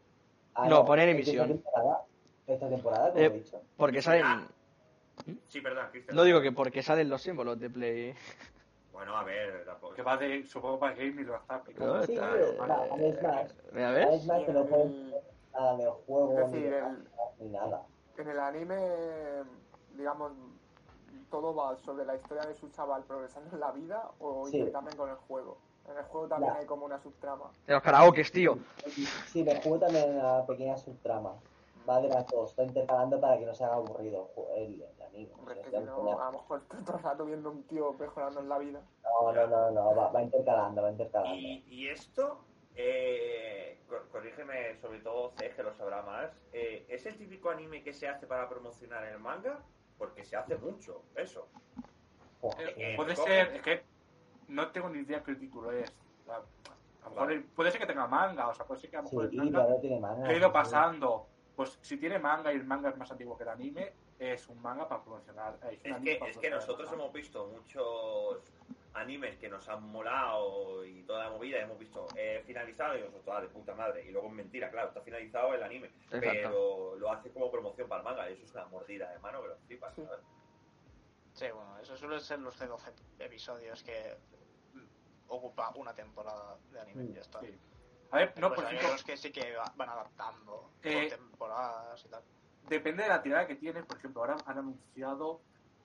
Ah, 0.57 0.67
No, 0.67 0.83
pone 0.85 1.03
en 1.03 1.09
es 1.09 1.15
de 1.15 1.21
emisión. 1.21 1.51
Esta 1.51 1.71
temporada, 1.71 2.03
esta 2.47 2.69
temporada 2.69 3.09
como 3.09 3.19
Eh, 3.21 3.25
he 3.25 3.29
dicho. 3.29 3.61
Porque 3.77 3.99
Ah. 3.99 4.01
salen... 4.01 4.25
Sí, 5.47 5.61
perdón, 5.61 5.85
Cristian. 5.91 6.15
No 6.15 6.23
digo 6.23 6.41
que 6.41 6.51
porque 6.51 6.81
salen 6.81 7.09
los 7.09 7.21
símbolos 7.21 7.59
de 7.59 7.69
Play. 7.69 8.15
Bueno, 8.91 9.15
a 9.15 9.23
ver, 9.23 9.63
tampoco- 9.65 9.93
Que 9.93 10.01
va 10.01 10.17
de, 10.17 10.45
supongo, 10.47 10.79
para 10.79 10.93
Game 10.95 11.21
y 11.21 11.25
lo 11.25 11.35
está 11.35 11.53
No, 11.55 11.59
aplicando. 11.59 12.03
Sí, 12.03 12.13
está- 12.13 12.29
va, 12.29 12.39
es 12.97 13.21
más. 13.23 13.55
¿Ya 13.75 13.91
ves? 13.91 14.07
Es 14.13 14.25
más 14.25 14.43
que 14.43 14.53
no 14.53 14.65
puedes 14.65 14.85
El- 14.87 15.13
nada 15.53 15.77
de 15.77 15.85
juego, 15.85 16.39
Es 16.39 16.51
ni, 16.51 16.53
decir, 16.61 16.71
de 16.71 16.77
el- 16.79 17.07
ni 17.39 17.49
nada. 17.49 17.81
En 18.17 18.27
el 18.27 18.39
anime, 18.39 18.79
digamos, 19.95 20.31
todo 21.29 21.53
va 21.55 21.75
sobre 21.77 22.05
la 22.05 22.15
historia 22.15 22.43
de 22.45 22.55
su 22.55 22.69
chaval 22.69 23.03
progresando 23.03 23.53
en 23.53 23.59
la 23.59 23.71
vida 23.71 24.09
o 24.19 24.47
Sí. 24.47 24.57
intercambian 24.57 24.97
con 24.97 25.09
el 25.09 25.15
juego. 25.17 25.57
En 25.89 25.97
el 25.97 26.03
juego 26.05 26.27
también 26.27 26.53
Ya. 26.53 26.59
hay 26.59 26.65
como 26.65 26.85
una 26.85 26.99
subtrama. 26.99 27.51
De 27.65 27.73
los 27.73 27.81
karaokes, 27.83 28.31
tío. 28.31 28.57
Sí, 29.27 29.43
me 29.43 29.55
juego 29.61 29.79
también 29.79 30.15
una 30.17 30.45
pequeña 30.45 30.77
subtrama. 30.77 31.33
Va 31.89 32.01
de 32.01 32.09
las 32.09 32.27
dos, 32.29 32.49
está 32.49 32.63
intercalando 32.63 33.19
para 33.21 33.37
que 33.39 33.45
no 33.45 33.53
se 33.55 33.63
haga 33.63 33.75
aburrido 33.75 34.29
el 34.57 34.63
el, 34.73 34.81
el 34.81 35.01
anime. 35.03 35.31
Hombre, 35.39 35.61
es 35.61 35.67
que 35.67 35.79
no, 35.79 36.19
a 36.21 36.25
lo 36.25 36.31
mejor 36.39 36.59
estoy 36.61 36.83
todo 36.83 36.97
el 36.97 37.03
rato 37.03 37.25
viendo 37.25 37.49
un 37.49 37.63
tío 37.63 37.93
mejorando 37.93 38.41
en 38.41 38.49
la 38.49 38.57
vida. 38.57 38.81
No, 39.03 39.31
no, 39.31 39.47
no, 39.47 39.71
no, 39.71 39.95
va, 39.95 40.11
va 40.11 40.21
intercalando, 40.21 40.81
va 40.81 40.91
intercalando. 40.91 41.37
Y, 41.37 41.63
y 41.69 41.87
esto, 41.87 42.41
eh, 42.75 43.79
cor- 43.87 44.09
corrígeme 44.09 44.75
sobre 44.81 44.99
todo 44.99 45.31
C, 45.37 45.49
que 45.51 45.63
lo 45.63 45.73
sabrá 45.75 46.01
más, 46.01 46.29
eh, 46.51 46.85
¿es 46.89 47.05
el 47.05 47.17
típico 47.17 47.49
anime 47.49 47.81
que 47.81 47.93
se 47.93 48.09
hace 48.09 48.27
para 48.27 48.49
promocionar 48.49 49.05
el 49.05 49.19
manga? 49.19 49.59
Porque 49.97 50.25
se 50.25 50.35
hace 50.35 50.57
mucho, 50.57 51.03
eso. 51.15 51.47
Joder, 52.41 52.73
eh, 52.77 52.93
Puede 52.97 53.15
coge- 53.15 53.23
ser, 53.25 53.55
es 53.55 53.61
que 53.61 53.83
no 54.47 54.67
tengo 54.71 54.89
ni 54.89 54.99
idea 54.99 55.23
qué 55.23 55.35
título 55.35 55.71
es. 55.71 55.91
A, 56.29 56.35
a 56.35 56.39
lo 57.05 57.09
mejor 57.11 57.27
Vale. 57.27 57.41
puede 57.55 57.71
ser 57.71 57.79
que 57.81 57.87
tenga 57.87 58.07
manga, 58.07 58.47
o 58.49 58.53
sea, 58.53 58.65
puede 58.65 58.81
ser 58.81 58.89
que 58.89 58.97
a 58.97 59.01
lo 59.01 59.09
mejor 59.09 59.29
sí, 59.29 59.37
el 59.37 59.51
manga 59.51 59.79
tiene 59.81 59.99
manga. 59.99 60.27
ha 60.27 60.33
ido 60.33 60.47
sí. 60.47 60.53
pasando. 60.53 61.27
Pues 61.55 61.79
si 61.81 61.97
tiene 61.97 62.19
manga 62.19 62.53
y 62.53 62.57
el 62.57 62.65
manga 62.65 62.89
es 62.89 62.97
más 62.97 63.09
antiguo 63.11 63.35
que 63.35 63.43
el 63.43 63.49
anime, 63.49 63.91
es 64.19 64.47
un 64.47 64.61
manga 64.61 64.87
para 64.87 65.01
promocionar. 65.01 65.57
eh, 65.63 65.69
Es 65.71 65.81
que, 65.81 65.89
para 65.89 65.97
es 65.97 66.03
que 66.03 66.17
promocionar 66.17 66.45
el 66.45 66.51
nosotros 66.51 66.93
hemos 66.93 67.13
visto 67.13 67.47
muchos 67.47 68.53
animes 68.93 69.37
que 69.37 69.47
nos 69.49 69.67
han 69.69 69.83
molado 69.89 70.83
y 70.85 71.01
toda 71.03 71.25
la 71.25 71.29
movida, 71.31 71.59
hemos 71.59 71.77
visto 71.79 72.07
eh, 72.15 72.43
finalizado 72.45 72.97
y 72.97 73.01
nosotros, 73.01 73.35
ah, 73.35 73.41
de 73.41 73.47
puta 73.47 73.73
madre. 73.75 74.05
Y 74.07 74.11
luego 74.11 74.27
es 74.27 74.33
mentira, 74.33 74.69
claro, 74.69 74.89
está 74.89 75.01
finalizado 75.01 75.53
el 75.53 75.63
anime, 75.63 75.87
Exacto. 76.11 76.19
pero 76.21 76.95
lo 76.97 77.11
hace 77.11 77.29
como 77.31 77.49
promoción 77.51 77.87
para 77.87 78.01
el 78.01 78.05
manga. 78.05 78.29
Y 78.29 78.33
eso 78.33 78.43
es 78.43 78.53
una 78.53 78.65
mordida 78.67 79.09
de 79.11 79.19
mano 79.19 79.41
que 79.41 79.47
lo 79.49 79.55
flipas, 79.67 79.93
Sí. 79.95 80.03
¿sabes? 80.03 80.19
Sí, 81.37 81.45
bueno, 81.53 81.77
eso 81.77 81.95
suelen 81.95 82.19
ser 82.19 82.39
los 82.39 82.57
de 82.57 82.65
12 82.65 82.91
episodios 83.19 83.83
que 83.83 84.17
mm, 84.73 84.79
ocupa 85.27 85.71
una 85.75 85.93
temporada 85.93 86.57
de 86.71 86.79
anime 86.81 87.03
y 87.05 87.13
ya 87.13 87.21
está. 87.21 87.39
Sí. 87.41 87.55
A 88.09 88.17
ver, 88.17 88.33
no, 88.39 88.53
por 88.55 88.63
ejemplo, 88.63 88.87
otros 88.87 89.03
que 89.03 89.17
sí 89.17 89.31
que 89.31 89.55
va- 89.55 89.71
van 89.75 89.89
adaptando 89.89 90.71
Eh, 90.81 91.09
por 91.09 91.19
temporadas 91.19 92.03
y 92.05 92.09
tal. 92.09 92.23
depende 92.67 93.03
de 93.03 93.09
la 93.09 93.21
tirada 93.21 93.45
que 93.45 93.55
tienen. 93.55 93.85
Por 93.85 93.97
ejemplo, 93.97 94.21
ahora 94.21 94.35
han 94.47 94.57
anunciado 94.57 95.41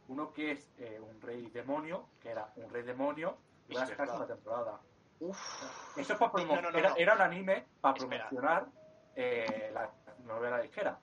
uno 0.08 0.32
que 0.32 0.52
es 0.52 0.72
eh, 0.78 0.98
un 0.98 1.20
rey 1.20 1.50
demonio, 1.50 2.08
que 2.20 2.30
era 2.30 2.50
un 2.56 2.70
rey 2.70 2.82
demonio, 2.82 3.36
y 3.68 3.74
van 3.74 3.84
a 3.84 3.86
sacar 3.88 4.08
una 4.10 4.26
temporada. 4.26 4.80
Uf, 5.20 5.98
Eso 5.98 6.12
es 6.14 6.18
para 6.18 6.32
promo- 6.32 6.54
No, 6.56 6.62
no, 6.62 6.70
no, 6.70 6.78
era, 6.96 7.14
un 7.14 7.20
anime 7.20 7.66
para 7.82 7.98
Espera. 7.98 8.28
promocionar 8.30 8.66
eh, 9.16 9.70
la 9.74 9.92
novela 10.24 10.62
ligera. 10.62 10.98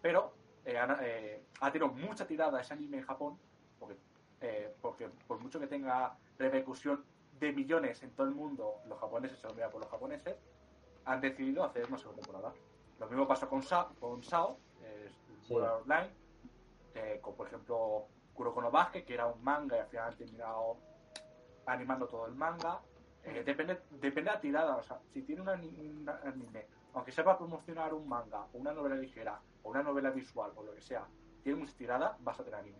Pero 0.00 0.34
eh, 0.64 0.78
han- 0.78 0.96
eh, 1.02 1.44
ha 1.60 1.70
tenido 1.72 1.92
mucha 1.92 2.26
tirada 2.26 2.60
ese 2.60 2.74
anime 2.74 2.98
en 2.98 3.04
Japón, 3.04 3.38
porque, 3.78 3.96
eh, 4.40 4.74
porque 4.80 5.08
por 5.26 5.38
mucho 5.38 5.58
que 5.60 5.66
tenga 5.66 6.16
repercusión 6.38 7.04
de 7.38 7.52
millones 7.52 8.02
en 8.02 8.10
todo 8.10 8.26
el 8.26 8.34
mundo, 8.34 8.80
los 8.86 8.98
japoneses 8.98 9.38
se 9.38 9.46
lo 9.48 9.54
por 9.70 9.80
los 9.80 9.90
japoneses, 9.90 10.36
han 11.04 11.20
decidido 11.20 11.64
hacer 11.64 11.86
una 11.86 11.98
segunda 11.98 12.22
temporada. 12.22 12.54
Lo 12.98 13.06
mismo 13.06 13.26
pasó 13.26 13.48
con, 13.48 13.62
Sa 13.62 13.88
con 13.98 14.22
Sao, 14.22 14.58
Sí. 15.42 15.54
Online, 15.54 16.10
con 17.20 17.34
por 17.34 17.46
ejemplo 17.48 18.06
Kuroko 18.34 18.60
no 18.60 18.70
Basket, 18.70 19.04
que 19.04 19.14
era 19.14 19.26
un 19.26 19.42
manga 19.42 19.76
y 19.76 19.80
al 19.80 19.86
final 19.86 20.08
han 20.08 20.16
terminado 20.16 20.76
animando 21.66 22.06
todo 22.06 22.26
el 22.26 22.34
manga. 22.34 22.80
Eh, 23.22 23.42
depende, 23.44 23.82
depende 23.90 24.30
de 24.30 24.36
la 24.36 24.40
tirada, 24.40 24.76
o 24.76 24.82
sea, 24.82 24.98
si 25.12 25.22
tiene 25.22 25.42
un 25.42 25.48
ani- 25.48 25.68
un 25.68 26.08
anime, 26.08 26.66
aunque 26.94 27.12
sepa 27.12 27.36
promocionar 27.36 27.92
un 27.92 28.08
manga, 28.08 28.46
o 28.52 28.58
una 28.58 28.72
novela 28.72 28.96
ligera, 28.96 29.40
o 29.62 29.70
una 29.70 29.82
novela 29.82 30.10
visual, 30.10 30.52
o 30.56 30.62
lo 30.62 30.74
que 30.74 30.80
sea, 30.80 31.06
tiene 31.42 31.58
mucha 31.58 31.74
tirada, 31.76 32.16
vas 32.20 32.40
a 32.40 32.44
tener 32.44 32.60
anime. 32.60 32.78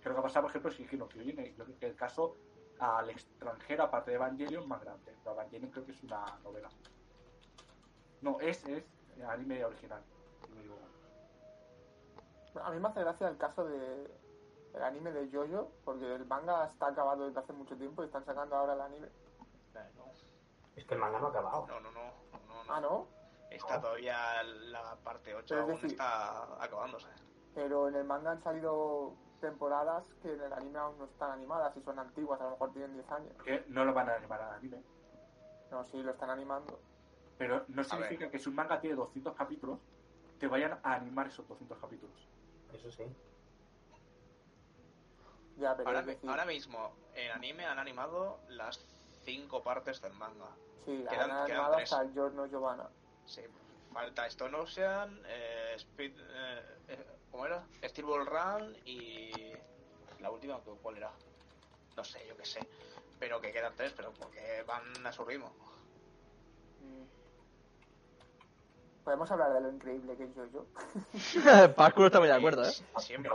Creo 0.00 0.14
que 0.14 0.20
ha 0.20 0.22
pasado, 0.22 0.42
por 0.44 0.50
ejemplo, 0.50 0.70
si 0.70 0.96
no 0.96 1.08
Kyojin, 1.08 1.54
creo 1.54 1.78
que 1.78 1.86
el 1.86 1.96
caso 1.96 2.36
al 2.78 3.10
extranjero, 3.10 3.82
aparte 3.84 4.10
de 4.12 4.16
Evangelion, 4.16 4.66
más 4.66 4.80
grande. 4.80 5.12
Pero 5.22 5.34
Evangelion 5.34 5.70
creo 5.70 5.84
que 5.84 5.92
es 5.92 6.02
una 6.04 6.24
novela. 6.42 6.68
No, 8.22 8.40
es, 8.40 8.64
es 8.66 8.84
anime 9.28 9.62
original. 9.64 10.02
A 12.62 12.70
mí 12.70 12.80
me 12.80 12.88
hace 12.88 13.00
gracia 13.00 13.28
el 13.28 13.36
caso 13.36 13.64
de 13.64 14.10
el 14.74 14.82
anime 14.82 15.12
de 15.12 15.28
Jojo, 15.30 15.70
porque 15.84 16.14
el 16.14 16.24
manga 16.26 16.64
está 16.66 16.88
acabado 16.88 17.26
desde 17.26 17.40
hace 17.40 17.52
mucho 17.52 17.76
tiempo 17.76 18.02
y 18.02 18.06
están 18.06 18.24
sacando 18.24 18.56
ahora 18.56 18.74
el 18.74 18.80
anime. 18.80 19.08
Es 20.80 20.86
que 20.86 20.94
el 20.94 21.00
manga 21.00 21.20
no 21.20 21.26
ha 21.26 21.30
acabado. 21.30 21.66
no, 21.66 21.78
no, 21.80 21.90
no, 21.92 22.12
no, 22.48 22.64
no. 22.64 22.72
Ah, 22.72 22.80
¿no? 22.80 23.06
Está 23.50 23.80
todavía 23.80 24.42
la 24.42 24.96
parte 25.04 25.34
8 25.34 25.44
Pero 25.48 25.60
es 25.62 25.68
aún 25.68 25.74
decir- 25.74 25.90
está 25.90 26.62
acabándose. 26.64 27.08
Pero 27.54 27.88
en 27.88 27.96
el 27.96 28.04
manga 28.04 28.30
han 28.30 28.42
salido 28.42 29.14
temporadas 29.40 30.06
que 30.22 30.32
en 30.32 30.40
el 30.40 30.52
anime 30.52 30.78
aún 30.78 30.98
no 30.98 31.04
están 31.04 31.32
animadas 31.32 31.76
y 31.76 31.82
son 31.82 31.98
antiguas, 31.98 32.40
a 32.40 32.44
lo 32.44 32.50
mejor 32.52 32.72
tienen 32.72 32.94
10 32.94 33.10
años. 33.10 33.32
Porque 33.36 33.64
no 33.68 33.84
lo 33.84 33.92
van 33.92 34.08
a 34.08 34.14
animar 34.14 34.40
al 34.40 34.54
anime. 34.54 34.82
No, 35.70 35.84
sí, 35.84 36.02
lo 36.02 36.12
están 36.12 36.30
animando. 36.30 36.80
Pero 37.36 37.64
no 37.68 37.84
significa 37.84 38.30
que 38.30 38.38
si 38.38 38.48
un 38.48 38.54
manga 38.54 38.80
tiene 38.80 38.96
200 38.96 39.34
capítulos, 39.34 39.80
te 40.38 40.46
vayan 40.46 40.78
a 40.82 40.94
animar 40.94 41.26
esos 41.26 41.46
200 41.46 41.78
capítulos. 41.78 42.16
Eso 42.72 42.90
sí. 42.90 43.04
Ya, 45.56 45.76
pero 45.76 45.88
Ahora, 45.88 46.02
decir, 46.02 46.30
ahora 46.30 46.44
mismo, 46.46 46.92
en 47.14 47.32
anime 47.32 47.66
han 47.66 47.78
animado 47.78 48.40
las 48.48 48.78
5 49.24 49.62
partes 49.62 50.00
del 50.00 50.14
manga. 50.14 50.56
Sí, 50.84 51.04
quedan- 51.08 51.30
han 51.30 51.46
quedan 51.46 51.72
tres. 51.72 51.92
hasta 51.92 52.12
Giorno 52.12 52.46
Giovanna. 52.46 52.90
Sí, 53.24 53.42
falta 53.92 54.26
Stone 54.26 54.56
Ocean, 54.56 55.22
eh, 55.26 55.74
Speed, 55.76 56.16
eh, 56.18 56.64
eh, 56.88 57.06
¿cómo 57.30 57.46
era? 57.46 57.66
Steel 57.82 58.06
Ball 58.06 58.26
Run 58.26 58.76
y 58.84 59.52
la 60.20 60.30
última, 60.30 60.60
¿cuál 60.60 60.96
era? 60.96 61.12
No 61.96 62.04
sé, 62.04 62.26
yo 62.26 62.36
qué 62.36 62.44
sé. 62.44 62.60
Pero 63.18 63.40
que 63.40 63.52
quedan 63.52 63.74
tres, 63.76 63.92
pero 63.92 64.12
porque 64.12 64.62
van 64.66 65.06
a 65.06 65.12
su 65.12 65.24
ritmo. 65.24 65.54
Mm. 66.80 67.04
Podemos 69.04 69.30
hablar 69.30 69.52
de 69.52 69.60
lo 69.60 69.70
increíble 69.70 70.16
que 70.16 70.24
es 70.24 70.34
yo-yo. 70.34 70.66
Pascu 71.76 72.04
está 72.04 72.18
muy 72.18 72.28
de 72.28 72.34
acuerdo, 72.34 72.64
¿eh? 72.64 72.72
Siempre. 72.98 73.30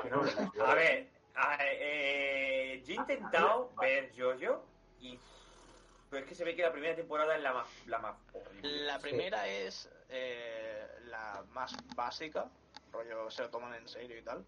A 0.61 0.73
ver, 0.75 1.11
a- 1.35 1.57
eh, 1.61 2.81
yo 2.85 2.93
he 2.93 2.97
intentado 2.97 3.71
ver 3.79 4.11
Jojo 4.17 4.65
y 4.99 5.19
pero 6.15 6.23
es 6.23 6.29
que 6.29 6.35
se 6.35 6.45
ve 6.45 6.55
que 6.55 6.61
la 6.61 6.71
primera 6.71 6.95
temporada 6.95 7.35
es 7.35 7.43
la 7.43 7.51
más, 7.51 7.67
la 7.87 7.99
más 7.99 8.15
horrible. 8.31 8.85
La 8.85 8.99
primera 8.99 9.47
es 9.49 9.89
eh, 10.07 10.87
la 11.07 11.43
más 11.49 11.75
básica, 11.93 12.49
rollo 12.93 13.29
se 13.29 13.41
lo 13.41 13.49
toman 13.49 13.73
en 13.73 13.85
serio 13.89 14.17
y 14.17 14.21
tal. 14.23 14.45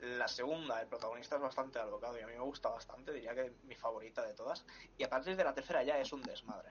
La 0.00 0.28
segunda, 0.28 0.80
el 0.80 0.86
protagonista 0.86 1.34
es 1.34 1.42
bastante 1.42 1.80
alocado 1.80 2.16
y 2.16 2.22
a 2.22 2.26
mí 2.28 2.34
me 2.34 2.38
gusta 2.40 2.68
bastante, 2.68 3.12
diría 3.12 3.34
que 3.34 3.52
mi 3.64 3.74
favorita 3.74 4.24
de 4.24 4.34
todas. 4.34 4.64
Y 4.96 5.02
a 5.02 5.08
partir 5.10 5.34
de 5.34 5.42
la 5.42 5.52
tercera 5.52 5.82
ya 5.82 5.98
es 5.98 6.12
un 6.12 6.22
desmadre. 6.22 6.68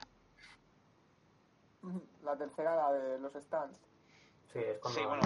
La 2.22 2.34
tercera, 2.36 2.74
la 2.74 2.92
de 2.92 3.18
los 3.18 3.32
stands. 3.34 3.78
Sí, 4.50 4.60
es 4.60 4.78
cuando... 4.78 4.98
Sí, 4.98 5.06
bueno, 5.06 5.22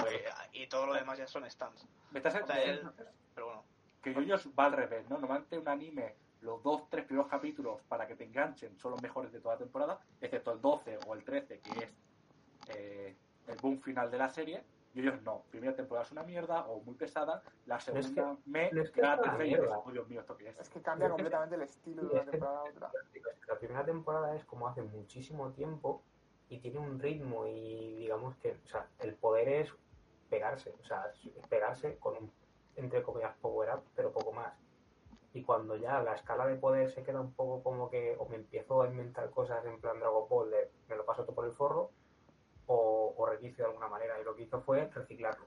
y, 0.52 0.62
y 0.62 0.66
todo 0.66 0.86
lo 0.86 0.94
demás 0.94 1.16
ya 1.16 1.28
son 1.28 1.48
stands. 1.48 1.86
Me 2.10 2.18
estás 2.18 2.34
O 2.42 2.44
sea, 2.46 2.60
él- 2.60 2.70
entendiendo 2.80 3.12
Pero 3.36 3.46
bueno, 3.46 3.64
que 4.02 4.50
va 4.58 4.64
al 4.64 4.72
revés, 4.72 5.08
¿no? 5.08 5.18
Normalmente 5.18 5.58
un 5.58 5.68
anime, 5.68 6.16
los 6.42 6.62
dos, 6.62 6.88
tres 6.90 7.04
primeros 7.04 7.30
capítulos 7.30 7.80
para 7.88 8.06
que 8.06 8.14
te 8.16 8.24
enganchen 8.24 8.78
son 8.78 8.92
los 8.92 9.02
mejores 9.02 9.32
de 9.32 9.40
toda 9.40 9.54
la 9.54 9.58
temporada, 9.60 10.00
excepto 10.20 10.52
el 10.52 10.60
12 10.60 10.98
o 11.06 11.14
el 11.14 11.24
13, 11.24 11.60
que 11.60 11.70
es 11.84 11.90
eh, 12.68 13.16
el 13.48 13.58
boom 13.58 13.80
final 13.80 14.10
de 14.10 14.18
la 14.18 14.28
serie. 14.28 14.62
Yoyos 14.94 15.22
no. 15.22 15.42
Primera 15.50 15.74
temporada 15.74 16.04
es 16.04 16.12
una 16.12 16.22
mierda 16.22 16.66
o 16.66 16.80
muy 16.80 16.94
pesada. 16.94 17.42
La 17.66 17.80
segunda 17.80 18.36
me 18.44 18.68
es 18.68 18.90
que 18.90 19.00
una 19.00 19.18
tercera 19.20 19.46
y 19.46 19.54
oh 19.54 19.90
Dios 19.90 20.06
mío, 20.08 20.20
¿esto 20.20 20.36
qué 20.36 20.50
es? 20.50 20.58
Es 20.58 20.68
que 20.68 20.82
cambia 20.82 21.06
Es 21.06 21.10
que- 21.12 21.14
completamente 21.16 21.54
el 21.54 21.62
estilo 21.62 22.02
de 22.02 22.08
una 22.14 22.24
temporada 22.24 22.58
a 22.58 22.64
otra. 22.64 22.90
La 23.48 23.58
primera 23.58 23.84
temporada 23.84 24.36
es 24.36 24.44
como 24.44 24.68
hace 24.68 24.82
muchísimo 24.82 25.50
tiempo 25.52 26.02
y 26.48 26.58
tiene 26.58 26.78
un 26.78 26.98
ritmo 26.98 27.46
y 27.46 27.94
digamos 27.96 28.36
que, 28.36 28.52
o 28.62 28.66
sea, 28.66 28.86
el 28.98 29.14
poder 29.14 29.48
es 29.48 29.72
pegarse, 30.28 30.74
o 30.80 30.84
sea, 30.84 31.10
es 31.36 31.46
pegarse 31.48 31.96
con 31.98 32.16
un, 32.16 32.32
entre 32.76 33.02
comillas, 33.02 33.34
power 33.40 33.70
up, 33.76 33.82
pero 33.94 34.12
poco 34.12 34.32
más. 34.32 34.52
Y 35.34 35.42
cuando 35.44 35.76
ya 35.76 36.02
la 36.02 36.14
escala 36.14 36.46
de 36.46 36.56
poder 36.56 36.90
se 36.90 37.02
queda 37.02 37.20
un 37.20 37.32
poco 37.32 37.62
como 37.62 37.88
que 37.88 38.16
o 38.18 38.26
me 38.28 38.36
empiezo 38.36 38.82
a 38.82 38.86
inventar 38.88 39.30
cosas 39.30 39.64
en 39.64 39.80
plan 39.80 39.98
Dragon 39.98 40.28
Ball 40.28 40.50
de 40.50 40.70
me 40.88 40.96
lo 40.96 41.06
paso 41.06 41.24
todo 41.24 41.34
por 41.34 41.46
el 41.46 41.52
forro 41.52 41.90
o, 42.66 43.14
o 43.16 43.26
reinicio 43.26 43.64
de 43.64 43.70
alguna 43.70 43.88
manera. 43.88 44.20
Y 44.20 44.24
lo 44.24 44.34
que 44.36 44.42
hizo 44.42 44.60
fue 44.60 44.86
reciclarlo, 44.88 45.46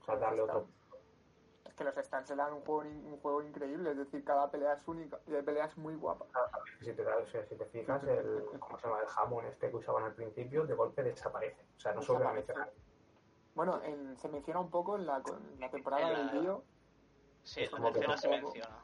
o 0.00 0.04
sea, 0.04 0.16
darle 0.16 0.42
otro. 0.42 0.68
Es 1.66 1.74
que 1.74 1.84
los 1.84 1.94
stands 1.96 2.30
eran 2.30 2.54
un 2.54 2.60
juego, 2.62 2.84
in- 2.86 3.04
un 3.06 3.18
juego 3.20 3.42
increíble, 3.42 3.90
es 3.90 3.98
decir, 3.98 4.24
cada 4.24 4.50
pelea 4.50 4.72
es 4.74 4.88
única 4.88 5.18
y 5.26 5.34
hay 5.34 5.42
peleas 5.42 5.76
muy 5.76 5.94
guapas. 5.96 6.28
Si 6.80 6.92
te, 6.94 7.04
da- 7.04 7.18
o 7.18 7.26
sea, 7.26 7.44
si 7.44 7.56
te 7.56 7.66
fijas, 7.66 8.02
el, 8.04 8.44
¿cómo 8.58 8.78
se 8.78 8.86
llama? 8.88 9.00
el 9.00 9.06
jamón 9.08 9.44
este 9.46 9.68
que 9.68 9.76
usaban 9.76 10.04
al 10.04 10.14
principio, 10.14 10.64
de 10.66 10.72
golpe 10.74 11.02
desaparece. 11.02 11.62
O 11.76 11.80
sea, 11.80 11.92
no 11.92 12.00
se 12.00 12.12
vuelve 12.12 12.26
a 12.28 12.32
mencionar. 12.32 12.72
Bueno, 13.54 13.82
en- 13.82 14.16
se 14.16 14.28
menciona 14.28 14.60
un 14.60 14.70
poco 14.70 14.96
en 14.96 15.04
la, 15.06 15.18
en 15.26 15.60
la 15.60 15.70
temporada 15.70 16.06
En 16.10 16.12
la- 16.12 16.32
del 16.32 16.40
Dio, 16.40 16.64
sí, 17.42 17.66
la 17.70 17.92
tercera 17.92 18.16
se 18.16 18.28
menciona. 18.28 18.78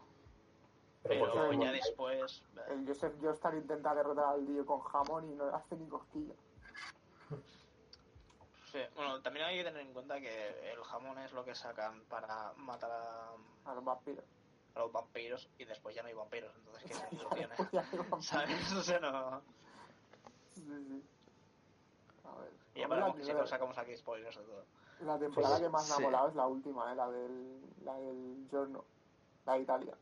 Pero 1.03 1.53
ya 1.53 1.73
después. 1.73 2.43
el 2.69 2.87
Joseph 2.87 3.15
Joestar 3.20 3.55
intenta 3.55 3.95
derrotar 3.95 4.27
al 4.27 4.47
Dio 4.47 4.65
con 4.65 4.81
jamón 4.81 5.29
y 5.31 5.35
no 5.35 5.47
le 5.51 5.57
hace 5.57 5.77
ni 5.77 5.87
cosquilla. 5.89 6.35
Sí, 8.70 8.79
bueno, 8.95 9.20
también 9.20 9.45
hay 9.47 9.59
que 9.59 9.65
tener 9.65 9.83
en 9.83 9.93
cuenta 9.93 10.19
que 10.20 10.73
el 10.73 10.83
jamón 10.85 11.19
es 11.19 11.33
lo 11.33 11.45
que 11.45 11.55
sacan 11.55 12.03
para 12.09 12.53
matar 12.57 12.91
a, 12.91 13.33
A 13.70 13.74
los 13.74 13.85
vampiros. 13.85 14.24
a 14.74 14.79
los 14.81 14.93
vampiros 14.93 15.51
y 15.59 15.65
después 15.66 15.95
ya 15.95 16.03
no 16.03 16.09
hay 16.09 16.15
vampiros, 16.15 16.55
entonces 16.57 16.85
¿qué 16.85 16.95
sentido 16.95 17.29
tiene? 17.31 17.55
Ya 17.73 17.81
hay 17.93 17.99
vampiros. 17.99 18.27
¿Sabes? 18.27 18.73
O 18.73 18.83
sea, 18.83 18.99
no. 19.01 19.43
Sí, 20.55 20.62
sí. 20.89 21.03
A 22.24 22.35
ver. 22.41 22.51
Y 22.74 22.81
ya 22.81 22.89
para 22.89 23.09
la, 23.09 23.12
que 23.15 23.47
sacamos 23.47 23.77
aquí 23.77 23.95
spoilers 23.97 24.37
de 24.37 24.43
todo. 24.45 24.65
la 25.01 25.19
temporada 25.19 25.57
Sí, 25.57 25.62
que 25.65 25.69
más 25.69 25.89
me 25.91 25.95
ha 25.95 25.99
molado 25.99 26.29
es 26.29 26.35
la 26.35 26.47
última, 26.47 26.93
eh, 26.93 26.95
la 26.97 27.11
del, 27.11 27.61
la 27.85 27.99
del 27.99 28.47
giorno, 28.49 28.85
la 29.45 29.53
de 29.55 29.61
Italia. 29.61 29.95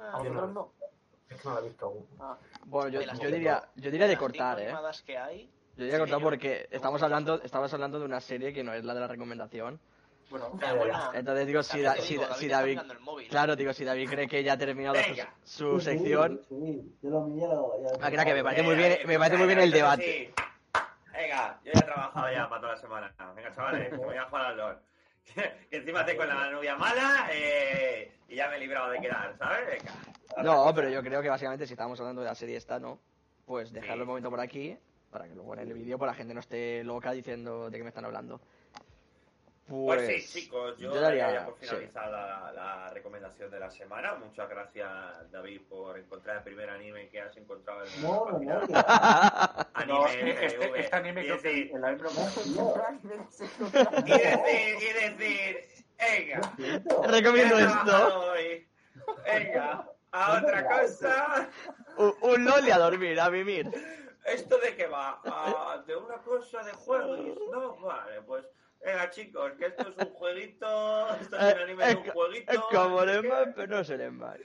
¿A 0.00 0.18
yo 0.22 0.30
vosotros 0.30 0.52
no. 0.52 0.72
Es 1.28 1.40
que 1.40 1.48
no 1.48 1.54
lo 1.54 1.60
he 1.60 1.68
visto 1.68 1.86
aún. 1.86 2.06
Ah, 2.18 2.36
Bueno, 2.64 2.88
yo, 3.00 3.30
diría, 3.30 3.62
yo 3.76 3.90
diría 3.90 4.08
de 4.08 4.16
cortar, 4.16 4.58
¿eh? 4.58 4.64
animadas 4.64 5.02
que 5.02 5.16
hay, 5.18 5.46
Yo 5.76 5.84
diría 5.84 5.92
de 5.94 5.98
cortar 6.00 6.18
Sí, 6.18 6.22
yo- 6.22 6.26
porque 6.26 6.68
estamos 6.70 7.02
hablando, 7.02 7.40
estamos 7.42 7.72
hablando 7.72 7.98
de 7.98 8.04
una 8.04 8.20
serie 8.20 8.52
que 8.52 8.64
no 8.64 8.72
es 8.72 8.84
la 8.84 8.94
de 8.94 9.00
la 9.00 9.06
recomendación. 9.08 9.80
Bueno, 10.30 10.50
bueno, 10.50 11.10
Entonces 11.12 11.46
digo, 11.46 11.62
si, 11.62 11.80
da- 11.80 11.96
si, 11.96 12.14
digo, 12.14 12.26
da- 12.28 12.34
si 12.34 12.48
David... 12.48 12.80
móvil. 13.00 13.28
Claro, 13.28 13.56
digo, 13.56 13.72
si 13.72 13.84
David 13.84 14.08
cree 14.08 14.28
que 14.28 14.42
ya 14.44 14.52
ha 14.52 14.58
terminado 14.58 14.94
su, 15.02 15.10
Venga. 15.10 15.34
su 15.42 15.80
sección... 15.80 16.40
Sí, 16.48 16.54
sí, 16.56 16.98
yo 17.02 17.10
lo 17.10 17.20
mío 17.22 17.72
ya. 17.82 17.88
Ah, 18.00 18.24
que 18.24 18.34
me 18.34 18.44
parece 18.44 18.62
muy 18.62 18.76
bien, 18.76 18.98
me 19.06 19.18
parece 19.18 19.36
muy 19.36 19.46
bien 19.46 19.58
el 19.58 19.70
debate. 19.72 20.28
sí. 20.28 20.34
Venga, 21.12 21.60
yo 21.64 21.72
ya 21.72 21.80
he 21.80 21.84
trabajado 21.84 22.32
ya 22.32 22.48
para 22.48 22.60
toda 22.60 22.72
la 22.74 22.80
semana. 22.80 23.14
Venga, 23.34 23.52
chavales, 23.54 23.96
voy 23.96 24.16
a 24.16 24.24
jugar 24.24 24.46
al 24.46 24.56
LOL. 24.56 24.78
Que 25.24 25.52
encima 25.76 26.04
tengo 26.04 26.24
la 26.24 26.50
novia 26.50 26.76
mala 26.76 27.28
eh, 27.32 28.12
y 28.28 28.36
ya 28.36 28.48
me 28.48 28.56
he 28.56 28.60
librado 28.60 28.90
de 28.90 29.00
quedar, 29.00 29.34
¿sabes? 29.38 29.66
Venga. 29.66 30.42
No, 30.42 30.72
pero 30.74 30.88
yo 30.88 31.02
creo 31.02 31.20
que 31.22 31.28
básicamente 31.28 31.66
si 31.66 31.72
estábamos 31.74 31.98
hablando 32.00 32.22
de 32.22 32.28
la 32.28 32.34
serie 32.34 32.56
esta, 32.56 32.78
¿no? 32.78 32.98
Pues 33.46 33.72
dejarlo 33.72 33.96
Sí. 33.96 34.00
un 34.02 34.08
momento 34.08 34.30
por 34.30 34.40
aquí, 34.40 34.76
para 35.10 35.26
que 35.26 35.34
luego 35.34 35.54
en 35.54 35.60
el 35.60 35.72
vídeo 35.74 35.98
pues 35.98 36.08
la 36.08 36.14
gente 36.14 36.34
no 36.34 36.40
esté 36.40 36.84
loca 36.84 37.10
diciendo 37.12 37.68
de 37.68 37.76
qué 37.78 37.82
me 37.82 37.88
están 37.88 38.04
hablando. 38.04 38.40
Pues, 39.70 40.02
Pues, 40.02 40.26
sí, 40.30 40.40
chicos, 40.40 40.76
yo, 40.78 40.92
yo 40.92 41.00
daría 41.00 41.44
por 41.44 41.54
sí. 41.60 41.66
finalizada 41.66 42.50
la, 42.50 42.52
la 42.52 42.90
recomendación 42.90 43.50
de 43.52 43.60
la 43.60 43.70
semana. 43.70 44.16
Muchas 44.16 44.48
gracias, 44.48 45.30
David, 45.30 45.60
por 45.68 45.96
encontrar 45.96 46.38
el 46.38 46.42
primer 46.42 46.68
anime 46.70 47.08
que 47.08 47.20
has 47.20 47.36
encontrado 47.36 47.84
en 47.84 47.88
No, 48.02 48.26
no, 48.32 48.66
Anime, 49.74 49.86
no, 49.86 50.06
este, 50.08 50.46
este, 50.46 50.80
este 50.80 50.96
anime 50.96 51.22
que 51.24 51.32
decir, 51.34 51.70
el 51.72 51.84
anime 51.84 52.08
no. 52.56 52.74
y 54.06 54.10
decir, 54.10 54.96
y 54.96 55.16
decir, 55.16 55.66
venga. 55.98 56.40
Recomiendo 57.06 57.56
¿qué 57.56 57.62
has 57.62 57.76
esto. 57.76 58.20
hoy? 58.32 58.68
Venga, 59.24 59.88
a 60.10 60.38
otra 60.38 60.68
cosa. 60.68 61.48
Un, 61.96 62.14
un 62.22 62.44
LOL 62.44 62.66
y 62.66 62.70
a 62.72 62.78
dormir, 62.78 63.20
a 63.20 63.28
vivir. 63.28 63.70
¿Esto 64.24 64.58
de 64.58 64.74
qué 64.74 64.86
va? 64.88 65.20
Ah, 65.26 65.80
¿De 65.86 65.94
una 65.94 66.16
cosa 66.18 66.60
de 66.64 66.72
juegos? 66.72 67.20
No, 67.52 67.76
vale, 67.76 68.20
pues... 68.22 68.44
Venga, 68.84 69.10
chicos, 69.10 69.52
que 69.58 69.66
esto 69.66 69.82
es 69.82 69.96
un 69.96 70.14
jueguito, 70.14 71.08
esto 71.16 71.36
es 71.36 71.54
un 71.54 71.60
anime 71.60 71.86
de 71.86 71.96
un 71.96 72.04
jueguito. 72.10 72.52
es 72.52 72.58
como 72.60 73.00
qué. 73.00 73.06
Lemon, 73.06 73.52
pero 73.54 73.66
no 73.66 73.78
es 73.80 73.88
Lemon. 73.90 74.38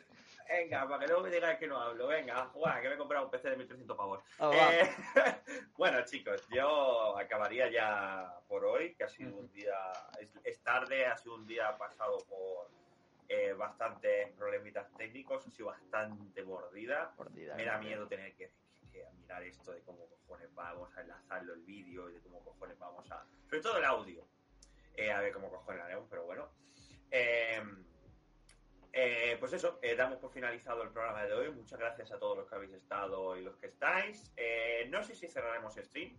Venga, 0.47 0.87
para 0.87 0.99
que 0.99 1.07
luego 1.07 1.23
me 1.23 1.29
digáis 1.31 1.57
que 1.57 1.67
no 1.67 1.79
hablo. 1.79 2.07
Venga, 2.07 2.41
a 2.41 2.45
jugar, 2.47 2.81
que 2.81 2.89
me 2.89 2.95
he 2.95 2.97
comprado 2.97 3.25
un 3.25 3.31
PC 3.31 3.49
de 3.49 3.57
1300 3.57 3.97
pavos. 3.97 4.19
Va. 4.41 4.75
Eh, 4.75 4.89
bueno, 5.77 6.03
chicos, 6.05 6.47
yo 6.49 7.17
acabaría 7.17 7.69
ya 7.69 8.39
por 8.47 8.63
hoy, 8.65 8.93
que 8.95 9.05
ha 9.05 9.09
sido 9.09 9.35
un 9.37 9.51
día... 9.51 9.75
Es, 10.19 10.29
es 10.43 10.59
tarde, 10.61 11.05
ha 11.05 11.17
sido 11.17 11.35
un 11.35 11.47
día 11.47 11.75
pasado 11.77 12.17
por 12.29 12.69
eh, 13.27 13.53
bastantes 13.53 14.31
problemitas 14.33 14.87
técnicos, 14.97 15.45
ha 15.47 15.51
sido 15.51 15.67
bastante 15.69 16.43
mordida. 16.43 17.11
Mordida, 17.17 17.55
Me 17.55 17.65
da 17.65 17.79
miedo 17.79 18.07
tener 18.07 18.35
que, 18.35 18.51
que 18.95 19.11
mirar 19.17 19.43
esto 19.43 19.71
de 19.71 19.81
cómo 19.81 20.07
cojones 20.07 20.53
vamos 20.53 20.95
a 20.95 21.01
enlazarlo 21.01 21.53
el 21.53 21.61
vídeo 21.61 22.09
y 22.09 22.13
de 22.13 22.21
cómo 22.21 22.43
cojones 22.43 22.77
vamos 22.79 23.09
a... 23.11 23.25
Sobre 23.49 23.61
todo 23.61 23.77
el 23.77 23.85
audio. 23.85 24.25
Eh, 24.95 25.11
a 25.11 25.19
ver 25.19 25.33
cómo 25.33 25.49
cojones 25.49 25.81
haremos, 25.83 26.07
pero 26.09 26.25
bueno. 26.25 26.49
Eh, 27.11 27.61
eh, 28.93 29.35
pues 29.39 29.51
eso, 29.53 29.79
eh, 29.81 29.95
damos 29.95 30.19
por 30.19 30.31
finalizado 30.31 30.83
el 30.83 30.89
programa 30.89 31.25
de 31.25 31.33
hoy. 31.33 31.51
Muchas 31.51 31.79
gracias 31.79 32.11
a 32.11 32.19
todos 32.19 32.37
los 32.37 32.47
que 32.47 32.55
habéis 32.55 32.73
estado 32.73 33.35
y 33.37 33.43
los 33.43 33.57
que 33.57 33.67
estáis. 33.67 34.31
No 34.89 35.03
sé 35.03 35.15
si 35.15 35.27
cerraremos 35.27 35.75
stream. 35.75 36.17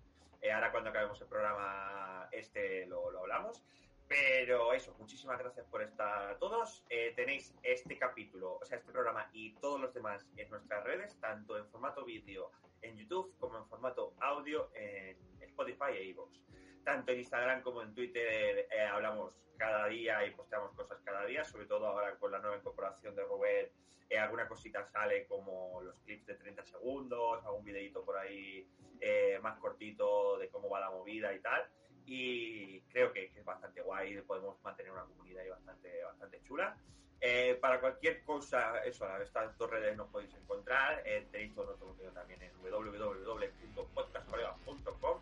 Ahora 0.52 0.70
cuando 0.70 0.90
acabemos 0.90 1.20
el 1.20 1.28
programa 1.28 2.28
este 2.30 2.86
lo, 2.86 3.10
lo 3.10 3.20
hablamos. 3.20 3.64
Pero 4.08 4.72
eso, 4.72 4.94
muchísimas 4.98 5.38
gracias 5.38 5.66
por 5.66 5.82
estar 5.82 6.38
todos. 6.38 6.84
Eh, 6.90 7.12
tenéis 7.16 7.52
este 7.62 7.98
capítulo, 7.98 8.58
o 8.60 8.64
sea, 8.64 8.78
este 8.78 8.92
programa 8.92 9.28
y 9.32 9.54
todos 9.54 9.80
los 9.80 9.92
demás 9.92 10.24
en 10.36 10.48
nuestras 10.48 10.84
redes, 10.84 11.18
tanto 11.20 11.58
en 11.58 11.66
formato 11.68 12.04
vídeo 12.04 12.50
en 12.82 12.96
YouTube 12.96 13.34
como 13.38 13.58
en 13.58 13.66
formato 13.66 14.14
audio 14.20 14.70
en 14.74 15.16
Spotify 15.40 15.92
e 15.96 16.04
iVoox. 16.04 16.38
Tanto 16.84 17.10
en 17.10 17.18
Instagram 17.18 17.62
como 17.62 17.82
en 17.82 17.92
Twitter 17.94 18.68
eh, 18.70 18.82
hablamos 18.82 19.34
cada 19.56 19.88
día 19.88 20.24
y 20.24 20.30
posteamos 20.30 20.72
cosas 20.74 21.00
cada 21.02 21.24
día, 21.24 21.44
sobre 21.44 21.66
todo 21.66 21.86
ahora 21.86 22.16
con 22.16 22.30
la 22.30 22.38
nueva 22.38 22.58
incorporación 22.58 23.16
de 23.16 23.24
Robert. 23.24 23.72
eh, 24.08 24.18
alguna 24.18 24.46
cosita 24.46 24.84
sale 24.84 25.26
como 25.26 25.82
los 25.82 25.98
clips 26.00 26.26
de 26.26 26.34
30 26.34 26.64
segundos, 26.64 27.44
algún 27.44 27.64
videito 27.64 28.04
por 28.04 28.16
ahí 28.16 28.68
eh, 29.00 29.40
más 29.42 29.58
cortito 29.58 30.38
de 30.38 30.48
cómo 30.48 30.70
va 30.70 30.78
la 30.78 30.90
movida 30.90 31.34
y 31.34 31.40
tal 31.40 31.68
y 32.06 32.80
creo 32.82 33.12
que, 33.12 33.30
que 33.30 33.40
es 33.40 33.44
bastante 33.44 33.82
guay, 33.82 34.20
podemos 34.22 34.62
mantener 34.62 34.92
una 34.92 35.02
comunidad 35.02 35.42
ahí 35.42 35.50
bastante, 35.50 36.04
bastante 36.04 36.40
chula. 36.44 36.76
Eh, 37.20 37.58
para 37.60 37.80
cualquier 37.80 38.22
cosa, 38.22 38.78
eso, 38.84 39.04
a 39.06 39.20
estas 39.22 39.58
dos 39.58 39.68
redes 39.70 39.96
nos 39.96 40.08
podéis 40.10 40.32
encontrar, 40.34 41.02
eh, 41.04 41.26
tenéis 41.32 41.52
todo 41.54 41.66
nuestro 41.66 41.88
contenido 41.88 42.12
también 42.12 42.40
en 42.42 42.52
www.podcastcolegas.com 42.60 45.20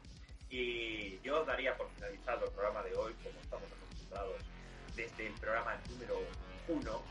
y 0.51 1.19
yo 1.21 1.43
daría 1.45 1.75
por 1.77 1.89
finalizado 1.91 2.47
el 2.47 2.53
programa 2.53 2.83
de 2.83 2.97
hoy, 2.97 3.15
como 3.15 3.39
estamos 3.41 3.73
acostumbrados 3.73 4.43
desde 4.95 5.29
el 5.29 5.33
programa 5.35 5.81
número 5.89 6.19
uno, 6.69 7.03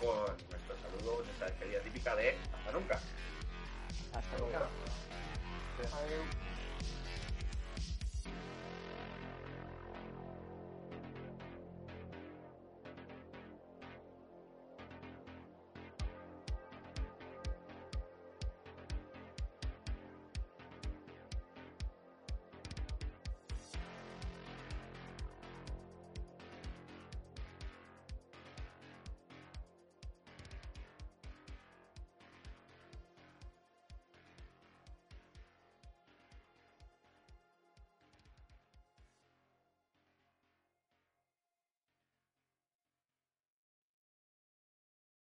con 0.00 0.26
nuestro 0.50 0.76
saludo, 0.78 1.22
nuestra 1.24 1.46
despedida 1.46 1.80
típica 1.80 2.14
de 2.16 2.36
hasta 2.52 2.72
nunca. 2.72 3.00
Hasta 4.12 4.38
luego. 4.38 4.68
Adiós. 5.92 6.47